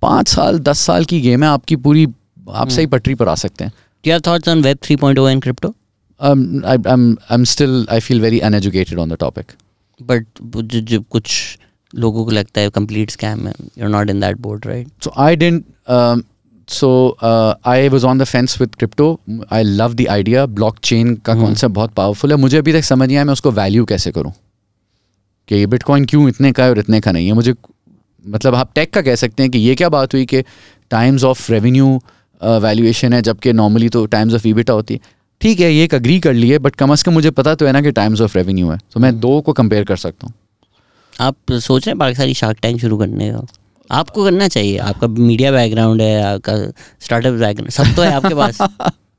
पाँच 0.02 0.27
साल 0.27 0.60
दस 0.60 0.80
साल 0.86 1.06
की 1.06 1.22
गेम 1.22 1.44
है 1.44 1.49
आपकी 1.49 1.76
पूरी 1.88 2.07
आप 2.49 2.69
सही 2.69 2.86
पटरी 2.88 3.15
पर 3.15 3.27
आ 3.27 3.36
सकते 3.36 3.64
हैं 3.64 3.72
Do 4.03 4.10
you 4.10 4.14
have 4.14 4.23
thoughts 4.26 4.49
on 4.52 4.60
Web 4.61 4.82
3.0 4.86 5.22
and 5.27 5.41
crypto? 5.44 5.69
um, 6.19 6.64
I, 6.64 6.77
I'm 6.86 7.06
I'm 7.30 7.45
still 7.45 7.86
I 7.90 7.99
feel 7.99 8.19
very 8.19 8.40
uneducated 8.40 8.99
on 8.99 9.10
the 9.10 9.18
topic. 9.18 9.56
But 9.99 10.41
जो 10.41 10.80
जो 10.82 10.99
कुछ 11.15 11.57
लोगों 11.94 12.26
को 12.26 12.32
लगता 12.32 12.61
है 12.61 12.69
complete 12.72 13.15
scam 13.15 13.45
है 13.48 13.53
you're 13.77 13.91
not 13.95 14.11
in 14.14 14.22
that 14.26 14.41
boat 14.45 14.65
right 14.65 14.91
So 15.02 15.14
I 15.18 15.36
didn't. 15.36 15.65
Um, 15.88 16.23
so 16.68 16.91
uh, 17.22 17.56
I 17.65 17.90
was 17.95 18.06
on 18.11 18.18
the 18.18 18.26
fence 18.26 18.57
with 18.60 18.77
crypto. 18.77 19.07
I 19.52 19.64
love 19.82 19.98
the 19.98 20.07
idea. 20.10 20.45
Blockchain 20.60 21.15
का 21.26 21.34
हम्म। 21.34 21.45
concept 21.45 21.73
बहुत 21.73 21.94
powerful 21.95 22.32
है. 22.32 22.38
मुझे 22.38 22.57
अभी 22.57 22.73
तक 22.73 22.84
समझ 22.84 23.07
नहीं 23.07 23.18
आया 23.18 23.26
मैं 23.26 23.34
उसको 23.34 23.52
value 23.52 23.88
कैसे 23.90 24.11
करूँ 24.11 24.34
कि 25.51 25.56
ये 25.56 25.66
बिटकॉइन 25.66 26.05
क्यों 26.05 26.28
इतने 26.28 26.52
का 26.52 26.64
है 26.64 26.70
और 26.70 26.78
इतने 26.78 27.01
का 27.01 27.12
नहीं 27.12 27.27
है? 27.27 27.32
मुझे 27.32 27.55
मतलब 28.24 28.55
आप 28.55 28.70
टेक 28.74 28.93
का 28.94 29.02
कह 29.02 29.14
सकते 29.14 29.43
हैं 29.43 29.51
कि 29.52 29.59
ये 29.59 29.74
क्या 29.74 29.89
बात 29.89 30.14
हुई 30.14 30.27
कि 30.27 30.43
टाइम्स 30.90 31.24
ऑफ़ 31.24 31.51
रेवेन्यू 31.52 31.86
वैल्यूएशन 32.43 33.12
है 33.12 33.20
जबकि 33.22 33.52
नॉर्मली 33.52 33.89
तो 33.89 34.05
टाइम्स 34.06 34.35
ऑफ़ 34.35 34.47
ईबिटा 34.48 34.72
होती 34.72 34.94
है। 34.94 35.01
ठीक 35.40 35.60
है 35.60 35.72
ये 35.72 35.85
एक 35.85 35.94
अग्री 35.94 36.18
कर 36.20 36.32
लिए 36.35 36.59
बट 36.59 36.77
कम 36.77 36.93
अज़ 36.93 37.05
कम 37.05 37.12
मुझे 37.12 37.31
पता 37.31 37.55
तो 37.55 37.66
है 37.66 37.72
ना 37.72 37.81
कि 37.82 37.90
टाइम्स 37.93 38.20
ऑफ़ 38.20 38.36
रेवेन्यू 38.39 38.70
है। 38.70 38.78
तो 38.93 39.01
मैं 39.01 39.18
दो 39.20 39.40
को 39.40 39.52
कंपेयर 39.52 39.85
कर 39.85 39.97
सकता 39.97 40.27
हूँ। 40.27 40.35
आप 41.12 41.52
सोच 41.52 41.86
रहे 41.86 41.93
हैं 41.93 41.98
पाकिस्तानी 41.98 42.35
शार्क 42.35 42.59
टैंक 42.62 42.81
शुरू 42.81 42.98
करने 42.98 43.31
का? 43.32 43.47
आपको 43.90 44.24
करना 44.24 44.48
चाहिए। 44.48 44.77
आपका 44.78 45.06
मीडिया 45.09 45.52
बैकग्राउंड 45.52 46.02
है 46.02 46.22
आपका 46.24 46.56
स्टार्टअप 47.01 47.35
बैकग्राउंड 47.35 47.70
सब 47.72 47.94
तो 47.97 48.02
है 48.02 48.12
आपके 48.12 48.35
पास। 48.35 48.59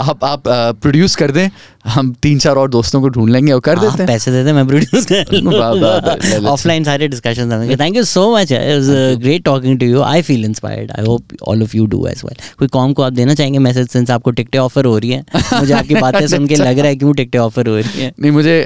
आप 0.00 0.24
आप 0.24 0.42
प्रोड्यूस 0.82 1.14
कर 1.16 1.30
दें 1.30 1.48
हम 1.88 2.12
तीन 2.22 2.38
चार 2.38 2.56
और 2.56 2.68
दोस्तों 2.70 3.00
को 3.00 3.08
ढूंढ 3.08 3.30
लेंगे 3.30 3.52
और 3.52 3.60
कर 3.60 3.78
देते 3.78 3.98
हैं। 3.98 4.06
पैसे 4.06 4.30
देते 4.30 4.52
मैं 4.52 4.66
प्रोड्यूस. 4.66 6.44
ऑफलाइन 6.48 6.84
सारे 6.84 7.08
discussion 7.08 7.76
thank 7.80 7.96
you 7.96 8.04
so 8.04 8.26
much 8.36 8.52
great 8.52 9.44
talking 9.44 9.78
to 9.80 9.86
you 9.86 10.02
I 10.02 10.22
feel 10.22 10.44
inspired 10.44 10.90
I 10.90 11.04
hope 11.06 11.34
all 11.48 11.62
of 11.62 11.76
you 11.76 11.86
do 11.86 12.06
as 12.06 12.20
well 12.24 12.36
कोई 12.58 12.68
कॉम 12.68 12.92
को 12.92 13.02
आप 13.02 13.12
देना 13.12 13.34
चाहेंगे 13.34 13.58
मैसेज 13.58 13.88
सिंस 13.88 14.10
आपको 14.10 14.30
टिकटें 14.30 14.58
ऑफ़र 14.58 14.84
हो 14.84 14.96
रही 14.98 15.10
है 15.10 15.24
मुझे 15.54 15.72
आपकी 15.74 15.94
बातें 16.00 16.26
सुन 16.26 16.46
के 16.46 16.56
लग 16.56 16.78
रहा 16.78 16.88
है 16.88 16.96
क्यों 16.96 17.12
टिकटें 17.14 17.38
ऑफ़र 17.38 17.68
हो 17.68 17.76
रही 17.76 18.02
है। 18.02 18.12
नहीं 18.20 18.32
मुझे 18.32 18.56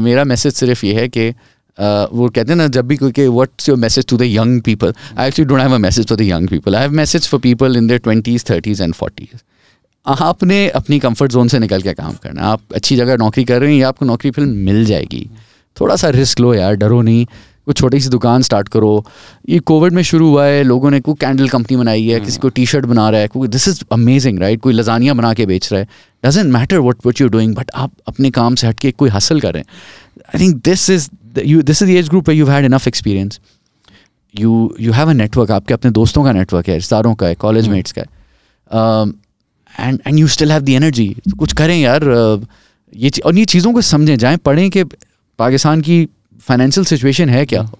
मेरा 0.00 0.24
मैसेज 0.24 0.52
सिर्फ़ 0.54 0.86
ये 0.86 0.94
है 0.94 1.08
कि 1.08 1.28
अ, 1.28 2.06
वो 2.12 2.28
कहते 2.28 2.52
हैं 2.52 2.56
ना 2.56 2.66
जब 2.68 2.86
भी 2.86 2.96
कोई 2.96 3.12
कि 3.12 3.26
what's 3.28 3.68
your 3.68 3.78
message 3.78 4.06
to 4.06 4.16
the 4.16 4.22
young 4.24 4.60
people 4.62 4.92
I 5.18 5.28
actually 5.28 5.48
don't 5.48 5.60
have 5.60 5.74
a 5.74 5.78
message 5.78 6.06
for 6.08 6.18
the 6.18 6.22
young 6.22 6.48
people 6.48 6.74
I 6.76 6.82
have 6.82 6.92
message 6.94 7.28
for 7.28 7.40
people 7.40 7.76
in 7.76 7.86
their 7.86 8.00
twenties 8.00 8.44
thirties 8.50 8.82
and 8.82 8.94
forties 8.94 9.40
आपने 10.06 10.68
अपनी 10.68 10.98
कंफर्ट 10.98 11.32
जोन 11.32 11.48
से 11.48 11.58
निकल 11.58 11.82
के 11.82 11.92
काम 11.94 12.12
करना 12.22 12.42
आप 12.42 12.60
अच्छी 12.74 12.96
जगह 12.96 13.16
नौकरी 13.16 13.44
कर 13.44 13.60
रहे 13.60 13.72
हैं 13.72 13.80
या 13.80 13.88
आपको 13.88 14.06
नौकरी 14.06 14.30
फिर 14.30 14.44
मिल 14.44 14.84
जाएगी। 14.84 15.28
थोड़ा 15.76 15.96
सा 15.96 16.08
रिस्क 16.10 16.40
लो 16.40 16.54
यार 16.54 16.74
डरो 16.76 17.00
नहीं। 17.02 17.24
कोई 17.66 17.74
छोटी 17.74 18.00
सी 18.00 18.08
दुकान 18.08 18.42
स्टार्ट 18.42 18.68
करो। 18.68 19.04
ये 19.48 19.58
कोविड 19.60 19.92
में 19.92 20.02
शुरू 20.02 20.28
हुआ 20.28 20.44
है 20.44 20.62
लोगों 20.62 20.90
ने 20.90 21.00
कोई 21.00 21.14
कैंडल 21.20 21.48
कंपनी 21.48 21.76
बनाई 21.76 22.06
है 22.06 22.20
किसी 22.20 22.38
को 22.38 22.48
टी 22.48 22.66
शर्ट 22.66 22.84
बना 22.84 23.08
रहा 23.10 23.20
है 23.20 23.28
कोई 23.28 23.48
दिस 23.48 23.68
इज़ 23.68 23.82
अमेजिंग 23.92 24.38
राइट 24.38 24.60
कोई 24.60 24.72
लजानिया 24.72 25.14
बना 25.14 25.32
के 25.34 25.46
बेच 25.46 25.72
रहा 25.72 25.80
है। 25.80 25.88
Doesn't 26.24 26.52
matter 26.52 26.78
what 26.78 27.06
what 27.06 27.20
you 27.20 27.28
doing 27.28 27.54
but 27.54 27.70
आप 27.74 27.92
अपने 28.08 28.30
काम 28.30 28.54
से 28.54 28.66
हट 28.66 28.80
के 28.80 28.90
कोई 28.92 29.10
हासिल 29.10 29.40
करें। 29.40 29.62
I 29.62 30.40
think 30.40 30.62
this 30.64 30.90
is 30.90 31.08
you 31.44 31.62
this 31.62 31.82
is 31.82 31.90
age 31.90 32.08
group 32.08 32.28
you 32.28 32.46
had 32.46 32.64
enough 32.64 32.88
experience 32.88 33.40
you 34.34 34.74
you 34.80 34.92
have 34.92 35.10
a 35.10 35.12
network 35.12 35.50
आपके 35.50 35.74
अपने 35.74 35.90
दोस्तों 35.90 36.24
का 36.24 36.32
नेटवर्क 36.32 36.68
है 36.68 36.74
रिश्तेदारों 36.74 37.14
का 37.14 37.26
है 37.26 37.34
कॉलेज 37.34 37.68
मेट्स 37.68 37.92
का 37.92 38.02
है। 38.02 39.10
And 39.80 40.00
and 40.06 40.18
you 40.18 40.28
still 40.28 40.52
have 40.52 40.62
the 40.62 40.68
energy 40.68 41.14
कुछ 41.38 41.52
करें 41.52 41.76
यार 41.76 42.04
ये 42.94 43.10
और 43.26 43.38
ये 43.38 43.44
चीज़ों 43.44 43.72
को 43.72 43.80
समझें 43.80 44.16
जाएँ 44.18 44.36
पढ़ें 44.36 44.70
कि 44.70 44.84
पाकिस्तान 45.38 45.80
की 45.80 46.04
फाइनेंशियल 46.48 46.84
सिचुएशन 46.86 47.28
है 47.28 47.44
क्या? 47.46 47.70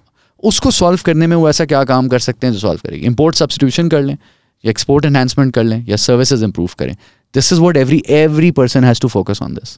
उसको 0.43 0.71
सॉल्व 0.71 0.99
करने 1.05 1.27
में 1.27 1.35
वो 1.35 1.49
ऐसा 1.49 1.65
क्या 1.65 1.83
काम 1.83 2.07
कर 2.07 2.19
सकते 2.19 2.47
हैं 2.47 2.53
जो 2.53 2.59
सॉल्व 2.59 2.79
करेगी? 2.83 3.05
इम्पोर्ट 3.05 3.35
सब्सटीट्यूशन 3.35 3.89
कर 3.89 4.01
लें 4.01 4.13
या 4.13 4.69
एक्सपोर्ट 4.69 5.05
एनहांसमेंट 5.05 5.53
कर 5.53 5.63
लें 5.63 5.85
या 5.87 5.95
सर्विसेज़ 5.95 6.43
इंप्रूव 6.43 6.69
करें? 6.79 6.95
This 7.33 7.53
is 7.53 7.59
what 7.59 7.77
every 7.77 8.03
every 8.09 8.51
person 8.51 8.83
has 8.83 9.01
to 9.01 9.07
focus 9.07 9.41
on 9.41 9.53
this 9.53 9.77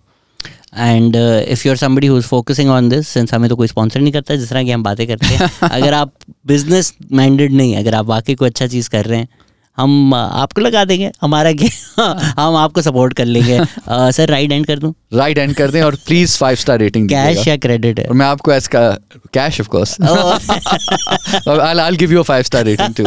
and 0.77 1.15
if 1.15 1.67
you 1.67 1.71
are 1.71 1.77
somebody 1.77 2.07
who 2.07 2.17
is 2.17 2.25
focusing 2.25 2.69
on 2.69 2.89
this 2.89 3.07
since 3.07 3.33
हमें 3.33 3.49
तो 3.49 3.55
कोई 3.55 3.67
स्पॉन्सर 3.67 3.99
नहीं 3.99 4.13
करता 4.13 4.35
जिस 4.35 4.49
तरह 4.49 4.63
की 4.63 4.71
हम 4.71 4.83
बातें 4.83 5.07
करते 5.07 5.25
हैं 5.25 5.49
अगर 5.69 5.93
आप 5.93 6.13
बिज़नेस 6.47 6.93
माइंडेड 7.11 7.53
नहीं 7.53 7.75
अगर 7.75 7.95
आप 7.95 8.05
वाकई 8.05 8.35
कोई 8.35 8.49
अच्छा 8.49 8.67
चीज़ 8.67 8.89
कर 8.89 9.05
रहे 9.05 9.19
हैं 9.19 9.27
हम 9.77 10.13
आपको 10.13 10.61
लगा 10.61 10.83
देंगे 10.85 11.11
हमारा 11.21 11.51
क्या 11.53 12.03
हम 12.39 12.55
आपको 12.55 12.81
सपोर्ट 12.81 13.13
कर 13.13 13.25
लेंगे। 13.25 13.57
आ, 13.89 14.11
सर 14.11 14.29
राइट 14.29 14.51
एंड 14.51 14.65
कर 14.65 14.79
दूँ? 14.79 14.93
राइट 15.13 15.37
एंड 15.37 15.53
कर 15.55 15.71
दें 15.71 15.81
और 15.81 15.95
please 16.07 16.37
five 16.37 16.55
star 16.55 16.79
rating 16.79 17.09
cash 17.09 17.47
या 17.47 17.57
क्रेडिट 17.57 17.99
है 17.99 18.05
और 18.07 18.13
मैं 18.13 18.25
आपको 18.25 18.51
एज 18.51 18.67
का 18.67 18.89
कैश 19.33 19.59
ऑफ़ 19.61 19.67
कोर्स 19.67 19.97
और 20.01 21.59
I 21.59 21.77
I 21.77 21.97
give 21.97 22.13
you 22.13 22.23
five 22.23 22.43
star 22.43 22.65
rating 22.65 22.95
too. 22.95 23.03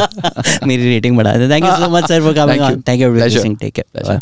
मेरी 0.66 0.88
रेटिंग 0.88 1.16
बढ़ा 1.16 1.36
दें। 1.36 1.50
Thank 1.50 1.64
you 1.64 1.76
so 1.76 1.90
much 1.90 2.08
sir 2.08 2.22
for 2.22 2.34
coming 2.34 2.60
on 2.60 2.80
thank 2.88 3.00
you 3.00 3.16
Pleasure. 3.18 3.58
Take 3.60 3.74
care. 3.74 4.18